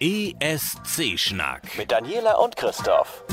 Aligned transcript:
ESC-Schnack. 0.00 1.76
Mit 1.78 1.92
Daniela 1.92 2.36
und 2.38 2.56
Christoph. 2.56 3.24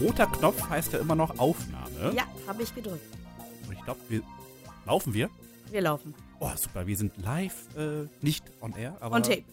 Roter 0.00 0.26
Knopf 0.26 0.68
heißt 0.68 0.92
ja 0.92 1.00
immer 1.00 1.14
noch 1.14 1.38
Aufnahme. 1.38 2.12
Ja, 2.14 2.24
habe 2.46 2.62
ich 2.62 2.74
gedrückt. 2.74 3.02
Und 3.66 3.72
ich 3.74 3.84
glaube, 3.84 4.00
wir 4.08 4.22
laufen 4.86 5.12
wir. 5.12 5.28
Wir 5.70 5.82
laufen. 5.82 6.14
Oh, 6.40 6.50
super. 6.56 6.86
Wir 6.86 6.96
sind 6.96 7.12
live, 7.18 7.54
äh, 7.76 8.06
nicht 8.22 8.44
on 8.60 8.74
air, 8.74 8.96
aber 9.00 9.16
On 9.16 9.22
tape. 9.22 9.44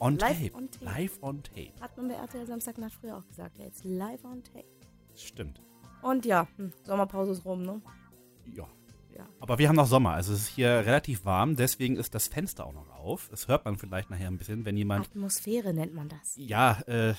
On 0.00 0.16
Live 0.16 0.38
tape. 0.38 0.54
on 0.54 0.70
tape. 0.70 0.84
Live 0.84 1.18
on 1.22 1.42
tape. 1.42 1.72
Hat 1.80 1.96
man 1.96 2.08
bei 2.08 2.14
RTL 2.14 2.46
Samstagnacht 2.46 2.94
früher 2.94 3.16
auch 3.16 3.26
gesagt. 3.26 3.58
Ja, 3.58 3.64
jetzt 3.64 3.84
live 3.84 4.24
on 4.24 4.42
tape. 4.44 4.64
Stimmt. 5.14 5.60
Und 6.02 6.24
ja, 6.24 6.46
hm, 6.56 6.72
Sommerpause 6.84 7.32
ist 7.32 7.44
rum, 7.44 7.62
ne? 7.62 7.80
Ja. 8.54 8.66
Ja. 9.16 9.26
Aber 9.40 9.58
wir 9.58 9.68
haben 9.68 9.74
noch 9.74 9.88
Sommer, 9.88 10.12
also 10.12 10.32
es 10.32 10.42
ist 10.42 10.48
hier 10.48 10.68
relativ 10.68 11.24
warm, 11.24 11.56
deswegen 11.56 11.96
ist 11.96 12.14
das 12.14 12.28
Fenster 12.28 12.64
auch 12.66 12.72
noch 12.72 12.88
auf. 12.90 13.28
Das 13.30 13.48
hört 13.48 13.64
man 13.64 13.76
vielleicht 13.76 14.10
nachher 14.10 14.28
ein 14.28 14.38
bisschen, 14.38 14.64
wenn 14.64 14.76
jemand. 14.76 15.06
Atmosphäre 15.06 15.74
nennt 15.74 15.92
man 15.92 16.08
das. 16.08 16.36
Ja, 16.36 16.78
äh, 16.86 17.14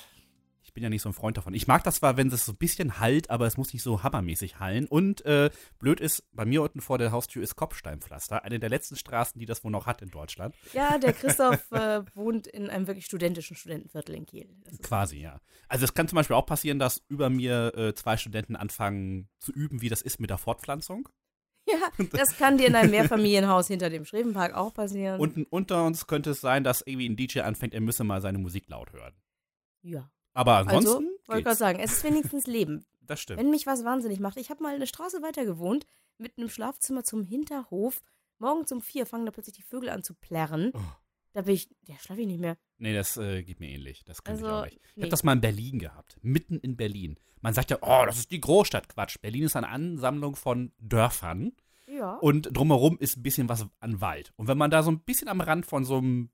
ich 0.62 0.72
bin 0.72 0.82
ja 0.82 0.90
nicht 0.90 1.02
so 1.02 1.08
ein 1.08 1.14
Freund 1.14 1.36
davon. 1.36 1.54
Ich 1.54 1.66
mag 1.66 1.82
das 1.84 1.96
zwar, 1.96 2.16
wenn 2.16 2.28
es 2.28 2.44
so 2.44 2.52
ein 2.52 2.56
bisschen 2.56 3.00
hallt, 3.00 3.30
aber 3.30 3.46
es 3.46 3.56
muss 3.56 3.72
nicht 3.72 3.82
so 3.82 4.02
hammermäßig 4.02 4.60
hallen. 4.60 4.86
Und 4.86 5.24
äh, 5.24 5.50
blöd 5.78 6.00
ist, 6.00 6.24
bei 6.32 6.44
mir 6.44 6.62
unten 6.62 6.80
vor 6.80 6.98
der 6.98 7.12
Haustür 7.12 7.42
ist 7.42 7.56
Kopfsteinpflaster. 7.56 8.44
Eine 8.44 8.58
der 8.60 8.68
letzten 8.68 8.96
Straßen, 8.96 9.38
die 9.38 9.46
das 9.46 9.64
wohl 9.64 9.70
noch 9.70 9.86
hat 9.86 10.02
in 10.02 10.10
Deutschland. 10.10 10.54
Ja, 10.72 10.98
der 10.98 11.12
Christoph 11.14 11.70
äh, 11.72 12.02
wohnt 12.14 12.46
in 12.46 12.70
einem 12.70 12.86
wirklich 12.86 13.06
studentischen 13.06 13.56
Studentenviertel 13.56 14.14
in 14.14 14.26
Kiel. 14.26 14.48
Quasi, 14.82 15.18
ja. 15.18 15.40
Also 15.68 15.84
es 15.84 15.94
kann 15.94 16.08
zum 16.08 16.16
Beispiel 16.16 16.36
auch 16.36 16.46
passieren, 16.46 16.78
dass 16.78 17.02
über 17.08 17.30
mir 17.30 17.74
äh, 17.76 17.94
zwei 17.94 18.16
Studenten 18.16 18.56
anfangen 18.56 19.28
zu 19.38 19.52
üben, 19.52 19.80
wie 19.82 19.88
das 19.88 20.02
ist 20.02 20.20
mit 20.20 20.30
der 20.30 20.38
Fortpflanzung. 20.38 21.08
Ja, 21.68 22.06
das 22.12 22.36
kann 22.38 22.58
dir 22.58 22.66
in 22.66 22.74
einem 22.74 22.90
Mehrfamilienhaus 22.90 23.68
hinter 23.68 23.90
dem 23.90 24.04
Schrevenpark 24.04 24.54
auch 24.54 24.72
passieren. 24.72 25.20
Unten 25.20 25.44
unter 25.44 25.84
uns 25.84 26.06
könnte 26.06 26.30
es 26.30 26.40
sein, 26.40 26.64
dass 26.64 26.80
irgendwie 26.80 27.08
ein 27.08 27.16
DJ 27.16 27.40
anfängt, 27.40 27.74
er 27.74 27.80
müsse 27.80 28.02
mal 28.02 28.20
seine 28.20 28.38
Musik 28.38 28.68
laut 28.68 28.92
hören. 28.92 29.14
ja, 29.82 30.10
Aber 30.32 30.56
also, 30.56 30.70
ansonsten 30.70 31.10
wollte 31.26 31.38
ich 31.40 31.44
gerade 31.44 31.56
sagen, 31.56 31.78
es 31.80 31.92
ist 31.92 32.04
wenigstens 32.04 32.46
Leben. 32.46 32.84
Das 33.10 33.20
stimmt. 33.20 33.40
Wenn 33.40 33.50
mich 33.50 33.66
was 33.66 33.84
wahnsinnig 33.84 34.20
macht. 34.20 34.36
Ich 34.36 34.50
habe 34.50 34.62
mal 34.62 34.72
eine 34.72 34.86
Straße 34.86 35.20
weiter 35.20 35.44
gewohnt, 35.44 35.84
mit 36.18 36.38
einem 36.38 36.48
Schlafzimmer 36.48 37.02
zum 37.02 37.24
Hinterhof. 37.24 38.02
Morgens 38.38 38.70
um 38.70 38.80
vier 38.80 39.04
fangen 39.04 39.26
da 39.26 39.32
plötzlich 39.32 39.56
die 39.56 39.62
Vögel 39.62 39.88
an 39.88 40.04
zu 40.04 40.14
plärren. 40.14 40.70
Oh. 40.72 40.78
Da 41.32 41.42
bin 41.42 41.54
ich, 41.54 41.68
ja, 41.88 41.96
schlafe 41.98 42.20
ich 42.20 42.28
nicht 42.28 42.40
mehr. 42.40 42.56
Nee, 42.78 42.94
das 42.94 43.16
äh, 43.16 43.42
geht 43.42 43.58
mir 43.58 43.68
ähnlich. 43.68 44.04
Das 44.04 44.22
kann 44.22 44.36
ich 44.36 44.44
Also, 44.44 44.54
auch 44.54 44.64
nicht. 44.64 44.76
Ich 44.76 44.96
nee. 44.96 45.02
habe 45.02 45.10
das 45.10 45.24
mal 45.24 45.32
in 45.32 45.40
Berlin 45.40 45.80
gehabt. 45.80 46.18
Mitten 46.22 46.60
in 46.60 46.76
Berlin. 46.76 47.18
Man 47.40 47.52
sagt 47.52 47.72
ja, 47.72 47.78
oh, 47.80 48.04
das 48.06 48.18
ist 48.18 48.30
die 48.30 48.40
Großstadt. 48.40 48.88
Quatsch. 48.88 49.16
Berlin 49.20 49.42
ist 49.42 49.56
eine 49.56 49.68
Ansammlung 49.68 50.36
von 50.36 50.72
Dörfern. 50.78 51.52
Ja. 51.88 52.14
Und 52.14 52.56
drumherum 52.56 52.98
ist 52.98 53.16
ein 53.16 53.22
bisschen 53.22 53.48
was 53.48 53.66
an 53.80 54.00
Wald. 54.00 54.32
Und 54.36 54.46
wenn 54.46 54.58
man 54.58 54.70
da 54.70 54.82
so 54.82 54.90
ein 54.90 55.00
bisschen 55.00 55.28
am 55.28 55.40
Rand 55.40 55.66
von 55.66 55.84
so 55.84 55.98
einem 55.98 56.30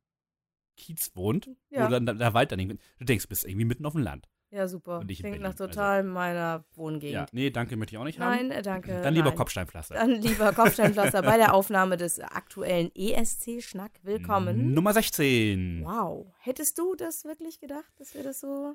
Kiez 0.77 1.13
wohnt, 1.15 1.51
Ja. 1.71 1.87
wo 1.87 1.91
dann 1.91 2.07
der 2.07 2.35
Wald 2.35 2.53
irgendwie, 2.53 2.79
du 2.99 3.05
denkst, 3.05 3.25
du 3.25 3.29
bist 3.29 3.45
irgendwie 3.45 3.65
mitten 3.65 3.87
auf 3.87 3.93
dem 3.95 4.03
Land. 4.03 4.29
ja, 4.51 4.69
super. 4.69 5.03
Nicht 5.05 5.21
Klingt 5.21 5.37
Berlin, 5.37 5.43
nach 5.43 5.55
total 5.55 6.03
meiner 6.05 6.65
Wohngegend. 6.75 7.13
Ja, 7.13 7.27
nee, 7.33 7.51
danke, 7.51 7.77
möchte 7.77 7.95
ich 7.95 7.99
auch 7.99 8.05
nicht 8.05 8.19
haben. 8.21 8.37
Nein, 8.49 8.51
äh, 8.51 8.63
danke. 8.63 9.01
Dann 9.03 9.13
lieber 9.13 9.29
nein. 9.31 9.37
Kopfsteinpflaster. 9.39 9.95
Dann 9.95 10.11
lieber 10.23 10.53
Kopfsteinpflaster 10.53 11.23
bei 11.23 11.37
der 11.37 11.53
Aufnahme 11.55 11.97
des 11.97 12.21
aktuellen 12.21 12.91
ESC-Schnack. 12.95 13.91
Willkommen. 14.03 14.73
Nummer 14.73 14.93
16. 14.93 15.83
Wow. 15.85 16.27
Hättest 16.39 16.79
du 16.79 16.95
das 16.95 17.25
wirklich 17.25 17.59
gedacht, 17.61 17.93
dass 17.99 18.15
wir 18.15 18.23
das 18.23 18.41
so 18.41 18.75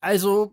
Also, 0.00 0.52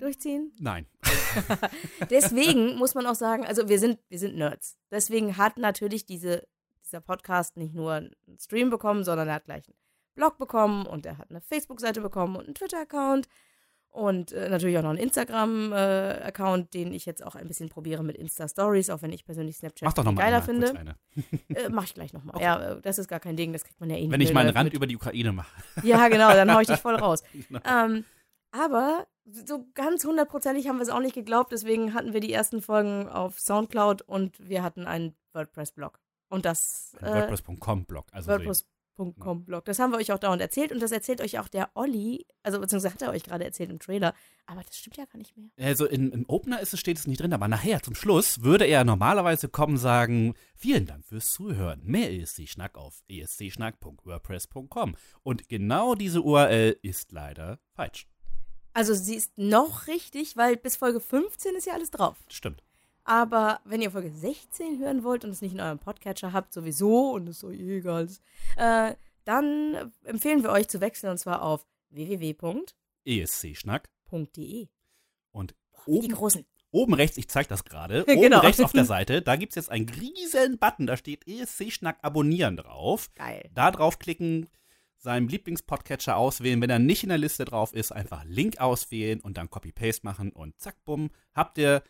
durchziehen? 0.00 0.52
nein. 0.58 0.86
Deswegen 2.10 2.76
muss 2.76 2.94
man 2.94 3.06
auch 3.06 3.14
sagen, 3.14 3.44
also 3.46 3.68
wir 3.68 3.78
sind, 3.78 3.98
wir 4.08 4.18
sind 4.18 4.36
Nerds. 4.36 4.78
Deswegen 4.90 5.36
hat 5.36 5.58
natürlich 5.58 6.06
diese, 6.06 6.46
dieser 6.84 7.00
Podcast 7.00 7.56
nicht 7.56 7.74
nur 7.74 7.92
einen 7.92 8.14
Stream 8.38 8.70
bekommen, 8.70 9.04
sondern 9.04 9.28
er 9.28 9.34
hat 9.34 9.44
gleich 9.44 9.64
einen 9.68 9.76
Blog 10.14 10.38
bekommen 10.38 10.86
und 10.86 11.06
er 11.06 11.18
hat 11.18 11.30
eine 11.30 11.40
Facebook-Seite 11.40 12.00
bekommen 12.00 12.36
und 12.36 12.44
einen 12.46 12.54
Twitter-Account 12.54 13.28
und 13.92 14.32
äh, 14.32 14.48
natürlich 14.48 14.78
auch 14.78 14.82
noch 14.82 14.90
einen 14.90 14.98
Instagram-Account, 14.98 16.74
den 16.74 16.92
ich 16.92 17.06
jetzt 17.06 17.24
auch 17.24 17.34
ein 17.34 17.46
bisschen 17.48 17.68
probiere 17.68 18.02
mit 18.04 18.16
Insta-Stories, 18.16 18.90
auch 18.90 19.02
wenn 19.02 19.12
ich 19.12 19.24
persönlich 19.24 19.56
Snapchat 19.56 19.86
Mach 19.86 19.92
doch 19.94 20.04
noch 20.04 20.12
mal 20.12 20.22
geiler 20.22 20.46
einmal 20.48 20.66
finde. 20.66 20.78
eine. 20.78 20.96
Äh, 21.56 21.68
mach 21.68 21.84
ich 21.84 21.94
gleich 21.94 22.12
nochmal. 22.12 22.40
Ja, 22.40 22.72
äh, 22.72 22.80
das 22.80 22.98
ist 22.98 23.08
gar 23.08 23.18
kein 23.20 23.36
Ding, 23.36 23.52
das 23.52 23.64
kriegt 23.64 23.80
man 23.80 23.90
ja 23.90 23.96
eh 23.96 24.02
nicht. 24.02 24.12
Wenn 24.12 24.20
ich 24.20 24.32
meinen 24.32 24.46
mit- 24.46 24.56
Rand 24.56 24.72
über 24.72 24.86
die 24.86 24.96
Ukraine 24.96 25.32
mache. 25.32 25.50
Ja, 25.82 26.08
genau, 26.08 26.30
dann 26.30 26.52
hau 26.54 26.60
ich 26.60 26.68
dich 26.68 26.78
voll 26.80 26.94
raus. 26.96 27.22
Genau. 27.48 27.60
Ähm, 27.66 28.04
aber 28.52 29.06
so 29.24 29.66
ganz 29.74 30.04
hundertprozentig 30.04 30.68
haben 30.68 30.76
wir 30.76 30.82
es 30.82 30.88
auch 30.88 31.00
nicht 31.00 31.14
geglaubt. 31.14 31.52
Deswegen 31.52 31.94
hatten 31.94 32.12
wir 32.12 32.20
die 32.20 32.32
ersten 32.32 32.62
Folgen 32.62 33.08
auf 33.08 33.38
Soundcloud 33.38 34.02
und 34.02 34.36
wir 34.48 34.62
hatten 34.62 34.86
einen 34.86 35.14
WordPress-Blog. 35.32 36.00
Und 36.28 36.44
das 36.44 36.96
äh, 37.00 37.06
WordPress.com-Blog. 37.06 38.06
Also 38.12 38.30
WordPress.com-Blog. 39.00 39.64
Das 39.64 39.78
haben 39.78 39.92
wir 39.92 39.98
euch 39.98 40.12
auch 40.12 40.18
dauernd 40.18 40.42
erzählt 40.42 40.72
und 40.72 40.80
das 40.80 40.92
erzählt 40.92 41.20
euch 41.20 41.38
auch 41.38 41.48
der 41.48 41.70
Olli, 41.74 42.26
also 42.42 42.60
beziehungsweise 42.60 42.94
hat 42.94 43.02
er 43.02 43.10
euch 43.10 43.22
gerade 43.22 43.44
erzählt 43.44 43.70
im 43.70 43.78
Trailer. 43.78 44.14
Aber 44.46 44.62
das 44.62 44.76
stimmt 44.76 44.96
ja 44.96 45.04
gar 45.06 45.18
nicht 45.18 45.36
mehr. 45.36 45.48
Also 45.58 45.86
in, 45.86 46.10
im 46.12 46.24
Opener 46.28 46.60
ist 46.60 46.74
es, 46.74 46.80
steht 46.80 46.98
es 46.98 47.06
nicht 47.06 47.20
drin, 47.20 47.32
aber 47.32 47.48
nachher 47.48 47.82
zum 47.82 47.94
Schluss 47.94 48.42
würde 48.42 48.66
er 48.66 48.84
normalerweise 48.84 49.48
kommen 49.48 49.74
und 49.74 49.78
sagen, 49.78 50.34
vielen 50.54 50.86
Dank 50.86 51.04
fürs 51.04 51.30
Zuhören. 51.30 51.80
Mehr 51.84 52.12
ESC-Schnack 52.12 52.76
auf 52.76 53.02
escschnack.wordpress.com. 53.08 54.96
Und 55.22 55.48
genau 55.48 55.94
diese 55.94 56.22
URL 56.22 56.76
ist 56.82 57.12
leider 57.12 57.58
falsch. 57.74 58.06
Also 58.72 58.94
sie 58.94 59.16
ist 59.16 59.36
noch 59.36 59.88
richtig, 59.88 60.36
weil 60.36 60.56
bis 60.56 60.76
Folge 60.76 61.00
15 61.00 61.56
ist 61.56 61.66
ja 61.66 61.74
alles 61.74 61.90
drauf. 61.90 62.16
Stimmt. 62.28 62.62
Aber 63.10 63.60
wenn 63.64 63.82
ihr 63.82 63.90
Folge 63.90 64.12
16 64.12 64.78
hören 64.78 65.02
wollt 65.02 65.24
und 65.24 65.30
es 65.32 65.42
nicht 65.42 65.52
in 65.52 65.60
eurem 65.60 65.80
Podcatcher 65.80 66.32
habt, 66.32 66.52
sowieso, 66.52 67.10
und 67.10 67.26
es 67.28 67.42
eh 67.42 67.78
egal, 67.78 68.04
ist, 68.04 68.22
äh, 68.56 68.94
dann 69.24 69.92
empfehlen 70.04 70.44
wir 70.44 70.50
euch 70.50 70.68
zu 70.68 70.80
wechseln 70.80 71.10
und 71.10 71.18
zwar 71.18 71.42
auf 71.42 71.66
www.de. 71.88 72.62
ESC-Schnack. 73.04 73.90
Und 74.10 74.36
Die 74.36 74.68
oben, 75.86 76.12
großen. 76.12 76.46
oben 76.70 76.94
rechts, 76.94 77.16
ich 77.16 77.28
zeig 77.28 77.48
das 77.48 77.64
gerade, 77.64 78.02
oben 78.08 78.20
Genau. 78.20 78.40
rechts 78.40 78.60
auf 78.60 78.70
der 78.72 78.84
Seite, 78.94 79.22
da 79.22 79.34
gibt 79.34 79.52
es 79.52 79.56
jetzt 79.56 79.70
einen 79.72 79.88
riesen 79.88 80.58
Button, 80.58 80.86
da 80.86 80.96
steht 80.96 81.26
ESC-Schnack 81.26 81.98
abonnieren 82.02 82.58
drauf. 82.58 83.10
Geil. 83.16 83.50
Da 83.54 83.72
draufklicken, 83.72 84.48
seinen 84.98 85.28
Lieblingspodcatcher 85.28 86.16
auswählen. 86.16 86.60
Wenn 86.62 86.70
er 86.70 86.78
nicht 86.78 87.02
in 87.02 87.08
der 87.08 87.18
Liste 87.18 87.44
drauf 87.44 87.72
ist, 87.72 87.90
einfach 87.90 88.22
Link 88.24 88.60
auswählen 88.60 89.20
und 89.20 89.36
dann 89.36 89.50
Copy-Paste 89.50 90.04
machen 90.06 90.30
und 90.30 90.60
zack, 90.60 90.76
bumm, 90.84 91.10
habt 91.34 91.58
ihr 91.58 91.82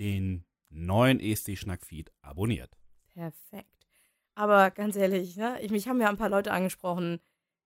den 0.00 0.44
neuen 0.74 1.20
ESC-Schnack-Feed 1.20 2.12
abonniert. 2.22 2.76
Perfekt. 3.14 3.68
Aber 4.34 4.70
ganz 4.70 4.96
ehrlich, 4.96 5.36
ne, 5.36 5.60
ich, 5.62 5.70
mich 5.70 5.88
haben 5.88 6.00
ja 6.00 6.08
ein 6.08 6.16
paar 6.16 6.28
Leute 6.28 6.52
angesprochen, 6.52 7.20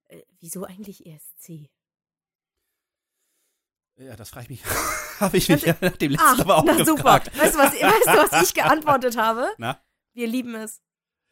äh, 0.09 0.21
wieso 0.41 0.65
eigentlich 0.65 1.07
ESC? 1.07 1.71
Ja, 3.97 4.15
das 4.15 4.31
frage 4.31 4.45
ich 4.45 4.51
mich. 4.51 4.65
Habe 5.21 5.37
ich 5.37 5.49
mich 5.49 5.63
ja 5.63 5.75
nach 5.81 5.97
dem 5.97 6.13
letzten 6.13 6.27
Ach, 6.27 6.39
aber 6.39 6.59
auch 6.59 6.65
na 6.65 6.77
gefragt. 6.77 7.27
super. 7.33 7.43
Weißt 7.45 7.55
du, 7.55 7.59
was, 7.59 7.73
weißt 7.73 8.07
du, 8.07 8.33
was 8.33 8.43
ich 8.49 8.55
geantwortet 8.55 9.17
habe? 9.17 9.49
Na? 9.59 9.81
Wir 10.13 10.29
lieben 10.29 10.55
es. 10.55 10.81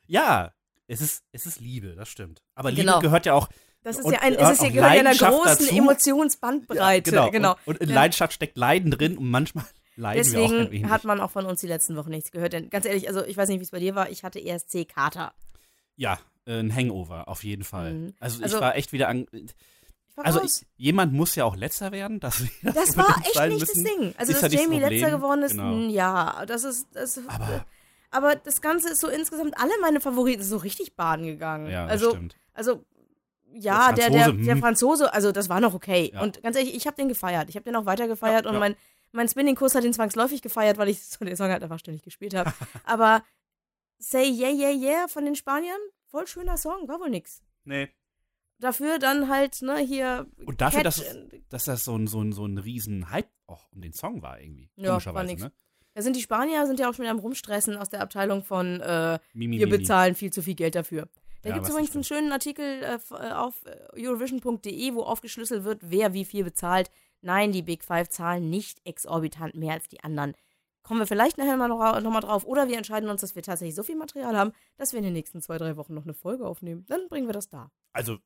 Ja, 0.06 0.52
es 0.88 1.00
ist, 1.00 1.24
es 1.32 1.46
ist 1.46 1.60
Liebe, 1.60 1.94
das 1.94 2.08
stimmt. 2.08 2.42
Aber 2.56 2.70
Liebe 2.70 2.82
Genau. 2.82 3.00
gehört 3.00 3.26
ja 3.26 3.34
auch. 3.34 3.48
Das 3.82 3.98
ist 3.98 4.10
ja 4.10 4.20
ein, 4.20 4.34
es 4.34 4.50
ist 4.50 4.62
ja 4.62 4.70
gehört 4.70 4.90
einer 4.90 5.14
großen 5.14 5.66
dazu. 5.66 5.74
Emotionsbandbreite. 5.76 7.14
Ja, 7.14 7.28
genau. 7.28 7.52
Und, 7.66 7.76
und 7.76 7.80
in 7.82 7.90
Ja. 7.90 7.94
Leidenschaft 7.94 8.32
steckt 8.32 8.56
Leiden 8.56 8.90
drin 8.90 9.16
und 9.16 9.30
manchmal 9.30 9.64
leiden 9.96 10.22
Deswegen 10.22 10.90
hat 10.90 11.04
man 11.04 11.20
auch 11.20 11.30
von 11.30 11.46
uns 11.46 11.60
die 11.60 11.66
letzten 11.66 11.96
Wochen 11.96 12.10
nichts 12.10 12.30
gehört. 12.30 12.52
Denn 12.52 12.70
ganz 12.70 12.84
ehrlich, 12.86 13.08
also 13.08 13.24
ich 13.24 13.36
weiß 13.36 13.48
nicht, 13.48 13.58
wie 13.60 13.64
es 13.64 13.70
bei 13.70 13.78
dir 13.80 13.94
war, 13.94 14.10
ich 14.10 14.22
hatte 14.24 14.38
ESC-Kater. 14.40 15.32
ja, 15.96 16.18
äh, 16.46 16.60
ein 16.60 16.72
Hangover, 16.74 17.26
auf 17.28 17.42
jeden 17.42 17.64
Fall. 17.64 17.92
Mhm. 17.94 18.14
Also, 18.20 18.42
Also- 18.42 18.56
ich 18.56 18.62
war 18.62 18.76
echt 18.76 18.92
wieder 18.92 19.08
an. 19.08 19.26
War 20.14 20.24
Also 20.26 20.42
ich, 20.42 20.64
jemand 20.76 21.12
muss 21.12 21.34
ja 21.34 21.44
auch 21.44 21.56
letzter 21.56 21.92
werden. 21.92 22.20
Dass 22.20 22.38
das 22.62 22.90
unbedingt 22.90 22.96
war 22.96 23.16
echt 23.18 23.48
nicht 23.48 23.60
müssen. 23.60 23.84
das 23.84 23.92
Ding. 23.94 24.14
Also, 24.16 24.32
Ist 24.32 24.42
dass 24.42 24.50
das 24.52 24.60
Jamie 24.62 24.78
letzter 24.78 25.10
geworden 25.10 25.42
ist, 25.42 25.50
Genau. 25.52 25.74
mh, 25.74 25.90
ja, 25.90 26.46
das 26.46 26.64
ist. 26.64 26.86
Das, 26.94 27.18
Aber- 27.28 27.66
aber 28.10 28.36
das 28.36 28.60
Ganze 28.62 28.90
ist 28.90 29.00
so 29.00 29.08
insgesamt, 29.08 29.58
alle 29.58 29.72
meine 29.82 30.00
Favoriten 30.00 30.40
sind 30.42 30.50
so 30.50 30.56
richtig 30.58 30.94
baden 30.96 31.26
gegangen. 31.26 31.68
Ja, 31.70 31.82
das 31.84 31.92
also, 31.92 32.10
stimmt. 32.12 32.36
also 32.54 32.84
ja, 33.52 33.92
Der 33.92 34.08
der, 34.08 34.10
der, 34.10 34.24
Franzose, 34.24 34.44
der 34.44 34.54
hm. 34.54 34.60
Franzose, 34.60 35.14
also 35.14 35.32
das 35.32 35.48
war 35.48 35.60
noch 35.60 35.74
okay. 35.74 36.10
Ja. 36.14 36.22
Und 36.22 36.42
ganz 36.42 36.56
ehrlich, 36.56 36.74
ich 36.74 36.86
habe 36.86 36.96
den 36.96 37.08
gefeiert. 37.08 37.48
Ich 37.50 37.56
habe 37.56 37.64
den 37.64 37.74
auch 37.76 37.86
weiter 37.86 38.06
gefeiert 38.08 38.44
Ja, 38.44 38.50
und 38.52 38.58
mein, 38.58 38.76
mein 39.16 39.28
Spinning-Kurs 39.28 39.74
hat 39.74 39.84
den 39.84 39.92
zwangsläufig 39.92 40.42
gefeiert, 40.42 40.78
weil 40.78 40.88
ich 40.88 41.02
so 41.04 41.24
den 41.24 41.36
Song 41.36 41.48
halt 41.50 41.62
einfach 41.62 41.78
ständig 41.78 42.02
gespielt 42.02 42.34
habe. 42.34 42.52
aber 42.84 43.22
Say 43.98 44.28
Yeah 44.30 44.50
Yeah 44.50 44.70
Yeah 44.72 45.08
von 45.08 45.24
den 45.24 45.34
Spaniern, 45.34 45.80
voll 46.10 46.26
schöner 46.26 46.56
Song, 46.56 46.86
war 46.88 47.00
wohl 47.00 47.10
nix. 47.10 47.42
Nee. 47.64 47.88
Dafür 48.58 48.98
dann 48.98 49.28
halt, 49.28 49.60
ne, 49.62 49.78
hier. 49.78 50.26
Und 50.46 50.60
dafür, 50.60 50.82
dass, 50.82 50.98
es- 50.98 51.16
dass 51.50 51.64
das 51.64 51.84
so 51.84 51.96
ein, 51.96 52.06
so 52.06 52.22
ein, 52.22 52.32
so 52.32 52.46
ein 52.46 52.56
riesen 52.58 53.10
Hype 53.10 53.28
auch 53.46 53.70
um 53.72 53.80
den 53.82 53.92
Song 53.92 54.22
war 54.22 54.40
irgendwie. 54.40 54.70
Ja, 54.76 55.04
war 55.14 55.24
nix. 55.24 55.42
ne? 55.42 55.52
Da 55.94 56.02
sind 56.02 56.14
die 56.16 56.22
Spanier 56.22 56.66
sind 56.66 56.78
ja 56.78 56.88
auch 56.90 56.94
schon 56.94 57.04
wieder 57.04 57.10
am 57.12 57.18
Rumstressen 57.18 57.76
aus 57.76 57.88
der 57.88 58.02
Abteilung 58.02 58.44
von 58.44 58.80
äh, 58.80 59.18
Mimi, 59.32 59.58
wir 59.58 59.66
Mimi. 59.66 59.78
bezahlen 59.78 60.14
viel 60.14 60.30
zu 60.32 60.42
viel 60.42 60.54
Geld 60.54 60.74
dafür. 60.74 61.08
Da 61.42 61.50
Ja, 61.50 61.54
gibt 61.54 61.66
es 61.66 61.72
übrigens 61.72 61.94
einen 61.94 62.04
schönen 62.04 62.32
Artikel 62.32 62.64
äh, 62.82 62.98
äh, 63.14 63.32
auf 63.32 63.64
äh, 63.64 64.02
Eurovision.de, 64.06 64.94
wo 64.94 65.02
aufgeschlüsselt 65.02 65.64
wird, 65.64 65.80
wer 65.82 66.12
wie 66.12 66.24
viel 66.24 66.44
bezahlt. 66.44 66.90
Nein, 67.26 67.50
die 67.50 67.62
Big 67.62 67.82
Five 67.82 68.08
zahlen 68.08 68.48
nicht 68.50 68.80
exorbitant 68.86 69.56
mehr 69.56 69.74
als 69.74 69.88
die 69.88 70.02
anderen. 70.04 70.34
Kommen 70.84 71.00
wir 71.00 71.08
vielleicht 71.08 71.36
nachher 71.38 71.56
mal 71.56 71.66
noch, 71.66 72.00
noch 72.00 72.10
mal 72.12 72.20
drauf. 72.20 72.44
Oder 72.46 72.68
wir 72.68 72.76
entscheiden 72.78 73.10
uns, 73.10 73.20
dass 73.20 73.34
wir 73.34 73.42
tatsächlich 73.42 73.74
so 73.74 73.82
viel 73.82 73.96
Material 73.96 74.36
haben, 74.36 74.52
dass 74.76 74.92
wir 74.92 74.98
in 74.98 75.04
den 75.04 75.12
nächsten 75.14 75.42
zwei, 75.42 75.58
drei 75.58 75.76
Wochen 75.76 75.94
noch 75.94 76.04
eine 76.04 76.14
Folge 76.14 76.46
aufnehmen. 76.46 76.86
Dann 76.86 77.08
bringen 77.08 77.26
wir 77.26 77.32
das 77.32 77.48
da. 77.48 77.72
Also, 77.92 78.18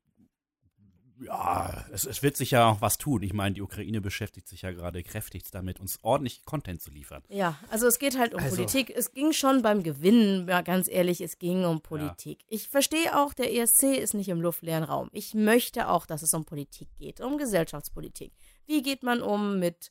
ja, 1.23 1.85
es, 1.93 2.05
es 2.07 2.23
wird 2.23 2.37
sich 2.37 2.51
ja 2.53 2.71
auch 2.71 2.81
was 2.81 2.97
tun. 2.99 3.23
Ich 3.23 3.33
meine, 3.33 3.55
die 3.55 3.63
Ukraine 3.63 4.01
beschäftigt 4.01 4.49
sich 4.49 4.63
ja 4.63 4.73
gerade 4.73 5.03
kräftig 5.03 5.45
damit, 5.51 5.79
uns 5.81 5.99
ordentlich 6.03 6.45
Content 6.45 6.81
zu 6.81 6.91
liefern. 6.91 7.23
Ja, 7.29 7.59
also 7.71 7.87
es 7.87 7.99
geht 7.99 8.19
halt 8.19 8.35
um 8.35 8.41
Also- 8.41 8.57
Politik. 8.57 8.91
Es 8.97 9.13
ging 9.13 9.33
schon 9.33 9.63
beim 9.63 9.83
Gewinnen, 9.83 10.49
ja, 10.49 10.63
ganz 10.63 10.89
ehrlich, 10.89 11.21
es 11.21 11.39
ging 11.39 11.65
um 11.65 11.81
Politik. 11.83 12.45
Ich 12.49 12.69
verstehe 12.69 13.19
auch, 13.19 13.35
der 13.35 13.53
ESC 13.55 13.95
ist 13.97 14.15
nicht 14.15 14.29
im 14.29 14.41
luftleeren 14.41 14.85
Raum. 14.85 15.11
Ich 15.13 15.35
möchte 15.35 15.89
auch, 15.89 16.07
dass 16.07 16.23
es 16.23 16.33
um 16.33 16.45
Politik 16.45 16.89
geht, 16.99 17.21
um 17.21 17.37
Gesellschaftspolitik. 17.39 18.33
Wie 18.71 18.83
geht 18.83 19.03
man 19.03 19.21
um 19.21 19.59
mit 19.59 19.91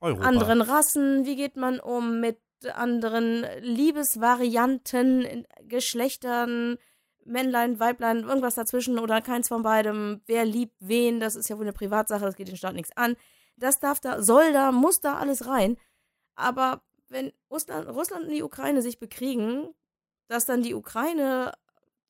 Europa. 0.00 0.26
anderen 0.26 0.60
Rassen? 0.60 1.24
Wie 1.26 1.36
geht 1.36 1.54
man 1.54 1.78
um 1.78 2.18
mit 2.18 2.40
anderen 2.74 3.46
Liebesvarianten, 3.60 5.46
Geschlechtern, 5.62 6.76
Männlein, 7.24 7.78
Weiblein, 7.78 8.24
irgendwas 8.24 8.56
dazwischen 8.56 8.98
oder 8.98 9.20
keins 9.20 9.46
von 9.46 9.62
beidem? 9.62 10.22
Wer 10.26 10.44
liebt 10.44 10.74
wen? 10.80 11.20
Das 11.20 11.36
ist 11.36 11.48
ja 11.48 11.56
wohl 11.56 11.66
eine 11.66 11.72
Privatsache, 11.72 12.24
das 12.24 12.34
geht 12.34 12.48
den 12.48 12.56
Staat 12.56 12.74
nichts 12.74 12.96
an. 12.96 13.14
Das 13.56 13.78
darf 13.78 14.00
da, 14.00 14.20
soll 14.20 14.52
da, 14.52 14.72
muss 14.72 14.98
da 14.98 15.18
alles 15.18 15.46
rein. 15.46 15.76
Aber 16.34 16.82
wenn 17.08 17.32
Russland, 17.48 17.88
Russland 17.88 18.24
und 18.24 18.32
die 18.32 18.42
Ukraine 18.42 18.82
sich 18.82 18.98
bekriegen, 18.98 19.68
dass 20.26 20.46
dann 20.46 20.64
die 20.64 20.74
Ukraine 20.74 21.52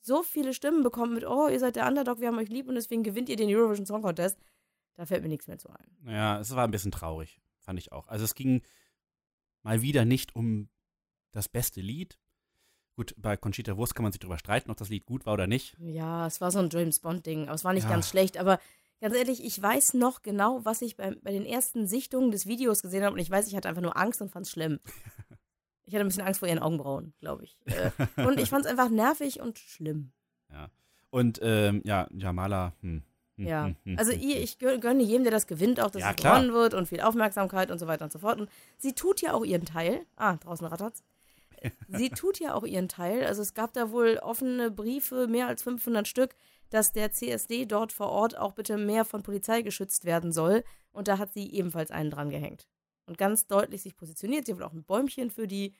so 0.01 0.23
viele 0.23 0.55
Stimmen 0.55 0.83
bekommt 0.83 1.13
mit, 1.13 1.27
oh, 1.27 1.49
ihr 1.49 1.61
seid 1.61 1.77
der 1.77 1.87
Underdog, 1.87 2.21
wir 2.21 2.29
haben 2.29 2.39
euch 2.39 2.49
lieb 2.49 2.69
und 2.69 2.77
deswegen 2.77 3.03
gewinnt 3.03 3.29
ihr 3.29 3.37
den 3.37 3.55
Eurovision 3.55 3.85
Song 3.85 4.01
Contest, 4.01 4.39
da 4.97 5.07
fällt 5.07 5.23
mir 5.23 5.29
nichts 5.29 5.47
mehr 5.47 5.59
zu 5.59 5.69
ein. 5.71 5.97
Ja, 6.07 6.41
es 6.41 6.55
war 6.55 6.65
ein 6.65 6.71
bisschen 6.71 6.91
traurig, 6.93 7.41
fand 7.61 7.79
ich 7.79 7.93
auch. 7.93 8.09
Also 8.09 8.25
es 8.25 8.35
ging 8.35 8.63
mal 9.63 9.83
wieder 9.83 10.05
nicht 10.05 10.35
um 10.35 10.69
das 11.33 11.49
beste 11.49 11.81
Lied. 11.81 12.19
Gut, 12.97 13.15
bei 13.19 13.37
Conchita 13.37 13.77
Wurst 13.77 13.95
kann 13.95 14.05
man 14.05 14.13
sich 14.13 14.21
darüber 14.21 14.39
streiten, 14.39 14.71
ob 14.71 14.77
das 14.79 14.89
Lied 14.89 15.05
gut 15.05 15.27
war 15.27 15.35
oder 15.35 15.47
nicht. 15.47 15.77
Ja, 15.79 16.27
es 16.27 16.41
war 16.41 16.51
so 16.51 16.59
ein 16.61 16.71
James 16.71 17.01
Bond-Ding, 17.01 17.45
aber 17.45 17.55
es 17.55 17.65
war 17.65 17.75
nicht 17.75 17.85
Ja. 17.85 17.91
ganz 17.91 18.09
schlecht. 18.09 18.39
Aber 18.39 18.59
ganz 19.03 19.15
ehrlich, 19.15 19.45
ich 19.45 19.61
weiß 19.61 19.95
noch 19.95 20.23
genau, 20.23 20.65
was 20.65 20.81
ich 20.81 20.97
bei, 20.97 21.15
bei 21.17 21.31
den 21.33 21.45
ersten 21.45 21.87
Sichtungen 21.87 22.31
des 22.31 22.47
Videos 22.47 22.81
gesehen 22.81 23.05
habe 23.05 23.13
und 23.13 23.19
ich 23.21 23.31
weiß, 23.31 23.49
ich 23.49 23.55
hatte 23.55 23.69
einfach 23.69 23.83
nur 23.83 23.97
Angst 23.99 24.23
und 24.23 24.31
fand 24.31 24.47
es 24.47 24.53
schlimm. 24.53 24.81
Ich 25.89 25.95
hatte 25.95 26.01
ein 26.05 26.09
bisschen 26.09 26.25
Angst 26.25 26.41
vor 26.41 26.49
ihren 26.49 26.59
Augenbrauen, 26.59 27.15
glaube 27.21 27.45
ich. 27.45 27.57
Äh, 27.67 27.93
und 28.27 28.41
ich 28.41 28.51
fand 28.51 28.65
es 28.65 28.69
einfach 28.73 28.89
nervig 28.91 29.39
und 29.41 29.57
schlimm. 29.61 30.11
Und 31.11 31.39
ähm, 31.43 31.81
ja, 31.85 32.09
Jamala, 32.13 32.73
hm, 32.81 33.05
Ja, 33.39 33.67
hm, 33.67 33.77
hm, 33.85 33.99
also 33.99 34.13
hm, 34.13 34.21
ihr, 34.21 34.37
hm. 34.37 34.43
ich 34.43 34.53
gö- 34.55 34.79
gönne 34.79 35.03
jedem, 35.03 35.25
der 35.25 35.33
das 35.33 35.47
gewinnt, 35.47 35.81
auch, 35.81 35.91
dass 35.91 36.03
Ja, 36.03 36.11
es 36.11 36.17
gewonnen 36.17 36.53
wird 36.53 36.75
und 36.75 36.89
viel 36.89 37.01
Aufmerksamkeit 37.01 37.71
und 37.71 37.79
so 37.79 37.87
weiter 37.87 38.05
und 38.05 38.13
so 38.13 38.19
fort. 38.19 38.41
Und 38.41 38.49
sie 38.79 38.93
tut 38.95 39.21
ja 39.21 39.35
auch 39.35 39.45
ihren 39.45 39.65
Teil. 39.67 40.07
Ah, 40.17 40.37
draußen 40.37 40.67
rattert's. 40.67 41.03
Sie 41.89 42.11
tut 42.11 42.39
ja 42.39 42.55
auch 42.55 42.65
ihren 42.65 42.89
Teil. 42.89 43.25
Also 43.25 43.41
es 43.43 43.55
gab 43.55 43.73
da 43.73 43.91
wohl 43.91 44.19
offene 44.23 44.71
Briefe, 44.71 45.27
mehr 45.27 45.47
als 45.49 45.63
500 45.63 46.07
Stück, 46.07 46.35
dass 46.71 46.93
der 46.93 47.13
CSD 47.13 47.65
dort 47.65 47.93
vor 47.93 48.09
Ort 48.11 48.37
auch 48.37 48.53
bitte 48.53 48.77
mehr 48.77 49.05
von 49.07 49.23
Polizei 49.23 49.63
geschützt 49.63 50.05
werden 50.05 50.33
soll. 50.33 50.65
Und 50.93 51.09
da 51.09 51.17
hat 51.19 51.33
sie 51.33 51.51
ebenfalls 51.53 51.91
einen 51.91 52.11
dran 52.11 52.29
gehängt. 52.31 52.69
Und 53.07 53.17
ganz 53.19 53.47
deutlich 53.47 53.83
sich 53.83 53.97
positioniert. 53.97 54.47
Sie 54.47 54.53
hat 54.53 54.59
wohl 54.59 54.67
auch 54.67 54.73
ein 54.75 54.85
Bäumchen 54.85 55.31
für 55.31 55.47
die 55.47 55.75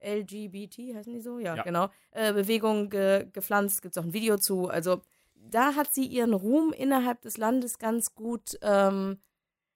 LGBT, 0.00 0.94
heißen 0.96 1.12
die 1.12 1.20
so? 1.20 1.38
Ja, 1.38 1.54
Ja. 1.56 1.62
genau. 1.62 1.88
Äh, 2.10 2.32
Bewegung 2.32 2.90
ge 2.90 3.26
gepflanzt. 3.32 3.82
Gibt 3.82 3.96
es 3.96 4.02
auch 4.02 4.06
ein 4.06 4.12
Video 4.12 4.36
zu. 4.38 4.68
Also 4.68 5.02
da 5.50 5.74
hat 5.74 5.92
sie 5.92 6.06
ihren 6.06 6.32
Ruhm 6.34 6.72
innerhalb 6.72 7.22
des 7.22 7.36
Landes 7.36 7.78
ganz 7.78 8.14
gut. 8.14 8.58
Ähm, 8.62 9.18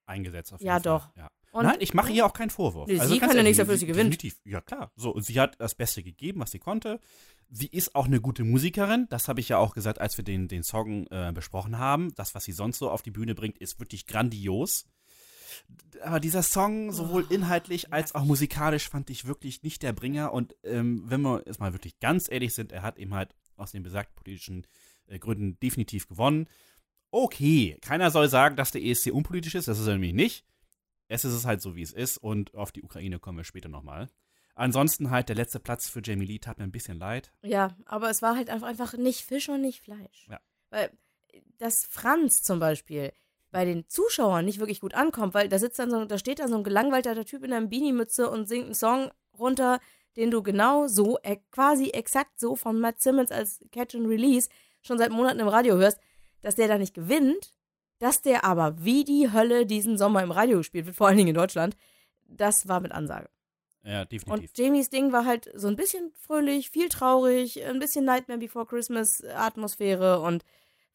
eingesetzt 0.07 0.53
auf 0.53 0.61
jeden 0.61 0.69
Ja, 0.69 0.75
Fall. 0.75 0.83
doch. 0.83 1.17
Ja. 1.17 1.29
und 1.53 1.65
Nein, 1.65 1.77
ich 1.81 1.95
mache 1.95 2.13
ihr 2.13 2.25
auch 2.27 2.33
keinen 2.33 2.51
Vorwurf. 2.51 2.89
Nee, 2.89 3.01
also 3.01 3.13
sie 3.15 3.21
kann 3.21 3.37
ja 3.37 3.43
nichts 3.43 3.59
dafür, 3.59 3.75
dass 3.75 3.81
sie 3.81 3.87
gewinnt. 3.87 4.13
Definitiv, 4.15 4.41
ja 4.45 4.61
klar. 4.61 4.93
So, 4.97 5.11
und 5.13 5.23
sie 5.25 5.41
hat 5.41 5.61
das 5.61 5.75
Beste 5.75 6.03
gegeben, 6.03 6.41
was 6.41 6.51
sie 6.53 6.59
konnte. 6.59 7.01
Sie 7.49 7.67
ist 7.69 7.95
auch 7.95 8.07
eine 8.07 8.21
gute 8.21 8.45
Musikerin. 8.45 9.07
Das 9.09 9.29
habe 9.29 9.41
ich 9.41 9.49
ja 9.49 9.59
auch 9.59 9.75
gesagt, 9.75 10.01
als 10.01 10.17
wir 10.17 10.25
den, 10.25 10.49
den 10.49 10.63
Song 10.63 11.07
äh, 11.09 11.33
besprochen 11.33 11.79
haben. 11.79 12.13
Das, 12.15 12.35
was 12.35 12.45
sie 12.45 12.53
sonst 12.53 12.79
so 12.79 12.91
auf 12.91 13.03
die 13.03 13.11
Bühne 13.13 13.35
bringt, 13.35 13.59
ist 13.59 13.79
wirklich 13.79 14.07
grandios. 14.07 14.87
Aber 16.03 16.21
dieser 16.21 16.43
Song, 16.43 16.93
sowohl 16.93 17.25
Oh, 17.29 17.33
inhaltlich 17.33 17.93
als 17.93 18.15
auch 18.15 18.25
musikalisch, 18.25 18.89
fand 18.89 19.11
ich 19.11 19.27
wirklich 19.27 19.63
nicht 19.63 19.83
der 19.83 19.93
Bringer. 19.93 20.33
Und 20.33 20.55
ähm, 20.65 21.05
wenn 21.07 21.23
wir 21.23 21.43
jetzt 21.47 21.61
mal 21.61 21.73
wirklich 21.73 21.99
ganz 22.01 22.31
ehrlich 22.31 22.53
sind, 22.55 22.73
er 22.73 22.83
hat 22.83 22.99
eben 22.99 23.15
halt 23.15 23.35
aus 23.57 23.73
den 23.73 23.83
besagten 23.83 24.15
politischen 24.17 24.67
Gründen 25.19 25.59
definitiv 25.61 26.09
gewonnen. 26.09 26.49
Okay, 27.11 27.79
keiner 27.81 28.11
soll 28.11 28.29
sagen, 28.29 28.57
dass 28.57 28.73
der 28.73 28.83
ESC 28.83 29.13
unpolitisch 29.13 29.55
ist, 29.55 29.69
das 29.69 29.79
ist 29.79 29.87
er 29.87 29.95
nämlich 29.95 30.15
nicht. 30.15 30.45
Es 31.09 31.25
ist 31.25 31.33
es 31.33 31.45
halt 31.45 31.61
so, 31.61 31.77
wie 31.77 31.83
es 31.83 31.93
ist 31.93 32.19
und 32.19 32.55
auf 32.55 32.73
die 32.73 32.83
Ukraine 32.83 33.19
kommen 33.19 33.39
wir 33.39 33.45
später 33.45 33.69
nochmal. 33.69 34.09
Ansonsten 34.55 35.11
halt 35.11 35.29
der 35.29 35.37
letzte 35.37 35.61
Platz 35.61 35.89
für 35.89 36.01
Jamie 36.03 36.25
Lee 36.25 36.39
tat 36.39 36.59
mir 36.59 36.65
ein 36.65 36.73
bisschen 36.73 36.99
leid. 36.99 37.31
Ja, 37.43 37.77
aber 37.85 38.11
es 38.11 38.23
war 38.23 38.37
halt 38.37 38.49
einfach, 38.51 38.95
nicht 38.95 39.21
Fisch 39.21 39.49
und 39.49 39.61
nicht 39.61 39.83
Fleisch. 39.83 40.27
Ja. 40.29 40.41
Weil 40.71 40.91
dass 41.59 41.85
Franz 41.85 42.43
zum 42.43 42.59
Beispiel 42.59 43.13
bei 43.51 43.65
den 43.65 43.89
Zuschauern 43.89 44.45
nicht 44.45 44.59
wirklich 44.59 44.81
gut 44.81 44.95
ankommt, 44.95 45.35
weil 45.35 45.49
da 45.49 45.59
sitzt 45.59 45.79
dann 45.79 45.91
so, 45.91 46.05
da 46.05 46.19
steht 46.19 46.41
dann 46.41 46.49
so 46.49 46.57
ein 46.57 46.65
gelangweilter 46.65 47.25
Typ 47.25 47.45
in 47.45 47.53
einer 47.53 47.67
Beanie-Mütze 47.67 48.31
und 48.31 48.49
singt 48.49 48.67
einen 48.67 48.75
Song 48.75 49.11
runter, 49.39 49.81
den 50.17 50.31
du 50.31 50.43
genau 50.43 50.87
so, 50.89 51.19
äh, 51.23 51.37
quasi 51.51 51.91
exakt 51.91 52.41
so 52.41 52.57
von 52.57 52.81
Matt 52.81 53.01
Simmons 53.01 53.31
als 53.31 53.61
Catch 53.73 53.95
and 53.95 54.09
Release 54.09 54.49
schon 54.87 54.99
seit 54.99 55.11
Monaten 55.11 55.41
im 55.41 55.49
Radio 55.49 55.77
hörst, 55.77 56.01
dass 56.43 56.55
der 56.55 56.69
da 56.69 56.79
nicht 56.79 56.95
gewinnt, 56.95 57.53
dass 57.99 58.23
der 58.23 58.45
aber 58.45 58.85
wie 58.85 59.05
die 59.05 59.33
Hölle 59.33 59.67
diesen 59.67 59.99
Sommer 59.99 60.23
im 60.23 60.31
Radio 60.31 60.59
gespielt 60.59 60.87
wird, 60.87 60.97
vor 60.97 61.09
allen 61.09 61.17
Dingen 61.17 61.31
in 61.31 61.35
Deutschland, 61.35 61.77
das 62.25 62.69
war 62.69 62.81
mit 62.81 62.93
Ansage. 62.93 63.29
Ja, 63.83 64.05
definitiv. 64.05 64.51
Und 64.51 64.59
Jamies 64.59 64.91
Ding 64.91 65.13
war 65.13 65.25
halt 65.25 65.51
so 65.55 65.69
ein 65.69 65.77
bisschen 65.77 66.13
fröhlich, 66.17 66.71
viel 66.71 66.89
traurig, 66.89 67.65
ein 67.65 67.79
bisschen 67.79 68.05
Nightmare 68.05 68.41
Before 68.41 68.67
Christmas 68.67 69.23
Atmosphäre 69.25 70.21
und 70.21 70.45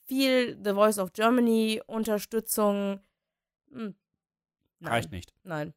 viel 0.03 0.59
The 0.61 0.73
Voice 0.73 0.99
of 0.99 1.13
Germany 1.13 1.81
Unterstützung. 1.87 2.99
Hm. 3.71 3.95
Reicht 4.81 5.11
nicht. 5.11 5.33
nein. 5.43 5.73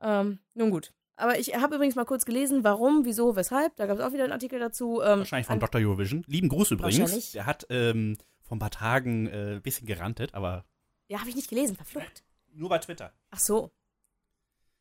Ähm, 0.00 0.38
nun 0.54 0.70
gut. 0.70 0.92
Aber 1.18 1.38
ich 1.38 1.54
habe 1.54 1.74
übrigens 1.76 1.96
mal 1.96 2.04
kurz 2.04 2.24
gelesen, 2.24 2.62
warum, 2.64 3.04
wieso, 3.04 3.34
weshalb. 3.36 3.74
Da 3.76 3.86
gab 3.86 3.98
es 3.98 4.04
auch 4.04 4.12
wieder 4.12 4.24
einen 4.24 4.32
Artikel 4.32 4.58
dazu. 4.60 5.00
Ähm, 5.02 5.18
Wahrscheinlich 5.20 5.46
von 5.46 5.58
Dr. 5.60 5.80
Eurovision. 5.80 6.24
Lieben 6.28 6.48
Gruß 6.48 6.70
übrigens. 6.70 7.32
Der 7.32 7.44
hat 7.46 7.66
ähm, 7.70 8.16
vor 8.42 8.56
ein 8.56 8.60
paar 8.60 8.70
Tagen 8.70 9.26
äh, 9.26 9.56
ein 9.56 9.62
bisschen 9.62 9.86
gerantet, 9.86 10.34
aber 10.34 10.64
Ja, 11.08 11.18
habe 11.20 11.28
ich 11.28 11.36
nicht 11.36 11.48
gelesen, 11.50 11.76
verflucht. 11.76 12.24
nur 12.52 12.68
bei 12.68 12.78
Twitter. 12.78 13.12
Ach 13.30 13.38
so. 13.40 13.72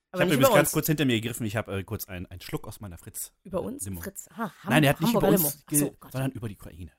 Ich 0.10 0.14
Aber 0.14 0.22
habe 0.22 0.26
nicht 0.30 0.34
übrigens 0.36 0.50
über 0.50 0.56
ganz 0.58 0.72
kurz 0.72 0.88
hinter 0.88 1.06
mir 1.06 1.20
gegriffen. 1.20 1.46
Ich 1.46 1.56
habe 1.58 1.80
äh, 1.80 1.84
kurz 1.84 2.08
einen, 2.08 2.26
einen 2.28 2.40
Schluck 2.42 2.68
aus 2.68 2.80
meiner 2.80 2.98
Fritz. 2.98 3.34
Über 3.44 3.60
äh, 3.60 3.64
uns? 3.66 3.84
Limo. 3.86 4.00
Fritz. 4.02 4.30
Ah, 4.32 4.38
Ham 4.38 4.52
Nein, 4.70 4.84
er 4.84 4.92
hat 4.92 5.02
nicht 5.02 5.08
Hamburger 5.08 5.28
über 5.30 5.38
Limo. 5.38 5.48
uns, 5.48 5.66
so, 5.70 5.86
ge- 5.90 5.96
Gott. 6.00 6.12
sondern 6.12 6.32
über 6.32 6.48
die 6.48 6.56
Ukraine. 6.56 6.92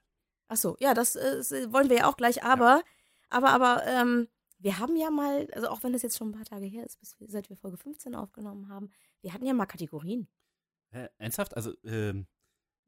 Ach 0.48 0.56
so, 0.56 0.76
ja, 0.80 0.94
das 0.94 1.14
äh, 1.16 1.72
wollen 1.72 1.88
wir 1.90 1.96
ja 1.98 2.06
auch 2.10 2.16
gleich, 2.16 2.42
aber, 2.42 2.82
aber, 3.30 3.50
aber, 3.50 3.86
ähm, 3.86 4.28
wir 4.58 4.78
haben 4.80 4.96
ja 4.96 5.10
mal, 5.10 5.46
also 5.52 5.68
auch 5.68 5.82
wenn 5.84 5.92
das 5.92 6.02
jetzt 6.02 6.18
schon 6.18 6.30
ein 6.30 6.32
paar 6.32 6.44
Tage 6.44 6.66
her 6.66 6.84
ist, 6.84 6.98
bis 6.98 7.18
wir, 7.20 7.28
seit 7.30 7.48
wir 7.48 7.56
Folge 7.56 7.76
15 7.76 8.14
aufgenommen 8.16 8.68
haben, 8.68 8.90
wir 9.22 9.32
hatten 9.32 9.46
ja 9.46 9.54
mal 9.54 9.66
Kategorien. 9.66 10.28
Hä, 10.90 11.08
ernsthaft? 11.18 11.54
Also, 11.56 11.72
ähm, 11.84 12.26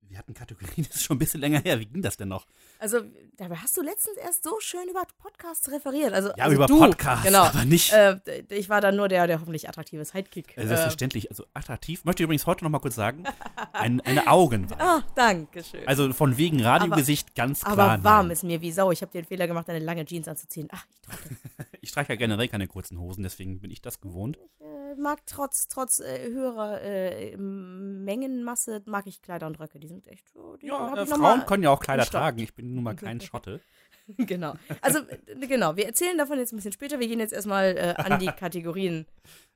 wir 0.09 0.19
hatten 0.19 0.35
Kategorien, 0.35 0.85
das 0.89 0.97
ist 0.97 1.05
schon 1.05 1.17
ein 1.17 1.19
bisschen 1.19 1.41
länger 1.41 1.61
her. 1.61 1.79
Wie 1.79 1.87
ging 1.87 2.03
das 2.03 2.17
denn 2.17 2.29
noch? 2.29 2.47
Also, 2.79 3.01
dabei 3.37 3.57
hast 3.57 3.77
du 3.77 3.83
letztens 3.83 4.17
erst 4.17 4.43
so 4.43 4.59
schön 4.61 4.89
über 4.89 5.03
Podcasts 5.19 5.71
referiert. 5.71 6.13
Also, 6.13 6.31
Ja, 6.37 6.45
also 6.45 6.57
über 6.57 6.67
Podcasts, 6.67 7.25
genau. 7.25 7.45
aber 7.45 7.65
nicht. 7.65 7.93
Äh, 7.93 8.19
ich 8.49 8.69
war 8.69 8.81
dann 8.81 8.97
nur 8.97 9.09
der, 9.09 9.27
der 9.27 9.41
hoffentlich 9.41 9.69
attraktive 9.69 10.05
Sidekick. 10.05 10.57
Äh, 10.57 10.67
Selbstverständlich, 10.67 11.31
also 11.31 11.45
attraktiv. 11.55 12.05
Möchte 12.05 12.23
ich 12.23 12.25
übrigens 12.25 12.47
heute 12.47 12.65
noch 12.65 12.71
mal 12.71 12.79
kurz 12.81 12.95
sagen, 12.95 13.25
ein, 13.73 14.01
eine 14.01 14.27
Augenweide. 14.27 14.81
Ah, 14.83 15.03
danke 15.15 15.63
schön. 15.63 15.87
Also 15.87 16.13
von 16.13 16.37
wegen 16.37 16.61
Radiogesicht 16.63 17.35
ganz 17.35 17.61
klar. 17.61 17.79
aber 17.79 18.05
warm 18.05 18.27
nein. 18.27 18.33
ist 18.33 18.45
mir 18.45 18.61
wie 18.61 18.73
Sau. 18.73 18.91
Ich 18.91 19.03
habe 19.03 19.13
den 19.13 19.25
Fehler 19.25 19.47
gemacht, 19.47 19.69
eine 19.69 19.79
lange 19.79 20.05
Jeans 20.05 20.27
anzuziehen. 20.29 20.69
Ach, 20.73 20.85
ich 20.91 21.01
trottel. 21.03 21.37
Ich 21.83 21.93
trage 21.93 22.11
ja 22.11 22.17
generell 22.17 22.47
keine 22.47 22.69
kurzen 22.69 23.01
Hosen, 23.01 23.23
deswegen 23.23 23.61
bin 23.61 23.71
ich 23.71 23.81
das 23.81 24.01
gewohnt. 24.01 24.39
äh, 24.61 24.95
mag 24.97 25.25
trotz, 25.27 25.67
trotz 25.67 25.99
äh, 26.01 26.29
höherer 26.31 26.81
äh, 26.83 27.37
Mengenmasse, 27.37 28.83
mag 28.87 29.07
ich 29.07 29.23
Kleider 29.23 29.47
und 29.47 29.59
Röcke. 29.59 29.79
Die 29.81 29.89
sind 29.91 30.07
echt 30.07 30.29
so. 30.31 30.57
Die 30.57 30.67
Ja, 30.67 30.95
äh, 30.95 31.07
Frauen 31.07 31.45
können 31.47 31.63
ja 31.63 31.71
auch 31.71 31.81
Kleider 31.81 32.07
tragen. 32.07 32.39
Ich 32.39 32.55
bin 32.55 32.75
nun 32.75 32.85
mal 32.85 32.97
kein 32.97 33.21
Schotte. 33.21 33.61
genau. 34.17 34.55
Also, 34.81 35.01
äh, 35.01 35.47
genau, 35.47 35.77
wir 35.77 35.87
erzählen 35.87 36.17
davon 36.17 36.39
jetzt 36.39 36.53
ein 36.53 36.57
bisschen 36.57 36.73
später. 36.73 37.01
Wir 37.01 37.09
gehen 37.09 37.21
jetzt 37.21 37.33
erstmal 37.33 37.77
äh, 37.77 37.95
an 38.03 38.19
die 38.19 38.27
Kategorien. 38.27 39.07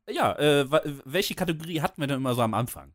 Ja, 0.09 0.37
äh, 0.39 0.67
welche 1.05 1.35
Kategorie 1.35 1.81
hatten 1.81 2.01
wir 2.01 2.07
denn 2.07 2.19
immer 2.19 2.35
so 2.35 2.43
am 2.43 2.55
Anfang? 2.55 2.93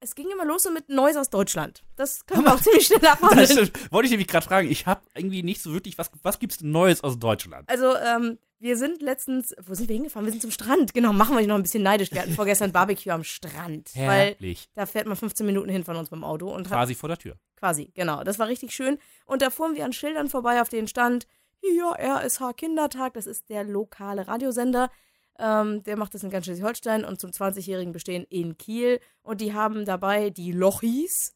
Es 0.00 0.16
ging 0.16 0.28
immer 0.32 0.44
los 0.44 0.64
so 0.64 0.70
mit 0.72 0.88
Neues 0.88 1.16
aus 1.16 1.30
Deutschland. 1.30 1.82
Das 1.96 2.26
können 2.26 2.44
wir 2.44 2.54
auch 2.54 2.60
ziemlich 2.60 2.86
schnell 2.86 3.06
abhandeln. 3.06 3.70
Wollte 3.90 4.06
ich 4.06 4.10
nämlich 4.10 4.28
gerade 4.28 4.44
fragen. 4.44 4.70
Ich 4.70 4.86
habe 4.86 5.02
irgendwie 5.14 5.42
nicht 5.42 5.62
so 5.62 5.72
wirklich, 5.72 5.96
was, 5.96 6.10
was 6.22 6.38
gibt's 6.38 6.58
denn 6.58 6.72
Neues 6.72 7.04
aus 7.04 7.18
Deutschland? 7.18 7.68
Also, 7.68 7.96
ähm, 7.96 8.38
wir 8.62 8.76
sind 8.76 9.02
letztens, 9.02 9.54
wo 9.64 9.74
sind 9.74 9.88
wir 9.88 9.94
hingefahren? 9.94 10.24
Wir 10.24 10.30
sind 10.32 10.40
zum 10.40 10.50
Strand. 10.52 10.94
Genau, 10.94 11.12
machen 11.12 11.34
wir 11.34 11.38
dich 11.40 11.48
noch 11.48 11.56
ein 11.56 11.62
bisschen 11.62 11.82
neidisch. 11.82 12.12
Wir 12.12 12.22
hatten 12.22 12.32
vorgestern 12.34 12.70
Barbecue 12.78 13.10
am 13.12 13.24
Strand. 13.24 13.90
Weil 13.96 14.34
Herrlich. 14.34 14.68
da 14.74 14.86
fährt 14.86 15.06
man 15.06 15.16
15 15.16 15.44
Minuten 15.44 15.68
hin 15.68 15.84
von 15.84 15.96
uns 15.96 16.10
beim 16.10 16.22
Auto 16.24 16.48
und 16.48 16.70
hat 16.70 16.78
Quasi 16.78 16.94
vor 16.94 17.08
der 17.08 17.18
Tür. 17.18 17.36
quasi, 17.56 17.90
genau. 17.94 18.22
Das 18.24 18.38
war 18.38 18.46
richtig 18.46 18.72
schön. 18.72 18.98
Und 19.26 19.42
da 19.42 19.50
fuhren 19.50 19.74
wir 19.74 19.84
an 19.84 19.92
Schildern 19.92 20.28
vorbei, 20.30 20.62
auf 20.62 20.68
denen 20.68 20.86
stand, 20.88 21.26
hier, 21.60 21.92
RSH 21.98 22.52
Kindertag, 22.56 23.14
das 23.14 23.26
ist 23.26 23.48
der 23.48 23.64
lokale 23.64 24.26
Radiosender. 24.26 24.90
Ähm, 25.38 25.82
der 25.82 25.96
macht 25.96 26.14
das 26.14 26.22
in 26.22 26.30
ganz 26.30 26.44
Schleswig-Holstein 26.46 27.04
und 27.04 27.20
zum 27.20 27.30
20-jährigen 27.30 27.92
Bestehen 27.92 28.24
in 28.30 28.58
Kiel. 28.58 29.00
Und 29.22 29.40
die 29.40 29.54
haben 29.54 29.84
dabei 29.84 30.30
die 30.30 30.52
Lochis, 30.52 31.34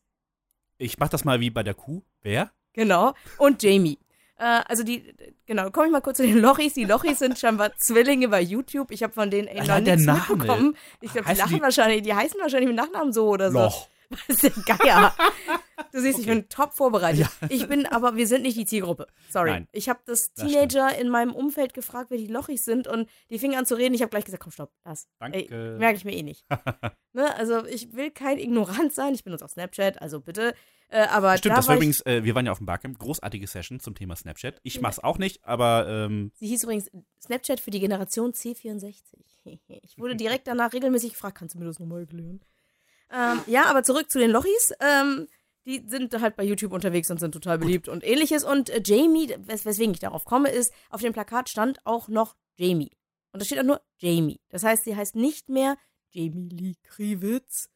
Ich 0.78 0.98
mach 0.98 1.08
das 1.08 1.24
mal 1.24 1.40
wie 1.40 1.50
bei 1.50 1.62
der 1.62 1.74
Kuh. 1.74 2.02
Wer? 2.22 2.52
genau, 2.72 3.14
und 3.38 3.62
Jamie. 3.62 3.98
Äh, 4.38 4.60
also 4.68 4.82
die, 4.82 5.14
genau, 5.46 5.70
komme 5.70 5.86
ich 5.86 5.92
mal 5.92 6.00
kurz 6.02 6.18
zu 6.18 6.22
den 6.26 6.38
Lochis. 6.38 6.74
Die 6.74 6.84
Lochis 6.84 7.18
sind 7.18 7.38
scheinbar 7.38 7.74
Zwillinge 7.76 8.28
bei 8.28 8.40
YouTube. 8.42 8.90
Ich 8.90 9.02
habe 9.02 9.12
von 9.12 9.30
denen 9.30 9.48
ey, 9.48 9.58
noch 9.60 9.66
nichts 9.80 10.06
mitbekommen. 10.38 10.76
Ich 11.00 11.12
glaube, 11.12 11.28
die 11.32 11.38
lachen 11.38 11.56
die- 11.56 11.62
wahrscheinlich, 11.62 12.02
die 12.02 12.14
heißen 12.14 12.38
wahrscheinlich 12.40 12.68
mit 12.68 12.76
Nachnamen 12.76 13.12
so 13.12 13.28
oder 13.28 13.50
so. 13.50 13.58
Loch. 13.58 13.88
Was 14.28 14.44
ist 14.44 14.66
Geier? 14.66 15.14
Du 15.92 16.00
siehst, 16.00 16.18
ich 16.18 16.26
Okay. 16.26 16.34
bin 16.40 16.48
top 16.48 16.74
vorbereitet. 16.74 17.28
Ich 17.48 17.66
bin, 17.68 17.86
aber 17.86 18.16
wir 18.16 18.26
sind 18.26 18.42
nicht 18.42 18.56
die 18.56 18.64
Zielgruppe. 18.66 19.06
Sorry. 19.30 19.50
Nein. 19.50 19.68
Ich 19.72 19.88
habe 19.88 20.00
das 20.06 20.32
Das 20.34 20.46
Teenager 20.46 20.98
in 20.98 21.08
meinem 21.08 21.34
Umfeld 21.34 21.74
gefragt, 21.74 22.10
wer 22.10 22.18
die 22.18 22.26
Lochis 22.26 22.64
sind 22.64 22.86
und 22.88 23.08
die 23.30 23.38
fingen 23.38 23.58
an 23.58 23.66
zu 23.66 23.74
reden. 23.76 23.94
Ich 23.94 24.02
habe 24.02 24.10
gleich 24.10 24.24
gesagt, 24.24 24.42
komm, 24.42 24.52
stopp, 24.52 24.72
lass. 24.84 25.08
Danke. 25.18 25.76
Merke 25.78 25.96
ich 25.96 26.04
mir 26.04 26.12
eh 26.14 26.22
nicht. 26.22 26.44
ne? 27.12 27.34
Also 27.36 27.64
ich 27.66 27.92
will 27.94 28.10
kein 28.10 28.38
Ignorant 28.38 28.92
sein. 28.94 29.14
Ich 29.14 29.24
benutze 29.24 29.44
auch 29.44 29.50
Snapchat, 29.50 30.00
also 30.00 30.20
bitte. 30.20 30.54
Äh, 30.88 31.06
aber 31.08 31.36
Stimmt, 31.36 31.54
da 31.54 31.56
das 31.56 31.66
war 31.66 31.74
ich, 31.74 31.78
übrigens, 31.78 32.06
äh, 32.06 32.22
wir 32.22 32.34
waren 32.36 32.46
ja 32.46 32.52
auf 32.52 32.58
dem 32.58 32.66
Barcamp, 32.66 32.96
großartige 33.00 33.46
Session 33.48 33.80
zum 33.80 33.96
Thema 33.96 34.14
Snapchat. 34.14 34.60
Ich 34.62 34.80
mach's 34.80 35.00
auch 35.00 35.18
nicht, 35.18 35.44
aber 35.44 35.88
ähm, 35.88 36.30
Sie 36.34 36.46
hieß 36.46 36.62
übrigens 36.62 36.90
Snapchat 37.20 37.58
für 37.58 37.72
die 37.72 37.80
Generation 37.80 38.32
C64. 38.32 38.94
Ich 39.82 39.96
wurde 39.98 40.16
direkt 40.16 40.48
danach 40.48 40.72
regelmäßig 40.72 41.12
gefragt, 41.12 41.38
kannst 41.38 41.54
du 41.54 41.60
mir 41.60 41.66
das 41.66 41.78
nochmal 41.78 42.00
erklären? 42.00 42.40
Ähm, 43.12 43.40
ja, 43.46 43.64
aber 43.66 43.82
zurück 43.82 44.10
zu 44.10 44.18
den 44.18 44.30
Lochis. 44.30 44.72
Ähm, 44.80 45.26
die 45.66 45.84
sind 45.88 46.18
halt 46.20 46.36
bei 46.36 46.44
YouTube 46.44 46.72
unterwegs 46.72 47.10
und 47.10 47.18
sind 47.18 47.32
total 47.32 47.58
beliebt 47.58 47.88
und 47.88 48.04
ähnliches. 48.04 48.44
Und 48.44 48.70
äh, 48.70 48.80
Jamie, 48.84 49.34
wes 49.38 49.64
weswegen 49.64 49.92
ich 49.94 50.00
darauf 50.00 50.24
komme, 50.24 50.48
ist, 50.50 50.72
auf 50.90 51.00
dem 51.00 51.12
Plakat 51.12 51.48
stand 51.48 51.78
auch 51.84 52.08
noch 52.08 52.36
Jamie. 52.56 52.90
Und 53.32 53.40
da 53.42 53.44
steht 53.44 53.58
auch 53.58 53.64
nur 53.64 53.80
Jamie. 53.98 54.40
Das 54.48 54.62
heißt, 54.62 54.84
sie 54.84 54.94
heißt 54.96 55.16
nicht 55.16 55.48
mehr 55.48 55.76
Jamie 56.10 56.48
Lee 56.50 56.74
Kriwitz. 56.84 57.68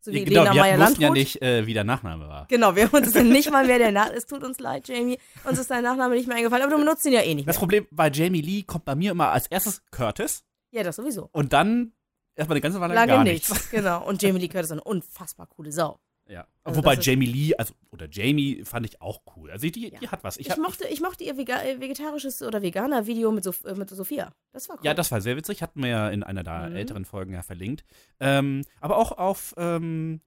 So 0.00 0.12
wie 0.12 0.22
genau, 0.24 0.42
Lena 0.42 0.54
wir 0.54 0.60
Meyer 0.60 0.78
wussten 0.78 1.00
ja 1.00 1.10
nicht, 1.10 1.40
äh, 1.42 1.66
wie 1.66 1.72
der 1.74 1.84
Nachname 1.84 2.28
war. 2.28 2.46
Genau, 2.48 2.76
wir 2.76 2.84
haben 2.92 2.96
uns 3.02 3.14
nicht 3.14 3.50
mal 3.50 3.66
mehr 3.66 3.78
der 3.78 3.90
Nachname. 3.92 4.16
Es 4.18 4.26
tut 4.26 4.44
uns 4.44 4.60
leid, 4.60 4.86
Jamie. 4.86 5.18
Uns 5.44 5.58
ist 5.58 5.70
dein 5.70 5.82
Nachname 5.82 6.14
nicht 6.14 6.28
mehr 6.28 6.36
eingefallen, 6.36 6.62
aber 6.62 6.72
du 6.72 6.78
benutzt 6.78 7.04
ihn 7.06 7.12
ja 7.14 7.22
eh 7.22 7.34
nicht 7.34 7.48
Das 7.48 7.56
mehr. 7.56 7.60
Problem 7.60 7.86
bei 7.90 8.10
Jamie 8.10 8.42
Lee 8.42 8.62
kommt 8.64 8.84
bei 8.84 8.94
mir 8.94 9.12
immer 9.12 9.30
als 9.32 9.46
erstes 9.46 9.82
Curtis 9.90 10.44
Ja, 10.72 10.82
das 10.82 10.96
sowieso. 10.96 11.30
und 11.32 11.52
dann 11.54 11.92
erstmal 12.36 12.54
eine 12.56 12.60
ganze 12.62 12.80
Weile 12.80 12.94
Lange 12.94 13.12
gar 13.12 13.24
nichts. 13.24 13.50
nichts. 13.50 13.70
Genau. 13.70 14.06
Und 14.06 14.22
Jamie 14.22 14.38
Lee 14.40 14.48
Curtis 14.48 14.66
ist 14.66 14.72
eine 14.72 14.84
unfassbar 14.84 15.46
coole 15.46 15.72
Sau. 15.72 15.98
Ja. 16.26 16.46
Also 16.62 16.78
Wobei 16.78 16.94
Jamie 16.94 17.26
Lee, 17.26 17.54
also 17.56 17.74
oder 17.90 18.08
Jamie 18.10 18.64
fand 18.64 18.86
ich 18.86 19.02
auch 19.02 19.20
cool. 19.36 19.50
Also 19.50 19.68
die, 19.68 19.90
Ja. 19.92 19.98
die 20.00 20.08
hat 20.08 20.24
was. 20.24 20.38
Ich 20.38 20.46
Ich, 20.46 20.52
hab, 20.52 20.58
mochte, 20.58 20.88
ich 20.88 21.02
mochte 21.02 21.22
ihr 21.22 21.36
Vega 21.36 21.62
äh, 21.62 21.78
vegetarisches 21.80 22.40
oder 22.40 22.62
veganer 22.62 23.06
Video 23.06 23.30
mit, 23.30 23.44
Sof 23.44 23.62
äh, 23.64 23.74
mit 23.74 23.90
Sophia. 23.90 24.32
Das 24.52 24.68
war 24.70 24.76
cool. 24.76 24.82
Ja, 24.86 24.94
das 24.94 25.12
war 25.12 25.20
sehr 25.20 25.36
witzig, 25.36 25.60
hatten 25.62 25.82
wir 25.82 25.90
ja 25.90 26.08
in 26.08 26.22
einer 26.22 26.42
der 26.42 26.70
Mhm. 26.70 26.76
älteren 26.76 27.04
Folgen 27.04 27.34
ja 27.34 27.42
verlinkt. 27.42 27.84
Ähm, 28.20 28.62
aber 28.80 28.96
auch 28.96 29.12
auf 29.12 29.52
ähm, 29.58 30.22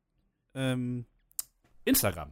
ähm, 0.53 1.05
Instagram. 1.85 2.31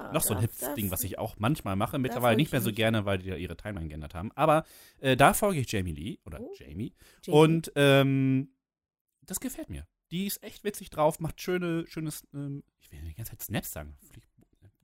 Ja, 0.00 0.12
Noch 0.12 0.22
so 0.22 0.34
ein 0.34 0.42
hübsches 0.42 0.74
Ding, 0.74 0.90
was 0.90 1.04
ich 1.04 1.18
auch 1.18 1.36
manchmal 1.38 1.76
mache. 1.76 1.98
Mittlerweile 1.98 2.36
nicht 2.36 2.48
ich 2.48 2.52
mehr 2.52 2.60
so 2.60 2.68
nicht. 2.68 2.76
gerne, 2.76 3.04
weil 3.06 3.18
die 3.18 3.28
ja 3.28 3.36
ihre 3.36 3.56
Timeline 3.56 3.88
geändert 3.88 4.14
haben. 4.14 4.30
Aber 4.34 4.64
äh, 5.00 5.16
da 5.16 5.32
folge 5.34 5.60
ich 5.60 5.70
Jamie 5.70 5.92
Lee 5.92 6.18
oder 6.26 6.40
Oh. 6.40 6.52
Jamie. 6.58 6.92
Jamie. 7.22 7.38
Und 7.40 7.72
ähm, 7.76 8.48
das 9.26 9.40
gefällt 9.40 9.70
mir. 9.70 9.86
Die 10.10 10.26
ist 10.26 10.42
echt 10.42 10.64
witzig 10.64 10.90
drauf, 10.90 11.20
macht 11.20 11.40
schöne, 11.40 11.86
schönes, 11.86 12.26
ähm, 12.34 12.62
ich 12.80 12.90
will 12.92 13.00
die 13.00 13.14
ganze 13.14 13.32
Zeit 13.32 13.42
Snaps 13.42 13.72
sagen. 13.72 13.96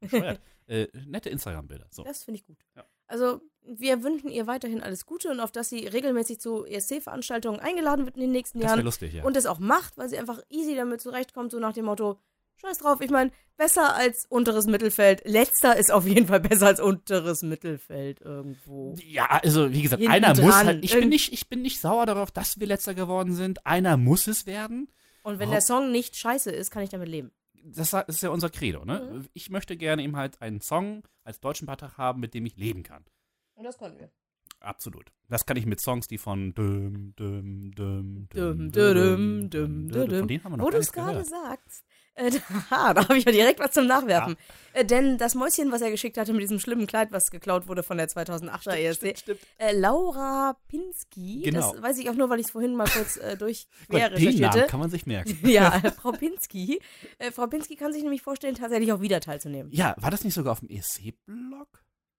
Bescheuert. 0.01 0.41
äh, 0.67 0.89
nette 1.07 1.29
Instagram-Bilder. 1.31 1.87
So. 1.91 2.05
Das 2.05 2.25
finde 2.25 2.41
ich 2.41 2.47
gut. 2.47 2.59
Ja. 2.77 2.85
Also, 3.07 3.41
wir 3.63 4.03
wünschen 4.03 4.31
ihr 4.31 4.47
weiterhin 4.47 4.81
alles 4.83 5.05
Gute 5.05 5.31
und 5.31 5.41
auf 5.41 5.51
dass 5.51 5.69
sie 5.69 5.87
regelmäßig 5.87 6.41
zu 6.41 6.65
ESC-Veranstaltungen 6.65 7.61
eingeladen 7.61 8.07
wird 8.07 8.17
in 8.17 8.23
den 8.23 8.31
nächsten 8.31 8.61
Das 8.61 8.71
Jahren. 8.71 8.85
lustig, 8.85 9.13
ja. 9.13 9.25
Und 9.25 9.37
es 9.37 9.47
auch 9.47 9.59
macht, 9.59 9.99
weil 9.99 10.09
sie 10.09 10.19
einfach 10.19 10.41
easy 10.49 10.77
damit 10.77 11.01
zurechtkommt, 11.01 11.51
so 11.51 11.59
nach 11.59 11.73
dem 11.73 11.87
Motto, 11.87 12.19
scheiß 12.61 12.79
drauf, 12.79 13.01
ich 13.01 13.11
meine, 13.11 13.31
besser 13.57 13.95
als 13.95 14.27
unteres 14.27 14.67
Mittelfeld. 14.67 15.23
Letzter 15.25 15.77
ist 15.77 15.91
auf 15.91 16.07
jeden 16.07 16.27
Fall 16.27 16.41
besser 16.41 16.67
als 16.67 16.81
unteres 16.81 17.43
Mittelfeld 17.43 18.21
irgendwo. 18.21 18.95
Ja, 19.05 19.27
also 19.43 19.73
wie 19.73 19.83
gesagt, 19.83 20.01
Hinten 20.01 20.15
einer 20.15 20.29
muss 20.29 20.39
dran. 20.55 20.67
halt, 20.67 20.85
ich 20.85 20.93
bin, 20.93 21.09
nicht, 21.09 21.33
ich 21.33 21.49
bin 21.49 21.63
nicht 21.63 21.81
sauer 21.81 22.07
darauf, 22.07 22.31
dass 22.31 22.59
wir 22.61 22.67
letzter 22.67 22.95
geworden 22.95 23.35
sind. 23.35 23.67
Einer 23.67 23.97
muss 23.97 24.27
es 24.27 24.47
werden. 24.47 24.89
Und 25.23 25.39
wenn 25.39 25.49
Hau- 25.49 25.53
der 25.53 25.61
Song 25.61 25.91
nicht 25.93 26.17
scheiße 26.17 26.51
ist, 26.51 26.71
kann 26.71 26.83
ich 26.83 26.91
damit 26.91 27.09
leben. 27.09 27.31
Das 27.63 27.93
ist 28.07 28.23
ja 28.23 28.31
unser 28.31 28.49
Credo, 28.49 28.85
ne? 28.87 29.11
Mhm. 29.13 29.29
Ich 29.35 29.51
möchte 29.51 29.77
gerne 29.77 30.03
eben 30.03 30.17
halt 30.17 30.41
einen 30.41 30.63
Song 30.63 31.03
als 31.25 31.41
deutschen 31.41 31.67
Beitrag 31.67 31.99
haben, 31.99 32.21
mit 32.21 32.33
dem 32.33 32.47
ich 32.47 32.57
leben 32.57 32.83
kann. 32.83 33.05
Und 33.55 33.65
das 33.65 33.77
konnten 33.77 33.99
wir. 33.99 34.11
Absolut. 34.61 35.13
Das 35.29 35.45
kann 35.47 35.57
ich 35.59 35.67
mit 35.67 35.81
Songs, 35.81 36.07
die 36.07 36.17
von 36.19 36.55
düm, 36.55 37.15
düm, 37.17 37.71
düm, 37.75 38.29
Düm, 38.33 38.73
düm, 38.73 39.51
düm, 39.51 39.89
düm, 39.91 40.19
Von 40.19 40.29
denen 40.29 40.45
haben 40.45 40.53
wir 40.53 40.57
noch 40.59 40.65
Wo 40.65 40.69
gar 40.69 40.73
du 40.73 40.79
es 40.79 40.87
nichts 40.87 40.93
gerade 40.93 41.11
gehört. 41.25 41.29
sagst. 41.29 41.85
Äh, 42.21 42.31
da 42.71 42.95
da 42.95 43.03
habe 43.09 43.17
ich 43.19 43.25
ja 43.25 43.33
direkt 43.33 43.59
was 43.61 43.71
zum 43.73 43.87
Nachwerfen. 43.87 44.37
Äh, 44.73 44.85
denn 44.85 45.19
das 45.19 45.35
Mäuschen, 45.35 45.73
was 45.73 45.81
er 45.81 45.91
geschickt 45.91 46.17
hatte 46.19 46.33
mit 46.33 46.43
diesem 46.43 46.61
schlimmen 46.61 46.87
Kleid, 46.87 47.11
was 47.13 47.31
geklaut 47.31 47.67
wurde 47.69 47.83
von 47.83 47.97
der 47.97 48.09
2008er 48.09 48.75
ESC. 48.77 49.15
Äh, 49.59 49.73
Laura 49.73 50.57
Pinsky, 50.69 51.43
Genau. 51.45 51.73
das 51.73 51.83
weiß 51.83 51.99
ich 51.99 52.09
auch 52.11 52.15
nur, 52.15 52.29
weil 52.31 52.39
ich 52.41 52.47
es 52.47 52.53
vorhin 52.53 52.77
mal 52.77 52.87
kurz 52.89 53.17
äh, 53.17 53.37
durch 53.37 53.67
quer 53.89 54.13
recherchierte. 54.13 54.67
kann 54.69 54.81
man 54.81 54.91
sich 54.91 55.07
merken. 55.07 55.39
Ja, 55.49 55.81
Frau 55.97 56.13
Pinsky. 56.13 56.81
Äh, 57.19 57.31
Frau 57.33 57.47
Pinsky 57.47 57.77
kann 57.77 57.93
sich 57.93 58.03
nämlich 58.03 58.23
vorstellen, 58.23 58.55
tatsächlich 58.55 58.93
auch 58.93 59.01
wieder 59.01 59.21
teilzunehmen. 59.21 59.73
Ja, 59.73 59.95
war 59.99 60.11
das 60.11 60.23
nicht 60.25 60.35
sogar 60.35 60.53
auf 60.53 60.61
dem 60.61 60.69
ESC-Blog? 60.69 61.69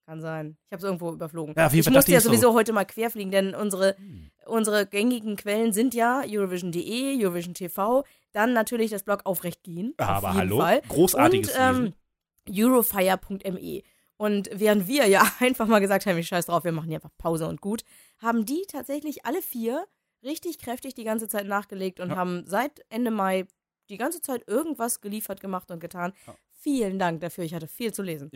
Kann 0.08 0.20
sein. 0.20 0.58
Ich 0.66 0.72
habe 0.74 0.80
es 0.80 0.84
irgendwo 0.84 1.12
überflogen. 1.12 1.54
Ja, 1.56 1.72
ich 1.72 1.90
musste 1.90 2.12
ja 2.12 2.18
ich 2.18 2.24
so. 2.24 2.30
sowieso 2.30 2.54
heute 2.54 2.74
mal 2.74 2.86
querfliegen, 2.86 3.32
denn 3.32 3.54
unsere, 3.56 3.96
Hm. 3.98 4.32
unsere 4.48 4.86
gängigen 4.88 5.36
Quellen 5.38 5.72
sind 5.74 5.94
ja 5.94 6.24
Eurovision.de, 6.28 7.24
Eurovision 7.24 7.54
TV, 7.54 8.04
dann 8.34 8.54
natürlich 8.54 8.92
das 8.92 9.04
Blog 9.04 9.22
Aufrecht 9.26 9.64
gehen. 9.64 9.94
Aber 9.98 10.30
auf 10.30 10.36
hallo, 10.36 10.60
Fall. 10.60 10.82
großartiges 10.88 11.50
Und 11.56 11.60
ähm. 11.60 11.94
Eurofire.me. 12.50 13.84
Und 14.18 14.50
während 14.54 14.88
wir 14.88 15.08
ja 15.08 15.24
einfach 15.40 15.68
mal 15.68 15.80
gesagt 15.80 16.06
haben, 16.06 16.18
ich 16.18 16.28
scheiß 16.28 16.46
drauf, 16.46 16.64
wir 16.64 16.72
machen 16.72 16.88
hier 16.90 16.98
einfach 16.98 17.16
Pause 17.18 17.48
und 17.48 17.62
gut, 17.62 17.84
haben 18.20 18.46
die 18.46 18.64
tatsächlich 18.68 19.26
alle 19.26 19.42
vier 19.42 19.86
richtig 20.24 20.60
kräftig 20.60 20.94
die 20.94 21.04
ganze 21.04 21.28
Zeit 21.28 21.48
nachgelegt 21.48 22.00
und 22.00 22.10
Ja. 22.12 22.16
haben 22.18 22.44
seit 22.46 22.86
Ende 22.90 23.10
Mai 23.12 23.48
die 23.90 23.98
ganze 23.98 24.22
Zeit 24.22 24.48
irgendwas 24.48 25.02
geliefert, 25.02 25.42
gemacht 25.42 25.72
und 25.72 25.80
getan. 25.80 26.14
Ja. 26.28 26.36
Vielen 26.60 27.00
Dank 27.00 27.22
dafür, 27.22 27.44
ich 27.44 27.54
hatte 27.56 27.68
viel 27.68 27.92
zu 27.92 28.04
lesen. 28.04 28.30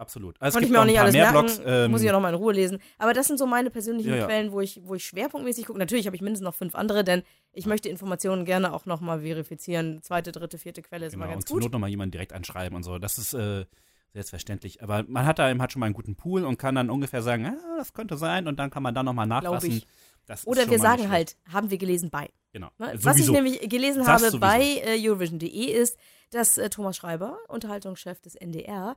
Absolut. 0.00 0.40
Also 0.40 0.56
Konnte 0.56 0.66
ich 0.66 0.72
mir 0.72 0.80
auch 0.80 0.86
nicht 0.86 0.98
alles 0.98 1.12
merken, 1.12 1.32
Blogs. 1.32 1.60
Ähm, 1.64 1.90
muss 1.90 2.00
ich 2.00 2.08
auch 2.08 2.14
noch 2.14 2.22
mal 2.22 2.30
in 2.30 2.34
Ruhe 2.34 2.54
lesen. 2.54 2.78
Aber 2.96 3.12
das 3.12 3.26
sind 3.26 3.38
so 3.38 3.46
meine 3.46 3.68
persönlichen 3.68 4.08
Ja, 4.08 4.16
ja. 4.16 4.26
Quellen, 4.26 4.50
wo 4.50 4.62
ich, 4.62 4.80
wo 4.82 4.94
ich 4.94 5.04
schwerpunktmäßig 5.04 5.66
gucke. 5.66 5.78
Natürlich 5.78 6.06
habe 6.06 6.16
ich 6.16 6.22
mindestens 6.22 6.46
noch 6.46 6.54
fünf 6.54 6.74
andere, 6.74 7.04
denn 7.04 7.22
ich 7.52 7.66
möchte 7.66 7.90
Informationen 7.90 8.46
gerne 8.46 8.72
auch 8.72 8.86
noch 8.86 9.02
mal 9.02 9.20
verifizieren. 9.20 10.00
Zweite, 10.02 10.32
dritte, 10.32 10.56
vierte 10.56 10.80
Quelle 10.80 11.04
ist 11.04 11.12
genau, 11.12 11.26
immer 11.26 11.34
ganz 11.34 11.44
und 11.44 11.48
zur 11.48 11.56
gut. 11.56 11.64
Not 11.64 11.72
nochmal 11.72 11.90
jemanden 11.90 12.12
direkt 12.12 12.32
anschreiben 12.32 12.74
und 12.74 12.82
so. 12.82 12.98
Das 12.98 13.18
ist 13.18 13.34
äh, 13.34 13.66
selbstverständlich. 14.14 14.82
Aber 14.82 15.04
man 15.06 15.26
hat 15.26 15.38
da 15.38 15.50
eben 15.50 15.60
halt 15.60 15.70
schon 15.70 15.80
mal 15.80 15.86
einen 15.86 15.94
guten 15.94 16.16
Pool 16.16 16.44
und 16.44 16.56
kann 16.56 16.74
dann 16.74 16.88
ungefähr 16.88 17.20
sagen, 17.20 17.46
ah, 17.46 17.76
das 17.76 17.92
könnte 17.92 18.16
sein 18.16 18.48
und 18.48 18.58
dann 18.58 18.70
kann 18.70 18.82
man 18.82 18.94
da 18.94 19.02
nochmal 19.02 19.26
ist 20.40 20.46
Oder 20.46 20.70
wir 20.70 20.78
sagen 20.78 21.10
halt, 21.10 21.36
haben 21.52 21.70
wir 21.70 21.78
gelesen 21.78 22.08
bei. 22.10 22.30
Genau. 22.52 22.70
Ne? 22.78 22.92
Sowieso. 22.92 23.06
Was 23.06 23.18
ich 23.18 23.30
nämlich 23.30 23.68
gelesen 23.68 23.98
Das 23.98 24.08
habe 24.08 24.20
sowieso. 24.20 24.40
bei 24.40 24.62
äh, 24.62 24.98
Eurovision.de 25.08 25.64
ist, 25.66 25.98
dass 26.30 26.58
äh, 26.58 26.70
Thomas 26.70 26.96
Schreiber, 26.96 27.38
Unterhaltungschef 27.48 28.20
des 28.20 28.34
NDR, 28.34 28.96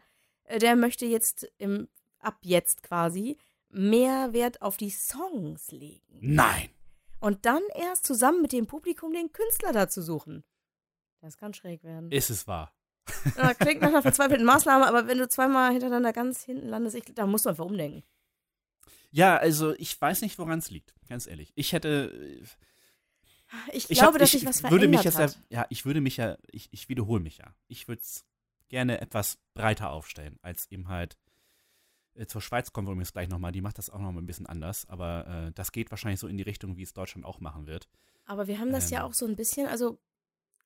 der 0.49 0.75
möchte 0.75 1.05
jetzt 1.05 1.51
im, 1.57 1.87
ab 2.19 2.37
jetzt 2.41 2.83
quasi 2.83 3.37
mehr 3.69 4.33
Wert 4.33 4.61
auf 4.61 4.77
die 4.77 4.89
Songs 4.91 5.71
legen. 5.71 6.01
Nein. 6.21 6.69
Und 7.19 7.45
dann 7.45 7.61
erst 7.75 8.05
zusammen 8.05 8.41
mit 8.41 8.51
dem 8.51 8.67
Publikum 8.67 9.13
den 9.13 9.31
Künstler 9.31 9.71
dazu 9.71 10.01
suchen. 10.01 10.43
Das 11.21 11.37
kann 11.37 11.53
schräg 11.53 11.83
werden. 11.83 12.11
Ist 12.11 12.29
es 12.29 12.47
wahr? 12.47 12.73
Ja, 13.37 13.53
klingt 13.53 13.81
nach 13.81 13.89
einer 13.89 14.01
verzweifelten 14.03 14.45
Maßnahme, 14.45 14.85
aber 14.87 15.07
wenn 15.07 15.17
du 15.17 15.27
zweimal 15.27 15.71
hintereinander 15.71 16.13
ganz 16.13 16.43
hinten 16.43 16.67
landest, 16.67 16.95
ich, 16.95 17.03
da 17.15 17.25
musst 17.25 17.45
du 17.45 17.49
einfach 17.49 17.65
umdenken. 17.65 18.03
Ja, 19.11 19.37
also 19.37 19.73
ich 19.77 19.99
weiß 19.99 20.21
nicht, 20.21 20.37
woran 20.39 20.59
es 20.59 20.69
liegt. 20.69 20.93
Ganz 21.07 21.27
ehrlich. 21.27 21.51
Ich 21.55 21.71
hätte. 21.73 22.11
äh, 22.13 22.43
Ich, 23.71 23.89
Ich 23.89 23.99
glaube, 23.99 24.13
hab, 24.13 24.19
dass 24.19 24.33
ich 24.33 24.39
sich 24.41 24.49
was 24.49 24.63
würde 24.63 24.69
verändert 24.69 24.89
mich 24.91 25.03
jetzt 25.03 25.17
hat. 25.17 25.37
Ja, 25.49 25.61
ja, 25.61 25.65
ich 25.69 25.85
würde 25.85 26.01
mich 26.01 26.17
ja, 26.17 26.37
ich, 26.51 26.69
ich 26.71 26.89
wiederhole 26.89 27.21
mich 27.21 27.37
ja. 27.37 27.53
Ich 27.67 27.87
würde 27.87 28.01
es 28.01 28.25
gerne 28.73 28.99
etwas 29.01 29.37
breiter 29.53 29.91
aufstellen, 29.91 30.39
als 30.41 30.65
eben 30.71 30.87
halt 30.87 31.15
äh, 32.15 32.25
zur 32.25 32.41
Schweiz 32.41 32.73
kommen 32.73 32.87
wir 32.87 32.91
übrigens 32.93 33.13
gleich 33.13 33.29
nochmal. 33.29 33.51
Die 33.51 33.61
macht 33.61 33.77
das 33.77 33.91
auch 33.91 33.99
nochmal 33.99 34.23
ein 34.23 34.25
bisschen 34.25 34.47
anders, 34.47 34.89
aber 34.89 35.27
äh, 35.27 35.51
das 35.53 35.71
geht 35.71 35.91
wahrscheinlich 35.91 36.19
so 36.19 36.27
in 36.27 36.37
die 36.37 36.43
Richtung, 36.43 36.75
wie 36.75 36.81
es 36.81 36.93
Deutschland 36.93 37.23
auch 37.23 37.39
machen 37.39 37.67
wird. 37.67 37.87
Aber 38.25 38.47
wir 38.47 38.59
haben 38.59 38.71
das 38.71 38.89
ja 38.89 39.01
Ähm. 39.01 39.05
auch 39.05 39.13
so 39.13 39.27
ein 39.27 39.35
bisschen, 39.35 39.67
also 39.67 39.99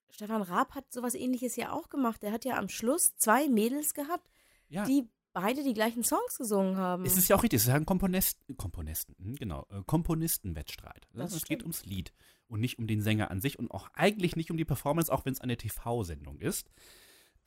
Stefan 0.08 0.40
Raab 0.40 0.74
hat 0.74 0.90
sowas 0.90 1.14
ähnliches 1.14 1.56
ja 1.56 1.70
auch 1.72 1.90
gemacht. 1.90 2.22
Der 2.22 2.32
hat 2.32 2.46
ja 2.46 2.56
am 2.56 2.70
Schluss 2.70 3.14
zwei 3.16 3.46
Mädels 3.48 3.92
gehabt, 3.92 4.26
Ja, 4.70 4.86
die 4.86 5.06
beide 5.34 5.62
die 5.62 5.74
gleichen 5.74 6.02
Songs 6.02 6.38
gesungen 6.38 6.78
haben. 6.78 7.04
Es 7.04 7.18
ist 7.18 7.28
ja 7.28 7.36
auch 7.36 7.42
richtig, 7.42 7.58
es 7.58 7.64
ist 7.64 7.68
ja 7.68 7.74
ein 7.74 7.84
Komponisten, 7.84 8.56
Komponisten, 8.56 9.14
hm, 9.18 9.34
genau, 9.36 9.66
äh, 9.70 9.82
Komponistenwettstreit. 9.84 11.06
Ne? 11.12 11.24
Das 11.24 11.34
Es 11.34 11.44
geht 11.44 11.60
ums 11.62 11.84
Lied 11.84 12.14
und 12.46 12.60
nicht 12.60 12.78
um 12.78 12.86
den 12.86 13.02
Sänger 13.02 13.30
an 13.30 13.42
sich 13.42 13.58
und 13.58 13.70
auch 13.70 13.90
eigentlich 13.92 14.34
nicht 14.34 14.50
um 14.50 14.56
die 14.56 14.64
Performance, 14.64 15.12
auch 15.12 15.26
wenn 15.26 15.34
es 15.34 15.42
eine 15.42 15.58
TV-Sendung 15.58 16.38
ist. 16.40 16.70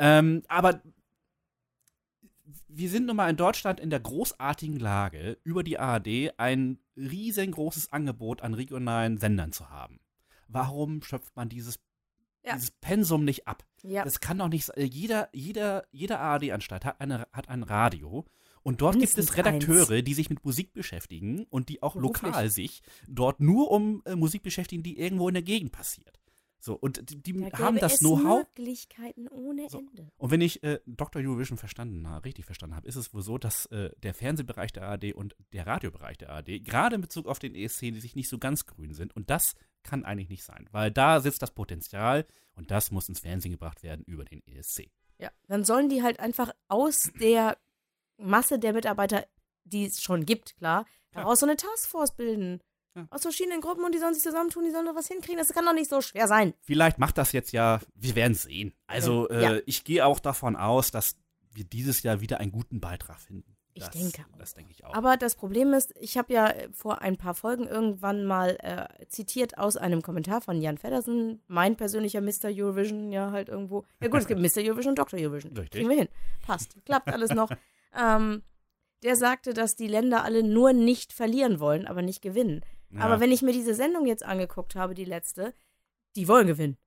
Ähm, 0.02 0.42
aber 0.48 0.82
wir 2.68 2.90
sind 2.90 3.06
nun 3.06 3.16
mal 3.18 3.30
in 3.30 3.38
Deutschland 3.38 3.80
in 3.80 3.90
der 3.90 4.00
großartigen 4.00 4.80
Lage, 4.80 5.38
über 5.44 5.64
die 5.64 5.78
ARD 5.78 6.32
ein 6.38 6.80
riesengroßes 6.98 7.92
Angebot 7.92 8.42
an 8.42 8.54
regionalen 8.54 9.18
Sendern 9.18 9.52
zu 9.52 9.70
haben. 9.70 10.00
Warum 10.48 11.02
schöpft 11.04 11.36
man 11.36 11.50
dieses, 11.50 11.80
Ja. 12.46 12.56
dieses 12.56 12.72
Pensum 12.72 13.24
nicht 13.26 13.48
ab? 13.48 13.64
ja. 13.84 14.04
Das 14.04 14.20
kann 14.20 14.38
doch 14.40 14.48
nicht 14.50 14.66
sein. 14.66 14.88
Jeder, 14.88 15.30
jeder, 15.34 15.86
jede 15.92 16.20
ARD-Anstalt 16.20 16.86
hat, 16.86 17.02
eine, 17.02 17.28
hat 17.32 17.50
ein 17.50 17.64
Radio. 17.64 18.26
Und 18.64 18.82
dort 18.82 19.00
gibt 19.00 19.18
es 19.18 19.38
Redakteure, 19.38 20.02
die 20.04 20.14
sich 20.14 20.30
mit 20.30 20.46
Musik 20.46 20.72
beschäftigen 20.74 21.46
und 21.50 21.68
die 21.70 21.82
auch 21.82 21.96
Beruflich. 21.96 22.22
lokal 22.24 22.50
sich 22.52 22.84
dort 23.08 23.40
nur 23.40 23.72
um 23.72 24.04
äh, 24.06 24.16
Musik 24.16 24.44
beschäftigen, 24.44 24.84
die 24.84 25.00
irgendwo 25.00 25.28
in 25.28 25.34
der 25.34 25.42
Gegend 25.44 25.72
passiert. 25.72 26.20
So, 26.64 26.76
und 26.76 27.10
die, 27.10 27.22
die 27.22 27.34
Da 27.50 27.58
haben 27.58 27.76
gäbe 27.76 27.80
das 27.80 28.00
Know-how. 28.00 28.46
Möglichkeiten 28.56 29.28
ohne 29.28 29.68
So. 29.70 29.80
Ende. 29.80 30.12
Und 30.18 30.30
wenn 30.30 30.42
ich 30.42 30.62
äh, 30.64 30.80
Dr. 30.86 31.22
Eurovision 31.22 31.58
verstanden 31.58 32.08
habe, 32.08 32.26
richtig 32.26 32.46
verstanden 32.46 32.76
habe, 32.76 32.88
ist 32.88 32.96
es 32.96 33.14
wohl 33.16 33.24
so, 33.24 33.40
dass 33.40 33.66
äh, 33.68 33.90
der 34.04 34.14
Fernsehbereich 34.14 34.72
der 34.72 34.84
ARD 34.84 35.14
und 35.16 35.36
der 35.54 35.66
Radiobereich 35.66 36.18
der 36.20 36.30
ARD, 36.30 36.64
gerade 36.64 36.96
in 36.96 37.02
Bezug 37.02 37.26
auf 37.26 37.40
den 37.40 37.56
ESC, 37.56 37.80
die 37.92 38.00
sich 38.00 38.16
nicht 38.16 38.30
so 38.30 38.38
ganz 38.38 38.68
grün 38.68 38.94
sind. 38.94 39.16
Und 39.16 39.32
das 39.32 39.56
kann 39.82 40.06
eigentlich 40.06 40.30
nicht 40.30 40.44
sein, 40.44 40.70
weil 40.72 40.92
da 40.92 41.20
sitzt 41.20 41.42
das 41.42 41.50
Potenzial 41.52 42.28
und 42.54 42.70
das 42.70 42.92
muss 42.92 43.10
ins 43.10 43.22
Fernsehen 43.22 43.52
gebracht 43.52 43.82
werden 43.82 44.04
über 44.06 44.24
den 44.24 44.46
ESC. 44.46 44.92
Ja, 45.18 45.32
dann 45.48 45.64
sollen 45.66 45.90
die 45.90 46.04
halt 46.04 46.20
einfach 46.20 46.52
aus 46.68 47.12
der 47.20 47.58
Masse 48.18 48.60
der 48.60 48.74
Mitarbeiter, 48.74 49.26
die 49.64 49.86
es 49.86 50.02
schon 50.02 50.26
gibt, 50.28 50.56
klar, 50.58 50.84
Klar. 51.12 51.24
daraus 51.24 51.40
so 51.40 51.48
eine 51.48 51.58
Taskforce 51.58 52.16
bilden. 52.16 52.62
Ja. 52.96 53.08
Aus 53.10 53.22
verschiedenen 53.22 53.62
Gruppen 53.62 53.86
und 53.86 53.94
die 53.96 54.00
sollen 54.00 54.14
sich 54.14 54.24
zusammentun, 54.24 54.66
die 54.66 54.72
sollen 54.72 54.86
doch 54.86 54.96
was 54.96 55.08
hinkriegen. 55.08 55.38
Das 55.38 55.50
kann 55.54 55.66
doch 55.66 55.74
nicht 55.74 55.90
so 55.90 56.02
schwer 56.02 56.28
sein. 56.28 56.54
Vielleicht 56.62 56.98
macht 57.00 57.18
das 57.18 57.32
jetzt 57.32 57.52
ja, 57.54 57.80
wir 57.96 58.16
werden 58.16 58.34
sehen. 58.34 58.74
Also 58.88 59.30
Ja. 59.32 59.56
äh, 59.56 59.64
ich 59.66 59.84
gehe 59.84 60.06
auch 60.06 60.20
davon 60.20 60.56
aus, 60.58 60.92
dass 60.92 61.16
wir 61.54 61.64
dieses 61.64 62.04
Jahr 62.04 62.20
wieder 62.22 62.40
einen 62.40 62.52
guten 62.52 62.80
Beitrag 62.82 63.20
finden. 63.20 63.56
Ich 63.74 63.84
das, 63.86 63.92
denke 63.92 64.22
auch. 64.34 64.38
Das 64.38 64.54
denke 64.54 64.72
ich 64.74 64.84
auch. 64.84 64.94
Aber 64.94 65.16
das 65.16 65.36
Problem 65.36 65.72
ist, 65.74 65.94
ich 65.98 66.18
habe 66.18 66.34
ja 66.34 66.48
äh, 66.50 66.68
vor 66.74 67.02
ein 67.02 67.16
paar 67.16 67.34
Folgen 67.36 67.68
irgendwann 67.68 68.26
mal 68.26 68.58
äh, 68.62 69.06
zitiert 69.08 69.58
aus 69.58 69.78
einem 69.78 70.02
Kommentar 70.02 70.42
von 70.42 70.62
Jan 70.62 70.78
Feddersen, 70.78 71.42
mein 71.48 71.78
persönlicher 71.78 72.20
Mr. 72.20 72.50
Eurovision, 72.50 73.14
ja 73.14 73.32
halt 73.32 73.48
irgendwo. 73.48 73.86
Ja 74.02 74.10
gut, 74.10 74.20
es 74.20 74.28
gibt 74.28 74.42
Mr. 74.58 74.62
Eurovision 74.62 74.92
und 74.92 75.00
Dr. 75.00 75.18
Eurovision. 75.18 75.54
Richtig. 75.56 75.80
Kriegen 75.80 75.90
wir 75.90 75.98
hin. 75.98 76.10
Passt. 76.46 76.76
Klappt 76.86 77.08
alles 77.08 77.32
noch. 77.34 77.50
ähm, 77.98 78.44
der 79.04 79.16
sagte, 79.16 79.54
dass 79.54 79.78
die 79.78 79.88
Länder 79.88 80.24
alle 80.26 80.44
nur 80.44 80.74
nicht 80.74 81.14
verlieren 81.14 81.62
wollen, 81.62 81.88
aber 81.88 82.02
nicht 82.02 82.22
gewinnen. 82.22 82.62
Ja. 82.94 83.02
Aber 83.02 83.20
wenn 83.20 83.32
ich 83.32 83.42
mir 83.42 83.54
diese 83.54 83.74
Sendung 83.74 84.06
jetzt 84.06 84.24
angeguckt 84.24 84.76
habe, 84.76 84.94
die 84.94 85.06
letzte, 85.06 85.54
die 86.16 86.28
wollen 86.28 86.48
gewinnen. 86.48 86.78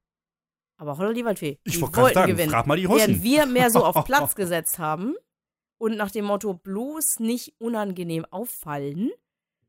Aber 0.77 0.99
holla 0.99 1.13
die 1.13 1.25
Waldfee. 1.25 1.59
ich 1.65 1.75
die 1.75 1.81
wollte 1.81 1.93
gerade 1.93 2.03
wollten 2.05 2.15
sagen, 2.15 2.33
gewinnen. 2.33 2.51
frag 2.51 2.67
mal 2.67 2.77
die 2.77 2.89
Während 2.89 3.23
wir 3.23 3.47
mehr 3.47 3.71
so 3.71 3.85
auf 3.85 4.05
Platz 4.05 4.35
gesetzt 4.35 4.79
haben 4.79 5.15
und 5.79 5.97
nach 5.97 6.11
dem 6.11 6.25
Motto 6.25 6.55
bloß 6.55 7.21
nicht 7.21 7.55
unangenehm 7.59 8.25
auffallen, 8.25 9.11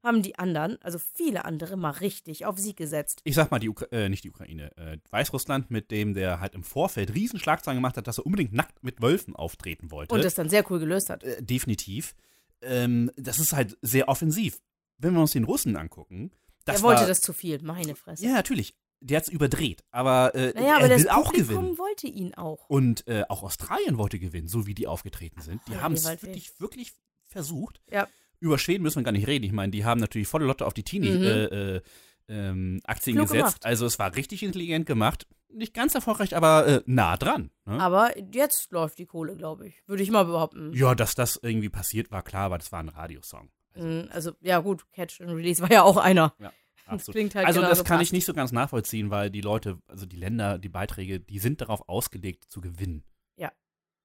haben 0.06 0.22
die 0.22 0.38
anderen, 0.38 0.80
also 0.82 1.00
viele 1.00 1.46
andere, 1.46 1.78
mal 1.78 1.90
richtig 1.90 2.46
auf 2.46 2.60
Sieg 2.60 2.78
gesetzt. 2.78 3.22
Ich 3.24 3.36
sag 3.36 3.50
mal, 3.50 3.60
die 3.60 3.70
Ukra 3.70 3.88
äh, 3.92 4.08
nicht 4.08 4.24
die 4.24 4.30
Ukraine, 4.30 4.72
äh, 4.78 4.98
Weißrussland, 5.10 5.72
mit 5.72 5.90
dem 5.90 6.14
der 6.14 6.40
halt 6.40 6.54
im 6.54 6.64
Vorfeld 6.64 7.14
Riesenschlagzeilen 7.14 7.78
gemacht 7.78 7.98
hat, 7.98 8.08
dass 8.08 8.20
er 8.20 8.26
unbedingt 8.26 8.54
nackt 8.54 8.84
mit 8.84 9.02
Wölfen 9.02 9.36
auftreten 9.36 9.90
wollte. 9.92 10.14
Und 10.14 10.24
das 10.24 10.36
dann 10.36 10.50
sehr 10.50 10.70
cool 10.70 10.80
gelöst 10.80 11.10
hat. 11.10 11.24
äh, 11.24 11.42
definitiv. 11.42 12.16
Ähm, 12.62 13.12
das 13.18 13.40
ist 13.40 13.54
halt 13.54 13.78
sehr 13.82 14.08
offensiv. 14.08 14.62
Wenn 14.98 15.14
wir 15.14 15.22
uns 15.22 15.32
den 15.32 15.44
Russen 15.44 15.76
angucken, 15.76 16.32
das 16.66 16.78
er 16.78 16.84
wollte 16.84 17.02
war, 17.02 17.08
das 17.08 17.22
zu 17.22 17.34
viel, 17.34 17.62
meine 17.62 17.96
Fresse. 17.96 18.26
Ja, 18.26 18.34
natürlich. 18.34 18.76
Der 19.02 19.18
hat's 19.18 19.28
überdreht, 19.30 19.84
aber 19.92 20.34
äh, 20.34 20.54
naja, 20.56 20.68
er 20.68 20.76
aber 20.78 20.88
das 20.88 21.02
will 21.04 21.10
auch 21.10 21.26
Publikum 21.26 21.48
gewinnen. 21.56 21.78
wollte 21.78 22.08
ihn 22.08 22.34
auch. 22.34 22.68
Und 22.70 23.06
äh, 23.08 23.24
auch 23.30 23.44
Australien 23.44 23.98
wollte 23.98 24.18
gewinnen, 24.20 24.48
so 24.48 24.66
wie 24.66 24.74
die 24.74 24.88
aufgetreten 24.88 25.42
sind. 25.42 25.62
Die 25.68 25.76
haben 25.78 25.94
es 25.94 26.06
wirklich, 26.06 26.60
wirklich 26.60 26.94
versucht. 27.28 27.82
Ja. 27.92 28.08
Über 28.40 28.58
Schweden 28.58 28.84
müssen 28.84 29.00
wir 29.00 29.04
gar 29.04 29.12
nicht 29.12 29.28
reden. 29.28 29.44
Ich 29.46 29.52
meine, 29.52 29.72
die 29.72 29.86
haben 29.86 30.00
natürlich 30.00 30.28
volle 30.28 30.46
Lotte 30.46 30.66
auf 30.66 30.74
die 30.74 30.82
Mhm. 30.82 30.86
Teenie-Aktien 30.86 31.58
äh, 31.58 31.82
ähm, 32.30 32.82
gesetzt. 32.86 33.32
gemacht. 33.32 33.66
Also 33.66 33.86
es 33.86 34.00
war 34.00 34.16
richtig 34.16 34.44
intelligent 34.44 34.86
gemacht. 34.86 35.28
Nicht 35.50 35.74
ganz 35.74 35.94
erfolgreich, 35.94 36.36
aber 36.36 36.66
äh, 36.68 36.82
nah 36.86 37.16
dran. 37.18 37.52
Ne? 37.66 37.80
Aber 37.80 38.14
jetzt 38.34 38.72
läuft 38.72 38.98
die 38.98 39.06
Kohle, 39.06 39.36
glaube 39.36 39.68
ich. 39.68 39.84
Würde 39.88 40.04
ich 40.04 40.10
mal 40.12 40.26
behaupten. 40.26 40.74
ja, 40.74 40.96
dass 40.96 41.16
das 41.16 41.40
irgendwie 41.42 41.70
passiert, 41.70 42.12
war 42.12 42.24
klar, 42.24 42.46
aber 42.46 42.58
das 42.58 42.72
war 42.72 42.80
ein 42.80 42.90
Radiosong. 42.90 43.50
Also, 43.76 43.88
Mm, 43.88 44.10
Also, 44.12 44.32
ja 44.42 44.60
gut, 44.60 44.86
Catch 44.92 45.22
and 45.22 45.32
Release 45.32 45.62
war 45.62 45.72
ja 45.72 45.84
auch 45.84 45.98
einer. 45.98 46.34
ja, 46.40 46.52
Das 46.90 47.08
halt 47.08 47.36
Also 47.36 47.60
genauso 47.62 47.68
das 47.82 47.84
kann 47.84 48.00
ich 48.02 48.08
fast. 48.08 48.14
nicht 48.14 48.26
so 48.26 48.34
ganz 48.34 48.52
nachvollziehen, 48.52 49.10
weil 49.10 49.30
die 49.32 49.42
Leute, 49.42 49.80
also 49.88 50.06
die 50.06 50.18
Länder, 50.18 50.58
die 50.60 50.70
Beiträge, 50.70 51.20
die 51.20 51.40
sind 51.40 51.62
darauf 51.62 51.88
ausgelegt 51.90 52.46
zu 52.50 52.62
gewinnen. 52.62 53.04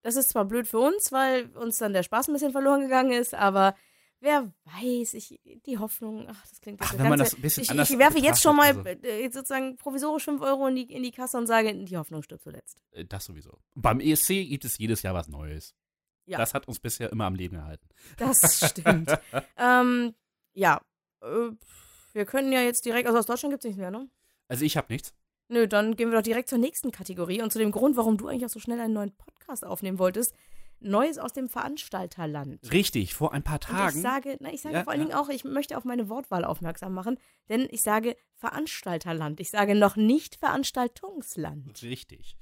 Das 0.03 0.17
ist 0.17 0.31
zwar 0.31 0.45
blöd 0.47 0.67
für 0.67 0.79
uns, 0.79 1.13
weil 1.13 1.51
uns 1.57 1.79
dann 1.79 1.93
der 1.93 2.03
Spaß 2.03 2.29
ein 2.29 2.33
bisschen 2.33 2.53
verloren 2.53 2.81
gegangen 2.81 3.13
ist, 3.13 3.35
aber 3.35 3.77
wer 4.21 4.53
weiß, 4.65 5.15
ich, 5.15 5.41
die 5.67 5.79
Hoffnung, 5.79 6.27
ach, 6.27 6.47
das 6.49 6.61
klingt 6.61 6.81
Ach, 6.83 6.97
wenn 6.97 7.09
man 7.09 7.19
das 7.19 7.35
ein 7.35 7.43
bisschen 7.43 7.65
ich, 7.65 7.71
anders 7.71 7.91
ich 7.91 7.99
werfe 7.99 8.19
jetzt 8.19 8.41
schon 8.43 8.57
mal 8.57 8.73
betrachtet, 8.75 9.05
äh, 9.05 9.29
sozusagen 9.31 9.77
provisorisch 9.77 10.25
5 10.25 10.41
Euro 10.41 10.69
in 10.69 10.77
die, 10.77 10.91
in 10.91 11.03
die 11.03 11.11
Kasse 11.11 11.37
und 11.37 11.47
sage, 11.47 11.75
die 11.85 11.97
Hoffnung 11.97 12.23
stirbt 12.23 12.43
zuletzt. 12.43 12.83
Äh, 12.93 13.05
Das 13.05 13.25
sowieso. 13.27 13.59
Beim 13.75 14.01
ESC 14.01 14.47
gibt 14.49 14.65
es 14.65 14.79
jedes 14.79 15.03
Jahr 15.03 15.15
was 15.15 15.29
Neues. 15.29 15.75
Ja. 16.27 16.39
Das 16.39 16.55
hat 16.55 16.69
uns 16.69 16.79
bisher 16.79 17.11
immer 17.11 17.25
am 17.27 17.35
Leben 17.35 17.57
gehalten. 17.57 17.89
Das 18.17 18.65
stimmt. 18.71 19.13
ähm, 19.57 20.15
ja, 20.55 20.81
äh, 21.23 21.51
wir 22.13 22.25
können 22.27 22.53
ja 22.53 22.61
jetzt 22.63 22.85
direkt, 22.85 23.07
also 23.07 23.19
aus 23.19 23.27
Deutschland 23.27 23.53
gibt 23.53 23.65
es 23.65 23.69
nichts 23.69 23.79
mehr, 23.79 23.91
ne? 23.91 24.09
Also 24.49 24.65
ich 24.65 24.77
habe 24.77 24.93
nichts. 24.93 25.15
Nö, 25.49 25.67
dann 25.67 25.97
gehen 25.97 26.11
wir 26.11 26.17
doch 26.19 26.23
direkt 26.25 26.49
zur 26.49 26.59
nächsten 26.59 26.93
Kategorie 26.93 27.43
und 27.43 27.53
zu 27.53 27.59
dem 27.59 27.73
Grund, 27.73 27.97
warum 27.97 28.17
du 28.17 28.29
eigentlich 28.29 28.45
auch 28.45 28.51
so 28.51 28.61
schnell 28.61 28.81
einen 28.81 28.95
neuen 28.95 29.17
Podcast 29.17 29.65
aufnehmen 29.65 29.99
wolltest. 29.99 30.35
Neues 30.83 31.19
aus 31.19 31.33
dem 31.35 31.49
Veranstalterland. 31.49 32.73
Richtig, 32.73 33.15
vor 33.15 33.35
ein 33.35 33.43
paar 33.43 33.57
Und 33.57 33.65
Tagen. 33.65 33.97
ich 33.97 34.03
sage, 34.03 34.37
na, 34.41 34.51
ich 34.53 34.63
sage 34.63 34.77
Ja, 34.77 34.85
vor 34.85 34.93
allen 34.93 35.03
ja. 35.03 35.07
Dingen 35.09 35.19
auch, 35.19 35.29
ich 35.29 35.45
möchte 35.45 35.77
auf 35.77 35.85
meine 35.85 36.09
Wortwahl 36.09 36.45
aufmerksam 36.45 36.95
machen, 36.95 37.19
denn 37.51 37.69
ich 37.71 37.83
sage 37.83 38.17
Veranstalterland. 38.37 39.41
Ich 39.41 39.51
sage 39.51 39.75
noch 39.75 39.97
nicht 39.97 40.37
Veranstaltungsland. 40.37 41.83
Richtig. 41.83 42.37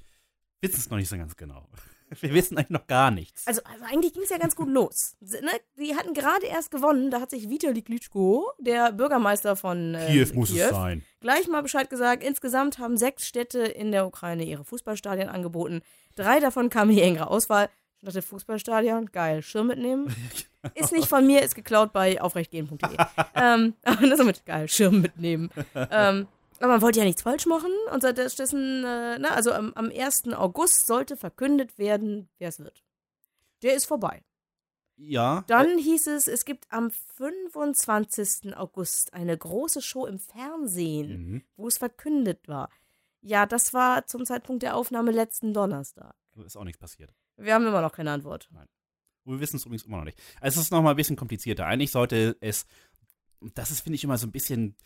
Wissen 0.61 0.77
es 0.79 0.91
noch 0.91 0.99
nicht 0.99 1.09
so 1.09 1.17
ganz 1.17 1.37
genau. 1.37 1.69
Wir 2.21 2.35
wissen 2.35 2.57
eigentlich 2.57 2.71
noch 2.71 2.87
gar 2.87 3.11
nichts. 3.11 3.47
Also, 3.47 3.61
also 3.65 3.85
eigentlich 3.85 4.13
ging 4.13 4.23
es 4.23 4.31
ja 4.31 4.39
ganz 4.39 4.57
gut 4.57 4.69
los. 4.69 5.17
Ne? 5.21 5.51
Die 5.79 5.95
hatten 5.95 6.15
gerade 6.15 6.47
erst 6.47 6.71
gewonnen, 6.71 7.11
da 7.11 7.21
hat 7.21 7.31
sich 7.31 7.49
Vitali 7.49 7.83
Klitschko, 7.83 8.51
der 8.59 8.93
Bürgermeister 8.93 9.57
von 9.57 9.95
ähm, 9.95 10.07
Kiew 10.07 10.29
muss 10.35 10.51
es 10.51 10.71
sein. 10.71 11.05
gleich 11.21 11.49
mal 11.49 11.63
Bescheid 11.63 11.91
gesagt. 11.91 12.23
Insgesamt 12.23 12.79
haben 12.79 12.97
sechs 12.97 13.27
Städte 13.27 13.61
in 13.61 13.93
der 13.93 14.07
Ukraine 14.07 14.45
ihre 14.45 14.65
Fußballstadien 14.65 15.29
angeboten. 15.29 15.83
Drei 16.15 16.41
davon 16.41 16.71
kamen 16.71 16.91
in 16.91 16.97
die 16.97 17.03
engere 17.03 17.29
Auswahl. 17.29 17.69
Ich 18.01 18.05
dachte, 18.07 18.23
Fußballstadion, 18.23 19.07
geil, 19.07 19.43
Schirm 19.43 19.69
mitnehmen. 19.69 20.15
Ist 20.75 20.93
nicht 20.93 21.09
von 21.09 21.27
mir, 21.27 21.43
ist 21.43 21.55
geklaut 21.55 21.93
bei 21.93 22.21
aufrechtgehen.de. 22.21 22.97
ähm, 23.35 23.75
aber 23.85 24.07
nur 24.07 24.17
so 24.17 24.25
mit 24.25 24.45
geil, 24.45 24.69
Schirm 24.69 25.01
mitnehmen. 25.01 25.51
ähm, 25.75 26.27
aber 26.59 26.69
man 26.69 26.83
wollte 26.83 26.99
ja 27.01 27.05
nichts 27.05 27.23
falsch 27.23 27.47
machen 27.47 27.71
und 27.93 28.01
stattdessen, 28.01 28.85
äh, 28.85 29.19
na, 29.19 29.31
also 29.31 29.53
am, 29.53 29.73
am 29.75 29.91
1. 29.91 30.29
August 30.35 30.87
sollte 30.87 31.17
verkündet 31.17 31.79
werden, 31.79 32.29
wer 32.39 32.49
es 32.49 32.59
wird. 32.59 32.83
Der 33.63 33.75
ist 33.75 33.87
vorbei. 33.87 34.23
Ja. 34.97 35.45
Dann 35.47 35.79
hieß 35.79 36.09
es, 36.09 36.27
es 36.27 36.45
gibt 36.45 36.67
am 36.71 36.91
25. 36.91 38.57
August 38.57 39.13
eine 39.15 39.37
große 39.37 39.83
Show 39.83 40.07
im 40.07 40.19
Fernsehen, 40.19 41.09
Mhm. 41.31 41.43
wo 41.57 41.69
es 41.69 41.79
verkündet 41.79 42.49
war. 42.49 42.69
Ja, 43.21 43.47
das 43.47 43.75
war 43.75 44.07
zum 44.07 44.25
Zeitpunkt 44.25 44.63
der 44.63 44.77
Aufnahme 44.77 45.11
letzten 45.11 45.53
Donnerstag. 45.55 46.15
Ist 46.45 46.57
auch 46.57 46.65
nichts 46.65 46.79
passiert. 46.81 47.13
Wir 47.37 47.55
haben 47.55 47.67
immer 47.67 47.81
noch 47.81 47.93
keine 47.93 48.13
Antwort. 48.13 48.49
Wir 49.25 49.41
wissen 49.41 49.57
es 49.57 49.65
übrigens 49.67 49.85
immer 49.85 49.99
noch 49.99 50.05
nicht. 50.05 50.21
Also 50.41 50.61
es 50.61 50.67
ist 50.67 50.71
noch 50.71 50.83
mal 50.83 50.91
ein 50.91 50.97
bisschen 50.97 51.17
komplizierter. 51.17 51.67
Eigentlich 51.67 51.91
sollte 51.91 52.37
es, 52.41 52.65
das 53.55 53.71
ist, 53.71 53.81
finde 53.81 53.97
ich, 53.97 54.05
immer 54.05 54.19
so 54.19 54.27
ein 54.27 54.33
bisschen 54.33 54.77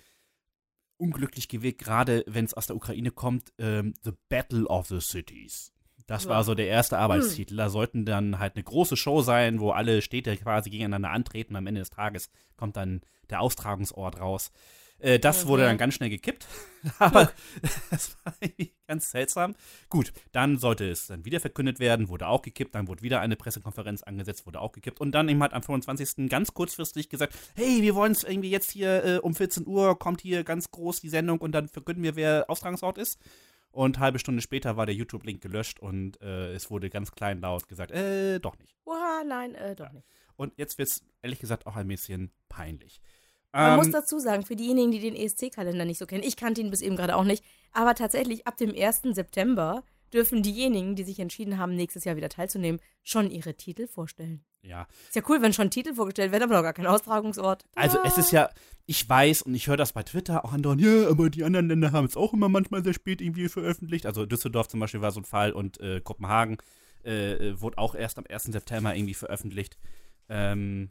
unglücklich 1.03 1.49
gewirkt, 1.49 1.81
gerade 1.81 2.25
wenn 2.27 2.45
es 2.45 2.55
aus 2.55 2.69
der 2.69 2.77
Ukraine 2.77 3.11
kommt, 3.11 3.53
ähm, 3.59 3.95
The 4.05 4.13
Battle 4.29 4.67
of 4.67 4.87
the 4.87 5.01
Cities. 5.01 5.73
Das 6.07 6.25
Ja. 6.25 6.31
war 6.31 6.45
so 6.45 6.55
der 6.55 6.69
erste 6.69 6.99
Arbeitstitel. 6.99 7.57
Da 7.57 7.69
sollten 7.71 8.05
dann 8.05 8.39
halt 8.39 8.55
eine 8.57 8.65
große 8.65 8.97
Show 8.97 9.23
sein, 9.23 9.61
wo 9.61 9.71
alle 9.71 10.03
Städte 10.03 10.37
quasi 10.37 10.71
gegeneinander 10.71 11.11
antreten. 11.11 11.57
Am 11.57 11.67
Ende 11.67 11.81
des 11.81 11.91
Tages 11.91 12.31
kommt 12.57 12.77
dann 12.77 13.01
der 13.31 13.41
Austragungsort 13.41 14.21
raus. 14.21 14.51
Äh, 15.03 15.19
das 15.19 15.45
Mhm. 15.45 15.49
wurde 15.49 15.65
dann 15.65 15.79
ganz 15.79 15.95
schnell 15.95 16.11
gekippt. 16.11 16.47
Aber 16.99 17.31
das 17.91 18.17
war 18.25 18.35
irgendwie 18.41 18.73
ganz 18.87 19.11
seltsam. 19.11 19.55
Gut, 19.89 20.13
dann 20.33 20.59
sollte 20.59 20.89
es 20.89 21.07
dann 21.09 21.25
wieder 21.25 21.39
verkündet 21.41 21.79
werden, 21.79 22.09
wurde 22.09 22.27
auch 22.27 22.43
gekippt, 22.43 22.75
dann 22.75 22.89
wurde 22.89 23.03
wieder 23.03 23.21
eine 23.21 23.37
Pressekonferenz 23.37 24.03
angesetzt, 24.03 24.47
wurde 24.47 24.61
auch 24.61 24.73
gekippt 24.73 25.01
und 25.01 25.13
dann 25.13 25.29
eben 25.29 25.41
halt 25.43 25.53
am 25.53 25.63
25. 25.63 26.29
ganz 26.29 26.55
kurzfristig 26.55 27.09
gesagt, 27.09 27.35
hey, 27.55 27.83
wir 27.83 27.95
wollen 27.95 28.13
es 28.13 28.25
irgendwie 28.25 28.51
jetzt 28.51 28.71
hier 28.71 29.05
äh, 29.05 29.19
um 29.19 29.35
14 29.35 29.67
Uhr, 29.67 29.99
kommt 29.99 30.21
hier 30.23 30.45
ganz 30.45 30.71
groß 30.71 31.01
die 31.01 31.09
Sendung 31.09 31.39
und 31.41 31.53
dann 31.53 31.69
verkünden 31.69 32.03
wir, 32.03 32.17
wer 32.17 32.49
Austragungsort 32.49 32.99
ist. 32.99 33.19
Und 33.71 33.99
halbe 34.01 34.19
Stunde 34.19 34.43
später 34.43 34.77
war 34.77 34.85
der 34.87 34.95
YouTube-Link 34.95 35.41
gelöscht 35.41 35.81
und 35.81 36.21
äh, 36.21 36.53
es 36.53 36.71
wurde 36.71 36.91
ganz 36.91 37.11
klein 37.13 37.41
laut 37.41 37.69
gesagt, 37.69 37.91
äh, 37.91 38.39
doch 38.39 38.59
nicht. 38.59 38.77
Oha, 38.85 39.23
nein, 39.27 39.55
äh, 39.55 39.75
doch 39.75 39.91
nicht. 39.93 40.07
Und 40.37 40.53
jetzt 40.59 40.77
wird 40.79 40.89
es 40.89 41.03
ehrlich 41.23 41.39
gesagt 41.39 41.67
auch 41.67 41.77
ein 41.77 41.89
bisschen 41.89 42.31
peinlich. 42.49 43.01
Man 43.53 43.73
Ähm, 43.73 43.77
muss 43.77 43.91
dazu 43.91 44.19
sagen, 44.19 44.45
für 44.45 44.57
diejenigen, 44.57 44.91
die 44.93 45.01
den 45.01 45.15
ESC-Kalender 45.15 45.85
nicht 45.85 45.99
so 45.99 46.07
kennen, 46.07 46.23
ich 46.25 46.37
kannte 46.37 46.61
ihn 46.61 46.71
bis 46.71 46.81
eben 46.81 46.97
gerade 46.97 47.17
auch 47.17 47.25
nicht, 47.25 47.45
aber 47.73 47.95
tatsächlich 47.95 48.47
ab 48.47 48.57
dem 48.57 48.75
1. 48.75 49.03
September 49.15 49.85
dürfen 50.13 50.43
diejenigen, 50.43 50.95
die 50.97 51.05
sich 51.05 51.19
entschieden 51.21 51.59
haben, 51.59 51.75
nächstes 51.75 52.05
Jahr 52.05 52.17
wieder 52.17 52.29
teilzunehmen, 52.29 52.81
schon 53.03 53.31
ihre 53.31 53.55
Titel 53.55 53.87
vorstellen. 53.87 54.45
ja, 54.63 54.87
Ist 55.09 55.17
ja 55.17 55.23
cool, 55.29 55.43
wenn 55.43 55.53
schon 55.53 55.71
Titel 55.71 55.95
vorgestellt 55.95 56.31
werden, 56.33 56.45
aber 56.45 56.55
noch 56.57 56.63
gar 56.63 56.73
kein 56.75 56.87
Austragungsort. 56.87 57.65
Also 57.75 57.99
Ah. 57.99 58.05
es 58.07 58.17
ist 58.19 58.31
ja, 58.31 58.49
ich 58.87 59.09
weiß 59.09 59.43
und 59.43 59.55
ich 59.55 59.67
höre 59.67 59.77
das 59.77 59.93
bei 59.93 60.03
Twitter 60.03 60.45
auch 60.45 60.53
andauernd, 60.53 60.81
ja, 60.81 61.09
aber 61.09 61.31
die 61.31 61.45
anderen 61.45 61.69
Länder 61.69 61.93
haben 61.93 62.07
es 62.07 62.17
auch 62.17 62.33
immer 62.33 62.49
manchmal 62.49 62.85
sehr 62.85 62.93
spät 62.95 63.21
irgendwie 63.21 63.49
veröffentlicht. 63.49 64.07
Also 64.07 64.25
Düsseldorf 64.27 64.69
zum 64.69 64.81
Beispiel 64.81 65.01
war 65.01 65.11
so 65.13 65.21
ein 65.21 65.25
Fall 65.25 65.53
und 65.53 65.81
äh, 65.81 66.01
Kopenhagen 66.01 66.59
äh, 67.05 67.33
äh, 67.49 67.61
wurde 67.61 67.79
auch 67.79 67.95
erst 67.95 68.19
am 68.19 68.25
1. 68.29 68.45
September 68.45 68.95
irgendwie 68.95 69.15
veröffentlicht. 69.15 69.77
Ähm, 70.29 70.91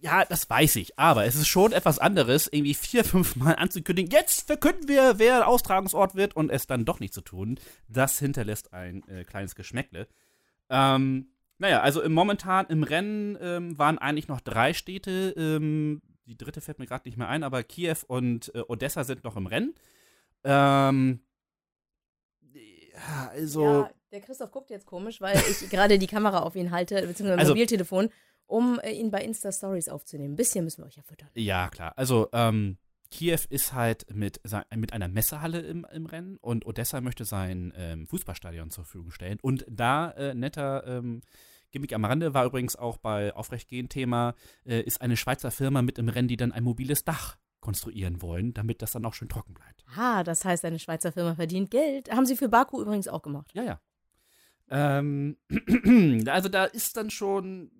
ja, 0.00 0.24
das 0.24 0.48
weiß 0.48 0.76
ich, 0.76 0.98
aber 0.98 1.24
es 1.24 1.34
ist 1.34 1.48
schon 1.48 1.72
etwas 1.72 1.98
anderes, 1.98 2.48
irgendwie 2.50 2.74
vier, 2.74 3.04
fünf 3.04 3.36
Mal 3.36 3.54
anzukündigen, 3.54 4.10
jetzt 4.10 4.46
verkünden 4.46 4.88
wir, 4.88 5.18
wer 5.18 5.48
Austragungsort 5.48 6.14
wird 6.14 6.36
und 6.36 6.50
es 6.50 6.66
dann 6.66 6.84
doch 6.84 7.00
nicht 7.00 7.14
zu 7.14 7.20
tun. 7.20 7.58
Das 7.88 8.18
hinterlässt 8.18 8.72
ein 8.72 9.06
äh, 9.08 9.24
kleines 9.24 9.54
Geschmäckle. 9.54 10.06
Ähm, 10.70 11.28
naja, 11.58 11.80
also 11.80 12.00
im, 12.02 12.12
momentan 12.12 12.66
im 12.66 12.82
Rennen 12.84 13.36
ähm, 13.40 13.78
waren 13.78 13.98
eigentlich 13.98 14.28
noch 14.28 14.40
drei 14.40 14.72
Städte. 14.74 15.34
Ähm, 15.36 16.00
die 16.26 16.36
dritte 16.36 16.60
fällt 16.60 16.78
mir 16.78 16.86
gerade 16.86 17.08
nicht 17.08 17.16
mehr 17.18 17.28
ein, 17.28 17.42
aber 17.42 17.62
Kiew 17.62 17.96
und 18.06 18.54
äh, 18.54 18.62
Odessa 18.68 19.02
sind 19.04 19.24
noch 19.24 19.36
im 19.36 19.46
Rennen. 19.46 19.74
Ähm, 20.44 21.20
ja, 22.52 23.30
also. 23.32 23.64
Ja, 23.64 23.90
der 24.12 24.20
Christoph 24.20 24.50
guckt 24.52 24.70
jetzt 24.70 24.86
komisch, 24.86 25.20
weil 25.20 25.36
ich 25.50 25.68
gerade 25.70 25.98
die 25.98 26.06
Kamera 26.06 26.40
auf 26.40 26.54
ihn 26.56 26.70
halte, 26.70 26.94
beziehungsweise 27.06 27.38
Also- 27.40 27.52
Mobiltelefon, 27.52 28.10
um 28.48 28.80
äh, 28.80 28.90
ihn 28.90 29.10
bei 29.10 29.22
Insta-Stories 29.22 29.88
aufzunehmen. 29.88 30.34
Ein 30.34 30.36
bisschen 30.36 30.64
müssen 30.64 30.82
wir 30.82 30.86
euch 30.86 30.96
ja 30.96 31.02
füttern. 31.02 31.28
Ja, 31.34 31.68
klar. 31.68 31.92
Also, 31.96 32.28
ähm, 32.32 32.78
Kiew 33.10 33.40
ist 33.48 33.72
halt 33.72 34.06
mit, 34.14 34.40
mit 34.74 34.92
einer 34.92 35.08
Messehalle 35.08 35.60
im, 35.60 35.86
im 35.92 36.06
Rennen 36.06 36.36
und 36.38 36.66
Odessa 36.66 37.00
möchte 37.00 37.24
sein 37.24 37.72
ähm, 37.76 38.06
Fußballstadion 38.06 38.70
zur 38.70 38.84
Verfügung 38.84 39.12
stellen. 39.12 39.38
Und 39.40 39.64
da, 39.68 40.10
äh, 40.10 40.34
netter 40.34 40.86
ähm, 40.86 41.22
Gimmick 41.70 41.94
am 41.94 42.04
Rande, 42.04 42.34
war 42.34 42.44
übrigens 42.44 42.76
auch 42.76 42.98
bei 42.98 43.34
Aufrechtgehen 43.34 43.88
Thema, 43.88 44.34
äh, 44.64 44.80
ist 44.82 45.00
eine 45.00 45.16
Schweizer 45.16 45.50
Firma 45.50 45.82
mit 45.82 45.98
im 45.98 46.08
Rennen, 46.08 46.28
die 46.28 46.36
dann 46.36 46.52
ein 46.52 46.64
mobiles 46.64 47.04
Dach 47.04 47.36
konstruieren 47.60 48.22
wollen, 48.22 48.54
damit 48.54 48.82
das 48.82 48.92
dann 48.92 49.04
auch 49.04 49.14
schön 49.14 49.28
trocken 49.28 49.54
bleibt. 49.54 49.84
Ah, 49.96 50.22
das 50.22 50.44
heißt, 50.44 50.64
eine 50.64 50.78
Schweizer 50.78 51.12
Firma 51.12 51.34
verdient 51.34 51.70
Geld. 51.70 52.10
Haben 52.10 52.26
sie 52.26 52.36
für 52.36 52.48
Baku 52.48 52.80
übrigens 52.80 53.08
auch 53.08 53.22
gemacht. 53.22 53.50
Ja, 53.54 53.62
ja. 53.62 53.80
Ähm, 54.70 55.36
also 56.28 56.48
da 56.48 56.64
ist 56.64 56.96
dann 56.96 57.10
schon 57.10 57.70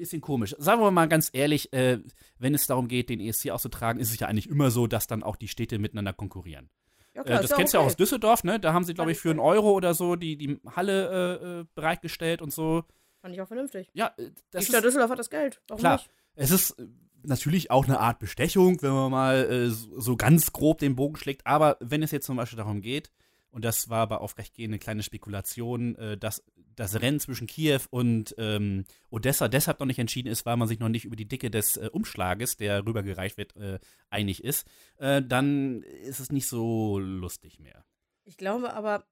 bisschen 0.00 0.20
komisch. 0.20 0.54
Sagen 0.58 0.80
wir 0.80 0.90
mal 0.90 1.08
ganz 1.08 1.30
ehrlich, 1.32 1.72
äh, 1.72 1.98
wenn 2.38 2.54
es 2.54 2.66
darum 2.66 2.88
geht, 2.88 3.08
den 3.08 3.20
ESC 3.20 3.50
auszutragen, 3.50 4.00
ist 4.00 4.10
es 4.10 4.18
ja 4.18 4.26
eigentlich 4.26 4.48
immer 4.48 4.70
so, 4.70 4.86
dass 4.86 5.06
dann 5.06 5.22
auch 5.22 5.36
die 5.36 5.48
Städte 5.48 5.78
miteinander 5.78 6.12
konkurrieren. 6.12 6.68
Ja, 7.14 7.22
Äh, 7.22 7.42
das 7.42 7.52
kennst 7.52 7.74
du 7.74 7.78
ja 7.78 7.82
auch 7.82 7.86
aus 7.86 7.96
Düsseldorf, 7.96 8.44
ne? 8.44 8.60
Da 8.60 8.72
haben 8.72 8.84
sie, 8.84 8.94
glaube 8.94 9.12
ich, 9.12 9.18
für 9.18 9.30
einen 9.30 9.40
Euro 9.40 9.72
oder 9.72 9.94
so 9.94 10.16
die, 10.16 10.36
die 10.36 10.60
Halle 10.74 11.38
äh, 11.40 11.60
äh, 11.60 11.64
bereitgestellt 11.74 12.42
und 12.42 12.52
so. 12.52 12.84
Fand 13.20 13.34
ich 13.34 13.40
auch 13.40 13.48
vernünftig. 13.48 13.90
Ja, 13.92 14.12
äh, 14.16 14.30
das 14.50 14.64
die 14.64 14.70
Stadt 14.70 14.78
ist, 14.78 14.86
Düsseldorf 14.86 15.10
hat 15.10 15.18
das 15.18 15.30
Geld. 15.30 15.60
Warum 15.68 15.80
klar. 15.80 15.96
nicht? 15.96 16.10
Es 16.34 16.50
ist 16.50 16.78
äh, 16.78 16.86
natürlich 17.22 17.70
auch 17.70 17.84
eine 17.84 18.00
Art 18.00 18.18
Bestechung, 18.18 18.80
wenn 18.82 18.92
man 18.92 19.10
mal 19.10 19.50
äh, 19.50 19.70
so, 19.70 20.16
ganz 20.16 20.52
grob 20.52 20.78
den 20.78 20.96
Bogen 20.96 21.16
schlägt. 21.16 21.46
Aber 21.46 21.76
wenn 21.80 22.02
es 22.02 22.10
jetzt 22.10 22.26
zum 22.26 22.36
Beispiel 22.36 22.56
darum 22.56 22.80
geht, 22.80 23.10
und 23.50 23.64
das 23.64 23.88
war 23.88 24.06
bei 24.08 24.16
Aufrechtgehen 24.16 24.70
eine 24.70 24.78
kleine 24.78 25.02
Spekulation, 25.02 25.96
äh, 25.96 26.16
dass 26.16 26.44
das 26.80 27.00
Rennen 27.00 27.20
zwischen 27.20 27.46
Kiew 27.46 27.82
und 27.90 28.34
ähm, 28.38 28.84
Odessa 29.10 29.48
deshalb 29.48 29.80
noch 29.80 29.86
nicht 29.86 29.98
entschieden 29.98 30.28
ist, 30.28 30.46
weil 30.46 30.56
man 30.56 30.66
sich 30.66 30.78
noch 30.78 30.88
nicht 30.88 31.04
über 31.04 31.14
die 31.14 31.28
Dicke 31.28 31.50
des 31.50 31.76
äh, 31.76 31.90
Umschlages, 31.92 32.56
der 32.56 32.86
rübergereicht 32.86 33.36
wird, 33.36 33.54
äh, 33.56 33.78
einig 34.08 34.42
ist, 34.42 34.66
äh, 34.96 35.22
dann 35.22 35.82
ist 35.82 36.20
es 36.20 36.32
nicht 36.32 36.48
so 36.48 36.98
lustig 36.98 37.58
mehr. 37.60 37.84
Ich 38.24 38.38
glaube 38.38 38.72
aber, 38.72 39.04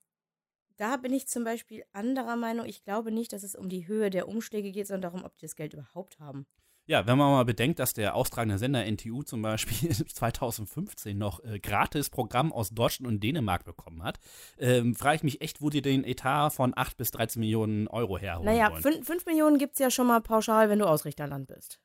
da 0.78 0.96
bin 0.96 1.12
ich 1.12 1.28
zum 1.28 1.44
Beispiel 1.44 1.84
anderer 1.92 2.36
Meinung. 2.36 2.64
Ich 2.64 2.84
glaube 2.84 3.12
nicht, 3.12 3.34
dass 3.34 3.42
es 3.42 3.54
um 3.54 3.68
die 3.68 3.86
Höhe 3.86 4.08
der 4.08 4.28
Umschläge 4.28 4.72
geht, 4.72 4.86
sondern 4.86 5.12
darum, 5.12 5.24
ob 5.24 5.36
die 5.36 5.44
das 5.44 5.54
Geld 5.54 5.74
überhaupt 5.74 6.18
haben. 6.20 6.46
Ja, 6.90 7.06
wenn 7.06 7.18
man 7.18 7.30
mal 7.32 7.44
bedenkt, 7.44 7.78
dass 7.80 7.92
der 7.92 8.14
austragende 8.14 8.56
Sender 8.56 8.82
NTU 8.90 9.22
zum 9.22 9.42
Beispiel 9.42 9.90
2015 10.08 11.16
noch 11.18 11.44
äh, 11.44 11.58
gratis 11.60 12.08
Programm 12.08 12.50
aus 12.50 12.70
Deutschland 12.70 13.06
und 13.12 13.22
Dänemark 13.22 13.64
bekommen 13.64 14.02
hat, 14.02 14.18
ähm, 14.58 14.94
frage 14.94 15.16
ich 15.16 15.22
mich 15.22 15.40
echt, 15.42 15.60
wo 15.60 15.68
die 15.68 15.82
den 15.82 16.02
Etat 16.02 16.50
von 16.50 16.72
8 16.74 16.96
bis 16.96 17.10
13 17.10 17.40
Millionen 17.40 17.88
Euro 17.88 18.16
herholen 18.18 18.46
Naja, 18.46 18.70
wollen. 18.72 19.04
5 19.04 19.26
Millionen 19.26 19.58
gibt 19.58 19.74
es 19.74 19.80
ja 19.80 19.90
schon 19.90 20.06
mal 20.06 20.20
pauschal, 20.22 20.70
wenn 20.70 20.78
du 20.78 20.86
Ausrichterland 20.86 21.46
bist. 21.46 21.78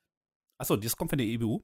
Achso, 0.58 0.78
das 0.78 0.96
kommt 0.96 1.12
von 1.12 1.18
der 1.18 1.28
EBU? 1.28 1.60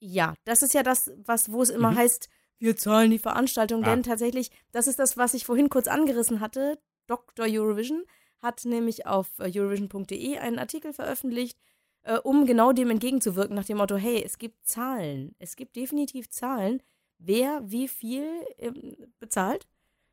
Ja, 0.00 0.34
das 0.44 0.62
ist 0.62 0.72
ja 0.72 0.84
das, 0.84 1.10
was, 1.24 1.50
wo 1.50 1.60
es 1.62 1.70
immer 1.70 1.90
Mhm. 1.90 1.96
heißt, 1.96 2.28
wir 2.60 2.76
zahlen 2.76 3.10
die 3.10 3.18
Veranstaltung, 3.18 3.82
Ah. 3.82 3.90
denn 3.90 4.04
tatsächlich, 4.04 4.50
das 4.70 4.86
ist 4.86 5.00
das, 5.00 5.16
was 5.16 5.34
ich 5.34 5.44
vorhin 5.44 5.68
kurz 5.68 5.88
angerissen 5.88 6.38
hatte. 6.38 6.78
Dr. 7.08 7.46
Eurovision 7.48 8.04
hat 8.40 8.64
nämlich 8.64 9.06
auf 9.06 9.26
äh, 9.40 9.50
eurovision.de 9.52 10.38
einen 10.38 10.60
Artikel 10.60 10.92
veröffentlicht, 10.92 11.58
äh, 12.02 12.18
um 12.18 12.46
genau 12.46 12.72
dem 12.72 12.90
entgegenzuwirken, 12.90 13.54
nach 13.56 13.64
dem 13.64 13.78
Motto, 13.78 13.96
hey, 13.96 14.22
es 14.24 14.38
gibt 14.38 14.66
Zahlen, 14.66 15.34
es 15.38 15.56
gibt 15.56 15.76
definitiv 15.76 16.28
Zahlen, 16.30 16.82
wer 17.18 17.60
wie 17.64 17.88
viel 17.88 18.26
ähm, 18.58 18.96
bezahlt 19.20 19.66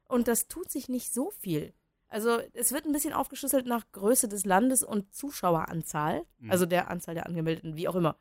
und 0.08 0.28
das 0.28 0.48
tut 0.48 0.72
sich 0.72 0.90
nicht 0.90 1.14
so 1.14 1.30
viel. 1.32 1.74
Also 2.08 2.40
es 2.54 2.72
wird 2.72 2.86
ein 2.86 2.94
bisschen 2.94 3.14
aufgeschlüsselt 3.14 3.66
nach 3.66 3.84
Größe 3.92 4.28
des 4.28 4.46
Landes 4.46 4.84
und 4.84 5.14
Zuschaueranzahl, 5.14 6.26
Mhm. 6.40 6.52
also 6.52 6.66
der 6.66 6.90
Anzahl 6.90 7.16
der 7.16 7.26
Angemeldeten, 7.26 7.76
wie 7.76 7.88
auch 7.88 7.96
immer. 7.96 8.16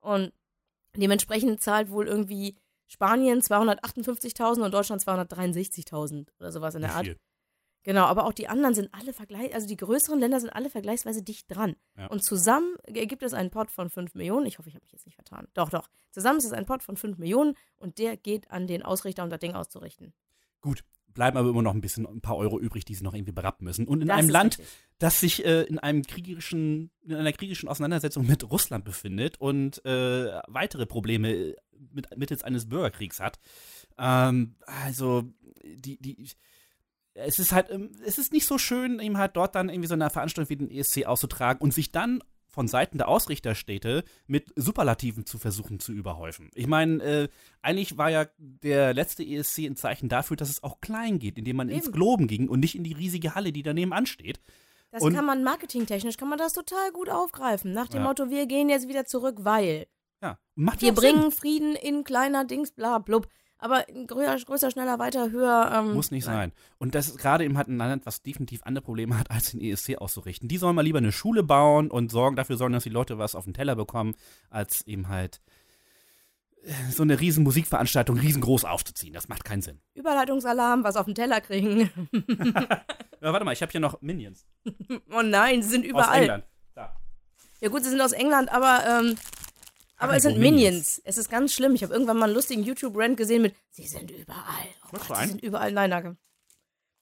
Und 0.00 0.32
dementsprechend 0.96 1.60
zahlt 1.62 1.90
wohl 1.90 2.08
irgendwie 2.08 2.56
Spanien 2.88 3.40
258.000 3.40 4.62
und 4.64 4.74
Deutschland 4.74 5.00
263.000 5.02 6.26
oder 6.40 6.50
sowas 6.52 6.74
in 6.74 6.82
der 6.82 6.94
Art. 6.94 7.04
viel? 7.06 7.16
Genau, 7.82 8.04
aber 8.04 8.26
auch 8.26 8.34
die 8.34 8.48
anderen 8.48 8.74
sind 8.74 8.90
alle 8.92 9.12
vergleich, 9.12 9.54
also 9.54 9.66
die 9.66 9.76
größeren 9.76 10.18
Länder 10.18 10.38
sind 10.38 10.50
alle 10.50 10.68
vergleichsweise 10.68 11.22
dicht 11.22 11.46
dran. 11.48 11.76
Ja. 11.96 12.08
Und 12.08 12.22
zusammen 12.22 12.76
ergibt 12.84 13.22
es 13.22 13.32
einen 13.32 13.50
Pot 13.50 13.70
von 13.70 13.88
5 13.88 14.14
Millionen. 14.14 14.46
Ich 14.46 14.58
hoffe, 14.58 14.68
ich 14.68 14.74
habe 14.74 14.84
mich 14.84 14.92
jetzt 14.92 15.06
nicht 15.06 15.14
vertan. 15.14 15.48
Doch, 15.54 15.70
doch. 15.70 15.88
Zusammen 16.10 16.38
ist 16.38 16.44
es 16.44 16.52
ein 16.52 16.66
Pot 16.66 16.82
von 16.82 16.96
5 16.96 17.16
Millionen 17.18 17.56
und 17.76 17.98
der 17.98 18.16
geht 18.16 18.50
an 18.50 18.66
den 18.66 18.82
Ausrichter, 18.82 19.24
um 19.24 19.30
das 19.30 19.40
Ding 19.40 19.54
auszurichten. 19.54 20.12
Gut, 20.60 20.84
bleiben 21.14 21.38
aber 21.38 21.48
immer 21.48 21.62
noch 21.62 21.74
ein 21.74 21.80
bisschen 21.80 22.06
ein 22.06 22.20
paar 22.20 22.36
Euro 22.36 22.58
übrig, 22.58 22.84
die 22.84 22.94
sie 22.94 23.04
noch 23.04 23.14
irgendwie 23.14 23.32
berappen 23.32 23.64
müssen. 23.64 23.86
Und 23.86 24.02
in 24.02 24.08
Das 24.08 24.18
einem 24.18 24.28
Land, 24.28 24.58
richtig. 24.58 24.78
das 24.98 25.20
sich 25.20 25.44
äh, 25.44 25.62
in 25.62 25.78
einem 25.78 26.02
kriegerischen, 26.02 26.90
in 27.02 27.14
einer 27.14 27.32
kriegerischen 27.32 27.68
Auseinandersetzung 27.68 28.26
mit 28.26 28.50
Russland 28.50 28.84
befindet 28.84 29.40
und 29.40 29.84
äh, 29.86 30.40
weitere 30.48 30.84
Probleme 30.86 31.32
äh, 31.32 31.56
mit, 31.92 32.16
mittels 32.16 32.42
eines 32.42 32.68
Bürgerkriegs 32.68 33.20
hat. 33.20 33.38
Ähm, 33.98 34.56
also, 34.66 35.24
die, 35.64 35.98
die, 35.98 36.28
es 37.14 37.38
ist 37.38 37.52
halt, 37.52 37.70
ähm, 37.70 37.90
es 38.04 38.18
ist 38.18 38.32
nicht 38.32 38.46
so 38.46 38.58
schön, 38.58 39.00
eben 39.00 39.18
halt 39.18 39.36
dort 39.36 39.54
dann 39.54 39.68
irgendwie 39.68 39.88
so 39.88 39.94
eine 39.94 40.10
Veranstaltung 40.10 40.48
wie 40.50 40.56
den 40.56 40.70
ESC 40.70 41.06
auszutragen 41.06 41.60
und 41.62 41.72
sich 41.74 41.92
dann 41.92 42.22
von 42.48 42.66
Seiten 42.66 42.98
der 42.98 43.06
Ausrichterstädte 43.06 44.02
mit 44.26 44.52
Superlativen 44.56 45.24
zu 45.24 45.38
versuchen 45.38 45.78
zu 45.78 45.92
überhäufen. 45.92 46.50
Ich 46.54 46.66
meine, 46.66 47.02
äh, 47.02 47.28
eigentlich 47.62 47.96
war 47.96 48.10
ja 48.10 48.26
der 48.38 48.92
letzte 48.92 49.22
ESC 49.22 49.66
ein 49.66 49.76
Zeichen 49.76 50.08
dafür, 50.08 50.36
dass 50.36 50.50
es 50.50 50.62
auch 50.64 50.80
klein 50.80 51.18
geht, 51.20 51.38
indem 51.38 51.56
man 51.56 51.68
ins 51.68 51.84
Eben. 51.86 51.92
Globen 51.92 52.26
ging 52.26 52.48
und 52.48 52.58
nicht 52.60 52.74
in 52.74 52.82
die 52.82 52.92
riesige 52.92 53.34
Halle, 53.36 53.52
die 53.52 53.62
daneben 53.62 53.92
ansteht. 53.92 54.40
Das 54.90 55.02
Und- 55.04 55.14
kann 55.14 55.24
man 55.24 55.44
marketingtechnisch, 55.44 56.16
kann 56.16 56.28
man 56.28 56.38
das 56.38 56.52
total 56.52 56.90
gut 56.90 57.08
aufgreifen. 57.08 57.72
Nach 57.72 57.86
dem 57.86 58.00
Ja. 58.00 58.08
Motto, 58.08 58.30
wir 58.30 58.46
gehen 58.46 58.68
jetzt 58.68 58.88
wieder 58.88 59.04
zurück, 59.04 59.36
weil 59.42 59.86
Ja, 60.20 60.36
macht 60.56 60.82
wir 60.82 60.92
auch 60.92 60.96
Sinn. 60.98 61.14
bringen 61.14 61.30
Frieden 61.30 61.76
in 61.76 62.02
kleiner 62.02 62.44
Dings, 62.44 62.72
bla, 62.72 62.98
blub. 62.98 63.28
Aber 63.60 63.84
größer, 64.06 64.38
größer 64.46 64.70
schneller, 64.70 64.98
weiter, 64.98 65.30
höher. 65.30 65.70
Ähm, 65.74 65.94
Muss 65.94 66.10
nicht 66.10 66.26
nein. 66.26 66.34
sein. 66.34 66.52
Und 66.78 66.94
das 66.94 67.08
ist 67.08 67.18
gerade 67.18 67.44
eben 67.44 67.56
halt 67.58 67.68
ein 67.68 67.76
Land, 67.76 68.06
was 68.06 68.22
definitiv 68.22 68.62
andere 68.64 68.82
Probleme 68.82 69.18
hat, 69.18 69.30
als 69.30 69.50
den 69.50 69.60
ESC 69.60 69.96
auszurichten. 69.98 70.48
Die 70.48 70.56
sollen 70.56 70.74
mal 70.74 70.82
lieber 70.82 70.98
eine 70.98 71.12
Schule 71.12 71.42
bauen 71.42 71.90
und 71.90 72.10
sorgen, 72.10 72.36
dafür 72.36 72.56
sorgen, 72.56 72.72
dass 72.72 72.84
die 72.84 72.88
Leute 72.88 73.18
was 73.18 73.34
auf 73.34 73.44
den 73.44 73.54
Teller 73.54 73.76
bekommen, 73.76 74.14
als 74.48 74.86
eben 74.86 75.08
halt 75.08 75.40
äh, 76.62 76.72
so 76.90 77.02
eine 77.02 77.20
riesen 77.20 77.44
Musikveranstaltung 77.44 78.18
riesengroß 78.18 78.64
aufzuziehen. 78.64 79.12
Das 79.12 79.28
macht 79.28 79.44
keinen 79.44 79.62
Sinn. 79.62 79.80
Überleitungsalarm, 79.94 80.82
was 80.82 80.96
auf 80.96 81.04
den 81.04 81.14
Teller 81.14 81.40
kriegen. 81.40 81.90
Ja, 83.22 83.32
warte 83.32 83.44
mal, 83.44 83.52
ich 83.52 83.60
habe 83.60 83.70
hier 83.70 83.80
noch 83.80 84.00
Minions. 84.00 84.46
oh 85.12 85.22
nein, 85.22 85.62
sie 85.62 85.68
sind 85.68 85.84
Aus 85.84 85.90
überall. 85.90 86.20
England. 86.22 86.44
Da. 86.74 86.96
Ja 87.60 87.68
gut, 87.68 87.84
sie 87.84 87.90
sind 87.90 88.00
aus 88.00 88.12
England, 88.12 88.50
aber, 88.50 88.82
ähm, 88.86 89.16
aber 90.00 90.16
es 90.16 90.22
sind 90.22 90.38
Minions. 90.38 90.62
Minions. 90.62 91.02
Es 91.04 91.18
ist 91.18 91.28
ganz 91.28 91.52
schlimm. 91.54 91.74
Ich 91.74 91.82
habe 91.82 91.92
irgendwann 91.92 92.18
mal 92.18 92.26
einen 92.26 92.34
lustigen 92.34 92.62
YouTube-Rant 92.62 93.16
gesehen 93.16 93.42
mit, 93.42 93.54
sie 93.70 93.86
sind 93.86 94.10
überall. 94.10 94.66
Oh 94.86 94.98
Gott, 94.98 95.16
sie 95.18 95.28
sind 95.28 95.42
überall. 95.42 95.72
Nein, 95.72 95.90
danke. 95.90 96.16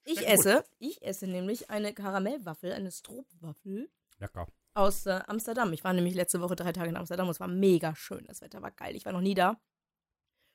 Ich 0.04 0.20
Schmeckt 0.20 0.36
gut. 0.36 0.46
esse, 0.46 0.64
ich 0.78 1.02
esse 1.02 1.26
nämlich 1.26 1.68
eine 1.70 1.92
Karamellwaffel, 1.92 2.72
eine 2.72 2.90
Stroopwaffel 2.90 3.90
Lecker. 4.18 4.46
aus 4.74 5.04
äh, 5.06 5.20
Amsterdam. 5.26 5.72
Ich 5.72 5.84
war 5.84 5.92
nämlich 5.92 6.14
letzte 6.14 6.40
Woche 6.40 6.56
drei 6.56 6.72
Tage 6.72 6.88
in 6.88 6.96
Amsterdam 6.96 7.26
und 7.26 7.32
es 7.32 7.40
war 7.40 7.48
mega 7.48 7.94
schön. 7.94 8.24
Das 8.26 8.40
Wetter 8.40 8.62
war 8.62 8.70
geil. 8.70 8.96
Ich 8.96 9.04
war 9.04 9.12
noch 9.12 9.20
nie 9.20 9.34
da. 9.34 9.60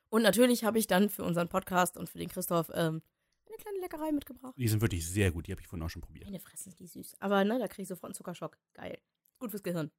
Und 0.10 0.22
natürlich 0.24 0.64
habe 0.64 0.80
ich 0.80 0.88
dann 0.88 1.10
für 1.10 1.24
unseren 1.24 1.50
Podcast 1.50 1.98
und 1.98 2.10
für 2.10 2.18
den 2.18 2.30
Christoph 2.30 2.70
ähm, 2.74 3.02
eine 3.48 3.58
kleine 3.58 3.80
Leckerei 3.80 4.12
mitgebracht. 4.12 4.54
Die 4.58 4.68
sind 4.68 4.82
wirklich 4.82 5.08
sehr 5.08 5.32
gut, 5.32 5.48
die 5.48 5.52
habe 5.52 5.62
ich 5.62 5.68
vorhin 5.68 5.86
auch 5.86 5.90
schon 5.90 6.02
probiert. 6.02 6.26
Meine 6.26 6.40
Fresse 6.40 6.72
die 6.76 6.88
süß. 6.88 7.16
Aber 7.20 7.44
ne, 7.44 7.60
da 7.60 7.68
kriege 7.68 7.84
ich 7.84 7.88
sofort 7.88 8.06
einen 8.10 8.16
Zuckerschock. 8.16 8.58
Geil. 8.74 9.00
Gut 9.40 9.52
fürs 9.52 9.64
Gehirn. 9.64 9.92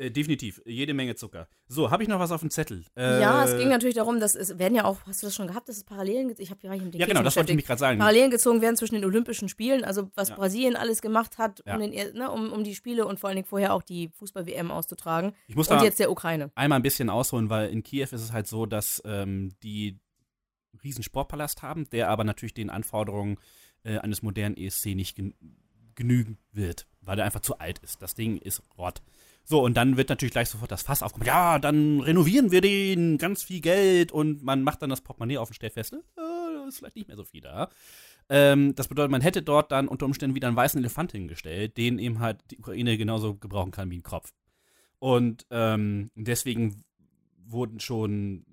Äh, 0.00 0.10
definitiv, 0.10 0.62
jede 0.64 0.94
Menge 0.94 1.14
Zucker. 1.14 1.46
So, 1.68 1.90
habe 1.90 2.02
ich 2.02 2.08
noch 2.08 2.18
was 2.18 2.32
auf 2.32 2.40
dem 2.40 2.48
Zettel? 2.50 2.84
Äh, 2.96 3.20
ja, 3.20 3.44
es 3.44 3.54
ging 3.58 3.68
natürlich 3.68 3.96
darum, 3.96 4.18
dass 4.18 4.34
es 4.34 4.58
werden 4.58 4.74
ja 4.74 4.86
auch, 4.86 4.96
hast 5.06 5.22
du 5.22 5.26
das 5.26 5.34
schon 5.34 5.46
gehabt, 5.46 5.68
dass 5.68 5.76
es 5.76 5.84
Parallelen, 5.84 6.34
ich 6.38 6.50
habe 6.50 6.60
ja 6.62 6.70
mit 6.70 6.94
den 6.94 7.00
Ja, 7.00 7.06
genau, 7.06 7.22
das 7.22 7.36
wollte 7.36 7.52
ich 7.52 7.56
mich 7.56 7.66
gerade 7.66 7.78
sagen. 7.78 7.98
Parallelen 7.98 8.30
gezogen 8.30 8.62
werden 8.62 8.76
zwischen 8.76 8.94
den 8.94 9.04
Olympischen 9.04 9.50
Spielen, 9.50 9.84
also 9.84 10.10
was 10.14 10.30
Ja. 10.30 10.36
Brasilien 10.36 10.74
alles 10.74 11.02
gemacht 11.02 11.36
hat, 11.36 11.62
Ja. 11.66 11.74
um, 11.74 11.80
den, 11.82 11.90
ne, 12.16 12.30
um, 12.30 12.50
um 12.50 12.64
die 12.64 12.74
Spiele 12.74 13.04
und 13.06 13.20
vor 13.20 13.28
allen 13.28 13.36
Dingen 13.36 13.46
vorher 13.48 13.74
auch 13.74 13.82
die 13.82 14.08
Fußball-WM 14.14 14.70
auszutragen. 14.70 15.34
Ich 15.48 15.54
muss 15.56 15.68
Und 15.68 15.82
jetzt 15.82 15.98
der 16.00 16.10
Ukraine. 16.10 16.50
einmal 16.54 16.78
ein 16.78 16.82
bisschen 16.82 17.10
ausholen, 17.10 17.50
weil 17.50 17.68
in 17.68 17.82
Kiew 17.82 18.04
ist 18.04 18.12
es 18.12 18.32
halt 18.32 18.46
so, 18.46 18.64
dass 18.64 19.02
ähm, 19.04 19.52
die 19.62 19.98
einen 20.72 20.80
riesen 20.80 21.02
Sportpalast 21.04 21.60
haben, 21.60 21.90
der 21.90 22.08
aber 22.08 22.24
natürlich 22.24 22.54
den 22.54 22.70
Anforderungen 22.70 23.36
äh, 23.82 23.98
eines 23.98 24.22
modernen 24.22 24.56
ESC 24.56 24.94
nicht 24.94 25.14
gen 25.16 25.34
genügen 25.94 26.38
wird, 26.52 26.86
weil 27.02 27.18
er 27.18 27.26
einfach 27.26 27.40
zu 27.40 27.58
alt 27.58 27.80
ist. 27.80 28.00
Das 28.00 28.14
Ding 28.14 28.38
ist 28.38 28.62
Rott. 28.78 29.02
So, 29.44 29.62
und 29.64 29.76
dann 29.76 29.96
wird 29.96 30.08
natürlich 30.08 30.32
gleich 30.32 30.48
sofort 30.48 30.70
das 30.70 30.82
Fass 30.82 31.02
aufgemacht. 31.02 31.26
Ja, 31.26 31.58
dann 31.58 32.00
renovieren 32.00 32.52
wir 32.52 32.60
den, 32.60 33.18
ganz 33.18 33.42
viel 33.42 33.60
Geld 33.60 34.12
und 34.12 34.42
man 34.42 34.62
macht 34.62 34.82
dann 34.82 34.90
das 34.90 35.00
Portemonnaie 35.00 35.38
auf 35.38 35.48
und 35.48 35.54
stellt 35.54 35.72
fest, 35.72 35.92
ne, 35.92 36.02
äh, 36.16 36.68
ist 36.68 36.78
vielleicht 36.78 36.96
nicht 36.96 37.08
mehr 37.08 37.16
so 37.16 37.24
viel 37.24 37.40
da. 37.40 37.68
Ähm, 38.28 38.74
das 38.76 38.86
bedeutet, 38.86 39.10
man 39.10 39.22
hätte 39.22 39.42
dort 39.42 39.72
dann 39.72 39.88
unter 39.88 40.06
Umständen 40.06 40.36
wieder 40.36 40.46
einen 40.46 40.56
weißen 40.56 40.78
Elefant 40.78 41.12
hingestellt, 41.12 41.76
den 41.76 41.98
eben 41.98 42.20
halt 42.20 42.38
die 42.50 42.58
Ukraine 42.58 42.96
genauso 42.96 43.34
gebrauchen 43.34 43.72
kann 43.72 43.90
wie 43.90 43.98
ein 43.98 44.04
Kopf. 44.04 44.32
Und 45.00 45.46
ähm, 45.50 46.10
deswegen 46.14 46.84
wurden 47.44 47.80
schon 47.80 48.44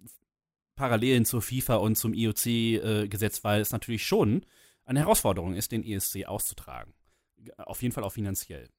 Parallelen 0.75 1.25
zur 1.25 1.41
FIFA 1.41 1.75
und 1.75 1.95
zum 1.95 2.13
IOC 2.13 2.45
äh, 2.45 3.07
gesetzt, 3.07 3.43
weil 3.43 3.61
es 3.61 3.71
natürlich 3.71 4.05
schon 4.05 4.45
eine 4.85 5.01
Herausforderung 5.01 5.53
ist, 5.53 5.71
den 5.71 5.83
ESC 5.83 6.25
auszutragen. 6.25 6.93
Auf 7.57 7.81
jeden 7.81 7.93
Fall 7.93 8.03
auch 8.03 8.13
finanziell. 8.13 8.69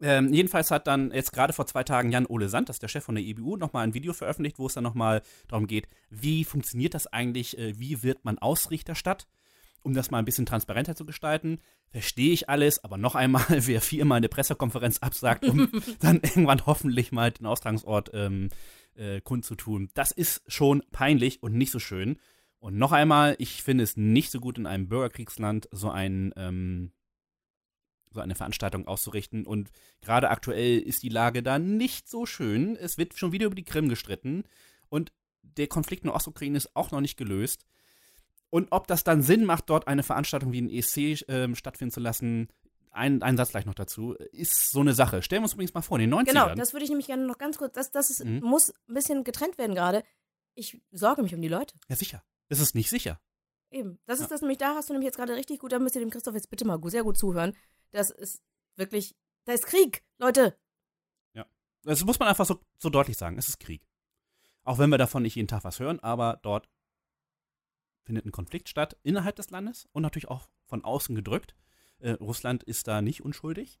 Ähm, 0.00 0.32
jedenfalls 0.32 0.70
hat 0.70 0.86
dann 0.86 1.10
jetzt 1.10 1.32
gerade 1.32 1.52
vor 1.52 1.66
zwei 1.66 1.82
Tagen 1.82 2.12
Jan-Ole 2.12 2.48
Sand, 2.48 2.68
das 2.68 2.76
ist 2.76 2.82
der 2.82 2.88
Chef 2.88 3.04
von 3.04 3.14
der 3.14 3.24
EBU, 3.24 3.56
nochmal 3.56 3.84
ein 3.84 3.94
Video 3.94 4.12
veröffentlicht, 4.12 4.58
wo 4.58 4.66
es 4.66 4.74
dann 4.74 4.84
nochmal 4.84 5.22
darum 5.48 5.66
geht, 5.66 5.88
wie 6.10 6.44
funktioniert 6.44 6.94
das 6.94 7.06
eigentlich, 7.06 7.56
äh, 7.58 7.78
wie 7.78 8.02
wird 8.02 8.24
man 8.24 8.38
Ausrichterstadt, 8.38 9.26
um 9.82 9.94
das 9.94 10.10
mal 10.10 10.18
ein 10.18 10.24
bisschen 10.26 10.44
transparenter 10.44 10.96
zu 10.96 11.06
gestalten. 11.06 11.60
Verstehe 11.88 12.32
ich 12.32 12.50
alles, 12.50 12.84
aber 12.84 12.98
noch 12.98 13.14
einmal, 13.14 13.46
wer 13.48 13.80
viermal 13.80 14.18
eine 14.18 14.28
Pressekonferenz 14.28 14.98
absagt, 14.98 15.44
um 15.46 15.70
dann 16.00 16.16
irgendwann 16.16 16.66
hoffentlich 16.66 17.10
mal 17.10 17.30
den 17.30 17.46
Austragungsort 17.46 18.10
ähm, 18.12 18.50
äh, 18.96 19.20
kundzutun, 19.22 19.90
das 19.94 20.10
ist 20.10 20.42
schon 20.46 20.82
peinlich 20.92 21.42
und 21.42 21.54
nicht 21.54 21.70
so 21.70 21.78
schön. 21.78 22.18
Und 22.58 22.76
noch 22.76 22.92
einmal, 22.92 23.36
ich 23.38 23.62
finde 23.62 23.84
es 23.84 23.96
nicht 23.96 24.30
so 24.30 24.40
gut 24.40 24.58
in 24.58 24.66
einem 24.66 24.88
Bürgerkriegsland 24.88 25.68
so 25.70 25.90
ein 25.90 26.32
ähm, 26.36 26.92
so 28.10 28.20
eine 28.20 28.34
Veranstaltung 28.34 28.86
auszurichten. 28.86 29.46
Und 29.46 29.70
gerade 30.00 30.30
aktuell 30.30 30.78
ist 30.78 31.02
die 31.02 31.08
Lage 31.08 31.42
da 31.42 31.58
nicht 31.58 32.08
so 32.08 32.26
schön. 32.26 32.76
Es 32.76 32.98
wird 32.98 33.16
schon 33.18 33.32
wieder 33.32 33.46
über 33.46 33.54
die 33.54 33.64
Krim 33.64 33.88
gestritten. 33.88 34.44
Und 34.88 35.12
der 35.42 35.66
Konflikt 35.68 36.02
in 36.04 36.08
der 36.08 36.16
Ostukraine 36.16 36.56
ist 36.56 36.74
auch 36.76 36.90
noch 36.90 37.00
nicht 37.00 37.16
gelöst. 37.16 37.64
Und 38.50 38.68
ob 38.70 38.86
das 38.86 39.04
dann 39.04 39.22
Sinn 39.22 39.44
macht, 39.44 39.68
dort 39.68 39.86
eine 39.88 40.02
Veranstaltung 40.02 40.52
wie 40.52 40.62
ein 40.62 40.70
ESC 40.70 41.24
ähm, 41.28 41.54
stattfinden 41.56 41.92
zu 41.92 42.00
lassen, 42.00 42.48
ein, 42.90 43.20
ein 43.22 43.36
Satz 43.36 43.50
gleich 43.50 43.66
noch 43.66 43.74
dazu, 43.74 44.14
ist 44.32 44.70
so 44.70 44.80
eine 44.80 44.94
Sache. 44.94 45.20
Stellen 45.20 45.42
wir 45.42 45.44
uns 45.44 45.52
übrigens 45.52 45.74
mal 45.74 45.82
vor, 45.82 45.98
in 46.00 46.08
den 46.10 46.18
90ern. 46.18 46.24
Genau, 46.26 46.54
das 46.54 46.72
würde 46.72 46.84
ich 46.84 46.88
nämlich 46.90 47.08
gerne 47.08 47.26
noch 47.26 47.36
ganz 47.36 47.58
kurz, 47.58 47.74
das, 47.74 47.90
das 47.90 48.08
ist, 48.08 48.24
Mhm. 48.24 48.40
muss 48.40 48.70
ein 48.88 48.94
bisschen 48.94 49.22
getrennt 49.24 49.58
werden 49.58 49.74
gerade. 49.74 50.02
Ich 50.54 50.80
sorge 50.92 51.22
mich 51.22 51.34
um 51.34 51.42
die 51.42 51.48
Leute. 51.48 51.74
ja, 51.88 51.96
sicher. 51.96 52.22
Das 52.48 52.60
ist 52.60 52.74
nicht 52.74 52.88
sicher. 52.88 53.20
Eben. 53.70 53.98
Das 54.06 54.20
Ja. 54.20 54.24
ist 54.24 54.30
das 54.30 54.40
nämlich, 54.40 54.56
da 54.58 54.76
hast 54.76 54.88
du 54.88 54.94
nämlich 54.94 55.06
jetzt 55.06 55.16
gerade 55.16 55.34
richtig 55.34 55.58
gut, 55.58 55.72
da 55.72 55.78
müsst 55.78 55.96
ihr 55.96 56.00
dem 56.00 56.08
Christoph 56.10 56.34
jetzt 56.36 56.48
bitte 56.48 56.64
mal 56.64 56.78
gut, 56.78 56.92
sehr 56.92 57.02
gut 57.02 57.18
zuhören. 57.18 57.54
Das 57.90 58.10
ist 58.10 58.42
wirklich, 58.76 59.14
da 59.44 59.52
ist 59.52 59.66
Krieg, 59.66 60.04
Leute. 60.18 60.58
Das 61.86 62.04
muss 62.04 62.18
man 62.18 62.28
einfach 62.28 62.46
so, 62.46 62.60
so 62.78 62.90
deutlich 62.90 63.16
sagen. 63.16 63.38
Es 63.38 63.48
ist 63.48 63.60
Krieg. 63.60 63.86
Auch 64.64 64.78
wenn 64.78 64.90
wir 64.90 64.98
davon 64.98 65.22
nicht 65.22 65.36
jeden 65.36 65.46
Tag 65.46 65.62
was 65.62 65.78
hören, 65.78 66.00
aber 66.00 66.40
dort 66.42 66.68
findet 68.02 68.26
ein 68.26 68.32
Konflikt 68.32 68.68
statt 68.68 68.96
innerhalb 69.04 69.36
des 69.36 69.50
Landes 69.50 69.88
und 69.92 70.02
natürlich 70.02 70.28
auch 70.28 70.48
von 70.64 70.84
außen 70.84 71.14
gedrückt. 71.14 71.54
Äh, 72.00 72.10
Russland 72.12 72.64
ist 72.64 72.88
da 72.88 73.02
nicht 73.02 73.24
unschuldig. 73.24 73.78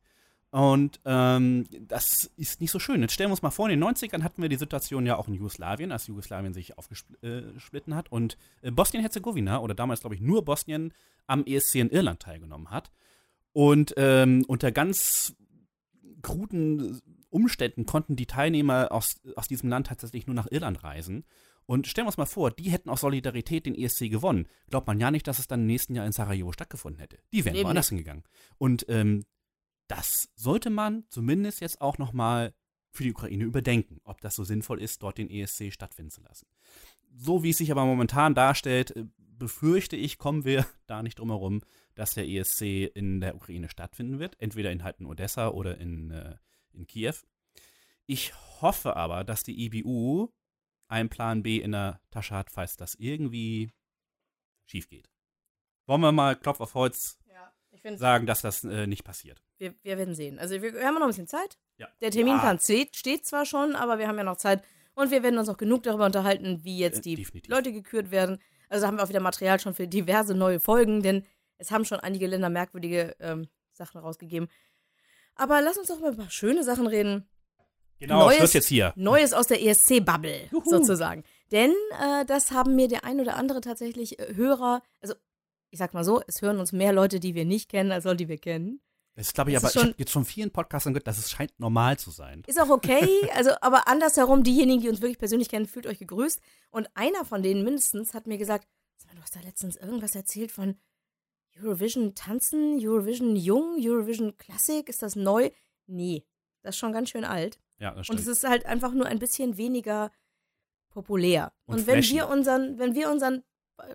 Und 0.50 1.00
ähm, 1.04 1.66
das 1.80 2.30
ist 2.36 2.60
nicht 2.60 2.70
so 2.70 2.78
schön. 2.78 3.02
Jetzt 3.02 3.12
stellen 3.12 3.30
wir 3.30 3.32
uns 3.32 3.42
mal 3.42 3.50
vor, 3.50 3.68
in 3.68 3.78
den 3.78 3.88
90ern 3.88 4.22
hatten 4.22 4.40
wir 4.40 4.48
die 4.48 4.56
Situation 4.56 5.04
ja 5.04 5.16
auch 5.16 5.26
in 5.26 5.34
Jugoslawien, 5.34 5.90
als 5.90 6.06
Jugoslawien 6.06 6.54
sich 6.54 6.78
aufgesplitten 6.78 7.96
hat 7.96 8.12
und 8.12 8.38
äh, 8.62 8.70
Bosnien-Herzegowina, 8.70 9.58
oder 9.58 9.74
damals 9.74 10.00
glaube 10.00 10.14
ich 10.14 10.20
nur 10.20 10.44
Bosnien, 10.44 10.94
am 11.26 11.44
ESC 11.44 11.74
in 11.76 11.90
Irland 11.90 12.20
teilgenommen 12.20 12.70
hat. 12.70 12.92
Und 13.56 13.94
ähm, 13.96 14.44
unter 14.48 14.70
ganz 14.70 15.34
kruden 16.20 17.00
Umständen 17.30 17.86
konnten 17.86 18.14
die 18.14 18.26
Teilnehmer 18.26 18.92
aus, 18.92 19.18
aus 19.34 19.48
diesem 19.48 19.70
Land 19.70 19.86
tatsächlich 19.86 20.26
nur 20.26 20.36
nach 20.36 20.48
Irland 20.50 20.84
reisen. 20.84 21.24
Und 21.64 21.86
stellen 21.86 22.04
wir 22.04 22.08
uns 22.08 22.18
mal 22.18 22.26
vor, 22.26 22.50
die 22.50 22.68
hätten 22.68 22.90
aus 22.90 23.00
Solidarität 23.00 23.64
den 23.64 23.74
ESC 23.74 24.10
gewonnen. 24.10 24.46
Glaubt 24.68 24.86
man 24.86 25.00
ja 25.00 25.10
nicht, 25.10 25.26
dass 25.26 25.38
es 25.38 25.46
dann 25.46 25.60
im 25.60 25.68
nächsten 25.68 25.94
Jahr 25.94 26.04
in 26.04 26.12
Sarajevo 26.12 26.52
stattgefunden 26.52 27.00
hätte. 27.00 27.16
Die 27.32 27.46
wären 27.46 27.56
Eben 27.56 27.64
woanders 27.64 27.88
hingegangen. 27.88 28.24
Und 28.58 28.84
ähm, 28.90 29.24
das 29.88 30.28
sollte 30.34 30.68
man 30.68 31.04
zumindest 31.08 31.62
jetzt 31.62 31.80
auch 31.80 31.96
nochmal 31.96 32.52
für 32.92 33.04
die 33.04 33.12
Ukraine 33.12 33.44
überdenken, 33.44 34.02
ob 34.04 34.20
das 34.20 34.34
so 34.34 34.44
sinnvoll 34.44 34.82
ist, 34.82 35.02
dort 35.02 35.16
den 35.16 35.30
ESC 35.30 35.72
stattfinden 35.72 36.10
zu 36.10 36.20
lassen. 36.20 36.46
So 37.10 37.42
wie 37.42 37.50
es 37.50 37.56
sich 37.56 37.70
aber 37.70 37.86
momentan 37.86 38.34
darstellt, 38.34 38.94
äh, 38.94 39.06
befürchte 39.16 39.96
ich, 39.96 40.18
kommen 40.18 40.44
wir 40.44 40.66
da 40.86 41.02
nicht 41.02 41.18
drum 41.18 41.30
herum, 41.30 41.62
dass 41.96 42.14
der 42.14 42.28
ESC 42.28 42.62
in 42.94 43.20
der 43.20 43.34
Ukraine 43.34 43.68
stattfinden 43.68 44.20
wird. 44.20 44.40
Entweder 44.40 44.70
in 44.70 44.84
halt 44.84 45.00
in 45.00 45.06
Odessa 45.06 45.48
oder 45.48 45.78
in, 45.78 46.10
äh, 46.12 46.36
in 46.72 46.86
Kiew. 46.86 47.14
Ich 48.06 48.32
hoffe 48.60 48.94
aber, 48.94 49.24
dass 49.24 49.42
die 49.42 49.64
IBU 49.64 50.28
einen 50.88 51.08
Plan 51.08 51.42
B 51.42 51.56
in 51.58 51.72
der 51.72 52.00
Tasche 52.10 52.34
hat, 52.36 52.50
falls 52.52 52.76
das 52.76 52.94
irgendwie 52.94 53.72
schief 54.66 54.88
geht. 54.88 55.10
Wollen 55.86 56.00
wir 56.02 56.12
mal 56.12 56.36
Klopf 56.36 56.60
auf 56.60 56.74
Holz 56.74 57.18
Ja, 57.26 57.52
ich 57.72 57.80
finde, 57.82 57.98
sagen, 57.98 58.26
dass 58.26 58.42
das 58.42 58.62
äh, 58.64 58.86
nicht 58.86 59.02
passiert? 59.04 59.42
wir, 59.58 59.74
wir 59.82 59.96
werden 59.98 60.14
sehen. 60.14 60.38
Also 60.38 60.60
wir, 60.62 60.72
haben 60.84 60.94
noch 60.96 61.02
ein 61.02 61.08
bisschen 61.08 61.26
Zeit. 61.28 61.58
Ja. 61.78 61.88
Der 62.00 62.10
Terminplan 62.10 62.56
Ja. 62.56 62.62
steht, 62.62 62.94
steht 62.96 63.24
zwar 63.26 63.46
schon, 63.46 63.74
aber 63.74 63.98
wir 63.98 64.06
haben 64.06 64.18
ja 64.18 64.24
noch 64.24 64.36
Zeit. 64.36 64.62
Und 64.94 65.10
wir 65.10 65.22
werden 65.22 65.38
uns 65.38 65.48
auch 65.48 65.56
genug 65.56 65.82
darüber 65.82 66.06
unterhalten, 66.06 66.62
wie 66.64 66.78
jetzt 66.78 66.98
Äh, 66.98 67.02
die 67.02 67.14
definitiv. 67.16 67.50
Leute 67.50 67.72
gekürt 67.72 68.10
werden. 68.10 68.38
Also 68.68 68.86
haben 68.86 68.96
wir 68.98 69.04
auch 69.04 69.08
wieder 69.08 69.20
Material 69.20 69.58
schon 69.60 69.74
für 69.74 69.86
diverse 69.88 70.34
neue 70.34 70.60
Folgen, 70.60 71.02
denn 71.02 71.24
es 71.58 71.70
haben 71.70 71.84
schon 71.84 72.00
einige 72.00 72.26
Länder 72.26 72.48
merkwürdige 72.50 73.16
ähm, 73.20 73.48
Sachen 73.72 74.00
rausgegeben. 74.00 74.48
Aber 75.34 75.60
lass 75.62 75.76
uns 75.78 75.88
doch 75.88 76.00
mal 76.00 76.08
über 76.12 76.22
ein 76.22 76.26
paar 76.26 76.30
schöne 76.30 76.64
Sachen 76.64 76.86
reden. 76.86 77.28
Genau, 77.98 78.24
Neues- 78.26 78.36
Schluss 78.38 78.52
jetzt 78.54 78.68
hier. 78.68 78.92
Neues 78.96 79.32
aus 79.32 79.46
der 79.46 79.62
ESC-Bubble, 79.62 80.50
sozusagen. 80.64 81.24
Denn 81.50 81.72
äh, 82.00 82.24
das 82.26 82.50
haben 82.50 82.74
mir 82.76 82.88
der 82.88 83.04
ein 83.04 83.20
oder 83.20 83.36
andere 83.36 83.60
tatsächlich 83.60 84.18
äh, 84.18 84.34
Hörer, 84.34 84.82
also 85.00 85.14
ich 85.70 85.78
sag 85.78 85.94
mal 85.94 86.04
so, 86.04 86.22
es 86.26 86.42
hören 86.42 86.58
uns 86.58 86.72
mehr 86.72 86.92
Leute, 86.92 87.20
die 87.20 87.34
wir 87.34 87.44
nicht 87.44 87.70
kennen, 87.70 87.92
als 87.92 88.04
Leute, 88.04 88.16
die 88.18 88.28
wir 88.28 88.38
kennen. 88.38 88.80
Das 89.14 89.32
glaube 89.32 89.50
ich 89.50 89.54
Das 89.54 89.62
aber, 89.64 89.68
ist 89.70 89.76
ich 89.76 89.80
schon- 89.80 89.88
habe 89.90 89.98
jetzt 89.98 90.12
schon 90.12 90.24
vielen 90.26 90.50
Podcastern 90.50 90.92
gehört, 90.92 91.06
dass 91.06 91.16
es 91.18 91.30
scheint 91.30 91.58
normal 91.58 91.98
zu 91.98 92.10
sein. 92.10 92.42
Ist 92.46 92.60
auch 92.60 92.68
okay, 92.68 93.08
also 93.34 93.50
aber 93.62 93.88
andersherum, 93.88 94.42
diejenigen, 94.42 94.82
die 94.82 94.88
uns 94.90 95.00
wirklich 95.00 95.18
persönlich 95.18 95.48
kennen, 95.48 95.66
fühlt 95.66 95.86
euch 95.86 95.98
gegrüßt. 95.98 96.40
Und 96.70 96.88
einer 96.94 97.24
von 97.24 97.42
denen 97.42 97.62
mindestens 97.64 98.12
hat 98.12 98.26
mir 98.26 98.36
gesagt, 98.36 98.68
du 99.14 99.22
hast 99.22 99.34
da 99.36 99.40
letztens 99.40 99.76
irgendwas 99.76 100.14
erzählt 100.14 100.52
von 100.52 100.76
Eurovision 101.60 102.14
tanzen, 102.14 102.78
Eurovision 102.80 103.36
jung, 103.36 103.76
Eurovision 103.78 104.36
Klassik, 104.36 104.88
ist 104.88 105.02
das 105.02 105.16
neu? 105.16 105.50
Nee, 105.86 106.24
das 106.62 106.74
ist 106.74 106.78
schon 106.78 106.92
ganz 106.92 107.10
schön 107.10 107.24
alt. 107.24 107.58
Ja, 107.78 107.90
das 107.90 107.98
Und 107.98 108.04
stimmt. 108.04 108.20
es 108.20 108.26
ist 108.26 108.44
halt 108.48 108.66
einfach 108.66 108.92
nur 108.92 109.06
ein 109.06 109.18
bisschen 109.18 109.56
weniger 109.56 110.10
populär. 110.90 111.52
Und 111.66 111.80
Und, 111.80 111.86
wenn 111.86 112.02
wir 112.02 112.28
unseren, 112.28 112.78
wenn 112.78 112.94
wir 112.94 113.10
unseren 113.10 113.42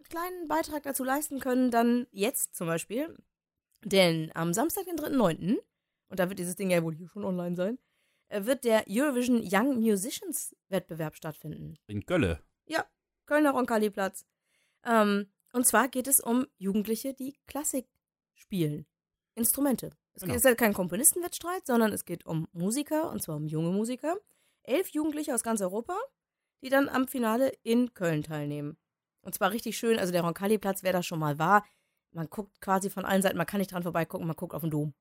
kleinen 0.09 0.47
Beitrag 0.47 0.83
dazu 0.83 1.03
leisten 1.03 1.39
können, 1.39 1.71
dann 1.71 2.07
jetzt 2.11 2.55
zum 2.55 2.67
Beispiel. 2.67 3.15
Denn 3.83 4.31
am 4.35 4.53
Samstag, 4.53 4.85
den 4.85 4.97
3.9., 4.97 5.57
und 6.09 6.19
da 6.19 6.29
wird 6.29 6.39
dieses 6.39 6.55
Ding 6.55 6.69
ja 6.69 6.83
wohl 6.83 6.93
hier 6.93 7.07
schon 7.07 7.23
online 7.23 7.55
sein, 7.55 7.79
äh, 8.27 8.45
wird 8.45 8.63
der 8.63 8.85
Eurovision 8.87 9.41
Young 9.43 9.79
Musicians 9.79 10.55
Wettbewerb 10.69 11.15
stattfinden. 11.15 11.77
In 11.87 12.01
Gölle. 12.01 12.43
Kölner 13.31 13.51
Roncalli-Platz. 13.51 14.25
Ähm, 14.83 15.31
und 15.51 15.65
zwar 15.67 15.87
geht 15.87 16.07
es 16.07 16.19
um 16.19 16.45
Jugendliche, 16.57 17.13
die 17.13 17.37
Klassik 17.47 17.87
spielen. 18.33 18.85
Instrumente. 19.35 19.91
Es 20.13 20.23
Genau. 20.23 20.35
ist 20.35 20.43
ja 20.45 20.55
kein 20.55 20.73
Komponistenwettstreit, 20.73 21.65
sondern 21.65 21.93
es 21.93 22.05
geht 22.05 22.25
um 22.25 22.47
Musiker, 22.51 23.09
und 23.11 23.21
zwar 23.21 23.37
um 23.37 23.47
junge 23.47 23.71
Musiker. 23.71 24.17
Elf 24.63 24.89
Jugendliche 24.89 25.33
aus 25.33 25.43
ganz 25.43 25.61
Europa, 25.61 25.97
die 26.61 26.69
dann 26.69 26.89
am 26.89 27.07
Finale 27.07 27.51
in 27.63 27.93
Köln 27.93 28.23
teilnehmen. 28.23 28.77
Und 29.21 29.35
zwar 29.35 29.51
richtig 29.51 29.77
schön, 29.77 29.99
also 29.99 30.11
der 30.11 30.21
Roncalli-Platz, 30.23 30.83
wer 30.83 30.93
da 30.93 31.01
schon 31.03 31.19
mal 31.19 31.39
war, 31.39 31.65
man 32.11 32.29
guckt 32.29 32.59
quasi 32.59 32.89
von 32.89 33.05
allen 33.05 33.21
Seiten, 33.21 33.37
man 33.37 33.45
kann 33.47 33.59
nicht 33.59 33.71
dran 33.71 33.83
vorbeigucken, 33.83 34.27
man 34.27 34.35
guckt 34.35 34.53
auf 34.53 34.61
den 34.61 34.71
Dom. 34.71 34.93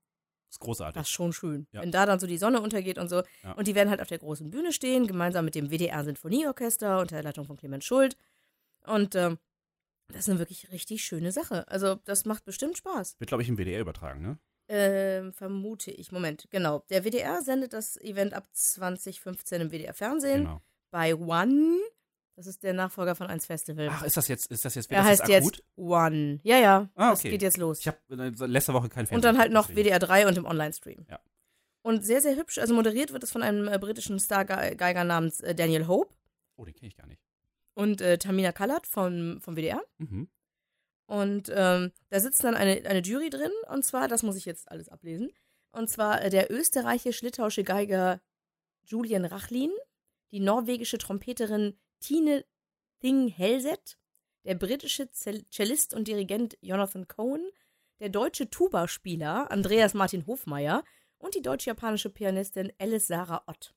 ist 0.48 0.60
großartig. 0.60 0.94
Das 0.94 1.06
ist 1.08 1.12
schon 1.12 1.32
schön. 1.32 1.66
Ja. 1.72 1.82
Wenn 1.82 1.90
da 1.92 2.06
dann 2.06 2.20
so 2.20 2.26
die 2.26 2.38
Sonne 2.38 2.60
untergeht 2.60 2.98
und 2.98 3.08
so. 3.08 3.22
Ja. 3.42 3.52
Und 3.52 3.66
die 3.68 3.74
werden 3.74 3.88
halt 3.90 4.00
auf 4.00 4.08
der 4.08 4.18
großen 4.18 4.50
Bühne 4.50 4.72
stehen, 4.72 5.06
gemeinsam 5.06 5.44
mit 5.44 5.54
dem 5.54 5.70
WDR 5.70 6.04
Sinfonieorchester 6.04 7.00
unter 7.00 7.16
der 7.16 7.22
Leitung 7.24 7.46
von 7.46 7.56
Clemens 7.56 7.84
Schuld. 7.84 8.16
Und 8.86 9.14
ähm, 9.14 9.38
das 10.10 10.22
ist 10.22 10.28
eine 10.30 10.38
wirklich 10.38 10.70
richtig 10.72 11.02
schöne 11.04 11.32
Sache. 11.32 11.66
Also, 11.68 11.96
das 12.04 12.24
macht 12.24 12.44
bestimmt 12.44 12.76
Spaß. 12.76 13.16
Wird, 13.18 13.28
glaube 13.28 13.42
ich, 13.42 13.48
im 13.48 13.56
WDR 13.58 13.80
übertragen, 13.80 14.22
ne? 14.22 14.38
Ähm, 14.68 15.32
vermute 15.32 15.90
ich. 15.90 16.12
Moment, 16.12 16.46
genau. 16.50 16.84
Der 16.90 17.04
WDR 17.04 17.42
sendet 17.42 17.72
das 17.72 17.96
Event 17.96 18.34
ab 18.34 18.46
2015 18.52 19.62
im 19.62 19.70
WDR 19.72 19.94
Fernsehen 19.94 20.44
Genau. 20.44 20.60
bei 20.90 21.14
One. 21.16 21.78
Das 22.36 22.46
ist 22.46 22.62
der 22.62 22.72
Nachfolger 22.72 23.14
von 23.16 23.26
1 23.26 23.46
Festival. 23.46 23.88
Ach, 23.90 24.02
ist 24.04 24.16
das 24.16 24.28
jetzt, 24.28 24.50
ist 24.50 24.64
das 24.64 24.74
jetzt, 24.76 24.90
er 24.90 24.98
das 24.98 25.06
heißt 25.06 25.28
jetzt 25.28 25.44
jetzt 25.56 25.62
One. 25.76 26.38
Ja, 26.44 26.58
ja. 26.58 26.88
Ah, 26.94 27.10
Das 27.10 27.18
okay. 27.20 27.30
geht 27.30 27.42
jetzt 27.42 27.56
los. 27.56 27.80
Ich 27.80 27.88
habe 27.88 27.98
äh, 28.10 28.46
letzte 28.46 28.72
Woche 28.72 28.88
kein 28.88 29.06
Fernsehen. 29.06 29.16
Und 29.16 29.24
dann 29.24 29.38
halt 29.38 29.52
noch. 29.52 29.68
WDR 29.70 29.98
3 29.98 30.28
und 30.28 30.38
im 30.38 30.46
Online-Stream. 30.46 31.04
Ja. 31.10 31.18
Und 31.82 32.04
sehr, 32.04 32.20
sehr 32.20 32.36
hübsch. 32.36 32.58
Also 32.58 32.72
moderiert 32.74 33.12
wird 33.12 33.24
es 33.24 33.32
von 33.32 33.42
einem 33.42 33.66
äh, 33.68 33.78
britischen 33.78 34.18
Stargeiger 34.20 35.04
namens 35.04 35.40
äh, 35.40 35.54
Daniel 35.54 35.86
Hope 35.88 36.14
Oh, 36.56 36.64
den 36.64 36.74
kenne 36.74 36.88
ich 36.88 36.96
gar 36.96 37.06
nicht. 37.06 37.20
Und 37.80 38.02
äh, 38.02 38.18
Tamina 38.18 38.52
Kallert 38.52 38.86
vom, 38.86 39.40
vom 39.40 39.56
WDR. 39.56 39.82
Mhm. 39.96 40.28
Und 41.06 41.50
ähm, 41.52 41.92
da 42.10 42.20
sitzt 42.20 42.44
dann 42.44 42.54
eine, 42.54 42.84
eine 42.84 43.00
Jury 43.00 43.30
drin. 43.30 43.50
Und 43.68 43.84
zwar, 43.84 44.06
das 44.06 44.22
muss 44.22 44.36
ich 44.36 44.44
jetzt 44.44 44.70
alles 44.70 44.90
ablesen. 44.90 45.32
Und 45.72 45.88
zwar 45.88 46.22
äh, 46.22 46.28
der 46.28 46.52
österreichisch-litauische 46.52 47.64
Geiger 47.64 48.20
Julian 48.84 49.24
Rachlin, 49.24 49.70
die 50.30 50.40
norwegische 50.40 50.98
Trompeterin 50.98 51.74
Tine 52.00 52.44
Thing 53.00 53.28
Helset, 53.28 53.96
der 54.44 54.56
britische 54.56 55.10
Cellist 55.10 55.94
und 55.94 56.06
Dirigent 56.06 56.58
Jonathan 56.60 57.08
Cohen, 57.08 57.48
der 57.98 58.10
deutsche 58.10 58.50
Tuba-Spieler 58.50 59.50
Andreas 59.50 59.94
Martin 59.94 60.26
Hofmeier 60.26 60.84
und 61.16 61.34
die 61.34 61.42
deutsch-japanische 61.42 62.10
Pianistin 62.10 62.72
Alice 62.78 63.06
Sarah 63.06 63.42
Ott. 63.46 63.74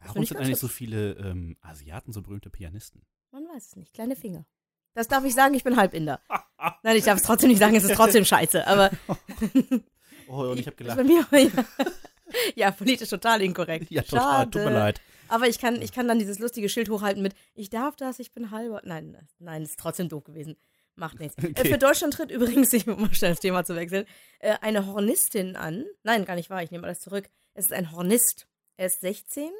Warum 0.00 0.24
sind 0.24 0.36
eigentlich 0.36 0.58
so 0.58 0.66
hübsch. 0.66 0.76
viele 0.76 1.12
ähm, 1.14 1.56
Asiaten 1.62 2.12
so 2.12 2.20
berühmte 2.20 2.50
Pianisten? 2.50 3.06
Man 3.34 3.48
weiß 3.48 3.66
es 3.66 3.76
nicht. 3.76 3.92
Kleine 3.92 4.14
Finger. 4.14 4.46
Das 4.94 5.08
darf 5.08 5.24
ich 5.24 5.34
sagen, 5.34 5.54
ich 5.54 5.64
bin 5.64 5.76
Halbinder. 5.76 6.20
Nein, 6.84 6.96
ich 6.96 7.02
darf 7.02 7.18
es 7.18 7.24
trotzdem 7.24 7.48
nicht 7.48 7.58
sagen, 7.58 7.74
es 7.74 7.82
ist 7.82 7.96
trotzdem 7.96 8.24
scheiße. 8.24 8.64
Aber 8.64 8.92
Oh, 10.28 10.50
und 10.52 10.60
ich 10.60 10.66
habe 10.68 10.70
Ist 10.70 10.76
gelacht. 10.76 10.96
Bei 10.98 11.02
mir, 11.02 11.26
ja. 11.32 11.64
ja, 12.54 12.70
politisch 12.70 13.08
total 13.10 13.42
inkorrekt. 13.42 13.90
Ja, 13.90 14.02
total. 14.02 14.20
Schade. 14.22 14.50
Tut 14.52 14.64
mir 14.64 14.70
leid. 14.70 15.00
Aber 15.26 15.48
ich 15.48 15.58
kann, 15.58 15.82
ich 15.82 15.90
kann 15.92 16.06
dann 16.06 16.20
dieses 16.20 16.38
lustige 16.38 16.68
Schild 16.68 16.88
hochhalten 16.90 17.24
mit, 17.24 17.34
ich 17.54 17.70
darf 17.70 17.96
das, 17.96 18.20
ich 18.20 18.32
bin 18.32 18.52
halber. 18.52 18.82
Nein, 18.84 19.18
nein, 19.40 19.62
ist 19.64 19.80
trotzdem 19.80 20.08
doof 20.08 20.22
gewesen. 20.22 20.56
Macht 20.94 21.18
nichts. 21.18 21.36
Äh, 21.42 21.48
Okay. 21.48 21.70
für 21.72 21.78
Deutschland 21.78 22.14
tritt 22.14 22.30
übrigens, 22.30 22.72
ich 22.72 22.86
um 22.86 23.00
mal 23.00 23.12
schnell 23.14 23.32
das 23.32 23.40
Thema 23.40 23.64
zu 23.64 23.74
wechseln, 23.74 24.06
äh, 24.38 24.54
eine 24.60 24.86
Hornistin 24.86 25.56
an. 25.56 25.84
Nein, 26.04 26.24
gar 26.24 26.36
nicht 26.36 26.50
wahr, 26.50 26.62
ich 26.62 26.70
nehme 26.70 26.84
alles 26.84 27.00
zurück. 27.00 27.28
Es 27.54 27.64
ist 27.64 27.72
ein 27.72 27.90
Hornist. 27.90 28.46
Er 28.76 28.86
ist 28.86 29.00
16. 29.00 29.50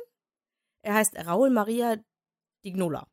Er 0.82 0.94
heißt 0.94 1.16
Raul 1.26 1.50
Maria 1.50 1.96
Dignola. 2.64 3.08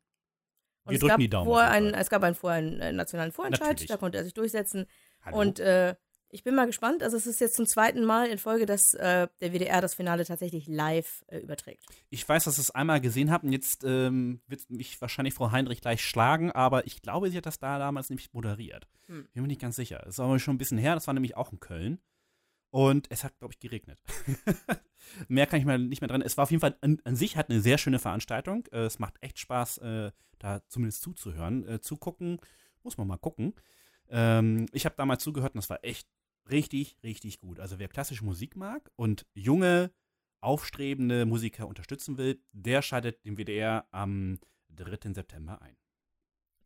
Wir 0.84 0.94
es 0.94 1.00
drücken 1.00 1.10
gab 1.10 1.18
die 1.20 1.28
Daumen 1.28 1.50
Fall. 1.52 1.94
es 1.94 2.10
gab 2.10 2.22
einen 2.22 2.34
vorher 2.34 2.58
einen 2.58 2.80
äh, 2.80 2.92
nationalen 2.92 3.32
Vorentscheid, 3.32 3.68
Natürlich. 3.68 3.88
da 3.88 3.96
konnte 3.96 4.18
er 4.18 4.24
sich 4.24 4.34
durchsetzen. 4.34 4.86
Hallo? 5.24 5.38
Und 5.38 5.60
äh, 5.60 5.94
ich 6.34 6.44
bin 6.44 6.54
mal 6.54 6.66
gespannt. 6.66 7.02
Also 7.02 7.16
es 7.16 7.26
ist 7.26 7.40
jetzt 7.40 7.54
zum 7.54 7.66
zweiten 7.66 8.04
Mal 8.04 8.28
in 8.28 8.38
Folge, 8.38 8.64
dass 8.64 8.94
äh, 8.94 9.28
der 9.40 9.52
WDR 9.52 9.80
das 9.82 9.94
Finale 9.94 10.24
tatsächlich 10.24 10.66
live 10.66 11.24
äh, 11.28 11.38
überträgt. 11.38 11.84
ich 12.08 12.26
weiß, 12.26 12.44
dass 12.44 12.54
ich 12.54 12.64
es 12.64 12.70
einmal 12.70 13.00
gesehen 13.00 13.30
habe 13.30 13.46
und 13.46 13.52
jetzt 13.52 13.84
ähm, 13.84 14.40
wird 14.46 14.68
mich 14.70 15.00
wahrscheinlich 15.00 15.34
Frau 15.34 15.52
Heinrich 15.52 15.82
gleich 15.82 16.02
schlagen, 16.02 16.50
aber 16.50 16.86
ich 16.86 17.02
glaube, 17.02 17.30
sie 17.30 17.36
hat 17.36 17.46
das 17.46 17.58
da 17.58 17.78
damals 17.78 18.08
nämlich 18.08 18.32
moderiert. 18.32 18.88
Hm. 19.06 19.28
Bin 19.32 19.42
mir 19.42 19.48
nicht 19.48 19.60
ganz 19.60 19.76
sicher. 19.76 20.00
Das 20.04 20.14
ist 20.14 20.20
aber 20.20 20.38
schon 20.38 20.54
ein 20.54 20.58
bisschen 20.58 20.78
her, 20.78 20.94
das 20.94 21.06
war 21.06 21.14
nämlich 21.14 21.36
auch 21.36 21.52
in 21.52 21.60
Köln. 21.60 22.00
Und 22.72 23.06
es 23.10 23.22
hat, 23.22 23.38
glaube 23.38 23.52
ich, 23.52 23.60
geregnet. 23.60 23.98
mehr 25.28 25.46
kann 25.46 25.58
ich 25.58 25.66
mal 25.66 25.78
nicht 25.78 26.00
mehr 26.00 26.08
dran. 26.08 26.22
Es 26.22 26.38
war 26.38 26.44
auf 26.44 26.50
jeden 26.50 26.62
Fall 26.62 26.74
an, 26.80 26.98
an 27.04 27.16
sich 27.16 27.36
hat 27.36 27.50
eine 27.50 27.60
sehr 27.60 27.76
schöne 27.76 27.98
Veranstaltung. 27.98 28.66
Äh, 28.72 28.84
es 28.84 28.98
macht 28.98 29.22
echt 29.22 29.38
Spaß, 29.38 29.78
äh, 29.78 30.10
da 30.38 30.66
zumindest 30.68 31.02
zuzuhören. 31.02 31.68
Äh, 31.68 31.80
zugucken, 31.82 32.38
muss 32.82 32.96
man 32.96 33.06
mal 33.06 33.18
gucken. 33.18 33.52
Ähm, 34.08 34.64
ich 34.72 34.86
habe 34.86 34.94
damals 34.96 35.22
zugehört 35.22 35.54
und 35.54 35.58
das 35.58 35.68
war 35.68 35.84
echt 35.84 36.08
richtig, 36.50 36.96
richtig 37.02 37.40
gut. 37.40 37.60
Also 37.60 37.78
wer 37.78 37.88
klassische 37.88 38.24
Musik 38.24 38.56
mag 38.56 38.90
und 38.96 39.26
junge, 39.34 39.92
aufstrebende 40.40 41.26
Musiker 41.26 41.68
unterstützen 41.68 42.16
will, 42.16 42.42
der 42.52 42.80
schaltet 42.80 43.22
den 43.26 43.36
WDR 43.36 43.86
am 43.90 44.38
3. 44.70 45.12
September 45.12 45.60
ein. 45.60 45.76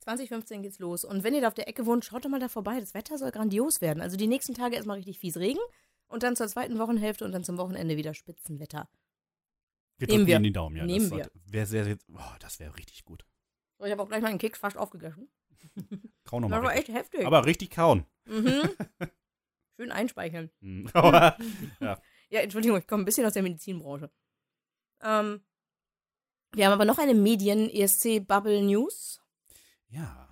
2015 0.01 0.63
geht's 0.63 0.79
los. 0.79 1.05
Und 1.05 1.25
wenn 1.25 1.35
ihr 1.35 1.41
da 1.41 1.49
auf 1.49 1.55
der 1.55 1.67
Ecke 1.67 1.85
wohnt, 1.85 2.05
schaut 2.05 2.25
doch 2.25 2.31
mal 2.31 2.39
da 2.39 2.49
vorbei. 2.49 2.79
Das 2.79 2.95
Wetter 2.95 3.19
soll 3.19 3.33
grandios 3.33 3.81
werden. 3.81 4.01
Also 4.01 4.17
die 4.17 4.29
nächsten 4.29 4.55
Tage 4.55 4.77
erstmal 4.77 4.99
richtig 4.99 5.19
fies 5.19 5.37
Regen 5.37 5.59
und 6.09 6.23
dann 6.23 6.37
zur 6.37 6.47
zweiten 6.49 6.79
Wochenhälfte 6.79 7.25
und 7.25 7.33
dann 7.33 7.43
zum 7.45 7.57
Wochenende 7.59 7.97
wieder 7.97 8.13
Spitzenwetter. 8.15 8.89
Wir 9.99 10.09
Nehmen 10.09 10.19
drücken 10.19 10.27
wir. 10.29 10.35
Ihnen 10.37 10.45
die 10.45 10.53
Daumen, 10.53 10.77
ja. 10.77 10.85
Nehmen 10.85 11.09
das 11.11 11.19
sollte- 11.19 11.31
Wär 11.47 11.67
sehr, 11.67 11.85
sehr, 11.85 11.97
oh, 12.13 12.35
das 12.41 12.59
wäre 12.61 12.77
richtig 12.77 13.05
gut. 13.05 13.25
So, 13.79 13.85
ich 13.87 13.93
habe 13.93 14.03
auch 14.03 14.09
gleich 14.09 14.21
mal 14.23 14.29
einen 14.29 14.39
Keks 14.39 14.59
fast 14.59 14.77
aufgegessen. 14.77 15.31
Kau 16.25 16.41
noch 16.41 16.51
Das 16.51 16.63
war 16.63 16.75
echt 16.75 16.89
heftig. 16.89 17.25
Aber 17.27 17.45
richtig 17.47 17.71
kauen. 17.71 18.05
mhm. 18.27 18.69
Schön 19.79 19.91
einspeicheln. 19.93 20.51
Hm. 20.61 20.89
Aber, 20.95 21.37
Ja, 22.31 22.41
Entschuldigung, 22.41 22.79
ich 22.79 22.87
komme 22.87 23.03
ein 23.03 23.07
bisschen 23.07 23.27
aus 23.27 23.33
der 23.35 23.43
Medizinbranche. 23.43 24.11
Ähm, 25.03 25.43
wir 26.55 26.65
haben 26.67 26.73
aber 26.73 26.85
noch 26.87 26.99
eine 26.99 27.13
Medien-ESC-Bubble-News. 27.15 29.21
ja, 29.89 30.26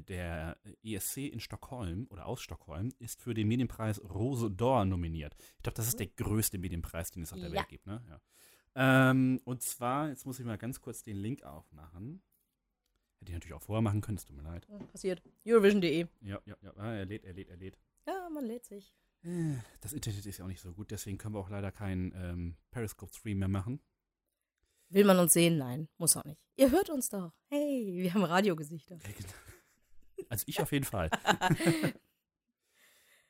der 0.00 0.56
ESC 0.82 1.18
in 1.32 1.40
Stockholm 1.40 2.06
oder 2.10 2.26
aus 2.26 2.40
Stockholm 2.42 2.92
ist 2.98 3.20
für 3.20 3.34
den 3.34 3.48
Medienpreis 3.48 4.00
Rose 4.02 4.46
d'Or 4.46 4.84
nominiert. 4.84 5.34
Ich 5.56 5.62
glaube, 5.62 5.76
das 5.76 5.88
ist 5.88 5.98
der 6.00 6.06
größte 6.08 6.58
Medienpreis, 6.58 7.10
den 7.10 7.22
es 7.22 7.32
auf 7.32 7.38
der 7.38 7.48
Ja. 7.48 7.54
Welt 7.54 7.68
gibt. 7.68 7.86
Ne? 7.86 8.02
Ja. 8.08 8.20
Ähm, 9.10 9.40
und 9.44 9.62
zwar, 9.62 10.08
jetzt 10.08 10.26
muss 10.26 10.38
ich 10.38 10.44
mal 10.46 10.58
ganz 10.58 10.80
kurz 10.80 11.02
den 11.02 11.16
Link 11.16 11.42
aufmachen. 11.42 12.22
Hätte 13.18 13.32
ich 13.32 13.34
natürlich 13.34 13.54
auch 13.54 13.62
vorher 13.62 13.82
machen 13.82 14.00
können, 14.00 14.16
es 14.18 14.24
tut 14.24 14.36
mir 14.36 14.42
leid. 14.42 14.66
Passiert. 14.92 15.22
Eurovision.de. 15.46 16.06
Ja, 16.22 16.40
ja, 16.46 16.56
ja, 16.62 16.72
ah, 16.76 16.92
er 16.94 17.04
lädt, 17.06 17.24
er 17.24 17.32
lädt, 17.34 17.48
er 17.48 17.56
lädt. 17.56 17.78
Ja, 18.06 18.28
man 18.32 18.44
lädt 18.46 18.64
sich. 18.64 18.94
Äh, 19.24 19.56
Das 19.80 19.92
Internet 19.92 20.24
ist 20.24 20.38
ja 20.38 20.44
auch 20.44 20.48
nicht 20.48 20.60
so 20.62 20.72
gut, 20.72 20.90
deswegen 20.90 21.18
können 21.18 21.34
wir 21.34 21.40
auch 21.40 21.50
leider 21.50 21.70
keinen 21.72 22.12
ähm, 22.14 22.56
Periscope-Stream 22.70 23.38
mehr 23.38 23.48
machen. 23.48 23.80
Will 24.88 25.04
man 25.04 25.18
uns 25.18 25.34
sehen? 25.34 25.58
Nein, 25.58 25.88
muss 25.98 26.16
auch 26.16 26.24
nicht. 26.24 26.40
Ihr 26.56 26.70
hört 26.70 26.90
uns 26.90 27.08
doch. 27.10 27.32
Hey, 27.48 27.92
wir 28.02 28.12
haben 28.14 28.24
Radiogesichter. 28.24 28.98
Also 30.30 30.44
ich 30.46 30.62
auf 30.62 30.72
jeden 30.72 30.84
Fall. 30.86 31.10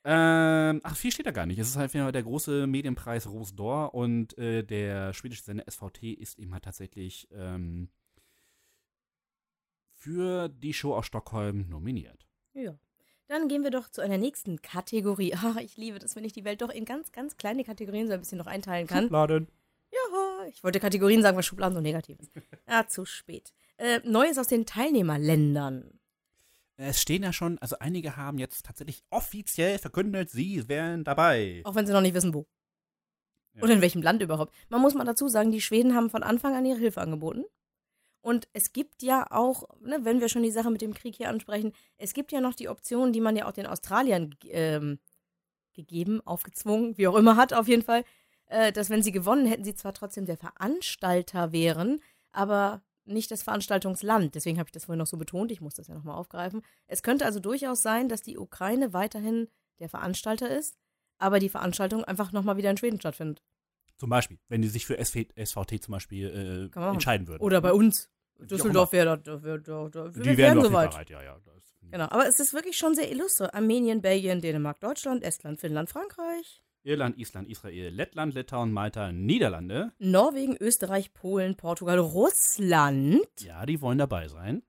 ähm, 0.04 0.80
ach, 0.84 0.96
viel 0.96 1.10
steht 1.10 1.26
da 1.26 1.32
gar 1.32 1.46
nicht. 1.46 1.58
Es 1.58 1.68
ist 1.68 1.76
halt 1.76 1.92
der 1.94 2.22
große 2.22 2.66
Medienpreis 2.66 3.26
Rose 3.26 3.54
d'Or 3.54 3.90
und 3.90 4.38
äh, 4.38 4.62
der 4.62 5.12
schwedische 5.14 5.42
Sender 5.42 5.64
SVT 5.68 6.04
ist 6.04 6.38
eben 6.38 6.52
halt 6.52 6.64
tatsächlich 6.64 7.26
ähm, 7.32 7.88
für 9.94 10.48
die 10.48 10.74
Show 10.74 10.94
aus 10.94 11.06
Stockholm 11.06 11.68
nominiert. 11.68 12.26
Ja. 12.52 12.78
Dann 13.28 13.46
gehen 13.46 13.62
wir 13.62 13.70
doch 13.70 13.88
zu 13.88 14.00
einer 14.00 14.18
nächsten 14.18 14.60
Kategorie. 14.60 15.34
Ach, 15.36 15.56
ich 15.56 15.76
liebe 15.76 15.98
das, 15.98 16.16
wenn 16.16 16.24
ich 16.24 16.32
die 16.32 16.44
Welt 16.44 16.62
doch 16.62 16.70
in 16.70 16.84
ganz, 16.84 17.12
ganz 17.12 17.36
kleine 17.36 17.64
Kategorien 17.64 18.08
so 18.08 18.12
ein 18.12 18.20
bisschen 18.20 18.38
noch 18.38 18.46
einteilen 18.46 18.86
kann. 18.86 19.04
Schubladen. 19.04 19.48
Ja, 19.92 20.46
ich 20.48 20.62
wollte 20.62 20.80
Kategorien 20.80 21.22
sagen, 21.22 21.36
weil 21.36 21.44
Schubladen 21.44 21.74
so 21.74 21.80
negativ 21.80 22.18
ist. 22.18 22.32
Ja, 22.68 22.86
zu 22.86 23.04
spät. 23.04 23.52
Äh, 23.76 24.00
Neues 24.04 24.36
aus 24.36 24.48
den 24.48 24.66
Teilnehmerländern. 24.66 25.99
Es 26.82 27.02
stehen 27.02 27.22
ja 27.22 27.32
schon, 27.32 27.58
also 27.58 27.76
einige 27.78 28.16
haben 28.16 28.38
jetzt 28.38 28.64
tatsächlich 28.64 29.04
offiziell 29.10 29.78
verkündet, 29.78 30.30
sie 30.30 30.66
wären 30.66 31.04
dabei. 31.04 31.60
Auch 31.64 31.74
wenn 31.74 31.86
sie 31.86 31.92
noch 31.92 32.00
nicht 32.00 32.14
wissen, 32.14 32.32
wo. 32.32 32.46
Ja. 33.52 33.64
Oder 33.64 33.74
in 33.74 33.82
welchem 33.82 34.00
Land 34.00 34.22
überhaupt. 34.22 34.54
Man 34.70 34.80
muss 34.80 34.94
mal 34.94 35.04
dazu 35.04 35.28
sagen, 35.28 35.52
die 35.52 35.60
Schweden 35.60 35.94
haben 35.94 36.08
von 36.08 36.22
Anfang 36.22 36.54
an 36.56 36.64
ihre 36.64 36.78
Hilfe 36.78 37.02
angeboten. 37.02 37.44
Und 38.22 38.48
es 38.54 38.72
gibt 38.72 39.02
ja 39.02 39.26
auch, 39.30 39.64
ne, 39.80 39.98
wenn 40.04 40.20
wir 40.20 40.30
schon 40.30 40.42
die 40.42 40.50
Sache 40.50 40.70
mit 40.70 40.80
dem 40.80 40.94
Krieg 40.94 41.16
hier 41.16 41.28
ansprechen, 41.28 41.72
es 41.98 42.14
gibt 42.14 42.32
ja 42.32 42.40
noch 42.40 42.54
die 42.54 42.70
Option, 42.70 43.12
die 43.12 43.20
man 43.20 43.36
ja 43.36 43.46
auch 43.46 43.52
den 43.52 43.66
Australiern 43.66 44.34
ähm, 44.44 45.00
gegeben, 45.74 46.22
aufgezwungen, 46.26 46.96
wie 46.96 47.08
auch 47.08 47.16
immer 47.16 47.36
hat, 47.36 47.52
auf 47.52 47.68
jeden 47.68 47.82
Fall, 47.82 48.04
äh, 48.46 48.72
dass 48.72 48.88
wenn 48.88 49.02
sie 49.02 49.12
gewonnen 49.12 49.46
hätten, 49.46 49.64
sie 49.64 49.74
zwar 49.74 49.92
trotzdem 49.92 50.24
der 50.24 50.38
Veranstalter 50.38 51.52
wären, 51.52 52.00
aber 52.32 52.82
nicht 53.10 53.30
das 53.30 53.42
Veranstaltungsland. 53.42 54.34
Deswegen 54.34 54.58
habe 54.58 54.68
ich 54.68 54.72
das 54.72 54.86
vorhin 54.86 54.98
noch 54.98 55.06
so 55.06 55.16
betont, 55.16 55.50
ich 55.52 55.60
muss 55.60 55.74
das 55.74 55.88
ja 55.88 55.94
nochmal 55.94 56.16
aufgreifen. 56.16 56.62
Es 56.86 57.02
könnte 57.02 57.24
also 57.24 57.40
durchaus 57.40 57.82
sein, 57.82 58.08
dass 58.08 58.22
die 58.22 58.38
Ukraine 58.38 58.92
weiterhin 58.92 59.48
der 59.78 59.88
Veranstalter 59.88 60.48
ist, 60.50 60.76
aber 61.18 61.38
die 61.38 61.48
Veranstaltung 61.48 62.04
einfach 62.04 62.32
nochmal 62.32 62.56
wieder 62.56 62.70
in 62.70 62.76
Schweden 62.76 62.98
stattfindet. 63.00 63.42
Zum 63.96 64.08
Beispiel, 64.08 64.38
wenn 64.48 64.62
die 64.62 64.68
sich 64.68 64.86
für 64.86 64.96
SV, 64.98 65.24
SVT 65.36 65.82
zum 65.82 65.92
Beispiel 65.92 66.70
äh, 66.74 66.78
entscheiden 66.88 67.28
würden. 67.28 67.42
Oder 67.42 67.60
bei 67.60 67.72
uns. 67.72 68.08
Düsseldorf 68.38 68.92
wäre 68.92 69.18
da, 69.18 69.36
da, 69.36 69.42
wär- 69.42 69.58
da, 69.58 69.88
da, 69.90 70.08
Die 70.08 70.24
wir 70.24 70.36
wären 70.38 70.62
soweit. 70.62 70.90
Bereit, 70.92 71.10
ja, 71.10 71.22
ja. 71.22 71.36
Genau, 71.90 72.04
aber 72.04 72.26
es 72.26 72.40
ist 72.40 72.54
wirklich 72.54 72.78
schon 72.78 72.94
sehr 72.94 73.10
illustre. 73.10 73.52
Armenien, 73.52 74.00
Belgien, 74.00 74.40
Dänemark, 74.40 74.80
Deutschland, 74.80 75.22
Estland, 75.22 75.60
Finnland, 75.60 75.90
Frankreich, 75.90 76.62
Irland, 76.82 77.18
Island, 77.18 77.48
Israel, 77.48 77.90
Lettland, 77.90 78.34
Litauen, 78.34 78.72
Malta, 78.72 79.12
Niederlande. 79.12 79.92
Norwegen, 79.98 80.56
Österreich, 80.56 81.12
Polen, 81.12 81.56
Portugal, 81.56 81.98
Russland. 81.98 83.26
Ja, 83.40 83.66
die 83.66 83.80
wollen 83.80 83.98
dabei 83.98 84.28
sein. 84.28 84.62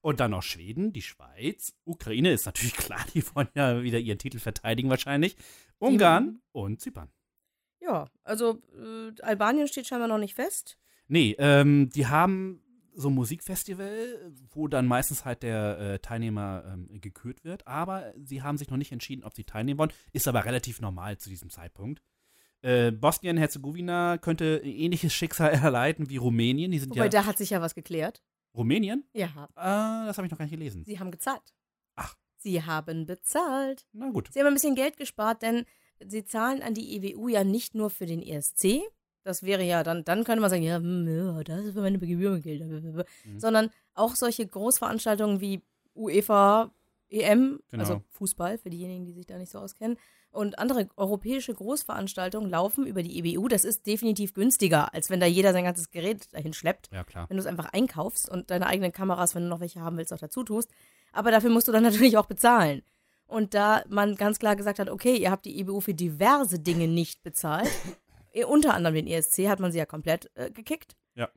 Und 0.00 0.20
dann 0.20 0.30
noch 0.30 0.42
Schweden, 0.42 0.92
die 0.92 1.02
Schweiz, 1.02 1.74
Ukraine 1.84 2.32
ist 2.32 2.46
natürlich 2.46 2.76
klar, 2.76 3.04
die 3.12 3.24
wollen 3.34 3.48
ja 3.54 3.82
wieder 3.82 3.98
ihren 3.98 4.18
Titel 4.18 4.38
verteidigen 4.38 4.88
wahrscheinlich. 4.88 5.36
Ungarn 5.78 6.40
und 6.52 6.80
Zypern. 6.80 7.10
Ja, 7.80 8.08
also 8.22 8.62
äh, 8.76 9.20
Albanien 9.22 9.68
steht 9.68 9.86
scheinbar 9.86 10.08
noch 10.08 10.18
nicht 10.18 10.34
fest. 10.34 10.78
Nee, 11.08 11.34
ähm, 11.38 11.90
die 11.90 12.06
haben 12.06 12.62
so 12.98 13.08
ein 13.08 13.14
Musikfestival, 13.14 14.32
wo 14.50 14.68
dann 14.68 14.86
meistens 14.86 15.24
halt 15.24 15.42
der 15.42 15.78
äh, 15.78 15.98
Teilnehmer 15.98 16.64
ähm, 16.66 17.00
gekürt 17.00 17.44
wird, 17.44 17.66
aber 17.66 18.12
sie 18.16 18.42
haben 18.42 18.56
sich 18.58 18.70
noch 18.70 18.78
nicht 18.78 18.90
entschieden, 18.92 19.22
ob 19.22 19.34
sie 19.34 19.44
teilnehmen 19.44 19.78
wollen. 19.78 19.92
Ist 20.12 20.26
aber 20.28 20.44
relativ 20.44 20.80
normal 20.80 21.18
zu 21.18 21.28
diesem 21.28 21.50
Zeitpunkt. 21.50 22.02
Äh, 22.62 22.90
Bosnien-Herzegowina 22.92 24.18
könnte 24.18 24.60
ein 24.64 24.70
ähnliches 24.70 25.12
Schicksal 25.12 25.50
erleiden 25.62 26.08
wie 26.08 26.16
Rumänien. 26.16 26.70
Die 26.72 26.78
sind 26.78 26.90
Wobei, 26.90 27.04
ja. 27.04 27.08
da 27.10 27.26
hat 27.26 27.36
sich 27.38 27.50
ja 27.50 27.60
was 27.60 27.74
geklärt. 27.74 28.22
Rumänien? 28.54 29.04
Ja, 29.12 29.48
Ah, 29.54 30.06
das 30.06 30.16
habe 30.16 30.26
ich 30.26 30.30
noch 30.30 30.38
gar 30.38 30.46
nicht 30.46 30.52
gelesen. 30.54 30.82
sie 30.84 30.98
haben 30.98 31.10
gezahlt. 31.10 31.54
Ach. 31.96 32.16
Sie 32.38 32.62
haben 32.62 33.04
bezahlt. 33.06 33.86
Na 33.92 34.08
gut. 34.10 34.30
Sie 34.32 34.40
haben 34.40 34.46
ein 34.46 34.54
bisschen 34.54 34.74
Geld 34.74 34.96
gespart, 34.96 35.42
denn 35.42 35.64
sie 36.06 36.24
zahlen 36.24 36.62
an 36.62 36.72
die 36.74 36.96
EWU 36.96 37.28
ja 37.28 37.44
nicht 37.44 37.74
nur 37.74 37.90
für 37.90 38.06
den 38.06 38.22
ESC. 38.22 38.80
Das 39.26 39.42
wäre 39.42 39.64
ja 39.64 39.82
dann, 39.82 40.04
dann 40.04 40.22
könnte 40.22 40.40
man 40.40 40.50
sagen, 40.50 40.62
ja, 40.62 40.76
hm, 40.76 41.42
das 41.44 41.64
ist 41.64 41.72
für 41.74 41.80
meine 41.80 41.98
Gebührengelder. 41.98 42.66
Mhm. 42.66 43.40
Sondern 43.40 43.70
auch 43.94 44.14
solche 44.14 44.46
Großveranstaltungen 44.46 45.40
wie 45.40 45.62
UEFA, 45.96 46.70
EM, 47.08 47.60
Genau. 47.70 47.82
also 47.82 48.02
Fußball, 48.10 48.58
für 48.58 48.70
diejenigen, 48.70 49.04
die 49.04 49.12
sich 49.12 49.26
da 49.26 49.36
nicht 49.36 49.50
so 49.50 49.58
auskennen, 49.58 49.96
und 50.30 50.58
andere 50.60 50.88
europäische 50.96 51.54
Großveranstaltungen 51.54 52.48
laufen 52.50 52.86
über 52.86 53.02
die 53.02 53.18
EWU. 53.18 53.48
Das 53.48 53.64
ist 53.64 53.86
definitiv 53.86 54.32
günstiger, 54.34 54.92
als 54.94 55.10
wenn 55.10 55.18
da 55.18 55.26
jeder 55.26 55.52
sein 55.52 55.64
ganzes 55.64 55.90
Gerät 55.90 56.32
dahin 56.32 56.52
schleppt 56.52 56.90
Ja, 56.92 57.02
klar. 57.04 57.28
wenn 57.28 57.36
du 57.36 57.40
es 57.40 57.46
einfach 57.46 57.72
einkaufst 57.72 58.28
und 58.28 58.50
deine 58.50 58.66
eigenen 58.66 58.92
Kameras, 58.92 59.34
wenn 59.34 59.42
du 59.44 59.48
noch 59.48 59.60
welche 59.60 59.80
haben 59.80 59.96
willst, 59.96 60.12
auch 60.12 60.18
dazu 60.18 60.44
tust. 60.44 60.70
Aber 61.12 61.30
dafür 61.32 61.50
musst 61.50 61.66
du 61.68 61.72
dann 61.72 61.82
natürlich 61.84 62.16
auch 62.16 62.26
bezahlen. 62.26 62.82
Und 63.26 63.54
da 63.54 63.82
man 63.88 64.14
ganz 64.14 64.38
klar 64.38 64.54
gesagt 64.54 64.78
hat, 64.78 64.88
okay, 64.90 65.16
ihr 65.16 65.30
habt 65.32 65.46
die 65.46 65.58
EBU 65.58 65.80
für 65.80 65.94
diverse 65.94 66.60
Dinge 66.60 66.86
nicht 66.86 67.22
bezahlt, 67.24 67.70
unter 68.44 68.74
anderem 68.74 68.94
den 68.94 69.06
ESC, 69.06 69.48
hat 69.48 69.60
man 69.60 69.72
sie 69.72 69.78
ja 69.78 69.86
komplett 69.86 70.30
äh, 70.34 70.50
gekickt. 70.50 70.96
Ja. 71.14 71.28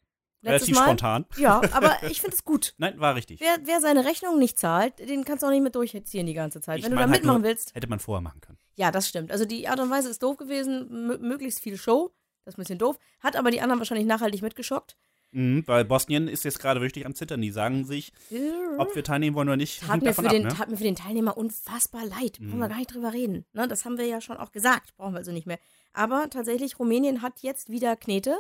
Letztes 0.42 0.70
Relativ 0.70 0.76
Mal. 0.76 0.84
spontan. 0.86 1.26
Ja, 1.38 1.62
aber 1.74 1.98
ich 2.10 2.22
finde 2.22 2.36
es 2.36 2.46
gut. 2.46 2.74
Nein, 2.78 3.00
war 3.00 3.16
richtig. 3.16 3.40
Wer, 3.42 3.58
wer 3.66 3.82
seine 3.82 4.06
Rechnung 4.06 4.40
nicht 4.40 4.58
zahlt, 4.58 5.00
den 5.00 5.26
kannst 5.26 5.44
du 5.44 5.48
auch 5.48 5.52
nicht 5.52 5.64
mit 5.64 5.76
durchziehen 5.76 6.26
die 6.26 6.34
ganze 6.34 6.62
Zeit. 6.62 6.80
Ich 6.80 6.86
Wenn 6.86 6.92
du 6.92 6.98
da 6.98 7.02
halt 7.04 7.12
mitmachen 7.12 7.42
nur- 7.42 7.50
willst, 7.50 7.76
Hätte 7.76 7.88
man 7.88 8.00
vorher 8.00 8.22
machen 8.22 8.40
können. 8.42 8.58
ja, 8.76 8.90
das 8.92 9.08
stimmt. 9.10 9.32
Also 9.32 9.44
die 9.46 9.68
Art 9.68 9.80
und 9.80 9.90
Weise 9.90 10.10
ist 10.10 10.24
doof 10.24 10.38
gewesen, 10.38 11.08
möglichst 11.22 11.60
viel 11.60 11.76
Show, 11.78 12.14
das 12.46 12.54
ist 12.54 12.58
ein 12.58 12.62
bisschen 12.64 12.80
doof, 12.80 12.98
hat 13.20 13.36
aber 13.36 13.52
die 13.52 13.60
anderen 13.62 13.80
wahrscheinlich 13.80 14.08
nachhaltig 14.08 14.42
mitgeschockt. 14.42 14.96
Mhm, 15.32 15.64
weil 15.68 15.86
Bosnien 15.86 16.28
ist 16.28 16.44
jetzt 16.44 16.60
gerade 16.60 16.82
wirklich 16.82 17.06
am 17.06 17.14
Zittern. 17.16 17.42
Die 17.42 17.52
sagen 17.52 17.86
sich, 17.86 18.12
ob 18.78 18.96
wir 18.96 19.04
teilnehmen 19.04 19.36
wollen 19.36 19.48
oder 19.50 19.58
nicht. 19.58 19.82
tat 19.82 20.02
mir, 20.02 20.14
für 20.14 20.24
ab, 20.26 20.32
den, 20.32 20.44
ne? 20.44 20.50
tat 20.50 20.70
mir 20.70 20.78
für 20.78 20.84
den 20.84 20.96
Teilnehmer 20.96 21.38
unfassbar 21.38 22.06
leid. 22.06 22.40
Brauchen 22.40 22.58
wir 22.60 22.66
Mhm. 22.66 22.70
gar 22.70 22.78
nicht 22.78 22.94
drüber 22.94 23.14
reden. 23.14 23.46
Ne, 23.54 23.68
das 23.68 23.86
haben 23.86 23.98
wir 23.98 24.06
ja 24.06 24.22
schon 24.22 24.38
auch 24.38 24.52
gesagt. 24.52 24.96
Brauchen 24.98 25.14
wir 25.14 25.20
also 25.20 25.32
nicht 25.32 25.46
mehr. 25.48 25.60
Aber 25.94 26.30
tatsächlich, 26.30 26.80
Rumänien 26.80 27.22
hat 27.22 27.42
jetzt 27.42 27.70
wieder 27.70 27.96
Knete, 27.96 28.38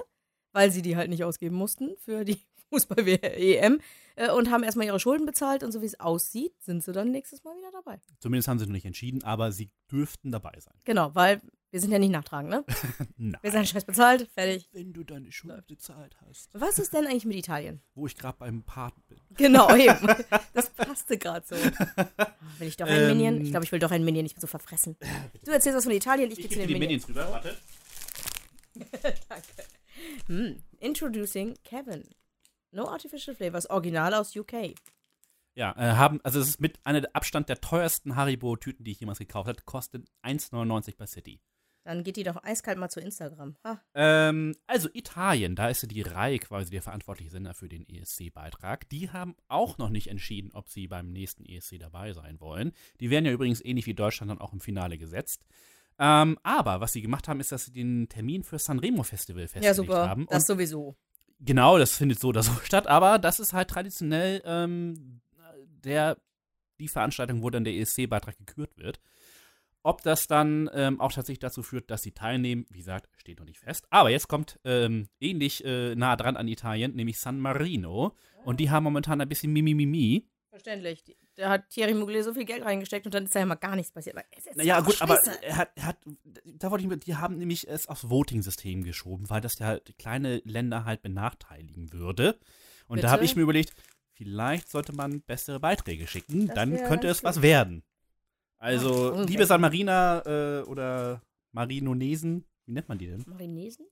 weil 0.51 0.71
sie 0.71 0.81
die 0.81 0.95
halt 0.95 1.09
nicht 1.09 1.23
ausgeben 1.23 1.55
mussten 1.55 1.95
für 1.97 2.25
die 2.25 2.39
Fußball-EM 2.71 3.79
äh, 4.15 4.31
und 4.31 4.51
haben 4.51 4.63
erstmal 4.63 4.85
ihre 4.87 4.99
Schulden 4.99 5.25
bezahlt 5.25 5.63
und 5.63 5.71
so 5.71 5.81
wie 5.81 5.85
es 5.87 5.99
aussieht, 5.99 6.53
sind 6.61 6.83
sie 6.83 6.91
dann 6.91 7.11
nächstes 7.11 7.43
Mal 7.43 7.55
wieder 7.57 7.71
dabei. 7.71 7.99
Zumindest 8.19 8.47
haben 8.47 8.59
sie 8.59 8.65
noch 8.65 8.73
nicht 8.73 8.85
entschieden, 8.85 9.23
aber 9.23 9.51
sie 9.51 9.69
dürften 9.91 10.31
dabei 10.31 10.53
sein. 10.59 10.73
Genau, 10.85 11.13
weil 11.15 11.41
wir 11.71 11.79
sind 11.79 11.91
ja 11.91 11.99
nicht 11.99 12.11
nachtragend, 12.11 12.49
ne? 12.49 12.65
Nein. 13.17 13.37
Wir 13.41 13.51
sind 13.51 13.67
scheiß 13.67 13.85
bezahlt, 13.85 14.29
fertig. 14.33 14.69
Wenn 14.71 14.91
du 14.93 15.03
deine 15.03 15.31
Schulden 15.31 15.63
bezahlt 15.67 16.15
hast, 16.25 16.49
Was 16.53 16.79
ist 16.79 16.93
denn 16.93 17.05
eigentlich 17.05 17.25
mit 17.25 17.37
Italien? 17.37 17.81
wo 17.95 18.07
ich 18.07 18.15
gerade 18.15 18.37
beim 18.37 18.63
Paten 18.63 19.01
bin. 19.07 19.19
Genau, 19.37 19.73
eben. 19.75 20.07
Das 20.53 20.69
passte 20.71 21.17
gerade 21.17 21.45
so. 21.47 21.55
Will 21.55 22.67
ich 22.67 22.77
doch 22.77 22.87
ein 22.87 23.01
Ähm. 23.01 23.07
Minion? 23.17 23.41
Ich 23.41 23.51
glaube, 23.51 23.65
ich 23.65 23.71
will 23.71 23.79
doch 23.79 23.91
ein 23.91 24.03
Minion, 24.03 24.25
ich 24.25 24.33
bin 24.33 24.41
so 24.41 24.47
verfressen. 24.47 24.95
Du 25.43 25.51
erzählst 25.51 25.77
was 25.77 25.83
von 25.85 25.93
Italien, 25.93 26.31
ich, 26.31 26.39
Ich 26.39 26.49
gehe 26.49 26.57
zu 26.57 26.59
den 26.59 26.67
die 26.67 26.73
Minions. 26.79 27.07
Minions 27.07 27.27
rüber, 27.27 27.31
warte. 27.31 27.57
Danke. 29.29 29.47
Hm. 30.27 30.63
Introducing 30.79 31.55
Kevin. 31.63 32.03
No 32.71 32.87
Artificial 32.87 33.35
Flavors, 33.35 33.69
Original 33.69 34.13
aus 34.13 34.35
UK. 34.35 34.75
Ja, 35.55 35.73
äh, 35.77 35.95
haben, 35.95 36.21
also 36.23 36.39
es 36.39 36.49
ist 36.49 36.61
mit 36.61 36.79
einer 36.85 37.03
Abstand 37.13 37.49
der 37.49 37.59
teuersten 37.59 38.15
Haribo-Tüten, 38.15 38.83
die 38.85 38.91
ich 38.91 38.99
jemals 38.99 39.19
gekauft 39.19 39.49
habe. 39.49 39.61
Kostet 39.65 40.07
1,99 40.23 40.95
bei 40.97 41.05
City. 41.07 41.41
Dann 41.89 42.03
geht 42.03 42.17
die 42.17 42.23
doch 42.23 42.43
eiskalt 42.43 42.77
mal 42.77 42.89
zu 42.89 42.99
Instagram. 42.99 43.55
Ähm, 43.95 44.55
also 44.67 44.89
Italien, 44.93 45.55
da 45.55 45.69
ist 45.69 45.81
ja 45.81 45.87
die 45.87 46.03
Reihe 46.03 46.37
quasi 46.37 46.69
der 46.69 46.83
verantwortliche 46.83 47.31
Sender 47.31 47.55
für 47.55 47.67
den 47.67 47.83
ESC-Beitrag. 47.89 48.87
Die 48.89 49.09
haben 49.09 49.35
auch 49.47 49.79
noch 49.79 49.89
nicht 49.89 50.05
entschieden, 50.07 50.51
ob 50.53 50.69
sie 50.69 50.87
beim 50.87 51.11
nächsten 51.11 51.43
ESC 51.45 51.79
dabei 51.79 52.13
sein 52.13 52.39
wollen. 52.39 52.73
Die 52.99 53.09
werden 53.09 53.25
ja 53.25 53.31
übrigens 53.31 53.65
ähnlich 53.65 53.87
wie 53.87 53.95
Deutschland 53.95 54.29
dann 54.29 54.37
auch 54.37 54.53
im 54.53 54.59
Finale 54.59 54.99
gesetzt. 54.99 55.47
Ähm, 55.97 56.37
aber 56.43 56.79
was 56.79 56.93
sie 56.93 57.01
gemacht 57.01 57.27
haben, 57.27 57.39
ist, 57.39 57.51
dass 57.51 57.65
sie 57.65 57.71
den 57.71 58.07
Termin 58.07 58.43
für 58.43 58.59
Sanremo 58.59 59.01
Festival 59.01 59.47
festgelegt 59.47 59.65
Ja, 59.65 59.73
super. 59.73 60.07
haben. 60.07 60.27
Das 60.29 60.45
sowieso. 60.45 60.95
genau, 61.39 61.79
das 61.79 61.95
findet 61.95 62.19
so 62.19 62.27
oder 62.27 62.43
so 62.43 62.51
statt, 62.63 62.85
aber 62.85 63.17
das 63.17 63.39
ist 63.39 63.53
halt 63.53 63.67
traditionell 63.67 64.43
ähm, 64.45 65.21
der, 65.83 66.17
die 66.79 66.87
Veranstaltung, 66.87 67.41
wo 67.41 67.49
dann 67.49 67.63
der 67.63 67.73
ESC-Beitrag 67.73 68.37
gekürt 68.37 68.77
wird. 68.77 68.99
Ob 69.81 70.01
das 70.01 70.27
dann 70.27 70.69
ähm, 70.73 70.99
auch 70.99 71.11
tatsächlich 71.11 71.39
dazu 71.39 71.63
führt, 71.63 71.89
dass 71.89 72.03
sie 72.03 72.11
teilnehmen, 72.11 72.65
wie 72.69 72.79
gesagt, 72.79 73.09
steht 73.17 73.39
noch 73.39 73.45
nicht 73.45 73.59
fest. 73.59 73.87
Aber 73.89 74.09
jetzt 74.09 74.27
kommt 74.27 74.59
ähm, 74.65 75.07
ähnlich 75.19 75.63
äh, 75.63 75.95
nah 75.95 76.15
dran 76.15 76.35
an 76.35 76.47
Italien, 76.47 76.95
nämlich 76.95 77.19
San 77.19 77.39
Marino. 77.39 78.15
Und 78.43 78.59
die 78.59 78.69
haben 78.69 78.83
momentan 78.83 79.21
ein 79.21 79.29
bisschen 79.29 79.53
Mimimimi. 79.53 80.27
Verständlich. 80.49 81.03
Da 81.35 81.49
hat 81.49 81.69
Thierry 81.69 81.93
Mugler 81.93 82.23
so 82.23 82.33
viel 82.33 82.43
Geld 82.43 82.65
reingesteckt 82.65 83.05
und 83.05 83.13
dann 83.13 83.25
ist 83.25 83.35
da 83.35 83.39
ja 83.39 83.45
mal 83.45 83.55
gar 83.55 83.75
nichts 83.75 83.91
passiert. 83.91 84.17
Aber 84.17 84.25
Naja, 84.55 84.81
gut, 84.81 85.01
aber 85.01 85.17
er 85.41 85.55
hat, 85.55 85.71
er 85.75 85.85
hat, 85.85 85.97
da 86.45 86.71
wollte 86.71 86.83
ich 86.83 86.89
mit, 86.89 87.05
die 87.05 87.15
haben 87.15 87.37
nämlich 87.37 87.67
es 87.69 87.87
aufs 87.87 88.09
Voting-System 88.09 88.83
geschoben, 88.83 89.29
weil 89.29 89.39
das 89.39 89.59
ja 89.59 89.67
halt 89.67 89.97
kleine 89.97 90.41
Länder 90.43 90.83
halt 90.85 91.01
benachteiligen 91.01 91.93
würde. 91.93 92.39
Und 92.87 92.95
Bitte? 92.95 93.07
da 93.07 93.11
habe 93.11 93.23
ich 93.23 93.35
mir 93.35 93.43
überlegt, 93.43 93.73
vielleicht 94.11 94.69
sollte 94.69 94.91
man 94.91 95.21
bessere 95.21 95.59
Beiträge 95.59 96.07
schicken, 96.07 96.47
Das 96.47 96.55
dann 96.55 96.75
könnte 96.83 97.07
es 97.07 97.23
was 97.23 97.41
werden. 97.41 97.83
Also, 98.59 99.13
Ah, 99.13 99.21
okay. 99.21 99.31
liebe 99.31 99.45
San 99.45 99.61
Marina 99.61 100.21
äh, 100.25 100.63
oder 100.63 101.21
Marinonesen, 101.53 102.43
wie 102.65 102.73
nennt 102.73 102.89
man 102.89 102.97
die 102.97 103.07
denn? 103.07 103.23
Marinesen? 103.25 103.87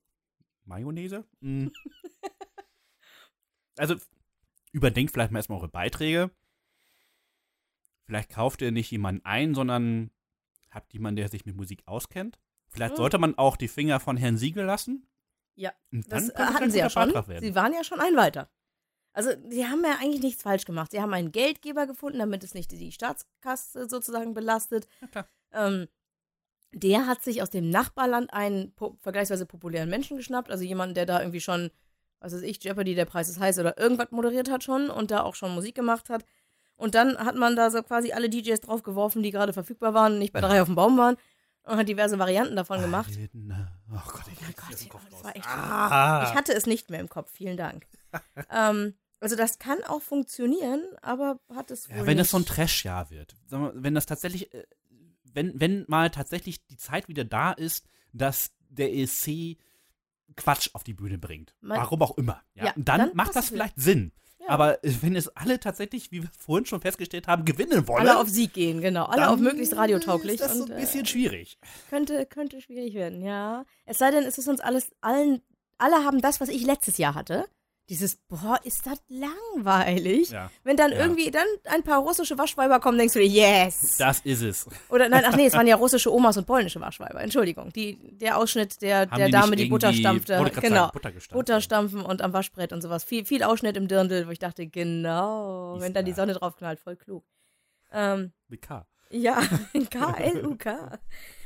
Mayonnaise? 0.65 1.23
Mm. 1.39 1.67
also, 3.77 3.95
überdenkt 4.73 5.13
vielleicht 5.13 5.31
mal 5.31 5.39
erstmal 5.39 5.59
eure 5.59 5.69
Beiträge. 5.69 6.29
Vielleicht 8.05 8.29
kauft 8.31 8.61
ihr 8.61 8.71
nicht 8.71 8.91
jemanden 8.91 9.25
ein, 9.25 9.55
sondern 9.55 10.11
habt 10.69 10.93
jemanden, 10.93 11.17
der 11.17 11.29
sich 11.29 11.45
mit 11.45 11.55
Musik 11.55 11.83
auskennt. 11.85 12.37
Vielleicht 12.69 12.91
Hm. 12.91 12.97
sollte 12.97 13.17
man 13.17 13.37
auch 13.37 13.55
die 13.55 13.67
Finger 13.69 13.99
von 13.99 14.17
Herrn 14.17 14.37
Siegel 14.37 14.65
lassen. 14.65 15.07
Ja, 15.55 15.71
Und 15.91 16.11
Das 16.11 16.27
dann 16.27 16.29
äh, 16.29 16.33
könnte 16.33 16.53
hatten 16.53 16.63
ein 16.65 16.71
sie 16.71 16.79
ja 16.79 16.89
schon. 16.89 17.13
Werden. 17.13 17.39
Sie 17.41 17.55
waren 17.55 17.73
ja 17.73 17.83
schon 17.83 17.99
ein 17.99 18.15
weiter. 18.15 18.49
Also, 19.17 19.31
sie 19.49 19.65
haben 19.65 19.83
ja 19.83 19.97
eigentlich 19.99 20.21
nichts 20.21 20.43
falsch 20.43 20.65
gemacht. 20.65 20.91
Sie 20.91 21.01
haben 21.01 21.11
einen 21.11 21.31
Geldgeber 21.31 21.87
gefunden, 21.87 22.19
damit 22.19 22.43
es 22.43 22.53
nicht 22.53 22.71
die 22.71 22.91
Staatskasse 22.91 23.89
sozusagen 23.89 24.35
belastet. 24.35 24.87
Ähm, 25.51 25.87
der 26.71 27.07
hat 27.07 27.23
sich 27.23 27.41
aus 27.41 27.49
dem 27.49 27.71
Nachbarland 27.71 28.31
einen 28.31 28.75
po 28.75 28.95
vergleichsweise 29.01 29.47
populären 29.47 29.89
Menschen 29.89 30.17
geschnappt, 30.17 30.51
also 30.51 30.63
jemanden, 30.63 30.93
der 30.93 31.07
da 31.07 31.19
irgendwie 31.19 31.41
schon, 31.41 31.71
was 32.19 32.31
weiß 32.31 32.43
ich, 32.43 32.63
Jeopardy, 32.63 32.93
der 32.93 33.05
Preis 33.05 33.27
ist 33.27 33.39
heiß 33.39 33.57
oder 33.57 33.79
irgendwas 33.79 34.11
moderiert 34.11 34.51
hat 34.51 34.63
schon 34.63 34.91
und 34.91 35.09
da 35.09 35.23
auch 35.23 35.33
schon 35.33 35.55
Musik 35.55 35.73
gemacht 35.73 36.09
hat. 36.09 36.23
Und 36.75 36.93
dann 36.93 37.17
hat 37.17 37.35
man 37.35 37.55
da 37.55 37.71
so 37.71 37.81
quasi 37.81 38.11
alle 38.11 38.29
DJs 38.29 38.61
draufgeworfen, 38.61 39.23
die 39.23 39.31
gerade 39.31 39.51
verfügbar 39.51 39.95
waren, 39.95 40.19
nicht 40.19 40.31
bei 40.31 40.41
drei 40.41 40.61
auf 40.61 40.67
dem 40.67 40.75
Baum 40.75 40.95
waren 40.99 41.17
und 41.63 41.77
hat 41.77 41.89
diverse 41.89 42.19
Varianten 42.19 42.55
davon 42.55 42.81
gemacht. 42.81 43.11
Oh 43.91 43.99
Gott, 44.05 44.25
ich 44.31 44.47
Oh 44.47 44.51
Gott, 44.55 44.79
dem 44.79 44.89
Kopf 44.89 45.09
das 45.09 45.23
war 45.23 45.35
echt 45.35 45.47
ah. 45.47 46.29
Ich 46.29 46.35
hatte 46.35 46.53
es 46.53 46.67
nicht 46.67 46.91
mehr 46.91 46.99
im 46.99 47.09
Kopf, 47.09 47.31
vielen 47.31 47.57
Dank. 47.57 47.87
ähm, 48.51 48.93
also 49.19 49.35
das 49.35 49.59
kann 49.59 49.83
auch 49.83 50.01
funktionieren, 50.01 50.83
aber 51.01 51.39
hat 51.53 51.71
es 51.71 51.89
wohl 51.89 51.97
Ja, 51.97 52.05
wenn 52.05 52.17
nicht. 52.17 52.25
es 52.25 52.31
so 52.31 52.37
ein 52.37 52.45
Trash-Jahr 52.45 53.09
wird, 53.09 53.35
wenn 53.49 53.95
das 53.95 54.05
tatsächlich, 54.05 54.53
äh, 54.53 54.63
wenn, 55.33 55.59
wenn 55.59 55.85
mal 55.87 56.09
tatsächlich 56.09 56.65
die 56.67 56.77
Zeit 56.77 57.07
wieder 57.07 57.25
da 57.25 57.51
ist, 57.51 57.85
dass 58.13 58.51
der 58.69 58.93
ESC 58.93 59.57
Quatsch 60.35 60.69
auf 60.73 60.83
die 60.83 60.93
Bühne 60.93 61.17
bringt, 61.17 61.55
Man- 61.61 61.77
warum 61.79 62.01
auch 62.01 62.17
immer, 62.17 62.41
ja, 62.53 62.65
Ja, 62.65 62.73
dann, 62.75 62.99
dann 62.99 63.15
macht 63.15 63.35
das 63.35 63.49
vielleicht 63.49 63.79
Sinn. 63.79 64.11
Ja. 64.39 64.49
Aber 64.49 64.83
äh, 64.83 64.93
wenn 65.01 65.15
es 65.15 65.29
alle 65.35 65.59
tatsächlich, 65.59 66.11
wie 66.11 66.21
wir 66.21 66.29
vorhin 66.37 66.65
schon 66.65 66.79
festgestellt 66.81 67.27
haben, 67.27 67.43
gewinnen 67.43 67.87
wollen, 67.87 68.01
alle 68.07 68.17
auf 68.19 68.29
Sieg 68.29 68.53
gehen, 68.53 68.81
genau. 68.81 69.05
Alle 69.05 69.29
auf 69.29 69.39
möglichst 69.39 69.75
radiotauglich. 69.75 70.35
ist 70.35 70.41
das 70.43 70.57
so 70.57 70.63
und, 70.63 70.71
ein 70.71 70.79
bisschen 70.79 71.03
äh, 71.03 71.07
schwierig. 71.07 71.57
könnte, 71.89 72.25
könnte 72.27 72.61
schwierig 72.61 72.93
werden, 72.93 73.21
ja. 73.21 73.65
Es 73.85 73.97
sei 73.97 74.11
denn, 74.11 74.23
es 74.25 74.37
ist 74.37 74.47
uns 74.47 74.59
alles, 74.59 74.91
allen, 75.01 75.41
alle 75.77 75.95
haben 76.05 76.21
das, 76.21 76.39
was 76.39 76.49
ich 76.49 76.63
letztes 76.65 76.97
Jahr 76.97 77.15
hatte. 77.15 77.45
Dieses, 77.89 78.17
boah, 78.27 78.59
ist 78.63 78.85
das 78.85 79.01
langweilig. 79.07 80.31
Ja. 80.31 80.51
Wenn 80.63 80.75
dann 80.75 80.91
Ja. 80.91 80.97
irgendwie 80.97 81.31
dann 81.31 81.45
ein 81.65 81.83
paar 81.83 81.99
russische 82.01 82.37
Waschweiber 82.37 82.79
kommen, 82.81 82.97
denkst 82.97 83.13
du 83.13 83.19
dir, 83.19 83.27
yes. 83.27 83.95
Das 83.97 84.19
ist 84.21 84.41
es. 84.41 84.67
Oder 84.89 85.07
nein, 85.07 85.23
ach 85.25 85.35
nee, 85.37 85.45
es 85.45 85.53
waren 85.55 85.67
ja 85.67 85.75
russische 85.77 86.13
Omas 86.13 86.35
und 86.37 86.45
polnische 86.45 86.81
Waschweiber. 86.81 87.21
Entschuldigung. 87.21 87.71
Die, 87.71 87.97
der 88.17 88.37
Ausschnitt 88.37 88.81
der, 88.81 89.01
Haben 89.09 89.15
der 89.17 89.25
die 89.27 89.31
Dame, 89.31 89.55
die 89.55 89.65
Butter 89.67 89.93
stampfte. 89.93 90.51
Genau. 90.61 90.89
Butter. 90.89 91.11
Butter 91.31 91.61
stampfen 91.61 92.01
und 92.01 92.21
am 92.21 92.33
Waschbrett 92.33 92.73
und 92.73 92.81
sowas. 92.81 93.03
Viel, 93.05 93.23
viel 93.25 93.41
Ausschnitt 93.43 93.77
im 93.77 93.87
Dirndl, 93.87 94.27
wo 94.27 94.31
ich 94.31 94.39
dachte, 94.39 94.67
genau, 94.67 95.75
Ist 95.77 95.81
wenn 95.83 95.93
dann 95.93 96.03
die. 96.05 96.13
Sonne 96.13 96.33
drauf 96.33 96.55
knallt, 96.57 96.79
voll 96.79 96.95
klug. 96.97 97.23
Ähm, 97.93 98.33
Mit 98.49 98.61
K. 98.63 98.85
ja, 99.11 99.41
K-L-U-K. 99.91 100.99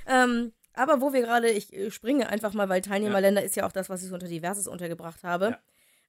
ähm, 0.07 0.53
aber 0.73 1.01
wo 1.01 1.13
wir 1.13 1.21
gerade, 1.21 1.49
ich 1.49 1.71
äh, 1.73 1.91
springe 1.91 2.29
einfach 2.29 2.53
mal, 2.53 2.69
weil 2.69 2.81
Teilnehmerländer 2.81 3.43
ist 3.43 3.55
ja 3.55 3.67
auch 3.67 3.71
das, 3.71 3.89
was 3.89 4.01
ich 4.01 4.07
so 4.09 4.13
unter 4.15 4.27
Diverses 4.27 4.67
untergebracht 4.67 5.23
habe. 5.23 5.57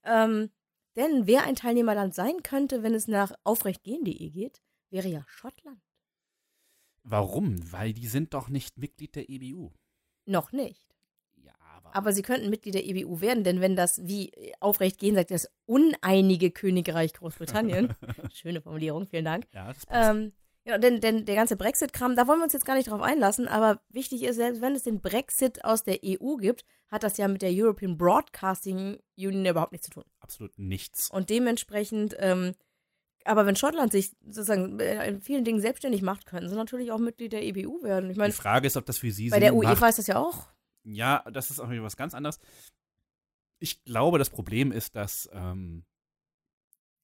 Ähm, 0.04 0.50
denn 0.96 1.26
wer 1.26 1.44
ein 1.44 1.54
Teilnehmerland 1.54 2.14
sein 2.14 2.42
könnte, 2.42 2.82
wenn 2.82 2.94
es 2.94 3.08
nach 3.08 3.32
aufrechtgehen.de 3.44 4.30
geht, 4.30 4.60
wäre 4.90 5.08
ja 5.08 5.24
Schottland. 5.26 5.80
Warum? 7.04 7.72
Weil 7.72 7.92
die 7.92 8.06
sind 8.06 8.34
doch 8.34 8.48
nicht 8.48 8.78
Mitglied 8.78 9.16
der 9.16 9.28
EBU. 9.28 9.70
Noch 10.26 10.52
nicht. 10.52 10.86
Ja, 11.36 11.52
aber. 11.76 11.96
Aber 11.96 12.12
sie 12.12 12.22
könnten 12.22 12.50
Mitglied 12.50 12.74
der 12.74 12.84
EBU 12.84 13.20
werden, 13.20 13.42
denn 13.42 13.60
wenn 13.60 13.74
das, 13.74 14.06
wie 14.06 14.28
äh, 14.30 14.52
aufrecht 14.60 14.98
gehen 14.98 15.14
sagt, 15.14 15.30
das 15.30 15.50
uneinige 15.66 16.50
Königreich 16.50 17.14
Großbritannien, 17.14 17.94
schöne 18.32 18.60
Formulierung, 18.60 19.06
vielen 19.06 19.24
Dank, 19.24 19.46
ja, 19.52 19.72
das 19.72 19.86
passt. 19.86 20.10
ähm, 20.10 20.32
ja, 20.64 20.78
denn, 20.78 21.00
denn 21.00 21.24
der 21.24 21.34
ganze 21.34 21.56
Brexit-Kram, 21.56 22.14
da 22.14 22.26
wollen 22.28 22.38
wir 22.38 22.44
uns 22.44 22.52
jetzt 22.52 22.64
gar 22.64 22.76
nicht 22.76 22.88
drauf 22.88 23.00
einlassen, 23.00 23.48
aber 23.48 23.80
wichtig 23.88 24.22
ist, 24.22 24.36
selbst 24.36 24.60
wenn 24.60 24.74
es 24.76 24.84
den 24.84 25.00
Brexit 25.00 25.64
aus 25.64 25.82
der 25.82 25.98
EU 26.04 26.36
gibt, 26.36 26.64
hat 26.88 27.02
das 27.02 27.16
ja 27.16 27.26
mit 27.26 27.42
der 27.42 27.50
European 27.52 27.96
Broadcasting 27.98 28.98
Union 29.16 29.46
überhaupt 29.46 29.72
nichts 29.72 29.86
zu 29.86 29.92
tun. 29.92 30.04
Absolut 30.20 30.56
nichts. 30.58 31.10
Und 31.10 31.30
dementsprechend, 31.30 32.14
ähm, 32.18 32.54
aber 33.24 33.46
wenn 33.46 33.56
Schottland 33.56 33.90
sich 33.92 34.12
sozusagen 34.24 34.78
äh, 34.78 35.08
in 35.08 35.20
vielen 35.20 35.44
Dingen 35.44 35.60
selbstständig 35.60 36.02
macht, 36.02 36.26
könnten 36.26 36.48
sie 36.48 36.54
natürlich 36.54 36.92
auch 36.92 36.98
Mitglied 36.98 37.32
der 37.32 37.42
EBU 37.42 37.82
werden. 37.82 38.10
Ich 38.10 38.14
Die 38.14 38.20
meine, 38.20 38.32
Frage 38.32 38.66
ist, 38.66 38.76
ob 38.76 38.86
das 38.86 38.98
für 38.98 39.10
sie 39.10 39.30
bei 39.30 39.40
der 39.40 39.50
Sinn 39.50 39.58
UEFA 39.58 39.80
macht. 39.80 39.90
ist 39.90 39.98
das 39.98 40.06
ja 40.06 40.18
auch. 40.18 40.48
Ja, 40.84 41.24
das 41.32 41.50
ist 41.50 41.58
auch 41.60 41.70
wieder 41.70 41.82
was 41.82 41.96
ganz 41.96 42.14
anderes. 42.14 42.38
Ich 43.58 43.82
glaube, 43.84 44.18
das 44.18 44.30
Problem 44.30 44.72
ist, 44.72 44.96
dass, 44.96 45.28
ähm, 45.32 45.84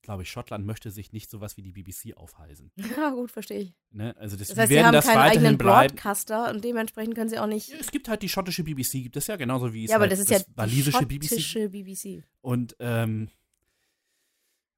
glaube 0.09 0.23
ich, 0.23 0.31
Schottland 0.31 0.65
möchte 0.65 0.91
sich 0.91 1.13
nicht 1.13 1.29
sowas 1.31 1.59
wie 1.59 1.63
die 1.63 1.73
BBC 1.73 2.17
aufhalsen. 2.17 2.73
Ja, 2.97 3.11
gut, 3.11 3.31
verstehe 3.31 3.59
ich. 3.61 3.75
Ne? 3.91 4.17
Also 4.19 4.37
das, 4.39 4.49
Das 4.49 4.57
heißt, 4.57 4.69
sie 4.71 4.75
werden 4.77 4.87
haben 4.87 4.93
das 4.95 5.05
keinen 5.05 5.19
eigenen 5.19 5.59
bleiben. 5.59 5.89
Broadcaster 5.95 6.51
und 6.51 6.65
dementsprechend 6.65 7.15
können 7.15 7.29
sie 7.29 7.39
auch 7.39 7.47
nicht. 7.47 7.71
Es 7.79 7.91
gibt 7.91 8.09
halt 8.09 8.23
die 8.23 8.29
schottische 8.31 8.65
BBC, 8.65 9.03
gibt 9.03 9.19
es 9.19 9.27
ja 9.27 9.37
genauso 9.37 9.75
wie 9.75 9.85
es 9.85 9.91
Ja, 9.91 9.97
aber 9.97 10.05
halt 10.05 10.13
das 10.13 10.21
ist 10.21 10.31
ja 10.31 10.39
die 10.39 10.45
walisische 10.57 11.05
BBC. 11.05 11.29
schottische 11.29 11.69
BBC. 11.69 12.25
Und 12.41 12.75
ähm, 12.81 13.29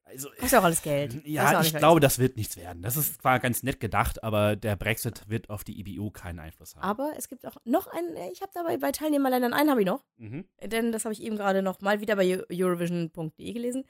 also 0.04 0.28
Kostet 0.30 0.50
ja 0.52 0.58
auch 0.58 0.64
alles 0.64 0.82
Geld. 0.82 1.22
Ja, 1.24 1.60
auch 1.60 1.62
ich 1.64 1.72
glaube, 1.76 2.00
das 2.00 2.18
wird 2.18 2.36
nichts 2.36 2.56
werden. 2.56 2.82
Das 2.82 2.96
ist 2.96 3.22
zwar 3.22 3.38
ganz 3.38 3.62
nett 3.62 3.78
gedacht, 3.78 4.24
aber 4.24 4.56
der 4.56 4.74
Brexit 4.74 5.22
wird 5.28 5.48
auf 5.50 5.62
die 5.62 5.78
EBU 5.78 6.10
keinen 6.10 6.40
Einfluss 6.40 6.74
haben. 6.74 6.82
Aber 6.82 7.12
es 7.16 7.28
gibt 7.28 7.46
auch 7.46 7.54
noch 7.64 7.86
einen, 7.86 8.16
ich 8.32 8.40
habe 8.42 8.50
dabei 8.52 8.76
bei 8.78 8.90
Teilnehmerländern 8.90 9.52
einen 9.52 9.70
habe 9.70 9.80
ich 9.82 9.86
noch, 9.86 10.02
Mhm. 10.16 10.46
denn 10.64 10.90
das 10.90 11.04
habe 11.04 11.12
ich 11.12 11.22
eben 11.22 11.36
gerade 11.36 11.62
noch 11.62 11.80
mal 11.80 12.00
wieder 12.00 12.16
bei 12.16 12.24
Eu- 12.26 12.44
Eurovision.de 12.52 13.52
gelesen. 13.52 13.84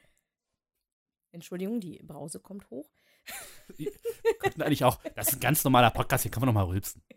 Entschuldigung, 1.33 1.81
die 1.81 2.01
Brause 2.03 2.41
kommt 2.41 2.69
hoch. 2.71 2.89
Könnten 4.41 4.63
eigentlich 4.63 4.85
auch, 4.85 4.99
das 5.15 5.29
ist 5.29 5.35
ein 5.35 5.41
ganz 5.41 5.63
normaler 5.65 5.91
Podcast, 5.91 6.23
hier 6.23 6.31
kann 6.31 6.41
man 6.41 6.49
noch 6.49 6.55
mal 6.61 6.65
rülpsen. 6.67 7.03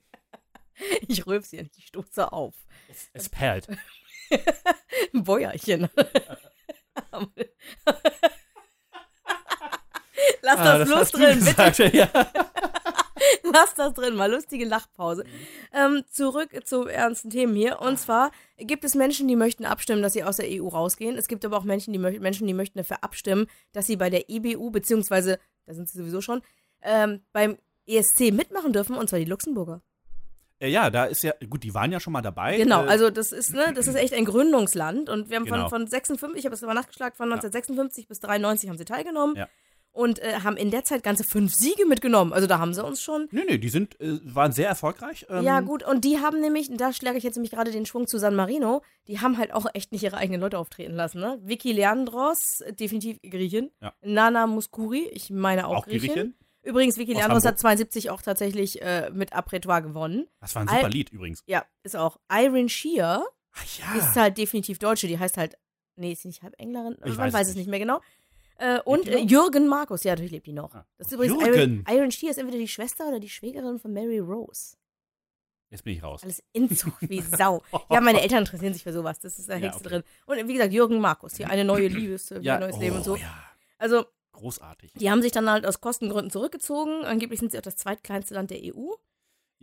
Ich 1.07 1.27
rülpse 1.27 1.57
ja 1.57 1.61
nicht, 1.63 1.77
ich 1.77 1.85
stoße 1.87 2.31
auf. 2.33 2.55
Es, 2.89 3.07
es 3.13 3.29
perlt. 3.29 3.67
Ein 5.13 5.23
Bäuerchen. 5.23 5.87
Lass 10.41 10.57
Ah, 10.57 10.77
das 10.79 10.89
hast 10.89 11.13
du 11.13 11.17
drin, 11.19 11.39
bitte. 11.39 11.53
gesagt, 11.71 11.77
Ja. 11.93 12.09
Lass 13.53 13.73
das 13.75 13.93
drin, 13.93 14.15
mal 14.15 14.31
lustige 14.31 14.65
Lachpause. 14.65 15.23
Ähm, 15.73 16.03
zurück 16.09 16.49
zu 16.65 16.87
ernsten 16.87 17.29
Themen 17.29 17.55
hier. 17.55 17.79
Und 17.79 17.99
zwar 17.99 18.31
gibt 18.57 18.83
es 18.83 18.95
Menschen, 18.95 19.27
die 19.27 19.35
möchten 19.35 19.65
abstimmen, 19.65 20.01
dass 20.01 20.13
sie 20.13 20.23
aus 20.23 20.37
der 20.37 20.47
EU 20.49 20.67
rausgehen. 20.67 21.17
Es 21.17 21.27
gibt 21.27 21.43
aber 21.45 21.57
auch 21.57 21.63
Menschen, 21.63 21.93
die, 21.93 21.99
mö 21.99 22.19
Menschen, 22.19 22.47
die 22.47 22.53
möchten 22.53 22.77
dafür 22.77 23.03
abstimmen, 23.03 23.47
dass 23.71 23.87
sie 23.87 23.95
bei 23.95 24.09
der 24.09 24.29
EBU, 24.29 24.71
beziehungsweise, 24.71 25.39
da 25.65 25.73
sind 25.73 25.89
sie 25.89 25.97
sowieso 25.97 26.21
schon, 26.21 26.41
ähm, 26.81 27.21
beim 27.31 27.57
ESC 27.85 28.31
mitmachen 28.31 28.73
dürfen, 28.73 28.95
und 28.95 29.09
zwar 29.09 29.19
die 29.19 29.25
Luxemburger. 29.25 29.81
Äh, 30.59 30.69
ja, 30.69 30.89
da 30.89 31.05
ist 31.05 31.23
ja, 31.23 31.33
gut, 31.49 31.63
die 31.63 31.73
waren 31.73 31.91
ja 31.91 31.99
schon 31.99 32.13
mal 32.13 32.21
dabei. 32.21 32.57
Genau, 32.57 32.85
Äh, 32.85 32.87
also 32.87 33.09
das 33.09 33.31
ist, 33.31 33.53
ne, 33.53 33.73
das 33.75 33.87
ist 33.87 33.95
echt 33.95 34.13
ein 34.13 34.25
Gründungsland. 34.25 35.09
Und 35.09 35.29
wir 35.29 35.37
haben 35.37 35.45
Genau. 35.45 35.67
von, 35.67 35.81
von 35.81 35.87
56, 35.87 36.39
ich 36.39 36.45
habe 36.45 36.55
es 36.55 36.61
mal 36.61 36.73
nachgeschlagen, 36.73 37.15
von 37.15 37.25
1956 37.31 38.07
bis 38.07 38.19
93 38.21 38.69
haben 38.69 38.77
sie 38.77 38.85
teilgenommen. 38.85 39.35
Ja. 39.35 39.49
Und 39.95 40.17
äh, 40.19 40.39
haben 40.43 40.57
in 40.57 40.71
der 40.71 40.83
Zeit 40.83 41.03
ganze 41.03 41.23
fünf 41.23 41.53
Siege 41.53 41.85
mitgenommen. 41.85 42.33
Also 42.33 42.47
da 42.47 42.57
haben 42.57 42.73
sie 42.73 42.83
uns 42.83 42.99
schon 43.01 43.27
Nee, 43.31 43.43
nee, 43.47 43.57
die 43.59 43.69
sind, 43.69 43.99
äh, 44.01 44.19
waren 44.23 44.51
sehr 44.51 44.67
erfolgreich. 44.67 45.27
Ähm, 45.29 45.43
Ja, 45.43 45.59
gut, 45.61 45.83
und 45.83 46.03
die 46.03 46.17
haben 46.17 46.41
nämlich, 46.41 46.67
da 46.75 46.91
schlage 46.91 47.19
ich 47.19 47.23
jetzt 47.23 47.35
nämlich 47.35 47.51
gerade 47.51 47.69
den 47.69 47.85
Schwung 47.85 48.07
zu 48.07 48.17
San 48.17 48.35
Marino, 48.35 48.81
die 49.07 49.19
haben 49.19 49.37
halt 49.37 49.53
auch 49.53 49.67
echt 49.75 49.91
nicht 49.91 50.01
ihre 50.03 50.17
eigenen 50.17 50.41
Leute 50.41 50.57
auftreten 50.57 50.93
lassen, 50.95 51.19
ne? 51.19 51.39
Vicky 51.43 51.73
Leandros, 51.73 52.63
definitiv 52.79 53.19
Griechin. 53.21 53.69
Ja. 53.81 53.93
Nana 54.01 54.47
Muskuri, 54.47 55.07
ich 55.11 55.29
meine 55.29 55.67
auch, 55.67 55.77
Auch 55.77 55.85
Griechin. 55.85 56.09
Griechin. 56.11 56.33
Übrigens, 56.63 56.97
Vicky 56.97 57.11
Aus 57.11 57.17
Leandros 57.19 57.43
hat 57.43 57.49
Hamburg. 57.49 57.59
72 57.59 58.09
auch 58.09 58.21
tatsächlich 58.23 58.81
äh, 58.81 59.11
mit 59.13 59.33
Apretoire 59.33 59.83
gewonnen. 59.83 60.25
Das 60.39 60.55
war 60.55 60.63
ein 60.63 60.69
Al- 60.69 60.77
super 60.77 60.89
Lied 60.89 61.09
übrigens. 61.11 61.43
Ja, 61.45 61.65
ist 61.83 61.95
auch. 61.95 62.17
Irene 62.31 62.69
Shear 62.69 63.23
Ah 63.51 63.97
ist 63.97 64.15
halt 64.15 64.39
definitiv 64.39 64.79
Deutsche, 64.79 65.05
die 65.07 65.19
heißt 65.19 65.37
halt, 65.37 65.55
nee, 65.97 66.13
ist 66.13 66.25
nicht 66.25 66.41
halb 66.41 66.55
Englerin? 66.57 66.95
Ich 67.05 67.09
Man 67.15 67.17
weiß 67.27 67.33
weiß, 67.33 67.49
es 67.49 67.55
nicht 67.55 67.67
mehr 67.69 67.77
genau. 67.79 67.99
Äh, 68.57 68.79
und 68.81 69.07
äh? 69.07 69.19
Jürgen 69.19 69.67
Markus, 69.67 70.03
ja, 70.03 70.11
natürlich 70.11 70.31
lebt 70.31 70.47
die 70.47 70.53
noch. 70.53 70.73
Ah. 70.75 70.85
Das 70.97 71.07
ist 71.07 71.13
übrigens 71.13 71.41
Jürgen. 71.41 71.53
Irene, 71.55 71.83
Irene 71.89 72.11
Shear 72.11 72.31
ist 72.31 72.37
entweder 72.37 72.57
die 72.59 72.67
Schwester 72.67 73.07
oder 73.07 73.19
die 73.19 73.29
Schwägerin 73.29 73.79
von 73.79 73.93
Mary 73.93 74.19
Rose. 74.19 74.75
Jetzt 75.69 75.83
bin 75.83 75.93
ich 75.95 76.03
raus. 76.03 76.21
Alles 76.23 76.43
Inzug 76.53 76.93
wie 77.01 77.21
Sau. 77.21 77.63
Ja, 77.89 77.99
meine 77.99 78.21
Eltern 78.21 78.39
interessieren 78.39 78.73
sich 78.73 78.83
für 78.83 78.93
sowas. 78.93 79.19
Das 79.19 79.39
ist 79.39 79.49
da 79.49 79.55
Ja, 79.57 79.73
okay. 79.73 79.83
drin. 79.83 80.03
Und 80.27 80.47
wie 80.47 80.53
gesagt, 80.53 80.71
Jürgen 80.71 80.99
Markus, 80.99 81.35
hier 81.35 81.49
eine 81.49 81.65
neue 81.65 81.87
Liebe, 81.87 82.13
ist, 82.13 82.29
ja, 82.29 82.55
ein 82.55 82.59
neues 82.59 82.77
Leben 82.77 82.97
und 82.97 83.03
so. 83.03 83.13
oh, 83.13 83.15
ja, 83.15 83.33
Also, 83.79 84.05
großartig. 84.33 84.93
die 84.93 85.09
haben 85.09 85.23
sich 85.23 85.31
dann 85.31 85.49
halt 85.49 85.65
aus 85.65 85.81
Kostengründen 85.81 86.29
zurückgezogen. 86.29 87.03
Angeblich 87.05 87.39
sind 87.39 87.51
sie 87.51 87.57
auch 87.57 87.63
das 87.63 87.75
zweitkleinste 87.75 88.35
Land 88.35 88.51
der 88.51 88.59
EU. 88.63 88.91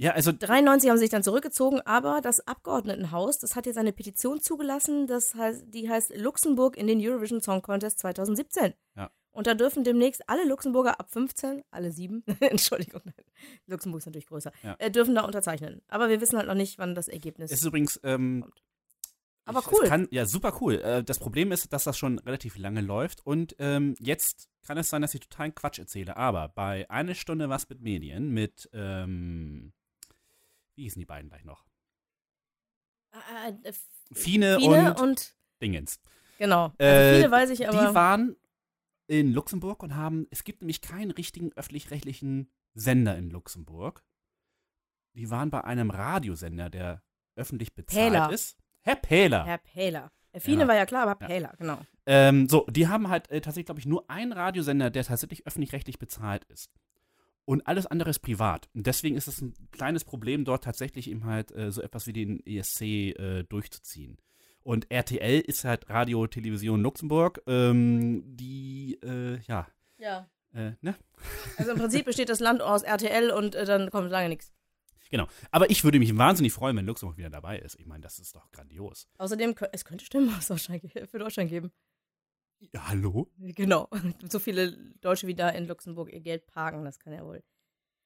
Ja, 0.01 0.13
also 0.13 0.33
93 0.33 0.89
haben 0.89 0.97
sich 0.99 1.11
dann 1.11 1.23
zurückgezogen, 1.23 1.81
aber 1.83 2.21
das 2.23 2.47
Abgeordnetenhaus, 2.47 3.39
das 3.39 3.55
hat 3.55 3.67
jetzt 3.67 3.77
eine 3.77 3.93
Petition 3.93 4.41
zugelassen, 4.41 5.07
das 5.07 5.35
heißt, 5.35 5.65
die 5.69 5.91
heißt 5.91 6.17
Luxemburg 6.17 6.79
in 6.79 6.87
den 6.87 6.99
Eurovision 7.07 7.43
Song 7.43 7.61
Contest 7.61 7.99
2017. 7.99 8.73
Ja. 8.97 9.11
Und 9.33 9.47
da 9.47 9.53
dürfen 9.55 9.85
demnächst 9.85 10.27
alle 10.27 10.49
Luxemburger 10.49 10.99
ab 10.99 11.11
15, 11.11 11.63
alle 11.71 11.93
sieben, 11.93 12.25
Entschuldigung, 12.41 13.03
nein, 13.05 13.15
Luxemburg 13.67 13.99
ist 14.01 14.07
natürlich 14.07 14.27
größer, 14.27 14.53
Ja. 14.63 14.75
äh, 14.79 14.91
dürfen 14.91 15.15
da 15.15 15.21
unterzeichnen. 15.23 15.83
Aber 15.89 16.09
wir 16.09 16.21
wissen 16.23 16.39
halt 16.39 16.49
noch 16.49 16.55
nicht, 16.55 16.79
wann 16.79 16.95
das 16.95 17.09
Ergebnis 17.09 17.51
es 17.53 17.61
ist 17.61 17.67
übrigens, 17.67 18.01
ähm, 18.03 18.47
Aber 19.45 19.61
ich- 19.61 19.71
cool. 19.71 19.87
Kann, 19.87 20.09
ja, 20.11 20.25
super 20.25 20.57
cool. 20.63 20.77
Äh, 20.81 21.05
das 21.05 21.19
Problem 21.19 21.53
ist, 21.53 21.75
dass 21.75 21.85
das 21.85 21.99
schon 21.99 22.19
relativ 22.21 22.57
lange 22.57 22.81
läuft 22.81 23.27
und 23.27 23.55
ähm, 23.59 23.97
jetzt 24.01 24.49
kann 24.63 24.79
es 24.79 24.89
sein, 24.89 25.03
dass 25.03 25.13
ich 25.13 25.21
totalen 25.21 25.55
Quatsch 25.55 25.79
erzähle, 25.79 26.17
aber 26.17 26.49
bei 26.49 26.89
eine 26.89 27.15
Stunde 27.15 27.51
was 27.51 27.69
mit 27.69 27.83
Medien 27.83 28.31
mit, 28.31 28.69
ähm, 28.73 29.73
wie 30.81 30.85
hießen 30.85 30.99
die 30.99 31.05
beiden 31.07 31.29
gleich 31.29 31.45
noch? 31.45 31.67
Äh, 33.13 33.69
äh, 33.69 33.73
Fine, 34.13 34.59
Fine 34.59 34.95
und, 34.95 35.01
und, 35.03 35.37
Dingens. 35.63 36.01
genau. 36.39 36.73
Also 36.79 37.27
Äh, 37.27 37.31
weiß 37.31 37.51
ich, 37.51 37.69
aber 37.69 37.89
Die 37.89 37.95
waren 37.95 38.37
in 39.09 39.33
Luxemburg 39.33 39.83
und 39.83 39.95
haben, 39.95 40.27
es 40.31 40.43
gibt 40.43 40.63
nämlich 40.63 40.81
keinen 40.81 41.11
richtigen 41.11 41.53
öffentlich-rechtlichen 41.53 42.51
Sender 42.75 43.17
in 43.17 43.31
Luxemburg. 43.31 44.03
Die 45.15 45.29
waren 45.29 45.51
bei 45.51 45.63
einem 45.65 45.91
Radiosender, 45.91 46.71
der 46.71 47.03
öffentlich 47.37 47.75
bezahlt 47.75 48.13
Pähler. 48.13 48.33
ist. 48.33 48.57
Herr 48.83 48.97
Pähler. 48.97 49.45
Herr 49.45 49.59
Pähler. 49.59 50.11
Äh, 50.33 50.41
Fine 50.41 50.63
Ja. 50.63 50.69
war 50.69 50.77
ja 50.77 50.87
klar, 50.87 51.03
aber 51.09 51.21
Ja. 51.21 51.27
Pähler, 51.27 51.55
genau. 51.59 51.79
Ähm, 52.07 52.49
so, 52.49 52.65
die 52.71 52.89
haben 52.89 53.09
halt 53.09 53.29
äh, 53.31 53.41
tatsächlich, 53.43 53.67
glaube 53.67 53.81
ich, 53.81 53.87
nur 53.87 54.09
einen 54.09 54.33
Radiosender, 54.33 54.89
der 54.91 55.05
tatsächlich 55.05 55.47
öffentlich-rechtlich 55.47 55.99
bezahlt 55.99 56.45
ist. 56.45 56.71
Und 57.45 57.67
alles 57.67 57.87
andere 57.87 58.11
ist 58.11 58.21
privat. 58.21 58.69
Und 58.75 58.87
deswegen 58.87 59.17
ist 59.17 59.27
es 59.27 59.41
ein 59.41 59.55
kleines 59.73 60.05
Problem, 60.05 60.45
dort 60.45 60.65
tatsächlich 60.65 61.11
eben 61.11 61.25
halt 61.25 61.51
äh, 61.53 61.73
so 61.73 61.83
etwas 61.83 62.07
wie 62.07 62.13
den 62.13 62.45
ESC 62.47 62.83
äh, 62.83 63.43
durchzuziehen. 63.45 64.19
Und 64.63 64.91
RTL 64.91 65.41
ist 65.41 65.65
halt 65.65 65.89
Radio 65.89 66.27
Television 66.27 66.81
Luxemburg, 66.83 67.43
ähm, 67.47 68.23
die, 68.37 68.99
äh, 69.03 69.39
ja, 69.49 69.67
Ja. 69.99 70.29
äh, 70.53 70.73
ne? 70.83 70.95
Also 71.57 71.73
im 71.73 71.79
Prinzip 71.79 72.05
besteht 72.05 72.29
das 72.29 72.41
Land 72.41 72.61
aus 72.63 72.83
RTL 72.83 73.31
und 73.31 73.55
äh, 73.55 73.65
dann 73.65 73.91
kommt 73.91 74.11
lange 74.11 74.29
nichts. 74.29 74.53
Genau. 75.11 75.27
Aber 75.51 75.71
ich 75.71 75.83
würde 75.83 75.99
mich 75.99 76.17
wahnsinnig 76.17 76.53
freuen, 76.53 76.77
wenn 76.77 76.87
Luxemburg 76.87 77.17
wieder 77.19 77.31
dabei 77.31 77.59
ist. 77.59 77.75
Ich 77.81 77.87
meine, 77.87 78.03
das 78.03 78.21
ist 78.21 78.37
doch 78.37 78.49
grandios. 78.53 79.09
Außerdem, 79.19 79.55
es 79.73 79.85
könnte 79.85 80.05
Stimmen 80.05 80.33
aus 80.37 80.47
Deutschland, 80.47 80.83
ge- 80.83 81.07
für 81.07 81.19
Deutschland 81.19 81.51
geben. 81.51 81.73
Ja, 82.73 82.89
hallo? 82.89 83.29
Genau. 83.39 83.89
So 84.29 84.39
viele 84.39 84.77
Deutsche 85.01 85.27
wie 85.27 85.35
da 85.35 85.49
in 85.49 85.67
Luxemburg 85.67 86.13
ihr 86.13 86.21
Geld 86.21 86.47
parken, 86.47 86.85
das 86.85 86.99
kann 86.99 87.13
ja 87.13 87.25
wohl. 87.25 87.43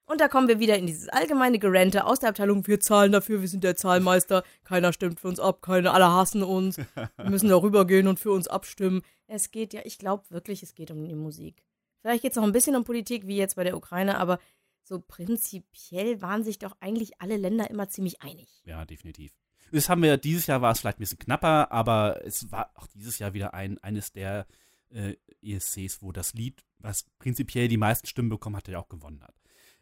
Und 0.06 0.20
da 0.20 0.28
kommen 0.28 0.48
wir 0.48 0.60
wieder 0.60 0.76
in 0.76 0.86
dieses 0.86 1.08
allgemeine 1.08 1.58
Gerente 1.58 2.04
aus 2.04 2.20
der 2.20 2.28
Abteilung, 2.28 2.66
wir 2.66 2.78
zahlen 2.78 3.10
dafür, 3.10 3.40
wir 3.40 3.48
sind 3.48 3.64
der 3.64 3.74
Zahlmeister, 3.74 4.44
keiner 4.62 4.92
stimmt 4.92 5.18
für 5.18 5.28
uns 5.28 5.40
ab, 5.40 5.62
keine, 5.62 5.92
alle 5.92 6.10
hassen 6.10 6.42
uns, 6.42 6.76
wir 6.76 7.30
müssen 7.30 7.48
da 7.48 7.56
rübergehen 7.56 8.06
und 8.06 8.20
für 8.20 8.30
uns 8.30 8.46
abstimmen. 8.46 9.02
Es 9.26 9.50
geht 9.50 9.72
ja, 9.72 9.80
ich 9.84 9.98
glaube 9.98 10.24
wirklich, 10.28 10.62
es 10.62 10.74
geht 10.74 10.90
um 10.90 11.08
die 11.08 11.14
Musik. 11.14 11.64
Vielleicht 12.02 12.22
geht 12.22 12.32
es 12.32 12.36
noch 12.36 12.44
ein 12.44 12.52
bisschen 12.52 12.76
um 12.76 12.84
Politik, 12.84 13.26
wie 13.26 13.38
jetzt 13.38 13.56
bei 13.56 13.64
der 13.64 13.76
Ukraine, 13.76 14.18
aber 14.18 14.38
so 14.82 15.00
prinzipiell 15.00 16.20
waren 16.20 16.44
sich 16.44 16.58
doch 16.58 16.76
eigentlich 16.80 17.22
alle 17.22 17.38
Länder 17.38 17.70
immer 17.70 17.88
ziemlich 17.88 18.20
einig. 18.20 18.62
Ja, 18.66 18.84
definitiv. 18.84 19.32
Das 19.74 19.88
haben 19.88 20.02
wir, 20.02 20.16
dieses 20.16 20.46
Jahr 20.46 20.62
war 20.62 20.70
es 20.70 20.80
vielleicht 20.80 20.98
ein 20.98 21.00
bisschen 21.00 21.18
knapper, 21.18 21.72
aber 21.72 22.24
es 22.24 22.50
war 22.52 22.70
auch 22.76 22.86
dieses 22.94 23.18
Jahr 23.18 23.34
wieder 23.34 23.54
ein, 23.54 23.78
eines 23.82 24.12
der 24.12 24.46
äh, 24.90 25.16
ESCs, 25.42 26.00
wo 26.00 26.12
das 26.12 26.32
Lied, 26.34 26.62
was 26.78 27.06
prinzipiell 27.18 27.66
die 27.66 27.76
meisten 27.76 28.06
Stimmen 28.06 28.28
bekommen 28.28 28.56
hatte, 28.56 28.70
ja 28.70 28.78
auch 28.78 28.88
gewonnen 28.88 29.22
hat. 29.22 29.34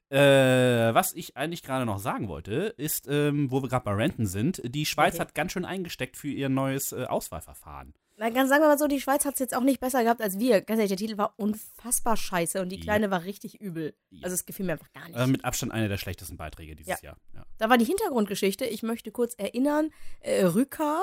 Äh, 0.08 0.94
was 0.94 1.12
ich 1.12 1.36
eigentlich 1.36 1.62
gerade 1.62 1.84
noch 1.84 1.98
sagen 1.98 2.28
wollte, 2.28 2.74
ist, 2.76 3.06
ähm, 3.06 3.50
wo 3.50 3.62
wir 3.62 3.68
gerade 3.68 3.84
bei 3.84 3.92
Renten 3.92 4.26
sind, 4.26 4.62
die 4.64 4.86
Schweiz 4.86 5.14
Okay. 5.14 5.20
hat 5.22 5.34
ganz 5.34 5.52
schön 5.52 5.64
eingesteckt 5.66 6.16
für 6.16 6.28
ihr 6.28 6.48
neues 6.48 6.92
äh, 6.92 7.04
Auswahlverfahren. 7.04 7.92
Na, 8.22 8.30
ganz 8.30 8.50
sagen 8.50 8.62
wir 8.62 8.68
mal 8.68 8.78
so, 8.78 8.86
die 8.86 9.00
Schweiz 9.00 9.24
hat 9.24 9.34
es 9.34 9.40
jetzt 9.40 9.52
auch 9.52 9.64
nicht 9.64 9.80
besser 9.80 10.04
gehabt 10.04 10.22
als 10.22 10.38
wir. 10.38 10.60
Ganz 10.60 10.78
ehrlich, 10.78 10.90
der 10.90 10.96
Titel 10.96 11.18
war 11.18 11.34
unfassbar 11.38 12.16
scheiße 12.16 12.62
und 12.62 12.68
die 12.68 12.76
Ja. 12.76 12.82
Kleine 12.82 13.10
war 13.10 13.24
richtig 13.24 13.60
übel. 13.60 13.96
Ja. 14.10 14.20
Also 14.22 14.34
es 14.34 14.46
gefiel 14.46 14.64
mir 14.64 14.74
einfach 14.74 14.92
gar 14.92 15.08
nicht. 15.08 15.18
Äh, 15.18 15.26
mit 15.26 15.44
Abstand 15.44 15.72
einer 15.72 15.88
der 15.88 15.96
schlechtesten 15.96 16.36
Beiträge 16.36 16.76
dieses 16.76 17.02
Jahr. 17.02 17.16
Ja. 17.34 17.44
Da 17.58 17.68
war 17.68 17.78
die 17.78 17.84
Hintergrundgeschichte. 17.84 18.64
Ich 18.64 18.84
möchte 18.84 19.10
kurz 19.10 19.34
erinnern, 19.34 19.90
äh, 20.20 20.44
Rüka 20.44 21.02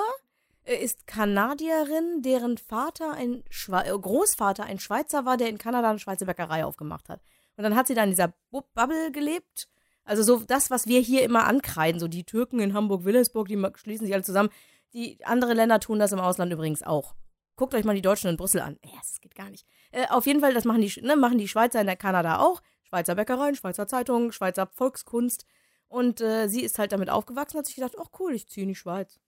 äh, 0.64 0.76
ist 0.76 1.06
Kanadierin, 1.06 2.22
deren 2.22 2.56
Vater 2.56 3.12
ein 3.12 3.44
Schwa 3.50 3.82
äh, 3.82 3.90
Großvater 3.90 4.64
ein 4.64 4.78
Schweizer 4.78 5.26
war, 5.26 5.36
der 5.36 5.50
in 5.50 5.58
Kanada 5.58 5.90
eine 5.90 5.98
Schweizer 5.98 6.24
Bäckerei 6.24 6.64
aufgemacht 6.64 7.10
hat. 7.10 7.20
Und 7.58 7.64
dann 7.64 7.76
hat 7.76 7.86
sie 7.86 7.94
da 7.94 8.02
in 8.02 8.10
dieser 8.10 8.32
Bu 8.50 8.62
Bubble 8.72 9.12
gelebt. 9.12 9.68
Also 10.04 10.22
so 10.22 10.38
das, 10.38 10.70
was 10.70 10.86
wir 10.86 11.00
hier 11.00 11.22
immer 11.22 11.46
ankreiden, 11.46 12.00
so 12.00 12.08
die 12.08 12.24
Türken 12.24 12.60
in 12.60 12.72
Hamburg-Willesburg, 12.72 13.46
die 13.46 13.62
schließen 13.74 14.06
sich 14.06 14.14
alle 14.14 14.24
zusammen. 14.24 14.48
Die 14.92 15.24
andere 15.24 15.54
Länder 15.54 15.80
tun 15.80 15.98
das 15.98 16.12
im 16.12 16.20
Ausland 16.20 16.52
übrigens 16.52 16.82
auch. 16.82 17.14
Guckt 17.56 17.74
euch 17.74 17.84
mal 17.84 17.94
die 17.94 18.02
Deutschen 18.02 18.28
in 18.30 18.36
Brüssel 18.36 18.60
an. 18.60 18.78
Ja, 18.84 18.98
das 18.98 19.20
geht 19.20 19.34
gar 19.34 19.50
nicht. 19.50 19.66
Äh, 19.92 20.06
auf 20.08 20.26
jeden 20.26 20.40
Fall, 20.40 20.54
das 20.54 20.64
machen 20.64 20.80
die, 20.80 21.00
ne, 21.02 21.16
machen 21.16 21.38
die 21.38 21.48
Schweizer 21.48 21.80
in 21.80 21.86
der 21.86 21.96
Kanada 21.96 22.40
auch. 22.40 22.62
Schweizer 22.82 23.14
Bäckereien, 23.14 23.54
Schweizer 23.54 23.86
Zeitungen, 23.86 24.32
Schweizer 24.32 24.66
Volkskunst. 24.66 25.44
Und 25.88 26.20
äh, 26.20 26.48
sie 26.48 26.62
ist 26.62 26.78
halt 26.78 26.92
damit 26.92 27.10
aufgewachsen, 27.10 27.58
hat 27.58 27.66
sich 27.66 27.74
gedacht, 27.76 27.96
ach 28.00 28.08
cool, 28.18 28.34
ich 28.34 28.48
ziehe 28.48 28.62
in 28.62 28.68
die 28.68 28.74
Schweiz. 28.74 29.20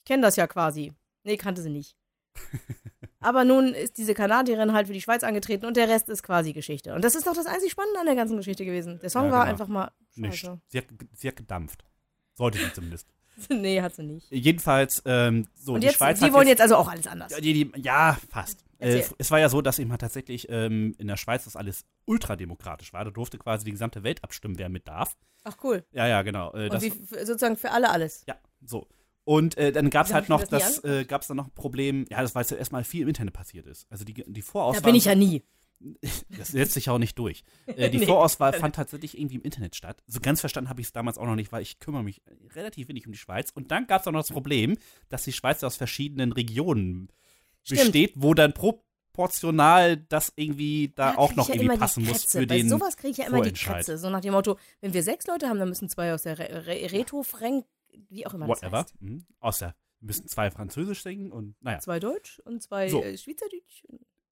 Ich 0.00 0.04
kenne 0.04 0.22
das 0.22 0.36
ja 0.36 0.46
quasi. 0.46 0.92
Nee, 1.24 1.36
kannte 1.36 1.62
sie 1.62 1.70
nicht. 1.70 1.96
Aber 3.20 3.44
nun 3.44 3.72
ist 3.72 3.98
diese 3.98 4.14
Kanadierin 4.14 4.72
halt 4.72 4.88
für 4.88 4.92
die 4.92 5.00
Schweiz 5.00 5.22
angetreten 5.22 5.64
und 5.64 5.76
der 5.76 5.88
Rest 5.88 6.08
ist 6.08 6.22
quasi 6.24 6.52
Geschichte. 6.52 6.92
Und 6.94 7.04
das 7.04 7.14
ist 7.14 7.26
doch 7.26 7.34
das 7.34 7.46
einzig 7.46 7.70
Spannende 7.70 8.00
an 8.00 8.06
der 8.06 8.16
ganzen 8.16 8.36
Geschichte 8.36 8.64
gewesen. 8.64 8.98
Der 9.00 9.10
Song 9.10 9.26
Ja, 9.26 9.30
war 9.32 9.40
genau. 9.44 9.52
einfach 9.52 9.68
mal 9.68 9.92
Nicht. 10.16 10.38
scheiße. 10.38 10.60
Sie 10.66 10.78
hat, 10.78 10.86
sie 11.14 11.28
hat 11.28 11.36
gedampft. 11.36 11.84
Sollte 12.34 12.58
sie 12.58 12.72
zumindest. 12.72 13.08
nee, 13.50 13.80
hat 13.80 13.94
sie 13.94 14.02
nicht. 14.04 14.30
Jedenfalls, 14.30 15.02
ähm, 15.06 15.46
so, 15.54 15.74
und 15.74 15.80
die 15.82 15.86
jetzt, 15.86 15.96
Schweiz 15.96 16.20
die 16.20 16.32
wollen 16.32 16.48
jetzt 16.48 16.60
also 16.60 16.76
auch 16.76 16.88
alles 16.88 17.06
anders. 17.06 17.32
Ja, 17.32 17.40
die, 17.40 17.52
die, 17.52 17.80
ja 17.80 18.16
fast. 18.30 18.64
Äh, 18.78 19.02
es 19.18 19.30
war 19.30 19.38
ja 19.38 19.48
so, 19.48 19.62
dass 19.62 19.78
eben 19.78 19.96
tatsächlich 19.96 20.48
ähm, 20.48 20.94
in 20.98 21.06
der 21.06 21.16
Schweiz 21.16 21.44
das 21.44 21.54
alles 21.54 21.84
ultrademokratisch 22.04 22.92
war. 22.92 23.04
Da 23.04 23.10
durfte 23.10 23.38
quasi 23.38 23.64
die 23.64 23.70
gesamte 23.70 24.02
Welt 24.02 24.24
abstimmen, 24.24 24.58
wer 24.58 24.68
mit 24.68 24.88
darf. 24.88 25.16
Ach 25.44 25.56
cool. 25.62 25.84
Ja, 25.92 26.06
ja, 26.08 26.22
genau. 26.22 26.52
Äh, 26.52 26.64
Und 26.64 26.74
das, 26.74 26.82
wie, 26.82 26.90
sozusagen 27.24 27.56
für 27.56 27.70
alle 27.70 27.90
alles. 27.90 28.24
ja, 28.26 28.36
so. 28.64 28.88
Und 29.24 29.56
äh, 29.56 29.70
dann 29.70 29.88
gab 29.90 30.06
es 30.06 30.12
halt 30.12 30.28
noch 30.28 30.42
das 30.42 30.80
das, 30.80 30.84
äh, 30.84 31.04
gab's 31.04 31.28
dann 31.28 31.36
noch 31.36 31.46
ein 31.46 31.54
Problem, 31.54 32.06
ja, 32.10 32.20
das 32.22 32.34
weil 32.34 32.42
es 32.42 32.50
ja 32.50 32.56
erstmal 32.56 32.82
viel 32.82 33.02
im 33.02 33.08
Internet 33.08 33.34
passiert 33.34 33.66
ist. 33.66 33.86
Also 33.88 34.04
die, 34.04 34.14
die 34.14 34.40
Da 34.40 34.40
Vorauswahl. 34.42 34.82
bin 34.82 34.96
ich 34.96 35.04
ja 35.04 35.14
nie. 35.14 35.44
Das 36.36 36.48
setzt 36.48 36.74
sich 36.74 36.88
auch 36.90 36.98
nicht 36.98 37.18
durch. 37.18 37.42
Äh, 37.66 37.90
die 37.90 37.98
Nee. 38.02 38.06
Vorauswahl 38.06 38.52
fand 38.52 38.74
tatsächlich 38.76 39.16
irgendwie 39.18 39.36
im 39.36 39.42
Internet 39.42 39.74
statt. 39.76 40.02
So 40.06 40.20
ganz 40.20 40.40
verstanden 40.40 40.70
habe 40.70 40.80
ich 40.80 40.88
es 40.88 40.92
damals 40.92 41.18
auch 41.18 41.26
noch 41.26 41.34
nicht, 41.36 41.50
weil 41.52 41.62
ich 41.62 41.78
kümmere 41.78 42.02
mich 42.04 42.22
relativ 42.54 42.88
wenig 42.88 43.06
um 43.06 43.12
die 43.12 43.18
Schweiz. 43.18 43.50
Und 43.54 43.70
dann 43.70 43.86
gab 43.86 44.00
es 44.02 44.06
auch 44.06 44.12
noch 44.12 44.20
das 44.20 44.30
Problem, 44.30 44.76
dass 45.08 45.24
die 45.24 45.32
Schweiz 45.32 45.62
aus 45.64 45.76
verschiedenen 45.76 46.32
Regionen 46.32 47.08
Stimmt. 47.64 47.80
besteht, 47.80 48.12
wo 48.16 48.34
dann 48.34 48.52
proportional 48.52 49.96
das 49.96 50.32
irgendwie 50.36 50.92
da, 50.94 51.16
auch 51.16 51.28
krieg 51.28 51.36
noch 51.36 51.48
ja 51.48 51.54
irgendwie 51.56 51.78
passen 51.78 52.04
muss 52.04 52.24
für 52.24 52.46
Bei 52.46 52.56
den. 52.56 52.68
sowas 52.68 52.96
kriege 52.96 53.10
ich 53.12 53.16
ja 53.18 53.26
immer 53.26 53.42
die. 53.42 53.52
Krätze. 53.52 53.98
So 53.98 54.10
nach 54.10 54.20
dem 54.20 54.32
Motto, 54.32 54.58
wenn 54.80 54.92
wir 54.94 55.02
sechs 55.02 55.26
Leute 55.26 55.48
haben, 55.48 55.58
dann 55.58 55.68
müssen 55.68 55.88
zwei 55.88 56.14
aus 56.14 56.22
der 56.22 56.38
Re 56.38 56.66
Re 56.66 56.92
Reto, 56.92 57.22
Frank, 57.22 57.66
wie 58.08 58.26
auch 58.26 58.34
immer 58.34 58.46
das 58.46 58.62
Whatever. 58.62 58.78
heißt. 58.80 59.00
Mhm. 59.02 59.24
Außer 59.40 59.74
wir 60.00 60.06
müssen 60.06 60.26
zwei 60.26 60.50
Französisch 60.50 61.02
singen 61.02 61.30
und 61.30 61.54
naja. 61.62 61.78
Zwei 61.78 62.00
Deutsch 62.00 62.40
und 62.44 62.62
zwei 62.62 62.88
So. 62.88 63.02
äh, 63.02 63.16
Schweizerdeutsch. 63.16 63.84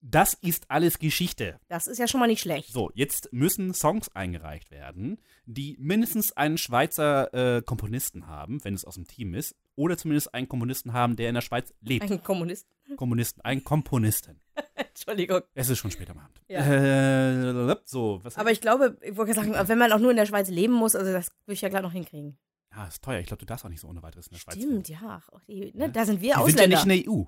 Das 0.02 0.32
ist 0.34 0.70
alles 0.70 0.98
Geschichte. 0.98 1.60
Das 1.68 1.86
ist 1.86 1.98
ja 1.98 2.08
schon 2.08 2.20
mal 2.20 2.26
nicht 2.26 2.40
schlecht. 2.40 2.72
So, 2.72 2.90
jetzt 2.94 3.32
müssen 3.32 3.74
Songs 3.74 4.08
eingereicht 4.14 4.70
werden, 4.70 5.18
die 5.44 5.76
mindestens 5.78 6.32
einen 6.36 6.56
Schweizer 6.56 7.32
äh, 7.58 7.62
Komponisten 7.62 8.26
haben, 8.26 8.64
wenn 8.64 8.72
es 8.74 8.84
aus 8.86 8.94
dem 8.94 9.06
Team 9.06 9.34
ist, 9.34 9.54
oder 9.76 9.98
zumindest 9.98 10.32
einen 10.34 10.48
Komponisten 10.48 10.92
haben, 10.94 11.16
der 11.16 11.28
in 11.28 11.34
der 11.34 11.42
Schweiz 11.42 11.74
lebt. 11.82 12.10
Ein 12.10 12.22
Kommunist. 12.22 12.66
Komponisten, 12.96 13.40
einen 13.42 13.62
Komponisten. 13.62 14.40
Entschuldigung. 14.74 15.42
Es 15.54 15.68
ist 15.68 15.78
schon 15.78 15.90
spät 15.90 16.08
am 16.10 16.18
Abend. 16.18 16.40
Ja. 16.48 16.60
Äh, 16.60 17.76
so, 17.84 18.20
was 18.22 18.36
Aber 18.38 18.50
ich 18.52 18.60
glaube, 18.60 18.96
ich 19.02 19.16
wollte 19.16 19.34
sagen, 19.34 19.54
wenn 19.54 19.78
man 19.78 19.92
auch 19.92 19.98
nur 19.98 20.10
in 20.10 20.16
der 20.16 20.26
Schweiz 20.26 20.48
leben 20.48 20.72
muss, 20.74 20.96
also 20.96 21.12
das 21.12 21.28
würde 21.44 21.54
ich 21.54 21.60
ja 21.60 21.68
gerade 21.68 21.84
noch 21.84 21.92
hinkriegen. 21.92 22.38
ja, 22.74 22.86
ist 22.86 23.02
teuer. 23.02 23.20
Ich 23.20 23.26
glaube, 23.26 23.40
du 23.40 23.46
darfst 23.46 23.64
auch 23.64 23.70
nicht 23.70 23.80
so 23.80 23.88
ohne 23.88 24.02
weiteres 24.02 24.26
in 24.28 24.32
der 24.32 24.40
Schweiz. 24.40 24.56
Stimmt, 24.56 24.88
ja. 24.88 25.22
Die, 25.46 25.72
ne, 25.74 25.84
Ja. 25.84 25.88
da 25.88 26.04
sind 26.06 26.20
wir 26.20 26.36
Wir 26.36 26.44
sind 26.46 26.58
ja 26.58 26.64
Ausländer. 26.64 26.84
nicht 26.86 26.96
in 26.98 27.04
der 27.04 27.12
EU. 27.12 27.24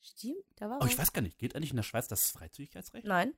Stimmt, 0.00 0.44
da 0.56 0.70
war 0.70 0.78
Oh, 0.78 0.84
was. 0.84 0.92
ich 0.92 0.98
weiß 0.98 1.12
gar 1.12 1.22
nicht. 1.22 1.38
Gilt 1.38 1.54
eigentlich 1.56 1.70
in 1.70 1.76
der 1.76 1.82
Schweiz 1.82 2.08
das 2.08 2.30
Freizügigkeitsrecht? 2.30 3.06
Nein, 3.06 3.34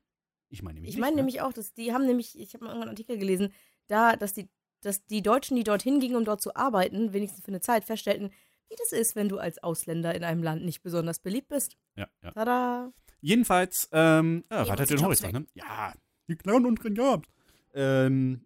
Ich 0.49 0.61
meine 0.63 0.75
nämlich 0.75 0.93
ich 0.93 0.99
meine 0.99 1.15
ne? 1.15 1.21
nämlich 1.21 1.41
auch, 1.41 1.53
dass 1.53 1.73
die 1.73 1.93
haben 1.93 2.05
nämlich, 2.05 2.37
ich 2.39 2.53
habe 2.53 2.63
mal 2.65 2.71
irgendwann 2.71 2.89
einen 2.89 2.97
Artikel 2.97 3.17
gelesen, 3.17 3.53
da, 3.87 4.15
dass 4.15 4.33
die, 4.33 4.49
dass 4.81 5.05
die 5.05 5.21
Deutschen, 5.21 5.55
die 5.57 5.63
dorthin 5.63 5.99
gingen, 5.99 6.15
um 6.15 6.25
dort 6.25 6.41
zu 6.41 6.55
arbeiten, 6.55 7.13
wenigstens 7.13 7.43
für 7.43 7.49
eine 7.49 7.61
Zeit 7.61 7.83
feststellten, 7.83 8.31
wie 8.69 8.75
das 8.77 8.91
ist, 8.91 9.15
wenn 9.15 9.27
du 9.29 9.37
als 9.37 9.61
Ausländer 9.63 10.15
in 10.15 10.23
einem 10.23 10.43
Land 10.43 10.63
nicht 10.63 10.81
besonders 10.81 11.19
beliebt 11.19 11.49
bist. 11.49 11.77
Ja, 11.95 12.07
ja. 12.23 12.31
Tada! 12.31 12.93
Jedenfalls, 13.19 13.89
ähm, 13.91 14.45
ja, 14.49 14.75
die 14.75 14.85
den 14.85 15.01
Horizont, 15.03 15.33
ne? 15.33 15.45
Ja, 15.53 15.93
die 16.27 16.35
klauen 16.35 16.65
unseren 16.65 16.95
Jobs. 16.95 17.27
Ähm, 17.73 18.45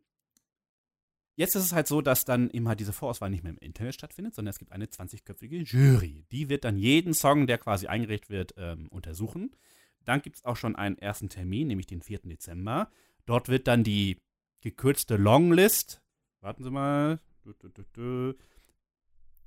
jetzt 1.36 1.56
ist 1.56 1.64
es 1.64 1.74
halt 1.74 1.88
so, 1.88 2.02
dass 2.02 2.26
dann 2.26 2.50
eben 2.50 2.68
halt 2.68 2.80
diese 2.80 2.94
Vorauswahl 2.94 3.30
nicht 3.30 3.44
mehr 3.44 3.52
im 3.54 3.60
Internet 3.60 3.94
stattfindet, 3.94 4.36
sondern 4.36 4.52
es 4.52 4.60
gibt 4.60 4.72
eine 4.72 4.86
20-köpfige 4.86 5.64
Jury. 5.64 6.26
Die 6.32 6.50
wird 6.50 6.64
dann 6.64 6.78
jeden 6.78 7.14
Song, 7.14 7.48
der 7.48 7.58
quasi 7.58 7.88
eingereicht 7.88 8.30
wird, 8.30 8.54
ähm, 8.58 8.88
untersuchen. 8.90 9.56
Dann 10.04 10.22
gibt 10.22 10.38
es 10.38 10.46
auch 10.46 10.56
schon 10.56 10.76
einen 10.76 10.98
ersten 10.98 11.30
Termin, 11.30 11.68
nämlich 11.68 11.88
den 11.88 12.02
4. 12.02 12.20
Dezember. 12.24 12.90
Dort 13.26 13.50
wird 13.50 13.68
dann 13.68 13.84
die 13.84 14.22
gekürzte 14.62 15.18
Longlist, 15.18 16.02
warten 16.42 16.64
Sie 16.64 16.72
mal, 16.72 17.20
du, 17.44 17.54
du, 17.54 17.84
du, 17.94 18.36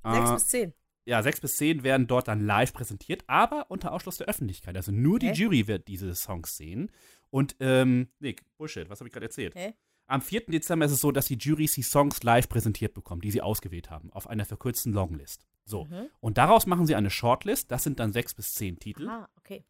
äh, 0.03 0.33
bis 0.33 0.47
zehn. 0.47 0.73
ja, 1.05 1.21
sechs 1.23 1.41
bis 1.41 1.55
zehn 1.55 1.83
werden 1.83 2.07
dort 2.07 2.27
dann 2.27 2.45
live 2.45 2.73
präsentiert, 2.73 3.23
aber 3.27 3.69
unter 3.69 3.91
Ausschluss 3.91 4.17
der 4.17 4.27
Öffentlichkeit. 4.27 4.75
Also 4.75 4.91
nur 4.91 5.19
die 5.19 5.29
Hä? 5.29 5.33
Jury 5.33 5.67
wird 5.67 5.87
diese 5.87 6.13
Songs 6.15 6.55
sehen. 6.55 6.91
Und, 7.29 7.55
ähm, 7.59 8.09
nee, 8.19 8.35
Bullshit, 8.57 8.89
was 8.89 8.99
habe 8.99 9.07
ich 9.07 9.13
gerade 9.13 9.27
erzählt? 9.27 9.55
Hä? 9.55 9.73
Am 10.09 10.21
4. 10.21 10.47
Dezember 10.47 10.87
ist 10.87 10.91
es 10.91 11.01
so, 11.01 11.11
dass 11.11 11.27
die 11.27 11.37
Juries 11.37 11.73
die 11.73 11.83
Songs 11.83 12.23
live 12.23 12.49
präsentiert 12.49 12.95
bekommen, 12.95 13.21
die 13.21 13.29
sie 13.29 13.41
ausgewählt 13.41 13.91
haben, 13.91 14.11
auf 14.11 14.27
einer 14.27 14.43
verkürzten 14.43 14.91
Longlist. 14.91 15.45
So. 15.65 15.85
Mhm. 15.85 16.09
Und 16.19 16.39
daraus 16.39 16.65
machen 16.65 16.87
sie 16.87 16.95
eine 16.95 17.11
Shortlist, 17.11 17.69
das 17.69 17.83
sind 17.83 17.99
dann 17.99 18.11
sechs 18.11 18.33
bis 18.33 18.55
zehn 18.55 18.79
Titel. 18.79 19.07
Ah, 19.07 19.29
okay. 19.37 19.63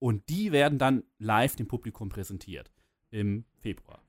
Und 0.00 0.28
die 0.28 0.52
werden 0.52 0.78
dann 0.78 1.02
live 1.18 1.56
dem 1.56 1.66
Publikum 1.66 2.10
präsentiert. 2.10 2.70
Im 3.10 3.46
Februar. 3.56 4.02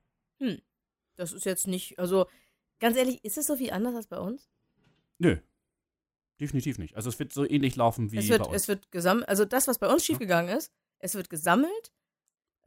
Das 1.16 1.32
ist 1.32 1.46
jetzt 1.46 1.68
nicht, 1.68 1.98
also 2.00 2.28
ganz 2.80 2.98
ehrlich, 2.98 3.24
ist 3.24 3.38
es 3.38 3.48
so 3.48 3.56
viel 3.56 3.72
anders 3.72 3.96
als 3.96 4.08
bei 4.08 4.20
uns? 4.20 4.50
Nö. 5.20 5.38
Definitiv 6.42 6.78
nicht. 6.80 6.98
Also 6.98 7.08
es 7.08 7.18
wird 7.18 7.32
so 7.32 7.50
ähnlich 7.50 7.78
laufen 7.78 8.12
wie 8.12 8.18
Es 8.18 8.28
wird, 8.28 8.40
bei 8.44 8.48
uns. 8.48 8.56
es 8.56 8.68
wird 8.68 8.92
gesammelt, 8.92 9.30
also 9.30 9.46
das, 9.46 9.70
was 9.70 9.80
bei 9.80 9.88
uns 9.88 10.04
schiefgegangen 10.04 10.54
ist, 10.56 10.74
es 11.00 11.16
wird 11.16 11.30
gesammelt, 11.30 11.94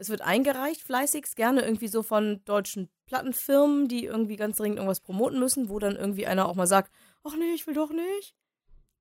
es 0.02 0.10
wird 0.10 0.20
eingereicht 0.20 0.82
fleißigst, 0.82 1.36
gerne 1.36 1.62
irgendwie 1.62 1.88
so 1.88 2.02
von 2.02 2.44
deutschen 2.44 2.90
Plattenfirmen, 3.06 3.88
die 3.88 4.04
irgendwie 4.04 4.36
ganz 4.36 4.56
dringend 4.56 4.78
irgendwas 4.78 5.00
promoten 5.00 5.38
müssen, 5.38 5.68
wo 5.68 5.78
dann 5.78 5.96
irgendwie 5.96 6.26
einer 6.26 6.48
auch 6.48 6.56
mal 6.56 6.66
sagt, 6.66 6.92
ach 7.24 7.36
nee, 7.38 7.54
ich 7.54 7.66
will 7.66 7.74
doch 7.74 7.92
nicht, 7.92 8.34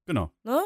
genau. 0.06 0.32
ne? 0.44 0.62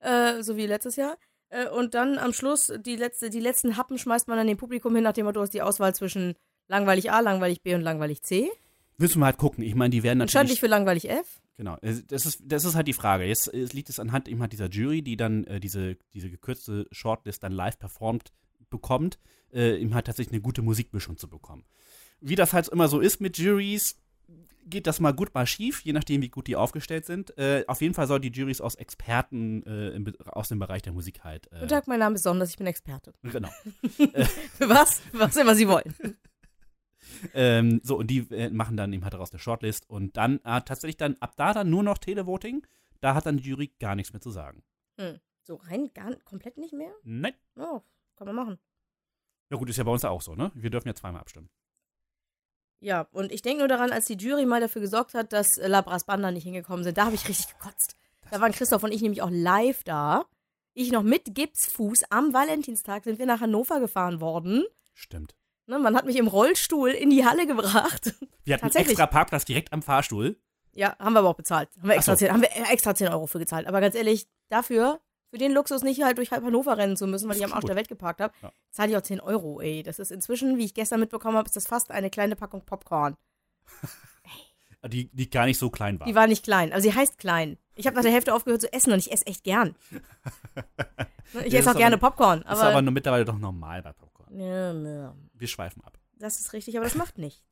Äh, 0.00 0.42
so 0.42 0.56
wie 0.56 0.66
letztes 0.66 0.96
Jahr. 0.96 1.16
Äh, 1.48 1.68
und 1.70 1.94
dann 1.94 2.18
am 2.18 2.32
Schluss, 2.32 2.72
die, 2.80 2.96
letzte, 2.96 3.30
die 3.30 3.40
letzten 3.40 3.76
Happen 3.76 3.98
schmeißt 3.98 4.28
man 4.28 4.36
dann 4.36 4.46
dem 4.46 4.58
Publikum 4.58 4.94
hin, 4.94 5.04
nach 5.04 5.14
dem 5.14 5.24
Motto, 5.24 5.40
du 5.40 5.42
hast 5.42 5.54
die 5.54 5.62
Auswahl 5.62 5.94
zwischen 5.94 6.34
langweilig 6.68 7.10
A, 7.10 7.20
langweilig 7.20 7.62
B 7.62 7.74
und 7.74 7.80
langweilig 7.80 8.22
C. 8.22 8.50
Müssen 8.98 9.20
wir 9.20 9.26
halt 9.26 9.38
gucken. 9.38 9.64
Ich 9.64 9.74
meine, 9.74 9.90
die 9.90 10.02
werden 10.02 10.18
natürlich 10.18 10.50
dich 10.50 10.60
für 10.60 10.66
langweilig 10.66 11.08
F. 11.08 11.40
Genau, 11.56 11.76
das 11.80 12.26
ist, 12.26 12.42
das 12.44 12.64
ist 12.64 12.74
halt 12.74 12.86
die 12.86 12.92
Frage. 12.92 13.24
Jetzt 13.24 13.52
liegt 13.52 13.88
es 13.88 13.98
anhand 13.98 14.28
eben 14.28 14.40
halt 14.40 14.52
dieser 14.52 14.68
Jury, 14.68 15.02
die 15.02 15.16
dann 15.16 15.44
äh, 15.44 15.58
diese, 15.58 15.96
diese 16.14 16.30
gekürzte 16.30 16.86
Shortlist 16.92 17.42
dann 17.42 17.52
live 17.52 17.78
performt 17.78 18.32
bekommt, 18.70 19.18
äh, 19.52 19.78
eben 19.80 19.94
halt 19.94 20.06
tatsächlich 20.06 20.32
eine 20.32 20.42
gute 20.42 20.62
Musikmischung 20.62 21.16
zu 21.16 21.28
bekommen. 21.28 21.64
Wie 22.20 22.34
das 22.34 22.52
halt 22.52 22.68
immer 22.68 22.88
so 22.88 23.00
ist 23.00 23.20
mit 23.20 23.38
Juries, 23.38 23.96
geht 24.68 24.86
das 24.86 25.00
mal 25.00 25.12
gut, 25.12 25.34
mal 25.34 25.46
schief, 25.46 25.80
je 25.80 25.92
nachdem, 25.92 26.22
wie 26.22 26.28
gut 26.28 26.46
die 26.46 26.56
aufgestellt 26.56 27.06
sind. 27.06 27.36
Äh, 27.38 27.64
auf 27.66 27.80
jeden 27.80 27.94
Fall 27.94 28.06
soll 28.06 28.20
die 28.20 28.30
Juries 28.30 28.60
aus 28.60 28.74
Experten 28.74 29.62
äh, 29.64 29.90
im, 29.90 30.14
aus 30.26 30.48
dem 30.48 30.58
Bereich 30.58 30.82
der 30.82 30.92
Musik 30.92 31.24
halt. 31.24 31.46
Äh, 31.46 31.60
Guten 31.60 31.68
Tag, 31.68 31.88
mein 31.88 32.00
Name 32.00 32.16
ist 32.16 32.22
Sonders, 32.22 32.50
ich 32.50 32.56
bin 32.56 32.66
Experte. 32.66 33.12
Genau. 33.22 33.48
Für 33.88 34.08
was? 34.68 35.00
Für 35.00 35.20
was 35.20 35.36
immer 35.36 35.54
Sie 35.54 35.68
wollen. 35.68 35.94
ähm, 37.34 37.80
so, 37.82 37.96
und 37.96 38.08
die 38.08 38.26
äh, 38.30 38.50
machen 38.50 38.76
dann 38.76 38.92
eben 38.92 39.04
halt 39.04 39.14
daraus 39.14 39.32
eine 39.32 39.38
Shortlist 39.38 39.88
und 39.88 40.16
dann 40.16 40.38
äh, 40.44 40.60
tatsächlich 40.62 40.96
dann 40.96 41.16
ab 41.20 41.34
da 41.36 41.54
dann 41.54 41.70
nur 41.70 41.82
noch 41.82 41.98
Televoting. 41.98 42.66
Da 43.00 43.14
hat 43.14 43.26
dann 43.26 43.38
die 43.38 43.48
Jury 43.48 43.72
gar 43.78 43.94
nichts 43.94 44.12
mehr 44.12 44.20
zu 44.20 44.30
sagen. 44.30 44.62
Hm. 44.98 45.18
So 45.42 45.56
rein 45.56 45.88
gar 45.94 46.14
komplett 46.24 46.58
nicht 46.58 46.74
mehr? 46.74 46.92
Nein. 47.04 47.32
Oh, 47.56 47.80
kann 48.18 48.26
man 48.26 48.36
machen. 48.36 48.58
Ja 49.50 49.56
gut, 49.56 49.70
ist 49.70 49.76
ja 49.76 49.84
bei 49.84 49.90
uns 49.90 50.04
auch 50.04 50.20
so, 50.20 50.34
ne? 50.34 50.50
Wir 50.54 50.70
dürfen 50.70 50.88
ja 50.88 50.94
zweimal 50.94 51.20
abstimmen. 51.20 51.48
Ja, 52.80 53.08
und 53.12 53.32
ich 53.32 53.42
denke 53.42 53.60
nur 53.60 53.68
daran, 53.68 53.90
als 53.90 54.06
die 54.06 54.16
Jury 54.16 54.46
mal 54.46 54.60
dafür 54.60 54.82
gesorgt 54.82 55.14
hat, 55.14 55.32
dass 55.32 55.58
äh, 55.58 55.66
Labras 55.66 56.04
Banda 56.04 56.30
nicht 56.30 56.44
hingekommen 56.44 56.84
sind, 56.84 56.96
da 56.96 57.06
habe 57.06 57.14
ich 57.14 57.28
richtig 57.28 57.58
gekotzt. 57.58 57.96
Da 58.30 58.40
waren 58.40 58.52
Christoph 58.52 58.82
und 58.82 58.92
ich 58.92 59.02
nämlich 59.02 59.22
auch 59.22 59.30
live 59.30 59.82
da. 59.84 60.26
Ich 60.74 60.92
noch 60.92 61.02
mit 61.02 61.34
Gipsfuß 61.34 62.04
am 62.10 62.32
Valentinstag 62.32 63.04
sind 63.04 63.18
wir 63.18 63.26
nach 63.26 63.40
Hannover 63.40 63.80
gefahren 63.80 64.20
worden. 64.20 64.64
Stimmt. 64.94 65.34
Ne, 65.66 65.78
man 65.78 65.96
hat 65.96 66.06
mich 66.06 66.16
im 66.16 66.28
Rollstuhl 66.28 66.90
in 66.90 67.10
die 67.10 67.24
Halle 67.24 67.46
gebracht. 67.46 68.14
Wir 68.44 68.54
hatten 68.54 68.64
einen 68.64 68.86
extra 68.86 69.06
Parkplatz 69.06 69.44
direkt 69.44 69.74
am 69.74 69.82
Fahrstuhl. 69.82 70.40
Ja, 70.72 70.96
haben 70.98 71.12
wir 71.12 71.18
aber 71.18 71.28
auch 71.28 71.36
bezahlt. 71.36 71.68
Haben 71.76 71.88
wir 71.88 71.96
extra, 71.96 72.12
so. 72.12 72.20
10, 72.20 72.32
haben 72.32 72.40
wir 72.40 72.50
extra 72.70 72.94
10 72.94 73.08
Euro 73.08 73.26
für 73.26 73.38
gezahlt. 73.38 73.66
Aber 73.66 73.82
ganz 73.82 73.94
ehrlich, 73.94 74.26
dafür, 74.48 75.00
für 75.30 75.38
den 75.38 75.52
Luxus 75.52 75.82
nicht 75.82 76.02
halt 76.02 76.18
durch 76.18 76.30
halb 76.30 76.44
Hannover 76.44 76.76
rennen 76.78 76.96
zu 76.96 77.06
müssen, 77.06 77.28
weil 77.28 77.36
ich 77.36 77.44
am 77.44 77.52
Arsch 77.52 77.64
der 77.66 77.76
Welt 77.76 77.88
geparkt 77.88 78.20
habe, 78.20 78.32
Ja. 78.42 78.50
zahle 78.70 78.90
ich 78.90 78.96
auch 78.96 79.02
10 79.02 79.20
Euro, 79.20 79.60
ey. 79.60 79.82
Das 79.82 79.98
ist 79.98 80.10
inzwischen, 80.10 80.56
wie 80.58 80.64
ich 80.64 80.74
gestern 80.74 81.00
mitbekommen 81.00 81.36
habe, 81.36 81.46
ist 81.46 81.56
das 81.56 81.66
fast 81.66 81.90
eine 81.90 82.10
kleine 82.10 82.36
Packung 82.36 82.62
Popcorn. 82.64 83.14
Die, 84.86 85.08
die 85.12 85.28
gar 85.28 85.44
nicht 85.44 85.58
so 85.58 85.70
klein 85.70 85.98
war. 85.98 86.06
Die 86.06 86.14
war 86.14 86.28
nicht 86.28 86.44
klein. 86.44 86.72
Also 86.72 86.88
sie 86.88 86.94
heißt 86.96 87.18
klein. 87.18 87.58
Ich 87.74 87.86
habe 87.86 87.96
nach 87.96 88.04
der 88.04 88.12
Hälfte 88.12 88.32
aufgehört 88.32 88.60
zu 88.60 88.72
essen 88.72 88.92
und 88.92 89.00
ich 89.00 89.10
esse 89.12 89.26
echt 89.26 89.42
gern. 89.44 89.74
Ich 91.44 91.46
esse 91.52 91.56
ist 91.58 91.68
auch 91.68 91.76
gerne 91.76 91.96
aber- 91.96 92.08
Popcorn. 92.08 92.38
ist 92.40 92.46
aber 92.46 92.62
Aber, 92.62 92.80
nur 92.82 92.92
mittlerweile 92.92 93.24
doch 93.26 93.36
normal 93.38 93.82
bei 93.82 93.92
Popcorn. 93.92 94.38
ja, 94.40 94.72
ja, 94.72 95.14
Wir 95.34 95.46
schweifen 95.48 95.84
ab. 95.84 95.98
das 96.16 96.40
ist 96.40 96.54
richtig, 96.54 96.74
aber 96.78 96.84
das 96.84 96.94
macht 96.94 97.18
nichts. 97.18 97.42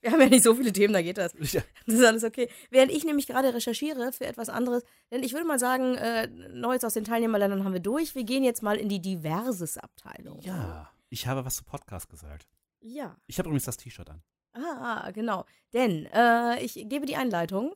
Wir 0.00 0.12
haben 0.12 0.20
ja 0.20 0.28
nicht 0.28 0.44
so 0.44 0.54
viele 0.54 0.72
Themen, 0.72 0.94
da 0.94 1.02
geht 1.02 1.18
das. 1.18 1.32
Ja. 1.52 1.62
Das 1.86 1.94
ist 1.94 2.04
alles 2.04 2.24
okay. 2.24 2.48
Während 2.70 2.90
ich 2.90 3.04
nämlich 3.04 3.26
gerade 3.26 3.52
recherchiere 3.52 4.12
für 4.12 4.26
etwas 4.26 4.48
anderes, 4.48 4.82
denn 5.10 5.22
ich 5.22 5.32
würde 5.32 5.46
mal 5.46 5.58
sagen, 5.58 5.94
äh, 5.96 6.26
Neues 6.26 6.84
aus 6.84 6.94
den 6.94 7.04
Teilnehmerländern 7.04 7.64
haben 7.64 7.72
wir 7.72 7.80
durch. 7.80 8.14
Wir 8.14 8.24
gehen 8.24 8.42
jetzt 8.42 8.62
mal 8.62 8.76
in 8.76 8.88
die 8.88 9.00
Diverses-Abteilung. 9.00 10.40
Ja, 10.40 10.90
ich 11.10 11.26
habe 11.26 11.44
was 11.44 11.56
zu 11.56 11.64
Podcast 11.64 12.08
gesagt. 12.08 12.46
Ja. 12.80 13.16
Ich 13.26 13.38
habe 13.38 13.48
übrigens 13.48 13.64
das 13.64 13.76
T-Shirt 13.76 14.08
an. 14.08 14.22
Ah, 14.52 15.10
genau. 15.12 15.44
Denn 15.72 16.06
äh, 16.06 16.62
ich 16.62 16.74
gebe 16.88 17.06
die 17.06 17.16
Einleitung. 17.16 17.74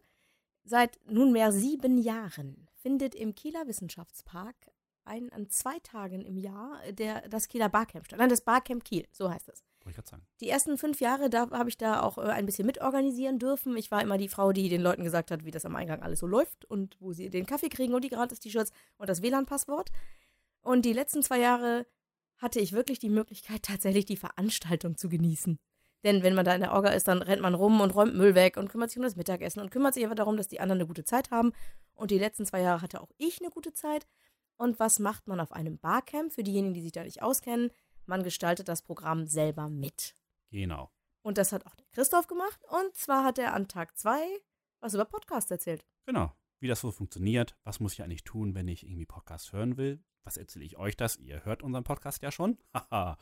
Seit 0.67 0.99
nunmehr 1.05 1.53
sieben 1.53 1.99
Jahren 1.99 2.69
findet 2.81 3.15
im 3.15 3.35
Kieler 3.35 3.67
Wissenschaftspark 3.69 4.57
ein, 5.05 5.31
an 5.31 5.51
zwei 5.51 5.79
Tagen 5.81 6.25
im 6.25 6.39
Jahr 6.39 6.81
der, 6.91 7.29
das 7.29 7.49
Kieler 7.49 7.69
Barcamp 7.69 8.07
statt. 8.07 8.19
Nein, 8.19 8.31
das 8.31 8.41
Barcamp 8.41 8.83
Kiel, 8.83 9.07
so 9.13 9.31
heißt 9.31 9.51
es. 9.51 9.63
Die 10.41 10.49
ersten 10.49 10.79
fünf 10.79 11.01
Jahre, 11.01 11.31
da 11.31 11.51
habe 11.51 11.69
ich 11.69 11.77
da 11.77 12.03
auch 12.03 12.19
äh, 12.19 12.23
ein 12.23 12.47
bisschen 12.47 12.67
mitorganisieren 12.67 13.39
dürfen. 13.39 13.77
Ich 13.77 13.91
war 13.91 14.03
immer 14.03 14.19
die 14.19 14.29
Frau, 14.29 14.53
die 14.53 14.69
den 14.69 14.81
Leuten 14.81 15.05
gesagt 15.05 15.31
hat, 15.31 15.45
wie 15.45 15.51
das 15.51 15.65
am 15.65 15.77
Eingang 15.77 16.03
alles 16.03 16.21
so 16.21 16.27
läuft 16.27 16.65
und 16.65 16.97
wo 17.01 17.13
sie 17.13 17.31
den 17.31 17.47
Kaffee 17.47 17.69
kriegen 17.69 17.95
und 17.95 18.05
die 18.05 18.11
Gratis-T-Shirts 18.11 18.73
und 18.97 19.09
das 19.09 19.23
WLAN-Passwort. 19.23 19.91
Und 20.63 20.85
die 20.85 20.93
letzten 20.93 21.23
zwei 21.23 21.39
Jahre 21.39 21.87
hatte 22.39 22.61
ich 22.61 22.73
wirklich 22.73 22.99
die 22.99 23.11
Möglichkeit, 23.11 23.63
tatsächlich 23.63 24.07
die 24.07 24.17
Veranstaltung 24.17 24.97
zu 24.97 25.09
genießen. 25.09 25.59
Denn 26.05 26.23
wenn 26.23 26.35
man 26.35 26.45
da 26.45 26.55
in 26.55 26.61
der 26.61 26.73
Orga 26.73 26.91
ist, 26.91 27.09
dann 27.09 27.23
rennt 27.23 27.41
man 27.41 27.55
rum 27.55 27.81
und 27.81 27.95
räumt 27.95 28.15
Müll 28.15 28.35
weg 28.35 28.59
und 28.59 28.69
kümmert 28.69 28.91
sich 28.91 28.99
um 28.99 29.05
das 29.05 29.17
Mittagessen 29.17 29.61
und 29.61 29.71
kümmert 29.71 29.95
sich 29.95 30.05
einfach 30.05 30.17
darum, 30.17 30.37
dass 30.37 30.49
die 30.49 30.61
anderen 30.61 30.81
eine 30.81 30.87
gute 30.87 31.05
Zeit 31.05 31.31
haben. 31.31 31.53
Und 31.95 32.11
die 32.11 32.19
letzten 32.19 32.45
zwei 32.45 32.61
Jahre 32.61 32.83
hatte 32.83 33.01
auch 33.01 33.11
ich 33.17 33.41
eine 33.41 33.51
gute 33.51 33.73
Zeit. 33.73 34.07
Und 34.57 34.79
was 34.79 34.99
macht 34.99 35.27
man 35.27 35.41
auf 35.41 35.53
einem 35.53 35.79
Barcamp? 35.79 36.33
Für 36.33 36.43
diejenigen, 36.43 36.75
die 36.75 36.83
sich 36.83 36.93
da 36.93 37.05
nicht 37.05 37.23
auskennen, 37.23 37.71
man 38.09 38.23
gestaltet 38.23 38.69
das 38.69 38.83
Programm 38.83 39.27
selber 39.27 39.69
mit. 39.69 40.15
Genau. 40.51 40.91
Und 41.23 41.39
das 41.39 41.53
hat 41.53 41.67
auch 41.67 41.75
der 41.75 41.87
Christoph 41.93 42.27
gemacht. 42.27 42.61
Und 42.69 42.95
zwar 42.95 43.25
hat 43.25 43.39
er 43.39 43.55
an 43.55 43.69
Tag 43.69 43.97
zwei 43.97 44.23
was 44.81 44.93
über 44.93 45.07
Podcasts 45.07 45.51
erzählt. 45.51 45.83
Genau. 46.05 46.31
Wie 46.61 46.69
das 46.69 46.81
so 46.83 46.93
funktioniert, 46.93 47.57
was 47.65 47.81
muss 47.81 47.95
ich 47.95 48.03
eigentlich 48.03 48.23
tun, 48.25 48.55
wenn 48.55 48.69
ich 48.69 48.87
irgendwie 48.87 49.07
Podcast 49.07 49.53
hören 49.55 49.79
will? 49.79 50.05
Was 50.25 50.37
erzähle 50.37 50.67
ich 50.67 50.77
euch 50.77 50.95
das? 50.97 51.17
Ihr 51.17 51.43
hört 51.47 51.63
unseren 51.63 51.85
Podcast 51.85 52.23
ja 52.23 52.31
schon. 52.31 52.59
Haha. 52.75 53.17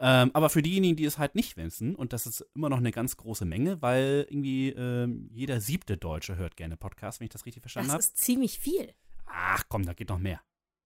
ähm, 0.00 0.30
aber 0.34 0.50
für 0.50 0.62
diejenigen, 0.62 0.96
die 0.96 1.04
es 1.04 1.18
halt 1.18 1.36
nicht 1.36 1.56
wissen, 1.56 1.94
und 1.94 2.12
das 2.12 2.26
ist 2.26 2.40
immer 2.54 2.68
noch 2.68 2.78
eine 2.78 2.90
ganz 2.90 3.16
große 3.16 3.44
Menge, 3.44 3.80
weil 3.82 4.26
irgendwie 4.28 4.70
ähm, 4.70 5.28
jeder 5.32 5.60
siebte 5.60 5.96
Deutsche 5.96 6.34
hört 6.36 6.56
gerne 6.56 6.76
Podcasts, 6.76 7.20
wenn 7.20 7.26
ich 7.26 7.32
das 7.32 7.46
richtig 7.46 7.62
verstanden 7.62 7.86
Das 7.88 7.92
habe. 7.94 8.00
ist 8.02 8.16
ziemlich 8.18 8.58
viel. 8.58 8.92
Ach 9.26 9.62
komm, 9.68 9.84
da 9.84 9.94
geht 9.94 10.08
noch 10.08 10.18
mehr. 10.18 10.40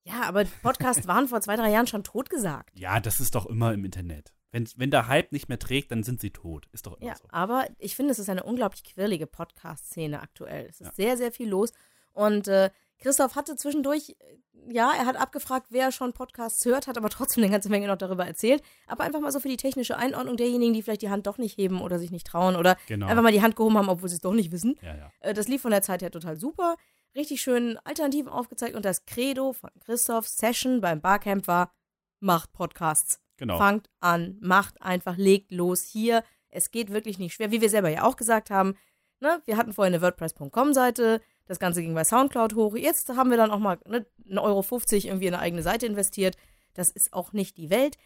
Ja, 0.04 0.22
aber 0.22 0.44
Podcasts 0.62 1.06
waren 1.06 1.28
vor 1.28 1.40
zwei, 1.40 1.56
drei 1.56 1.70
Jahren 1.70 1.86
schon 1.86 2.04
totgesagt. 2.04 2.78
Ja, 2.78 3.00
das 3.00 3.20
ist 3.20 3.34
doch 3.34 3.46
immer 3.46 3.72
im 3.74 3.84
Internet. 3.84 4.32
Wenn, 4.52 4.68
wenn 4.76 4.90
der 4.90 5.06
Hype 5.06 5.30
nicht 5.32 5.48
mehr 5.48 5.58
trägt, 5.58 5.92
dann 5.92 6.02
sind 6.02 6.20
sie 6.20 6.30
tot. 6.30 6.66
Ist 6.72 6.86
doch 6.86 6.96
immer 6.98 7.06
Ja, 7.10 7.16
so. 7.16 7.24
aber 7.30 7.66
ich 7.78 7.94
finde, 7.94 8.10
es 8.12 8.18
ist 8.18 8.28
eine 8.28 8.42
unglaublich 8.42 8.82
quirlige 8.82 9.26
Podcast-Szene 9.26 10.20
aktuell. 10.20 10.66
Es 10.68 10.80
ist 10.80 10.88
Ja. 10.88 10.92
sehr, 10.94 11.16
sehr 11.16 11.32
viel 11.32 11.48
los. 11.48 11.72
Und 12.12 12.48
äh, 12.48 12.70
Christoph 12.98 13.36
hatte 13.36 13.54
zwischendurch, 13.56 14.16
äh, 14.18 14.74
ja, 14.74 14.90
er 14.98 15.06
hat 15.06 15.16
abgefragt, 15.16 15.68
wer 15.70 15.92
schon 15.92 16.12
Podcasts 16.12 16.64
hört, 16.64 16.86
hat 16.88 16.98
aber 16.98 17.08
trotzdem 17.10 17.44
eine 17.44 17.52
ganze 17.52 17.68
Menge 17.68 17.86
noch 17.86 17.96
darüber 17.96 18.26
erzählt. 18.26 18.62
Aber 18.88 19.04
einfach 19.04 19.20
mal 19.20 19.30
so 19.30 19.38
für 19.38 19.48
die 19.48 19.56
technische 19.56 19.96
Einordnung 19.96 20.36
derjenigen, 20.36 20.74
die 20.74 20.82
vielleicht 20.82 21.02
die 21.02 21.10
Hand 21.10 21.26
doch 21.28 21.38
nicht 21.38 21.56
heben 21.56 21.80
oder 21.80 21.98
sich 22.00 22.10
nicht 22.10 22.26
trauen 22.26 22.56
oder 22.56 22.76
Genau. 22.88 23.06
einfach 23.06 23.22
mal 23.22 23.32
die 23.32 23.42
Hand 23.42 23.54
gehoben 23.54 23.78
haben, 23.78 23.88
obwohl 23.88 24.08
sie 24.08 24.16
es 24.16 24.20
doch 24.20 24.32
nicht 24.34 24.50
wissen. 24.50 24.76
ja, 24.82 24.96
ja. 24.96 25.12
Äh, 25.20 25.32
Das 25.34 25.46
lief 25.46 25.62
von 25.62 25.70
der 25.70 25.82
Zeit 25.82 26.02
her 26.02 26.10
total 26.10 26.36
super. 26.36 26.76
Richtig 27.14 27.42
schön 27.42 27.76
Alternativen 27.84 28.30
aufgezeigt 28.30 28.76
und 28.76 28.84
das 28.84 29.04
Credo 29.04 29.52
von 29.52 29.70
Christophs 29.80 30.36
Session 30.36 30.80
beim 30.80 31.00
Barcamp 31.00 31.46
war, 31.48 31.72
macht 32.20 32.52
Podcasts. 32.52 33.20
Genau. 33.36 33.58
Fangt 33.58 33.90
an, 34.00 34.36
macht 34.40 34.80
einfach, 34.82 35.16
legt 35.16 35.50
los 35.50 35.82
hier. 35.82 36.22
Es 36.48 36.70
geht 36.70 36.92
wirklich 36.92 37.18
nicht 37.18 37.34
schwer, 37.34 37.50
wie 37.50 37.60
wir 37.60 37.70
selber 37.70 37.88
ja 37.88 38.04
auch 38.04 38.16
gesagt 38.16 38.50
haben. 38.50 38.76
Ne? 39.20 39.42
Wir 39.44 39.56
hatten 39.56 39.72
vorher 39.72 39.92
eine 39.92 40.02
WordPress.com-Seite, 40.02 41.20
das 41.46 41.58
Ganze 41.58 41.82
ging 41.82 41.94
bei 41.94 42.04
Soundcloud 42.04 42.54
hoch. 42.54 42.76
Jetzt 42.76 43.08
haben 43.08 43.30
wir 43.30 43.36
dann 43.36 43.50
auch 43.50 43.58
mal 43.58 43.78
ne, 43.86 44.06
1,50 44.28 44.38
Euro 44.40 44.62
irgendwie 44.92 45.26
in 45.26 45.34
eine 45.34 45.42
eigene 45.42 45.62
Seite 45.62 45.86
investiert. 45.86 46.36
Das 46.74 46.90
ist 46.90 47.12
auch 47.12 47.32
nicht 47.32 47.56
die 47.56 47.70
Welt. 47.70 47.98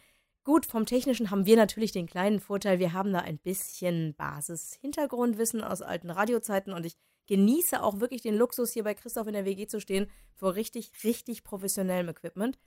Gut, 0.44 0.66
vom 0.66 0.86
Technischen 0.86 1.30
haben 1.30 1.46
wir 1.46 1.56
natürlich 1.56 1.92
den 1.92 2.06
kleinen 2.06 2.38
Vorteil, 2.38 2.78
wir 2.78 2.92
haben 2.92 3.12
da 3.12 3.20
ein 3.20 3.38
bisschen 3.38 4.14
Basis-Hintergrundwissen 4.14 5.62
aus 5.62 5.80
alten 5.80 6.10
Radiozeiten 6.10 6.72
und 6.72 6.84
ich 6.84 6.96
genieße 7.26 7.82
auch 7.82 8.00
wirklich 8.00 8.22
den 8.22 8.36
Luxus, 8.36 8.72
hier 8.72 8.84
bei 8.84 8.94
Christoph 8.94 9.26
in 9.26 9.32
der 9.34 9.44
WG 9.44 9.66
zu 9.66 9.80
stehen, 9.80 10.08
vor 10.34 10.54
richtig, 10.54 10.92
richtig 11.04 11.44
professionellem 11.44 12.08
Equipment. 12.08 12.58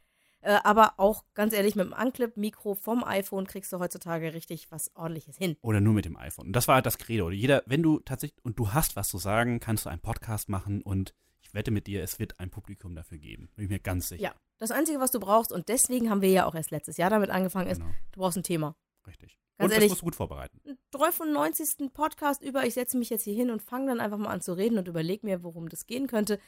Äh, 0.41 0.59
aber 0.63 0.93
auch 0.97 1.23
ganz 1.33 1.53
ehrlich, 1.53 1.75
mit 1.75 1.87
dem 1.87 1.93
Unclip-Mikro 1.93 2.75
vom 2.75 3.03
iPhone 3.03 3.47
kriegst 3.47 3.73
du 3.73 3.79
heutzutage 3.79 4.33
richtig 4.33 4.71
was 4.71 4.95
ordentliches 4.95 5.35
hin. 5.35 5.57
Oder 5.61 5.81
nur 5.81 5.93
mit 5.93 6.05
dem 6.05 6.15
iPhone. 6.15 6.47
Und 6.47 6.53
das 6.53 6.67
war 6.67 6.75
halt 6.75 6.85
das 6.85 6.97
Credo. 6.99 7.31
Jeder, 7.31 7.63
wenn 7.65 7.81
du 7.81 7.99
tatsächlich, 7.99 8.43
und 8.45 8.59
du 8.59 8.71
hast 8.71 8.95
was 8.95 9.09
zu 9.09 9.17
sagen, 9.17 9.59
kannst 9.59 9.85
du 9.85 9.89
einen 9.89 10.01
Podcast 10.01 10.47
machen 10.47 10.81
und 10.81 11.13
ich 11.41 11.53
wette 11.53 11.71
mit 11.71 11.87
dir, 11.87 12.03
es 12.03 12.19
wird 12.19 12.39
ein 12.39 12.49
Publikum 12.49 12.93
dafür 12.93 13.17
geben. 13.17 13.49
Bin 13.55 13.65
ich 13.65 13.71
mir 13.71 13.79
ganz 13.79 14.09
sicher. 14.09 14.21
Ja, 14.21 14.35
das 14.57 14.71
Einzige, 14.71 14.99
was 14.99 15.11
du 15.11 15.19
brauchst, 15.19 15.51
und 15.51 15.69
deswegen 15.69 16.09
haben 16.09 16.21
wir 16.21 16.29
ja 16.29 16.45
auch 16.45 16.55
erst 16.55 16.71
letztes 16.71 16.97
Jahr 16.97 17.09
damit 17.09 17.29
angefangen, 17.29 17.69
ist, 17.69 17.79
Genau, 17.79 17.91
du 18.11 18.19
brauchst 18.19 18.37
ein 18.37 18.43
Thema. 18.43 18.75
richtig. 19.07 19.39
Ganz 19.57 19.69
und 19.69 19.73
ehrlich- 19.73 19.87
das 19.87 19.89
musst 19.91 20.01
du 20.01 20.05
gut 20.05 20.15
vorbereiten. 20.15 20.59
Einen 20.65 20.77
93. 20.91 21.91
Podcast 21.93 22.41
über, 22.43 22.65
ich 22.65 22.73
setze 22.73 22.97
mich 22.97 23.09
jetzt 23.09 23.23
hier 23.23 23.33
hin 23.35 23.49
und 23.49 23.61
fange 23.61 23.87
dann 23.87 23.99
einfach 23.99 24.17
mal 24.17 24.29
an 24.29 24.41
zu 24.41 24.53
reden 24.53 24.77
und 24.77 24.87
überlege 24.87 25.25
mir, 25.25 25.43
worum 25.43 25.69
das 25.69 25.85
gehen 25.87 26.07
könnte. 26.07 26.39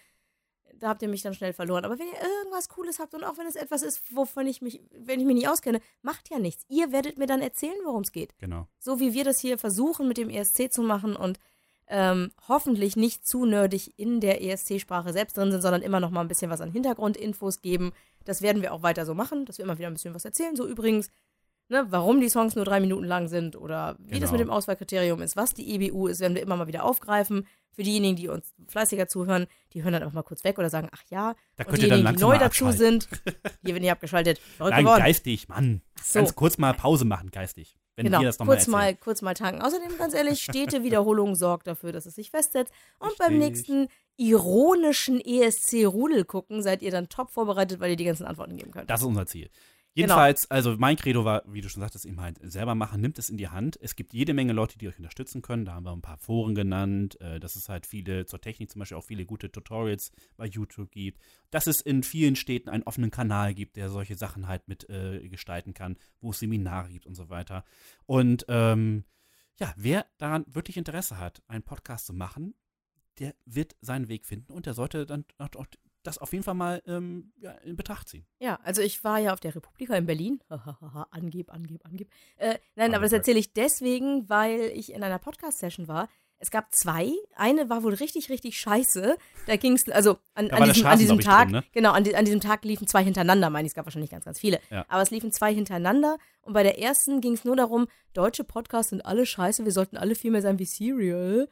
Da 0.75 0.89
habt 0.89 1.01
ihr 1.01 1.09
mich 1.09 1.23
dann 1.23 1.33
schnell 1.33 1.51
verloren. 1.51 1.83
Aber 1.83 1.97
wenn 1.99 2.07
ihr 2.07 2.13
irgendwas 2.21 2.69
Cooles 2.69 2.99
habt 2.99 3.13
und 3.13 3.23
auch 3.23 3.37
wenn 3.37 3.47
es 3.47 3.55
etwas 3.55 3.81
ist, 3.81 4.15
wovon 4.15 4.45
ich 4.47 4.61
mich, 4.61 4.81
wenn 4.91 5.19
ich 5.19 5.25
mich 5.25 5.35
nicht 5.35 5.49
auskenne, 5.49 5.81
macht 6.03 6.29
ja 6.29 6.39
nichts. 6.39 6.63
Ihr 6.69 6.91
werdet 6.91 7.17
mir 7.17 7.25
dann 7.25 7.41
erzählen, 7.41 7.75
worum 7.83 8.03
es 8.03 8.11
geht. 8.11 8.37
Genau. 8.37 8.67
So 8.77 8.99
wie 8.99 9.13
wir 9.13 9.23
das 9.23 9.39
hier 9.39 9.57
versuchen 9.57 10.07
mit 10.07 10.17
dem 10.17 10.29
ESC 10.29 10.71
zu 10.71 10.81
machen 10.83 11.15
und 11.15 11.39
ähm, 11.87 12.31
hoffentlich 12.47 12.95
nicht 12.95 13.25
zu 13.27 13.45
nerdig 13.45 13.97
in 13.97 14.21
der 14.21 14.43
ESC-Sprache 14.43 15.11
selbst 15.11 15.35
drin 15.35 15.51
sind, 15.51 15.61
sondern 15.61 15.81
immer 15.81 15.99
noch 15.99 16.11
mal 16.11 16.21
ein 16.21 16.27
bisschen 16.27 16.51
was 16.51 16.61
an 16.61 16.71
Hintergrundinfos 16.71 17.61
geben. 17.61 17.91
Das 18.25 18.43
werden 18.43 18.61
wir 18.61 18.71
auch 18.73 18.83
weiter 18.83 19.07
so 19.07 19.15
machen, 19.15 19.45
dass 19.45 19.57
wir 19.57 19.65
immer 19.65 19.79
wieder 19.79 19.87
ein 19.87 19.93
bisschen 19.95 20.13
was 20.13 20.23
erzählen. 20.23 20.55
So 20.55 20.67
übrigens, 20.67 21.09
ne, 21.69 21.85
warum 21.89 22.19
die 22.19 22.29
Songs 22.29 22.55
nur 22.55 22.65
drei 22.65 22.79
Minuten 22.79 23.05
lang 23.05 23.27
sind 23.27 23.55
oder 23.55 23.95
wie 23.99 24.19
das 24.19 24.29
Genau. 24.29 24.31
mit 24.33 24.41
dem 24.41 24.49
Auswahlkriterium 24.49 25.21
ist, 25.21 25.37
was 25.37 25.53
die 25.53 25.73
EBU 25.73 26.07
ist, 26.07 26.19
werden 26.19 26.35
wir 26.35 26.41
immer 26.41 26.57
mal 26.57 26.67
wieder 26.67 26.83
aufgreifen. 26.83 27.47
Für 27.71 27.83
diejenigen, 27.83 28.17
die 28.17 28.27
uns 28.27 28.53
fleißiger 28.67 29.07
zuhören, 29.07 29.47
die 29.71 29.83
hören 29.83 29.93
dann 29.93 30.01
einfach 30.03 30.13
mal 30.15 30.23
kurz 30.23 30.43
weg 30.43 30.57
oder 30.59 30.69
sagen, 30.69 30.89
ach 30.91 31.01
ja. 31.09 31.35
Da 31.55 31.63
könnt 31.63 31.81
ihr 31.81 31.87
dann 31.87 31.99
diejenigen, 31.99 32.17
die 32.17 32.21
neu 32.23 32.33
mal 32.33 32.39
dazu 32.39 32.71
sind, 32.71 33.07
hier 33.63 33.73
werden 33.73 33.81
nicht 33.81 33.91
abgeschaltet. 33.91 34.39
Verrückt 34.39 34.75
Nein, 34.75 34.83
geworden. 34.83 35.01
geistig, 35.03 35.47
Mann. 35.47 35.81
so. 36.03 36.19
Ganz 36.19 36.35
kurz 36.35 36.57
mal 36.57 36.73
Pause 36.73 37.05
machen, 37.05 37.31
geistig. 37.31 37.77
Wenn 37.95 38.05
Genau, 38.05 38.19
ihr 38.21 38.25
das 38.27 38.39
nochmal 38.39 38.55
kurz 38.57 38.67
mal, 38.67 38.81
erzählt. 38.81 38.99
kurz 39.01 39.21
mal 39.21 39.33
tanken. 39.33 39.61
Außerdem, 39.61 39.97
ganz 39.97 40.13
ehrlich, 40.13 40.41
stete 40.41 40.83
Wiederholung 40.83 41.35
sorgt 41.35 41.67
dafür, 41.67 41.91
dass 41.91 42.05
es 42.05 42.15
sich 42.15 42.31
festsetzt. 42.31 42.73
Und 42.99 43.17
beim 43.17 43.33
Richtig. 43.41 43.49
nächsten 43.69 43.87
ironischen 44.17 45.19
ESC-Rudel 45.21 46.25
gucken, 46.25 46.61
seid 46.61 46.81
ihr 46.81 46.91
dann 46.91 47.09
top 47.09 47.29
vorbereitet, 47.31 47.79
weil 47.79 47.91
ihr 47.91 47.95
die 47.97 48.03
ganzen 48.05 48.25
Antworten 48.25 48.57
geben 48.57 48.71
könnt. 48.71 48.89
Das 48.89 49.01
ist 49.01 49.07
unser 49.07 49.25
Ziel. 49.25 49.49
Genau. 49.95 50.13
Jedenfalls, 50.13 50.49
also 50.51 50.75
mein 50.77 50.95
Credo 50.95 51.25
war, 51.25 51.43
wie 51.47 51.61
du 51.61 51.69
schon 51.69 51.81
sagtest, 51.81 52.05
eben 52.05 52.21
halt 52.21 52.39
selber 52.43 52.75
machen, 52.75 53.01
nimmt 53.01 53.17
es 53.17 53.29
in 53.29 53.37
die 53.37 53.49
Hand. 53.49 53.77
Es 53.81 53.95
gibt 53.95 54.13
jede 54.13 54.33
Menge 54.33 54.53
Leute, 54.53 54.77
die 54.77 54.87
euch 54.87 54.97
unterstützen 54.97 55.41
können. 55.41 55.65
Da 55.65 55.73
haben 55.73 55.83
wir 55.83 55.91
ein 55.91 56.01
paar 56.01 56.17
Foren 56.17 56.53
genannt, 56.53 57.19
äh, 57.21 57.39
dass 57.39 57.55
es 57.55 57.69
halt 57.69 57.85
viele 57.87 58.25
zur 58.25 58.39
Technik 58.39 58.69
zum 58.69 58.79
Beispiel 58.79 58.97
auch 58.97 59.03
viele 59.03 59.25
gute 59.25 59.51
Tutorials 59.51 60.11
bei 60.37 60.45
YouTube 60.45 60.91
gibt. 60.91 61.21
Dass 61.49 61.65
es 61.65 61.81
in 61.81 62.03
vielen 62.03 62.35
Städten 62.35 62.69
einen 62.69 62.83
offenen 62.83 63.09
Kanal 63.09 63.53
gibt, 63.55 63.77
der 63.77 63.89
solche 63.89 64.15
Sachen 64.15 64.47
halt 64.47 64.67
mit 64.67 64.87
äh, 64.89 65.27
gestalten 65.27 65.73
kann, 65.73 65.97
wo 66.21 66.29
es 66.31 66.39
Seminare 66.39 66.89
gibt 66.89 67.07
und 67.07 67.15
so 67.15 67.29
weiter. 67.29 67.65
Und 68.05 68.45
ähm, 68.47 69.05
ja, 69.59 69.73
wer 69.75 70.05
daran 70.17 70.45
wirklich 70.47 70.77
Interesse 70.77 71.17
hat, 71.17 71.41
einen 71.47 71.63
Podcast 71.63 72.05
zu 72.05 72.13
machen, 72.13 72.53
der 73.17 73.35
wird 73.45 73.75
seinen 73.81 74.07
Weg 74.07 74.25
finden 74.25 74.53
und 74.53 74.65
der 74.65 74.73
sollte 74.73 75.05
dann 75.05 75.25
auch 75.37 75.65
das 76.03 76.17
auf 76.17 76.31
jeden 76.31 76.43
Fall 76.43 76.53
mal 76.53 76.81
ähm, 76.87 77.31
ja, 77.37 77.51
in 77.63 77.75
Betracht 77.75 78.09
ziehen. 78.09 78.25
Ja, 78.39 78.59
also 78.63 78.81
ich 78.81 79.03
war 79.03 79.19
ja 79.19 79.33
auf 79.33 79.39
der 79.39 79.55
Republika 79.55 79.95
in 79.95 80.05
Berlin. 80.05 80.39
angeb, 81.11 81.51
angeb, 81.51 81.85
angeb. 81.85 82.09
Äh, 82.37 82.57
nein, 82.75 82.93
aber 82.93 83.03
das 83.03 83.13
erzähle 83.13 83.39
ich 83.39 83.53
deswegen, 83.53 84.29
weil 84.29 84.71
ich 84.73 84.93
in 84.93 85.03
einer 85.03 85.19
Podcast-Session 85.19 85.87
war. 85.87 86.07
Es 86.41 86.51
gab 86.51 86.73
zwei. 86.73 87.11
Eine 87.35 87.69
war 87.69 87.83
wohl 87.83 87.93
richtig, 87.93 88.29
richtig 88.29 88.57
scheiße. 88.57 89.17
Da 89.45 89.55
ging 89.57 89.73
es, 89.73 89.89
also 89.89 90.17
an, 90.33 90.49
an 90.51 90.63
diesem, 90.71 90.87
an 90.87 90.97
diesem 90.97 91.19
Tag, 91.19 91.49
drin, 91.49 91.57
ne? 91.57 91.63
genau, 91.73 91.91
an, 91.91 92.07
an 92.15 92.25
diesem 92.25 92.39
Tag 92.39 92.63
liefen 92.63 92.87
zwei 92.87 93.03
hintereinander, 93.03 93.49
meine 93.49 93.65
ich. 93.65 93.71
Es 93.71 93.75
gab 93.75 93.85
wahrscheinlich 93.85 94.09
ganz, 94.09 94.23
ganz 94.23 94.39
viele. 94.39 94.61
Ja. 94.71 94.85
Aber 94.87 95.01
es 95.01 95.11
liefen 95.11 95.33
zwei 95.33 95.53
hintereinander. 95.53 96.17
Und 96.41 96.53
bei 96.53 96.63
der 96.63 96.79
ersten 96.79 97.19
ging 97.19 97.33
es 97.33 97.43
nur 97.43 97.57
darum, 97.57 97.87
deutsche 98.13 98.45
Podcasts 98.45 98.91
sind 98.91 99.05
alle 99.05 99.25
scheiße, 99.25 99.65
wir 99.65 99.73
sollten 99.73 99.97
alle 99.97 100.15
viel 100.15 100.31
mehr 100.31 100.41
sein 100.41 100.59
wie 100.59 100.65
Serial. 100.65 101.49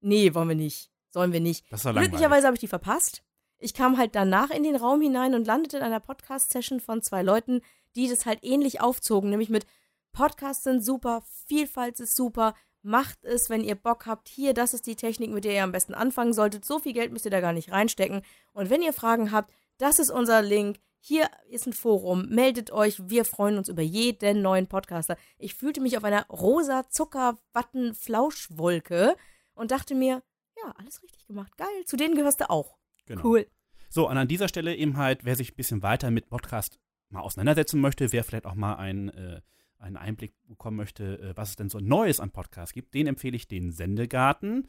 Nee, 0.00 0.34
wollen 0.34 0.48
wir 0.48 0.56
nicht. 0.56 0.90
Sollen 1.10 1.32
wir 1.32 1.40
nicht. 1.40 1.64
Das 1.70 1.84
war 1.84 1.92
langweilig. 1.92 2.10
Glücklicherweise 2.10 2.46
habe 2.46 2.56
ich 2.56 2.60
die 2.60 2.68
verpasst. 2.68 3.22
Ich 3.58 3.74
kam 3.74 3.98
halt 3.98 4.14
danach 4.14 4.50
in 4.50 4.62
den 4.62 4.76
Raum 4.76 5.00
hinein 5.00 5.34
und 5.34 5.46
landete 5.46 5.78
in 5.78 5.82
einer 5.82 6.00
Podcast-Session 6.00 6.80
von 6.80 7.02
zwei 7.02 7.22
Leuten, 7.22 7.60
die 7.96 8.08
das 8.08 8.26
halt 8.26 8.40
ähnlich 8.42 8.80
aufzogen, 8.80 9.30
nämlich 9.30 9.50
mit 9.50 9.66
Podcasts 10.12 10.64
sind 10.64 10.84
super, 10.84 11.22
Vielfalt 11.46 12.00
ist 12.00 12.16
super, 12.16 12.54
macht 12.82 13.24
es, 13.24 13.48
wenn 13.50 13.64
ihr 13.64 13.74
Bock 13.74 14.06
habt. 14.06 14.28
Hier, 14.28 14.54
das 14.54 14.72
ist 14.74 14.86
die 14.86 14.94
Technik, 14.96 15.30
mit 15.30 15.44
der 15.44 15.54
ihr 15.54 15.64
am 15.64 15.72
besten 15.72 15.94
anfangen 15.94 16.32
solltet. 16.32 16.64
So 16.64 16.78
viel 16.78 16.92
Geld 16.92 17.12
müsst 17.12 17.24
ihr 17.24 17.32
da 17.32 17.40
gar 17.40 17.52
nicht 17.52 17.72
reinstecken. 17.72 18.22
Und 18.52 18.70
wenn 18.70 18.82
ihr 18.82 18.92
Fragen 18.92 19.32
habt, 19.32 19.52
das 19.78 19.98
ist 19.98 20.10
unser 20.10 20.42
Link. 20.42 20.78
Hier 21.00 21.28
ist 21.50 21.66
ein 21.66 21.72
Forum. 21.72 22.28
Meldet 22.28 22.70
euch. 22.70 23.08
Wir 23.08 23.24
freuen 23.24 23.58
uns 23.58 23.68
über 23.68 23.82
jeden 23.82 24.42
neuen 24.42 24.68
Podcaster. 24.68 25.16
Ich 25.38 25.54
fühlte 25.54 25.80
mich 25.80 25.98
auf 25.98 26.04
einer 26.04 26.26
rosa 26.28 26.88
Zuckerwatten-Flauschwolke 26.88 29.16
und 29.54 29.70
dachte 29.70 29.94
mir, 29.94 30.22
ja, 30.56 30.74
alles 30.78 31.02
richtig 31.02 31.26
gemacht. 31.26 31.56
Geil. 31.56 31.84
Zu 31.86 31.96
denen 31.96 32.14
gehörst 32.14 32.40
du 32.40 32.48
auch. 32.48 32.78
Genau. 33.06 33.24
Cool. 33.24 33.46
So, 33.90 34.08
und 34.08 34.16
an 34.16 34.28
dieser 34.28 34.48
Stelle 34.48 34.74
eben 34.74 34.96
halt, 34.96 35.24
wer 35.24 35.36
sich 35.36 35.52
ein 35.52 35.56
bisschen 35.56 35.82
weiter 35.82 36.10
mit 36.10 36.28
Podcast 36.28 36.78
mal 37.10 37.20
auseinandersetzen 37.20 37.80
möchte, 37.80 38.12
wer 38.12 38.24
vielleicht 38.24 38.46
auch 38.46 38.54
mal 38.54 38.74
einen, 38.74 39.08
äh, 39.10 39.40
einen 39.78 39.96
Einblick 39.96 40.34
bekommen 40.46 40.76
möchte, 40.76 41.18
äh, 41.20 41.36
was 41.36 41.50
es 41.50 41.56
denn 41.56 41.68
so 41.68 41.78
Neues 41.78 42.20
an 42.20 42.30
Podcasts 42.30 42.74
gibt, 42.74 42.94
den 42.94 43.06
empfehle 43.06 43.36
ich 43.36 43.46
den 43.46 43.70
Sendegarten. 43.70 44.68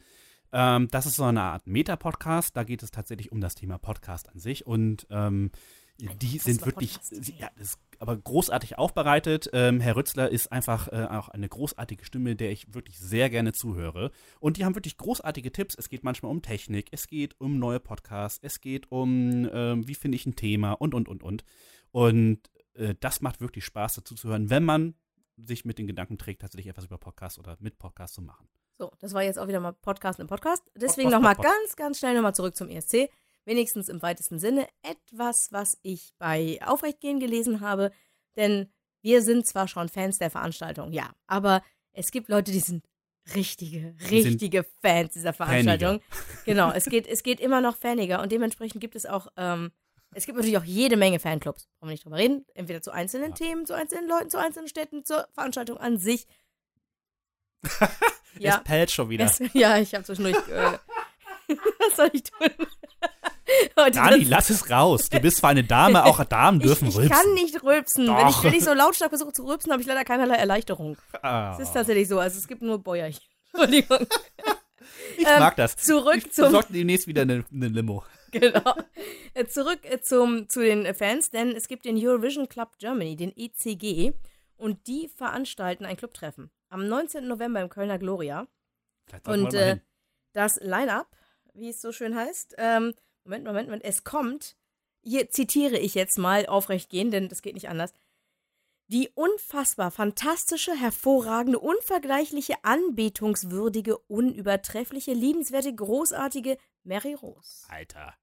Ähm, 0.52 0.88
das 0.90 1.06
ist 1.06 1.16
so 1.16 1.24
eine 1.24 1.42
Art 1.42 1.66
Meta-Podcast. 1.66 2.56
Da 2.56 2.64
geht 2.64 2.82
es 2.82 2.90
tatsächlich 2.90 3.32
um 3.32 3.40
das 3.40 3.54
Thema 3.54 3.78
Podcast 3.78 4.28
an 4.28 4.38
sich. 4.38 4.66
Und 4.66 5.06
ähm, 5.10 5.50
die 5.98 6.38
sind 6.38 6.64
wirklich, 6.64 6.94
Podcast. 6.94 7.32
ja, 7.38 7.50
das 7.56 7.70
ist 7.70 7.80
aber 8.00 8.16
großartig 8.16 8.78
aufbereitet. 8.78 9.50
Ähm, 9.52 9.80
Herr 9.80 9.96
Rützler 9.96 10.30
ist 10.30 10.52
einfach 10.52 10.88
äh, 10.88 11.06
auch 11.06 11.28
eine 11.28 11.48
großartige 11.48 12.04
Stimme, 12.04 12.36
der 12.36 12.50
ich 12.50 12.74
wirklich 12.74 12.98
sehr 12.98 13.30
gerne 13.30 13.52
zuhöre. 13.52 14.10
Und 14.40 14.56
die 14.56 14.64
haben 14.64 14.74
wirklich 14.74 14.96
großartige 14.96 15.52
Tipps. 15.52 15.74
Es 15.74 15.88
geht 15.88 16.04
manchmal 16.04 16.30
um 16.32 16.42
Technik, 16.42 16.88
es 16.92 17.06
geht 17.06 17.40
um 17.40 17.58
neue 17.58 17.80
Podcasts, 17.80 18.38
es 18.42 18.60
geht 18.60 18.90
um, 18.90 19.48
ähm, 19.52 19.86
wie 19.88 19.94
finde 19.94 20.16
ich 20.16 20.26
ein 20.26 20.36
Thema 20.36 20.72
und, 20.72 20.94
und, 20.94 21.08
und, 21.08 21.22
und. 21.22 21.44
Und 21.92 22.40
äh, 22.74 22.94
das 23.00 23.20
macht 23.20 23.40
wirklich 23.40 23.64
Spaß 23.64 23.94
dazu 23.94 24.14
zu 24.14 24.28
hören, 24.28 24.50
wenn 24.50 24.64
man 24.64 24.94
sich 25.36 25.64
mit 25.64 25.78
den 25.78 25.86
Gedanken 25.86 26.18
trägt, 26.18 26.42
tatsächlich 26.42 26.68
etwas 26.68 26.86
über 26.86 26.98
Podcasts 26.98 27.38
oder 27.38 27.56
mit 27.60 27.78
Podcasts 27.78 28.14
zu 28.14 28.22
machen. 28.22 28.48
So, 28.78 28.92
das 28.98 29.14
war 29.14 29.22
jetzt 29.22 29.38
auch 29.38 29.48
wieder 29.48 29.60
mal 29.60 29.72
Podcast 29.72 30.20
im 30.20 30.26
Podcast. 30.26 30.62
Deswegen 30.74 31.10
nochmal 31.10 31.34
ganz, 31.34 31.76
ganz 31.76 31.98
schnell 31.98 32.14
nochmal 32.14 32.34
zurück 32.34 32.56
zum 32.56 32.68
ESC. 32.68 33.08
Wenigstens 33.46 33.88
im 33.88 34.02
weitesten 34.02 34.38
Sinne 34.38 34.68
etwas, 34.82 35.52
was 35.52 35.78
ich 35.82 36.12
bei 36.18 36.58
Aufrechtgehen 36.64 37.20
gelesen 37.20 37.60
habe. 37.60 37.92
Denn 38.36 38.70
wir 39.02 39.22
sind 39.22 39.46
zwar 39.46 39.68
schon 39.68 39.88
Fans 39.88 40.18
der 40.18 40.30
Veranstaltung, 40.30 40.92
ja, 40.92 41.14
aber 41.26 41.62
es 41.92 42.10
gibt 42.10 42.28
Leute, 42.28 42.50
die 42.50 42.60
sind 42.60 42.84
richtige, 43.34 43.94
sind 43.98 44.10
richtige 44.10 44.64
Fans 44.82 45.12
dieser 45.14 45.32
Veranstaltung. 45.32 46.00
Genau, 46.44 46.70
es 46.72 46.86
geht, 46.86 47.06
es 47.06 47.22
geht 47.22 47.40
immer 47.40 47.60
noch 47.60 47.76
faniger 47.76 48.20
und 48.20 48.32
dementsprechend 48.32 48.80
gibt 48.80 48.96
es 48.96 49.06
auch, 49.06 49.28
ähm, 49.36 49.70
es 50.12 50.26
gibt 50.26 50.36
natürlich 50.36 50.58
auch 50.58 50.64
jede 50.64 50.96
Menge 50.96 51.18
Fanclubs. 51.20 51.68
Brauchen 51.78 51.88
wir 51.88 51.92
nicht 51.92 52.04
drüber 52.04 52.16
reden. 52.16 52.46
Entweder 52.54 52.82
zu 52.82 52.90
einzelnen 52.90 53.30
Ja. 53.30 53.36
Themen, 53.36 53.66
zu 53.66 53.74
einzelnen 53.74 54.08
Leuten, 54.08 54.30
zu 54.30 54.38
einzelnen 54.38 54.68
Städten, 54.68 55.04
zur 55.04 55.28
Veranstaltung 55.32 55.78
an 55.78 55.98
sich. 55.98 56.26
Es 58.38 58.62
pellt 58.64 58.90
schon 58.90 59.08
wieder. 59.08 59.24
Es, 59.24 59.40
ja, 59.54 59.78
ich 59.78 59.94
habe 59.94 60.04
zwischendurch. 60.04 60.36
Äh, 60.48 60.78
was 61.78 61.96
soll 61.96 62.10
ich 62.12 62.22
tun? 62.24 62.50
Dani, 63.92 64.24
lass 64.24 64.50
es 64.50 64.70
raus. 64.70 65.08
Du 65.08 65.20
bist 65.20 65.38
zwar 65.38 65.50
eine 65.50 65.64
Dame, 65.64 66.04
auch 66.04 66.22
Damen 66.28 66.60
dürfen 66.60 66.88
ich, 66.88 66.94
ich 66.94 67.00
rülpsen. 67.00 67.16
kann 67.16 67.34
nicht 67.34 67.62
rülpsen. 67.62 68.06
Wenn 68.08 68.28
ich, 68.28 68.42
wenn 68.42 68.54
ich 68.54 68.64
so 68.64 68.72
lautstark 68.72 69.10
versuche 69.10 69.32
zu 69.32 69.46
rülpsen, 69.46 69.72
habe 69.72 69.82
ich 69.82 69.88
leider 69.88 70.04
keinerlei 70.04 70.36
Erleichterung. 70.36 70.96
Ah. 71.22 71.54
Es 71.54 71.60
ist 71.68 71.74
tatsächlich 71.74 72.08
so. 72.08 72.18
Also 72.18 72.38
es 72.38 72.48
gibt 72.48 72.62
nur 72.62 72.78
Bäuerchen. 72.78 73.22
Entschuldigung. 73.52 74.06
ich 75.16 75.26
ähm, 75.26 75.38
mag 75.38 75.56
das. 75.56 75.76
Zurück 75.76 76.24
Wir 76.24 76.30
zum. 76.30 76.50
sollten 76.50 76.72
demnächst 76.72 77.06
wieder 77.06 77.22
eine, 77.22 77.44
eine 77.52 77.68
Limo. 77.68 78.04
Genau. 78.32 78.74
Äh, 79.34 79.46
Zurück 79.46 79.80
äh, 79.82 80.00
zum, 80.00 80.48
zu 80.48 80.60
den 80.60 80.92
Fans, 80.94 81.30
denn 81.30 81.52
es 81.52 81.68
gibt 81.68 81.84
den 81.84 81.96
Eurovision 81.96 82.48
Club 82.48 82.76
Germany, 82.78 83.16
den 83.16 83.32
ECG, 83.36 84.12
und 84.56 84.86
die 84.86 85.08
veranstalten 85.08 85.84
ein 85.84 85.96
Clubtreffen 85.96 86.50
am 86.68 86.86
19. 86.88 87.26
November 87.26 87.60
im 87.60 87.68
Kölner 87.68 87.98
Gloria. 87.98 88.46
Und 89.26 89.52
wir 89.52 89.60
äh, 89.60 89.78
das 90.32 90.58
Line-Up, 90.60 91.08
wie 91.54 91.70
es 91.70 91.80
so 91.80 91.92
schön 91.92 92.14
heißt, 92.14 92.56
ähm, 92.58 92.94
Moment, 93.26 93.44
Moment, 93.44 93.68
Moment, 93.68 93.84
es 93.84 94.04
kommt, 94.04 94.56
hier 95.02 95.30
zitiere 95.30 95.78
ich 95.78 95.94
jetzt 95.94 96.16
mal 96.16 96.46
aufrecht 96.46 96.90
gehen, 96.90 97.10
denn 97.10 97.28
das 97.28 97.42
geht 97.42 97.54
nicht 97.54 97.68
anders. 97.68 97.92
Die 98.88 99.08
unfassbar 99.14 99.90
fantastische, 99.90 100.72
hervorragende, 100.72 101.58
unvergleichliche, 101.58 102.54
anbetungswürdige, 102.62 103.98
unübertreffliche, 103.98 105.12
liebenswerte, 105.12 105.74
großartige 105.74 106.56
Mary 106.84 107.14
Rose. 107.14 107.66
Alter. 107.68 108.14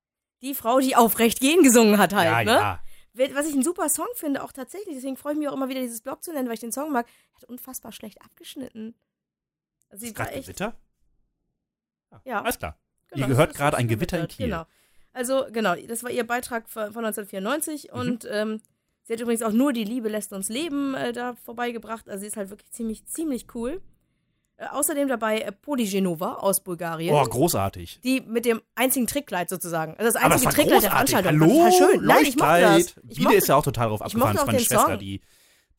Die 0.42 0.56
Frau, 0.56 0.80
die 0.80 0.96
aufrecht 0.96 1.42
gehen 1.42 1.64
gesungen 1.64 1.98
hat 1.98 2.14
halt, 2.14 2.28
ja, 2.28 2.44
ne? 2.44 2.52
ja. 2.52 3.36
Was 3.36 3.46
ich 3.46 3.54
einen 3.54 3.64
super 3.64 3.90
Song 3.90 4.08
finde, 4.16 4.42
auch 4.42 4.54
tatsächlich. 4.54 4.96
Deswegen 4.96 5.18
freue 5.18 5.34
ich 5.34 5.40
mich 5.40 5.50
auch 5.50 5.54
immer 5.54 5.70
wieder, 5.70 5.82
dieses 5.82 6.02
Blog 6.02 6.24
zu 6.24 6.32
nennen, 6.32 6.48
weil 6.48 6.56
ich 6.56 6.62
den 6.62 6.72
Song 6.72 6.92
mag. 6.92 7.08
Hat 7.36 7.44
unfassbar 7.44 7.92
schlecht 7.92 8.22
abgeschnitten. 8.22 8.96
Also, 9.90 10.06
Ist 10.06 10.16
gerade. 10.16 10.40
Gewitter? 10.40 10.76
Ja. 12.24 12.42
Alles 12.42 12.58
klar. 12.58 12.80
Genau, 13.10 13.26
Ihr 13.26 13.28
gehört 13.28 13.54
gerade 13.54 13.78
ein 13.78 13.88
Gewitter 13.88 14.20
in 14.20 14.28
Kiel. 14.28 14.46
Genau. 14.48 14.66
Also, 15.14 15.46
genau, 15.52 15.76
das 15.88 16.04
war 16.04 16.12
ihr 16.12 16.26
Beitrag 16.26 16.70
von, 16.70 16.92
von 16.92 17.06
1994 17.06 17.90
Mhm. 17.94 18.00
und 18.00 18.28
ähm, 18.32 18.62
sie 19.04 19.14
hat 19.14 19.20
übrigens 19.22 19.44
auch 19.44 19.52
nur 19.52 19.72
Die 19.74 19.84
Liebe 19.84 20.10
lässt 20.10 20.34
uns 20.34 20.50
leben 20.50 20.96
äh, 20.96 21.14
da 21.14 21.36
vorbeigebracht. 21.46 22.10
Also, 22.10 22.22
sie 22.22 22.28
ist 22.28 22.38
halt 22.38 22.50
wirklich 22.50 22.72
ziemlich, 22.72 23.06
ziemlich 23.06 23.46
cool. 23.54 23.82
Äh, 24.58 24.68
außerdem 24.68 25.08
dabei 25.08 25.40
äh, 25.42 25.52
Poligenova 25.52 26.34
aus 26.36 26.64
Bulgarien. 26.64 27.14
Oh, 27.16 27.24
großartig. 27.24 28.02
Die 28.04 28.22
mit 28.22 28.46
dem 28.46 28.62
einzigen 28.76 29.08
Trickkleid 29.08 29.50
sozusagen. 29.50 29.96
Also 29.98 30.12
das 30.12 30.16
einzige 30.16 30.46
das 30.46 30.54
Trickkleid 30.56 30.84
der 30.84 30.90
großartig. 30.92 31.10
Veranstaltung. 31.16 31.42
Hallo, 31.42 31.60
war 31.64 31.72
total 31.72 31.90
schön. 31.92 32.06
Nein, 32.06 32.18
ich 32.24 32.36
mochte 32.38 32.62
das. 32.62 32.72
Leuchtkleid. 32.76 33.04
Ich 33.10 33.16
Bide 33.18 33.24
mochte, 33.24 33.38
ist 33.38 33.48
ja 33.48 33.56
auch 33.56 33.64
total 33.64 33.88
drauf 33.90 34.02
abgefahren. 34.04 34.34
Das 34.36 34.42
ist 34.44 34.48
meine 34.48 34.60
Schwester, 34.60 34.86
Song. 34.92 35.00
die, 35.00 35.22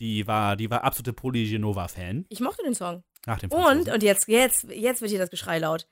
die, 0.01 0.26
war, 0.26 0.57
die 0.57 0.70
war 0.70 0.82
absolute 0.85 1.12
Polygenova-Fan. 1.12 2.26
ich 2.28 2.41
mochte 2.41 2.62
den 2.64 2.74
Song. 2.74 3.05
Nach 3.26 3.39
dem 3.39 3.51
Und, 3.53 3.62
Franzosen. 3.62 3.93
und 3.95 4.03
jetzt, 4.03 4.28
jetzt, 4.28 4.64
jetzt 4.70 5.01
wird 5.01 5.11
hier 5.11 5.20
das 5.20 5.30
Geschrei 5.30 5.59
laut. 5.59 5.87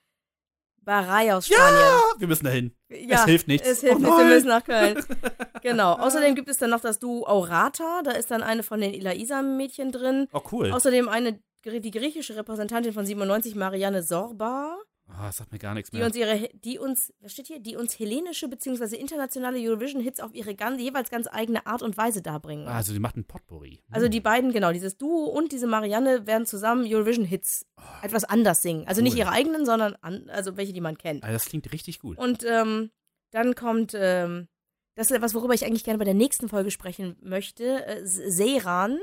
Barei 0.85 1.35
aus 1.35 1.47
Spanien. 1.47 1.79
Ah, 1.79 2.15
wir 2.19 2.29
müssen 2.29 2.45
dahin. 2.45 2.75
Ja, 2.89 3.21
es 3.21 3.25
hilft 3.25 3.49
nichts. 3.49 3.67
Es 3.67 3.81
hilft 3.81 3.97
Oh 3.97 4.01
nichts, 4.01 4.19
wir 4.19 4.25
müssen 4.25 4.49
nach 4.49 4.65
Köln. 4.65 5.03
genau. 5.63 5.95
Außerdem 5.95 6.35
gibt 6.35 6.49
es 6.49 6.59
dann 6.59 6.71
noch 6.71 6.81
das 6.81 6.99
Duo 6.99 7.27
Aurata. 7.27 8.03
Da 8.03 8.13
ist 8.13 8.31
dann 8.31 8.43
eine 8.43 8.63
von 8.63 8.81
den 8.81 8.93
Ilaisa-Mädchen 8.93 9.93
drin. 9.93 10.27
Oh, 10.33 10.41
cool. 10.51 10.73
Außerdem 10.73 11.09
eine, 11.09 11.41
die 11.65 11.91
griechische 11.91 12.37
Repräsentantin 12.37 12.93
von 12.93 13.07
97, 13.07 13.55
Marianne 13.55 14.03
Sorba, 14.03 14.77
Ah, 15.15 15.27
das 15.27 15.37
sagt 15.37 15.53
mir 15.53 15.59
gar 15.59 15.75
nichts 15.75 15.91
die 15.91 15.99
mehr. 15.99 16.07
uns 16.07 16.17
ihre, 16.17 16.49
die 16.65 16.79
uns, 16.79 17.13
was 17.21 17.33
steht 17.33 17.47
hier, 17.47 17.61
die 17.61 17.77
uns 17.77 17.99
hellenische 17.99 18.49
bzw. 18.49 18.97
internationale 18.97 19.59
Eurovision-Hits 19.59 20.21
auf 20.21 20.35
ihre 20.35 20.55
ganz, 20.55 20.81
jeweils 20.81 21.11
ganz 21.11 21.29
eigene 21.31 21.67
Art 21.67 21.83
und 21.83 21.97
Weise 21.97 22.23
darbringen. 22.23 22.67
Ah, 22.67 22.77
also, 22.77 22.93
die 22.93 22.99
macht 22.99 23.17
ein 23.17 23.25
Potpourri. 23.25 23.77
Hm. 23.77 23.81
Also 23.95 24.09
die 24.09 24.21
beiden, 24.21 24.53
genau, 24.53 24.73
dieses 24.73 24.97
Duo 24.97 25.27
und 25.27 25.53
diese 25.53 25.67
Marianne 25.67 26.27
werden 26.27 26.47
zusammen 26.47 26.85
Eurovision-Hits 26.87 27.67
etwas 28.03 28.25
anders 28.25 28.63
singen. 28.63 28.87
Also 28.89 29.03
nicht 29.03 29.13
Oh, 29.13 29.17
cool. 29.17 29.21
ihre 29.21 29.31
eigenen, 29.33 29.67
sondern 29.67 29.95
an, 30.01 30.29
also 30.31 30.57
welche, 30.57 30.73
die 30.73 30.81
man 30.81 30.97
kennt. 30.99 31.23
Also, 31.25 31.35
das 31.35 31.45
klingt 31.47 31.71
richtig 31.73 31.99
gut. 31.99 32.17
Und 32.19 32.45
ähm, 32.45 32.91
dann 33.31 33.55
kommt, 33.55 33.93
ähm, 33.95 34.49
das 34.95 35.11
ist 35.11 35.17
etwas, 35.17 35.35
worüber 35.35 35.55
ich 35.55 35.65
eigentlich 35.65 35.85
gerne 35.85 35.99
bei 35.99 36.05
der 36.05 36.15
nächsten 36.15 36.49
Folge 36.49 36.71
sprechen 36.71 37.17
möchte, 37.23 37.87
äh, 37.87 38.07
Seyran. 38.07 38.99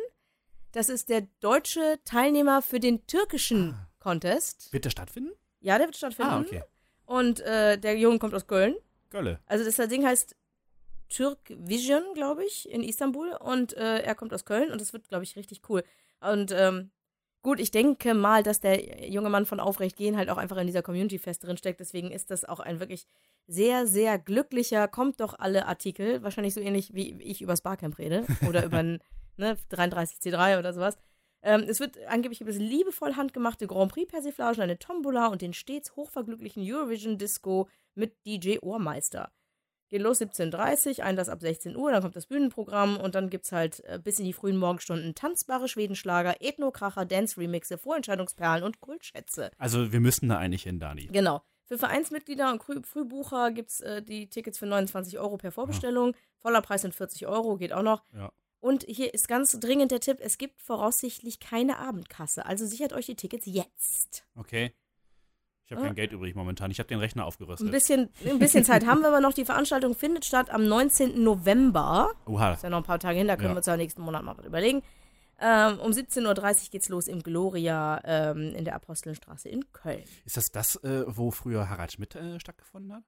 Das 0.72 0.90
ist 0.90 1.10
der 1.10 1.28
deutsche 1.40 2.00
Teilnehmer 2.06 2.62
für 2.62 2.80
den 2.80 3.06
türkischen 3.08 3.74
Ah. 3.74 3.86
Contest. 4.00 4.72
Wird 4.72 4.86
der 4.86 4.92
stattfinden? 4.92 5.32
Ja, 5.62 5.78
der 5.78 5.88
wird 5.88 5.98
stattfinden. 5.98 6.32
Ah, 6.32 6.40
okay. 6.40 6.64
Und 7.06 7.40
äh, 7.42 7.78
der 7.78 7.98
Junge 7.98 8.20
kommt 8.20 8.34
aus 8.34 8.48
Köln. 8.48 8.76
Gölle. 9.10 9.40
Also 9.46 9.66
das 9.66 9.76
Ding 9.90 10.06
heißt 10.06 10.36
Türk 11.10 11.40
Vision, 11.50 12.04
glaube 12.14 12.46
ich, 12.46 12.70
in 12.70 12.84
Istanbul. 12.84 13.32
Und 13.40 13.76
äh, 13.76 14.00
er 14.00 14.16
kommt 14.16 14.34
aus 14.34 14.46
Köln 14.46 14.72
und 14.72 14.80
das 14.80 14.94
wird, 14.94 15.10
glaube 15.10 15.24
ich, 15.24 15.36
richtig 15.36 15.62
cool. 15.70 15.84
Und 16.22 16.52
ähm, 16.52 16.92
gut, 17.42 17.60
ich 17.60 17.72
denke 17.72 18.14
mal, 18.14 18.44
dass 18.44 18.60
der 18.60 19.10
junge 19.10 19.30
Mann 19.30 19.46
von 19.46 19.60
Aufrecht 19.60 19.98
gehen 19.98 20.18
halt 20.18 20.30
auch 20.30 20.38
einfach 20.38 20.58
in 20.58 20.68
dieser 20.68 20.84
Community-Fest 20.84 21.44
drinsteckt. 21.44 21.80
Deswegen 21.80 22.12
ist 22.12 22.32
das 22.32 22.46
auch 22.46 22.60
ein 22.60 22.80
wirklich 22.80 23.08
sehr, 23.48 23.88
sehr 23.88 24.20
glücklicher, 24.20 24.88
kommt 24.88 25.20
doch 25.20 25.38
alle 25.38 25.66
Artikel. 25.66 26.22
Wahrscheinlich 26.22 26.54
so 26.54 26.62
ähnlich 26.62 26.94
wie 26.94 27.20
ich 27.22 27.42
übers 27.42 27.62
Barcamp 27.62 27.98
rede 27.98 28.26
oder 28.48 28.64
über 28.64 28.78
ein 28.84 29.00
ne, 29.38 29.58
33C3 29.72 30.60
oder 30.60 30.74
sowas. 30.74 30.98
Ähm, 31.42 31.66
es 31.68 31.80
wird 31.80 31.98
angeblich 32.08 32.40
gibt 32.40 32.50
es 32.50 32.58
liebevoll 32.58 33.16
handgemachte 33.16 33.68
Grand 33.68 33.92
Prix 33.92 34.12
Persiflagen, 34.12 34.62
eine 34.62 34.78
Tombola 34.78 35.28
und 35.28 35.42
den 35.42 35.54
stets 35.54 35.96
hochverglücklichen 35.96 36.64
Eurovision 36.64 37.18
Disco 37.18 37.68
mit 37.96 38.26
DJ 38.26 38.58
Ohrmeister. 38.62 39.32
Geht 39.90 40.02
los 40.02 40.22
17.30 40.22 41.00
Uhr, 41.00 41.06
Einlass 41.06 41.30
ab 41.30 41.42
16 41.42 41.76
Uhr, 41.76 41.92
dann 41.92 42.04
kommt 42.04 42.16
das 42.16 42.28
Bühnenprogramm 42.28 42.98
und 42.98 43.16
dann 43.16 43.30
gibt 43.30 43.46
es 43.46 43.52
halt 43.52 43.84
äh, 43.86 44.00
bis 44.04 44.20
in 44.20 44.26
die 44.26 44.34
frühen 44.34 44.58
Morgenstunden 44.58 45.16
tanzbare 45.16 45.68
Schwedenschlager, 45.68 46.36
Ethnokracher, 46.42 47.06
Dance-Remixe, 47.06 47.80
Vorentscheidungsperlen 47.80 48.64
und 48.64 48.82
Kultschätze. 48.82 49.50
Also 49.58 49.92
wir 49.92 50.00
müssten 50.00 50.30
da 50.30 50.38
eigentlich 50.38 50.64
hin, 50.64 50.80
Dani. 50.80 51.08
Genau. 51.08 51.42
Für 51.66 51.78
Vereinsmitglieder 51.78 52.52
und 52.52 52.64
Früh 52.64 52.82
Frühbucher 52.84 53.52
gibt 53.52 53.70
es 53.70 53.82
äh, 53.82 54.02
die 54.04 54.28
Tickets 54.28 54.58
für 54.58 54.66
29 54.66 55.18
Euro 55.20 55.38
per 55.38 55.52
Vorbestellung. 55.52 56.16
Voller 56.40 56.62
Preis 56.62 56.82
sind 56.82 56.94
40 56.94 57.28
Euro, 57.28 57.58
geht 57.58 57.74
auch 57.74 57.84
noch. 57.84 58.04
Ja. 58.14 58.32
Und 58.60 58.84
hier 58.88 59.14
ist 59.14 59.28
ganz 59.28 59.58
dringend 59.60 59.92
der 59.92 60.00
Tipp: 60.02 60.18
Es 60.22 60.38
gibt 60.38 60.62
voraussichtlich 60.62 61.40
keine 61.40 61.78
Abendkasse. 61.80 62.46
Also 62.46 62.66
sichert 62.66 62.94
euch 62.94 63.06
die 63.06 63.16
Tickets 63.16 63.46
jetzt. 63.46 64.26
Okay. 64.36 64.74
Ich 65.66 65.72
habe 65.76 65.86
kein 65.86 65.94
Geld 65.96 66.12
übrig 66.14 66.34
momentan. 66.34 66.72
Ich 66.72 66.80
habe 66.80 66.88
den 66.88 66.98
Rechner 66.98 67.22
Ein 67.24 67.28
aufgerüstet. 67.28 67.70
bisschen, 67.70 68.10
ein 68.26 68.40
bisschen 68.40 68.66
Zeit 68.66 68.88
haben 68.88 69.02
wir 69.02 69.10
aber 69.10 69.22
noch. 69.22 69.34
Die 69.34 69.46
Veranstaltung 69.46 69.94
findet 69.94 70.26
statt 70.26 70.50
am 70.50 70.66
19. 70.66 71.22
November. 71.24 72.10
Oha. 72.26 72.54
Ist 72.54 72.64
ja 72.64 72.72
noch 72.72 72.78
ein 72.80 72.84
paar 72.84 72.98
Tage 72.98 73.20
hin, 73.20 73.28
da 73.28 73.36
können 73.36 73.50
Ja. 73.50 73.54
wir 73.54 73.58
uns 73.58 73.68
ja 73.68 73.78
nächsten 73.78 74.02
Monat 74.02 74.24
mal 74.24 74.36
was 74.36 74.46
überlegen. 74.46 74.82
Ähm, 75.40 75.80
um 75.80 75.92
17.30 75.92 76.26
Uhr 76.26 76.70
geht's 76.72 76.90
los 76.90 77.08
im 77.08 77.22
Gloria 77.22 78.02
ähm, 78.04 78.56
in 78.56 78.66
der 78.66 78.74
Apostelstraße 78.76 79.48
in 79.48 79.72
Köln. 79.72 80.04
Ist 80.26 80.38
das 80.38 80.52
das, 80.52 80.76
äh, 80.78 81.04
wo 81.08 81.30
früher 81.32 81.70
Harald 81.70 81.92
Schmidt 81.92 82.16
äh, 82.16 82.40
stattgefunden 82.40 82.92
hat? 82.92 83.04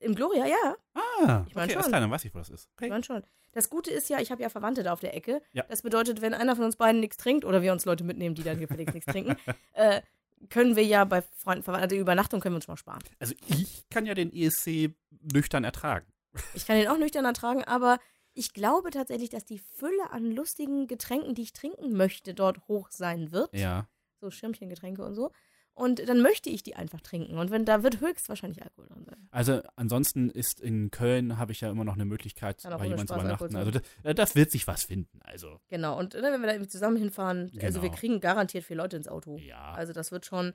Im 0.00 0.14
Gloria, 0.14 0.46
ja. 0.46 0.76
Ah, 0.94 1.44
Ich 1.48 1.54
mein 1.54 1.64
okay, 1.64 1.74
alles 1.74 1.84
schon. 1.84 1.90
klar, 1.90 2.00
dann 2.00 2.10
weiß 2.10 2.24
ich, 2.24 2.34
wo 2.34 2.38
das 2.38 2.50
ist. 2.50 2.64
Ich 2.66 2.72
Okay. 2.82 2.88
meine 2.90 3.04
schon. 3.04 3.22
Das 3.52 3.70
Gute 3.70 3.90
ist 3.90 4.08
ja, 4.10 4.20
ich 4.20 4.30
habe 4.30 4.42
ja 4.42 4.48
Verwandte 4.50 4.82
da 4.82 4.92
auf 4.92 5.00
der 5.00 5.14
Ecke. 5.16 5.42
Ja. 5.52 5.64
Das 5.68 5.82
bedeutet, 5.82 6.20
wenn 6.20 6.34
einer 6.34 6.54
von 6.54 6.64
uns 6.64 6.76
beiden 6.76 7.00
nichts 7.00 7.16
trinkt 7.16 7.44
oder 7.44 7.62
wir 7.62 7.72
uns 7.72 7.84
Leute 7.84 8.04
mitnehmen, 8.04 8.34
die 8.34 8.42
dann 8.42 8.58
gefälligst 8.60 8.94
nichts 8.94 9.10
trinken, 9.12 9.36
äh, 9.72 10.02
können 10.50 10.76
wir 10.76 10.84
ja 10.84 11.04
bei 11.04 11.22
Freunden, 11.22 11.64
Verwandten, 11.64 11.84
also 11.84 11.96
die 11.96 12.00
Übernachtung 12.00 12.40
können 12.40 12.54
wir 12.54 12.58
uns 12.58 12.68
mal 12.68 12.76
sparen. 12.76 13.02
Also 13.18 13.34
ich 13.48 13.88
kann 13.90 14.06
ja 14.06 14.14
den 14.14 14.32
ESC 14.32 14.90
nüchtern 15.32 15.64
ertragen. 15.64 16.06
Ich 16.54 16.66
kann 16.66 16.76
den 16.76 16.86
auch 16.88 16.98
nüchtern 16.98 17.24
ertragen, 17.24 17.64
aber 17.64 17.98
ich 18.34 18.52
glaube 18.52 18.90
tatsächlich, 18.90 19.30
dass 19.30 19.44
die 19.44 19.58
Fülle 19.58 20.10
an 20.12 20.30
lustigen 20.30 20.86
Getränken, 20.86 21.34
die 21.34 21.42
ich 21.42 21.52
trinken 21.52 21.96
möchte, 21.96 22.34
dort 22.34 22.68
hoch 22.68 22.90
sein 22.92 23.32
wird. 23.32 23.52
Ja. 23.52 23.88
So 24.20 24.30
Schirmchengetränke 24.30 25.04
und 25.04 25.14
so. 25.14 25.32
Und 25.78 26.08
dann 26.08 26.20
möchte 26.20 26.50
ich 26.50 26.62
die 26.64 26.74
einfach 26.74 27.00
trinken. 27.00 27.38
Und 27.38 27.50
wenn 27.52 27.64
da 27.64 27.82
wird 27.84 28.00
höchstwahrscheinlich 28.00 28.62
Alkohol 28.62 28.88
drin 28.88 29.04
sein. 29.04 29.28
Also 29.30 29.60
ansonsten 29.76 30.28
ist 30.28 30.60
in 30.60 30.90
Köln 30.90 31.38
habe 31.38 31.52
ich 31.52 31.60
ja 31.60 31.70
immer 31.70 31.84
noch 31.84 31.94
eine 31.94 32.04
Möglichkeit, 32.04 32.60
bei 32.64 32.84
jemandem 32.84 33.06
zu 33.06 33.14
übernachten. 33.14 33.54
Also 33.56 33.70
da, 34.02 34.14
das 34.14 34.34
wird 34.34 34.50
sich 34.50 34.66
was 34.66 34.84
finden. 34.84 35.20
Also 35.22 35.60
Genau. 35.68 35.96
Und 35.98 36.14
ne, 36.14 36.22
wenn 36.22 36.40
wir 36.40 36.46
da 36.48 36.52
irgendwie 36.54 36.68
zusammen 36.70 36.96
hinfahren, 36.96 37.52
also 37.62 37.80
wir 37.82 37.90
Genau. 37.90 38.00
kriegen 38.00 38.20
garantiert 38.20 38.64
vier 38.64 38.76
Leute 38.76 38.96
ins 38.96 39.06
Auto. 39.08 39.36
ja. 39.38 39.72
Also 39.72 39.92
das 39.92 40.10
wird 40.10 40.26
schon. 40.26 40.52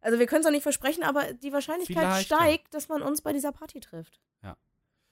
Also 0.00 0.18
wir 0.18 0.26
können 0.26 0.42
es 0.42 0.46
auch 0.46 0.52
nicht 0.52 0.62
versprechen, 0.62 1.02
aber 1.02 1.32
die 1.32 1.52
Wahrscheinlichkeit 1.52 1.96
Vielleicht, 1.96 2.30
ja. 2.30 2.36
steigt, 2.36 2.74
dass 2.74 2.88
man 2.88 3.02
uns 3.02 3.22
bei 3.22 3.32
dieser 3.32 3.52
Party 3.52 3.80
trifft. 3.80 4.20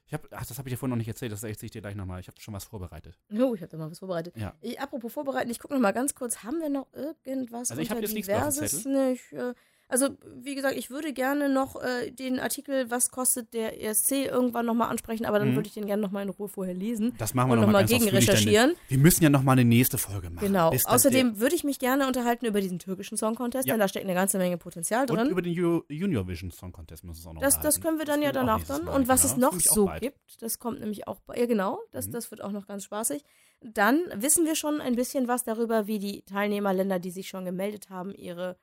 Ich 0.07 0.15
hab, 0.15 0.23
ach, 0.31 0.47
das 0.47 0.57
habe 0.59 0.69
ich 0.69 0.75
dir 0.75 0.79
vorhin 0.79 0.91
noch 0.91 0.97
nicht 0.99 1.09
erzählt, 1.09 1.33
das 1.33 1.43
erzähle 1.43 1.67
ich 1.67 1.71
dir 1.73 1.81
gleich 1.81 1.97
nochmal. 1.97 2.21
Ich 2.21 2.29
habe 2.29 2.41
schon 2.41 2.55
was 2.55 2.65
vorbereitet. 2.65 3.19
Oh, 3.33 3.55
ich 3.55 3.61
habe 3.61 3.69
da 3.69 3.77
mal 3.77 3.91
was 3.91 3.99
vorbereitet. 3.99 4.37
Ja. 4.37 4.55
Ich, 4.61 4.81
apropos 4.81 5.13
vorbereiten, 5.13 5.51
ich 5.51 5.59
gucke 5.59 5.75
noch 5.75 5.81
mal 5.81 5.93
ganz 5.93 6.15
kurz, 6.15 6.45
haben 6.45 6.61
wir 6.61 6.69
noch 6.69 6.87
irgendwas 7.25 7.71
Also 7.71 7.83
ich 7.83 7.91
unter 7.91 8.03
jetzt 8.03 8.15
nichts 8.15 8.29
mehr 8.29 8.47
auf 8.47 8.55
dem 8.55 8.55
diverses? 8.55 8.83
Zettel. 8.85 9.13
Ich, 9.13 9.33
äh, 9.33 9.55
also 9.89 10.09
wie 10.37 10.55
gesagt, 10.55 10.77
ich 10.77 10.91
würde 10.91 11.13
gerne 11.13 11.49
noch 11.49 11.81
äh, 11.83 12.11
den 12.11 12.41
Artikel, 12.41 12.91
was 12.91 13.11
kostet 13.11 13.55
der 13.55 13.83
ESC, 13.83 14.27
irgendwann 14.27 14.67
noch 14.67 14.75
mal 14.75 14.89
ansprechen, 14.89 15.25
aber 15.27 15.39
dann 15.39 15.51
Mhm. 15.53 15.57
würde 15.57 15.69
ich 15.69 15.75
den 15.75 15.87
gerne 15.87 16.03
noch 16.03 16.11
mal 16.11 16.23
in 16.23 16.29
Ruhe 16.29 16.49
vorher 16.49 16.75
lesen 16.75 17.15
Das 17.19 17.35
machen 17.35 17.49
wir 17.49 17.53
und 17.55 17.61
noch 17.61 17.67
nochmal 17.67 17.83
mal 17.85 17.89
ganz 17.89 18.03
gegen 18.05 18.15
recherchieren. 18.15 18.75
Wir 18.89 18.99
müssen 18.99 19.23
ja 19.23 19.31
nochmal 19.31 19.53
eine 19.53 19.65
nächste 19.65 19.99
Folge 19.99 20.31
machen. 20.31 20.45
Genau. 20.47 20.71
Außerdem 20.87 21.39
würde 21.39 21.55
ich 21.55 21.65
mich 21.65 21.79
gerne 21.79 22.07
unterhalten 22.07 22.47
über 22.47 22.61
diesen 22.61 22.79
türkischen 22.79 23.17
Song 23.17 23.35
Contest, 23.37 23.67
Ja. 23.69 23.75
denn 23.75 23.81
da 23.81 23.89
steckt 23.89 24.05
eine 24.05 24.15
ganze 24.15 24.39
Menge 24.39 24.57
Potenzial 24.59 25.07
der, 25.07 25.13
und 25.15 25.21
drin. 25.23 25.31
über 25.31 25.43
den 25.43 25.55
Ju- 25.55 25.85
Junior 25.89 26.27
Vision 26.27 26.51
Song 26.51 26.73
Contest 26.73 27.05
müssen 27.05 27.23
wir 27.25 27.31
auch 27.31 27.35
noch 27.35 27.41
Das, 27.43 27.61
das 27.61 27.81
können 27.81 27.99
wir 27.99 28.05
dann 28.05 28.23
ja 28.23 28.31
geht 28.31 28.39
auch 28.39 28.47
danach 28.47 28.65
dann. 28.65 28.85
Mal, 28.87 28.95
Und 28.97 29.09
was 29.09 29.23
genau. 29.23 29.33
es 29.35 29.39
noch 29.55 29.61
so 29.61 29.87
bald. 29.87 30.03
gibt, 30.03 30.19
das 30.43 30.59
kommt 30.59 30.81
nämlich 30.81 31.07
auch 31.07 31.21
bei. 31.21 31.37
Ja, 31.39 31.47
genau, 31.47 31.79
das, 31.93 32.09
Mhm. 32.09 32.13
das 32.13 32.31
wird 32.31 32.43
auch 32.43 32.53
noch 32.53 32.67
ganz 32.67 32.85
spaßig. 32.85 33.23
Dann 33.63 34.01
wissen 34.17 34.45
wir 34.45 34.55
schon 34.55 34.81
ein 34.81 34.97
bisschen 34.97 35.29
was 35.29 35.45
darüber, 35.45 35.87
wie 35.87 35.99
die 35.99 36.23
Teilnehmerländer, 36.23 36.99
die 36.99 37.11
sich 37.11 37.29
schon 37.29 37.45
gemeldet 37.45 37.89
haben, 37.89 38.15
ihre, 38.15 38.57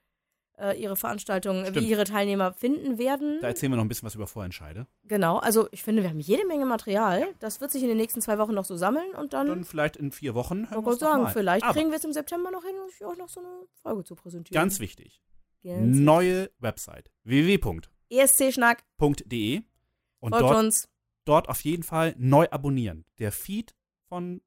äh, 0.57 0.79
ihre 0.81 0.95
Veranstaltungen, 0.95 1.65
Stimmt. 1.65 1.77
wie 1.85 1.89
ihre 1.89 2.03
Teilnehmer 2.03 2.53
finden 2.53 2.97
werden. 2.97 3.39
Da 3.41 3.47
erzählen 3.47 3.71
wir 3.71 3.77
noch 3.77 3.83
ein 3.85 3.87
bisschen 3.87 4.05
was 4.05 4.15
über 4.15 4.27
Vorentscheide. 4.27 4.87
genau, 5.03 5.37
also 5.37 5.67
ich 5.71 5.83
finde, 5.83 6.03
wir 6.03 6.09
haben 6.09 6.19
jede 6.19 6.45
Menge 6.45 6.65
Material. 6.65 7.25
Das 7.39 7.59
wird 7.61 7.71
sich 7.71 7.81
in 7.81 7.87
den 7.89 7.97
nächsten 7.97 8.21
zwei 8.21 8.37
Wochen 8.37 8.53
noch 8.53 8.65
so 8.65 8.75
sammeln 8.77 9.13
und 9.15 9.33
dann, 9.33 9.47
Dann 9.47 9.63
vielleicht 9.63 9.97
in 9.97 10.11
vier 10.11 10.35
Wochen 10.35 10.63
ich 10.65 10.69
hören 10.71 10.83
uns 10.85 10.99
noch 11.01 11.09
sagen, 11.09 11.23
mal. 11.23 11.31
vielleicht 11.33 11.63
Aber 11.63 11.73
kriegen 11.73 11.89
wir 11.89 11.97
es 11.97 12.03
im 12.05 12.13
September 12.13 12.51
noch 12.51 12.63
hin, 12.63 12.75
euch 12.87 13.03
auch 13.05 13.15
noch 13.17 13.29
so 13.29 13.39
eine 13.39 13.49
Folge 13.81 14.03
zu 14.03 14.15
präsentieren. 14.15 14.53
ganz 14.61 14.79
wichtig, 14.79 15.21
Ganz 15.63 15.97
neue 15.97 16.51
Website 16.59 17.09
www.de 17.23 17.89
ESC-Schnack, 18.09 18.83
und 18.99 20.29
folgt 20.29 20.41
dort, 20.43 20.57
uns. 20.57 20.87
dort 21.25 21.49
auf 21.49 21.61
jeden 21.61 21.83
Fall 21.83 22.13
neu 22.17 22.47
abonnieren. 22.51 23.05
Der 23.17 23.31
Feed 23.31 23.73
von 24.07 24.41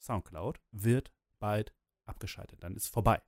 Soundcloud 0.00 0.58
wird 0.72 1.12
bald 1.38 1.74
abgeschaltet. 2.06 2.62
Dann 2.62 2.74
ist 2.76 2.88
vorbei. 2.88 3.20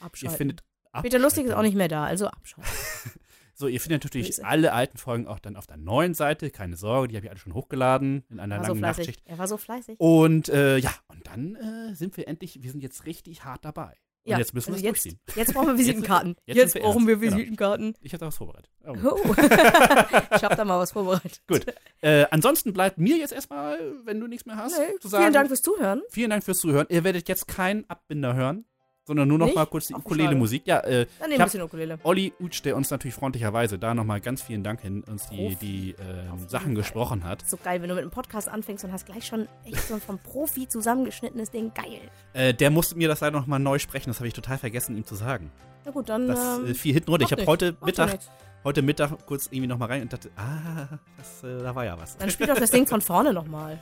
Ihr 0.00 0.06
Abschalten. 0.06 0.36
findet 0.36 0.64
Peter 1.02 1.18
Lustig 1.18 1.46
ist 1.46 1.52
auch 1.54 1.62
nicht 1.62 1.76
mehr 1.76 1.88
da, 1.88 2.04
also 2.04 2.26
abschalten. 2.28 2.70
So, 3.58 3.68
ihr 3.68 3.80
findet 3.80 4.04
natürlich 4.04 4.26
Böse. 4.26 4.44
alle 4.44 4.74
alten 4.74 4.98
Folgen 4.98 5.26
auch 5.26 5.38
dann 5.38 5.56
auf 5.56 5.66
der 5.66 5.78
neuen 5.78 6.12
Seite. 6.12 6.50
Keine 6.50 6.76
Sorge, 6.76 7.08
die 7.08 7.16
habe 7.16 7.24
ich 7.24 7.30
alle 7.30 7.40
schon 7.40 7.54
hochgeladen 7.54 8.22
in 8.28 8.38
einer 8.38 8.56
Er 8.56 8.60
so 8.64 8.66
langen 8.74 8.80
fleißig. 8.80 9.06
Nachtschicht. 9.06 9.22
Er 9.24 9.38
war 9.38 9.48
so 9.48 9.56
fleißig. 9.56 9.98
Und 9.98 10.50
äh, 10.50 10.76
ja, 10.76 10.90
und 11.08 11.26
dann 11.26 11.56
äh, 11.56 11.94
sind 11.94 12.18
wir 12.18 12.28
endlich, 12.28 12.62
wir 12.62 12.70
sind 12.70 12.82
jetzt 12.82 13.06
richtig 13.06 13.44
hart 13.46 13.64
dabei. 13.64 13.94
Und 14.24 14.32
Ja, 14.32 14.38
jetzt 14.38 14.52
müssen 14.52 14.66
wir 14.66 14.74
also 14.74 14.86
es 14.86 14.92
jetzt, 14.92 15.04
durchziehen. 15.06 15.20
jetzt 15.36 15.54
brauchen 15.54 15.68
wir 15.68 15.78
Visitenkarten. 15.78 16.36
jetzt 16.44 16.56
Jetzt, 16.58 16.72
sind 16.74 16.82
wir 16.82 16.86
brauchen 16.90 17.06
wir 17.06 17.14
ernst. 17.14 17.22
Genau. 17.24 17.36
Visitenkarten. 17.38 17.94
Ich 18.02 18.12
habe 18.12 18.20
da 18.20 18.26
was 18.26 18.36
vorbereitet. 18.36 18.70
Oh. 18.84 18.94
Oh. 19.02 19.34
ich 20.36 20.44
habe 20.44 20.54
da 20.56 20.64
mal 20.66 20.78
was 20.78 20.92
vorbereitet. 20.92 21.40
Gut. 21.48 21.64
Äh, 22.02 22.26
ansonsten 22.30 22.74
bleibt 22.74 22.98
mir 22.98 23.16
jetzt 23.16 23.32
erstmal, 23.32 23.78
wenn 24.04 24.20
du 24.20 24.26
nichts 24.26 24.44
mehr 24.44 24.56
hast, 24.56 24.76
Nee, 24.78 24.98
zu 25.00 25.08
sagen. 25.08 25.22
vielen 25.22 25.32
Dank 25.32 25.48
fürs 25.48 25.62
Zuhören. 25.62 26.02
Vielen 26.10 26.28
Dank 26.28 26.44
fürs 26.44 26.58
Zuhören. 26.58 26.86
Ihr 26.90 27.04
werdet 27.04 27.26
jetzt 27.30 27.48
keinen 27.48 27.88
Abbinder 27.88 28.34
hören, 28.34 28.66
sondern 29.06 29.28
nur 29.28 29.38
noch 29.38 29.46
Nicht? 29.46 29.54
mal 29.54 29.66
kurz 29.66 29.86
die 29.86 29.94
Ukulele-Musik. 29.94 30.66
Ja, 30.66 30.80
äh, 30.80 30.82
Dann 30.82 30.90
Ich 30.92 31.20
nehmen 31.20 31.30
wir 31.30 31.38
ein 31.38 31.44
bisschen 31.44 31.62
Ukulele. 31.62 31.98
Olli 32.02 32.32
Utsch, 32.40 32.64
der 32.64 32.76
uns 32.76 32.90
natürlich 32.90 33.14
freundlicherweise 33.14 33.78
da 33.78 33.94
nochmal 33.94 34.20
ganz 34.20 34.42
vielen 34.42 34.64
Dank 34.64 34.80
hin, 34.80 35.04
uns 35.08 35.28
die, 35.28 35.36
Profi. 35.36 35.56
die 35.60 35.90
ähm, 36.00 36.48
Sachen 36.48 36.66
Fall. 36.66 36.74
gesprochen 36.74 37.24
hat. 37.24 37.44
So 37.46 37.56
geil, 37.56 37.80
wenn 37.82 37.88
du 37.88 37.94
mit 37.94 38.02
einem 38.02 38.10
Podcast 38.10 38.48
anfängst 38.48 38.84
und 38.84 38.92
hast 38.92 39.06
gleich 39.06 39.26
schon 39.26 39.46
echt 39.64 39.86
so 39.86 39.94
ein 39.94 40.00
vom 40.00 40.18
Profi 40.18 40.68
zusammengeschnittenes 40.68 41.50
Ding. 41.50 41.72
Geil. 41.74 42.00
Äh, 42.32 42.52
der 42.52 42.70
musste 42.70 42.96
mir 42.96 43.06
das 43.08 43.20
leider 43.20 43.38
nochmal 43.38 43.60
neu 43.60 43.78
sprechen, 43.78 44.10
das 44.10 44.18
habe 44.18 44.28
ich 44.28 44.34
total 44.34 44.58
vergessen, 44.58 44.96
ihm 44.96 45.04
zu 45.04 45.14
sagen. 45.14 45.52
Na 45.84 45.92
gut, 45.92 46.08
dann. 46.08 46.26
Das 46.26 46.58
ähm, 46.58 46.66
äh, 46.66 46.74
fiel 46.74 46.94
hinten 46.94 47.10
runter. 47.10 47.26
Ich 47.26 47.32
habe 47.32 47.46
heute 47.46 47.72
Macht 47.72 47.84
Mittag, 47.86 48.18
heute 48.64 48.82
Mittag 48.82 49.26
kurz 49.26 49.46
irgendwie 49.46 49.68
nochmal 49.68 49.88
rein 49.88 50.02
und 50.02 50.12
dachte, 50.12 50.30
ah, 50.36 50.98
das, 51.16 51.44
äh, 51.44 51.62
da 51.62 51.74
war 51.76 51.84
ja 51.84 51.96
was. 51.98 52.16
Dann 52.16 52.30
spiel 52.30 52.48
doch 52.48 52.58
das 52.58 52.72
Ding 52.72 52.86
von 52.88 53.00
vorne 53.00 53.32
nochmal. 53.32 53.78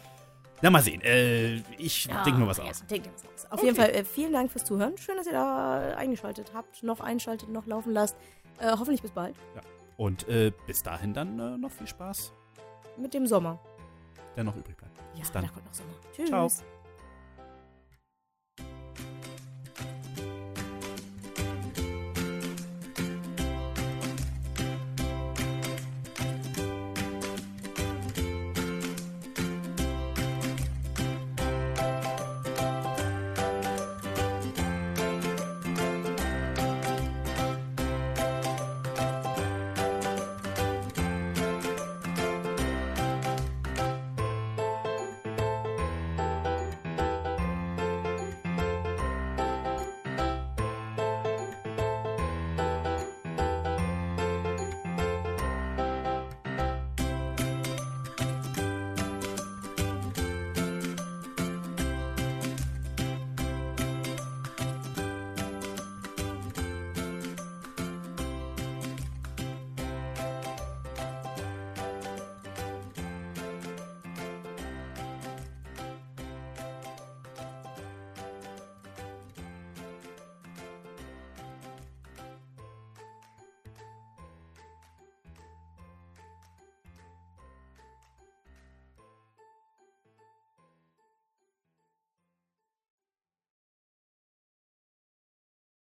Na, 0.65 0.71
mal 0.71 0.83
sehen. 0.83 1.03
Äh, 1.03 1.57
ich 1.77 2.09
denke 2.25 2.41
mir 2.41 2.47
was 2.47 2.57
ja, 2.57 2.65
aus. 2.65 2.83
denk 2.87 3.05
was 3.13 3.27
aus. 3.27 3.45
Auf 3.51 3.59
Okay. 3.59 3.67
jeden 3.67 3.77
Fall 3.77 3.91
äh, 3.91 4.03
vielen 4.03 4.33
Dank 4.33 4.51
fürs 4.51 4.65
Zuhören. 4.65 4.97
Schön, 4.97 5.15
dass 5.19 5.27
ihr 5.27 5.35
da 5.35 5.95
eingeschaltet 5.95 6.53
habt, 6.55 6.83
noch 6.83 7.01
einschaltet, 7.01 7.51
noch 7.51 7.67
laufen 7.67 7.93
lasst. 7.93 8.17
Äh, 8.59 8.71
hoffentlich 8.71 9.03
bis 9.03 9.11
bald 9.11 9.37
Und 9.99 10.27
äh, 10.27 10.53
bis 10.67 10.83
dahin 10.83 11.13
dann 11.13 11.39
äh, 11.39 11.59
noch 11.59 11.71
viel 11.71 11.87
Spaß, 11.87 12.33
mit 12.97 13.13
dem 13.13 13.27
Sommer. 13.27 13.61
der 14.37 14.45
noch 14.45 14.57
übrig 14.57 14.75
bleibt. 14.79 14.97
Ja, 15.13 15.21
Bis 15.21 15.33
dann. 15.33 15.43
da 15.45 15.51
kommt 15.51 15.67
noch 15.67 15.75
Sommer. 15.75 15.93
Tschüss. 16.17 16.29
Ciao. 16.31 16.74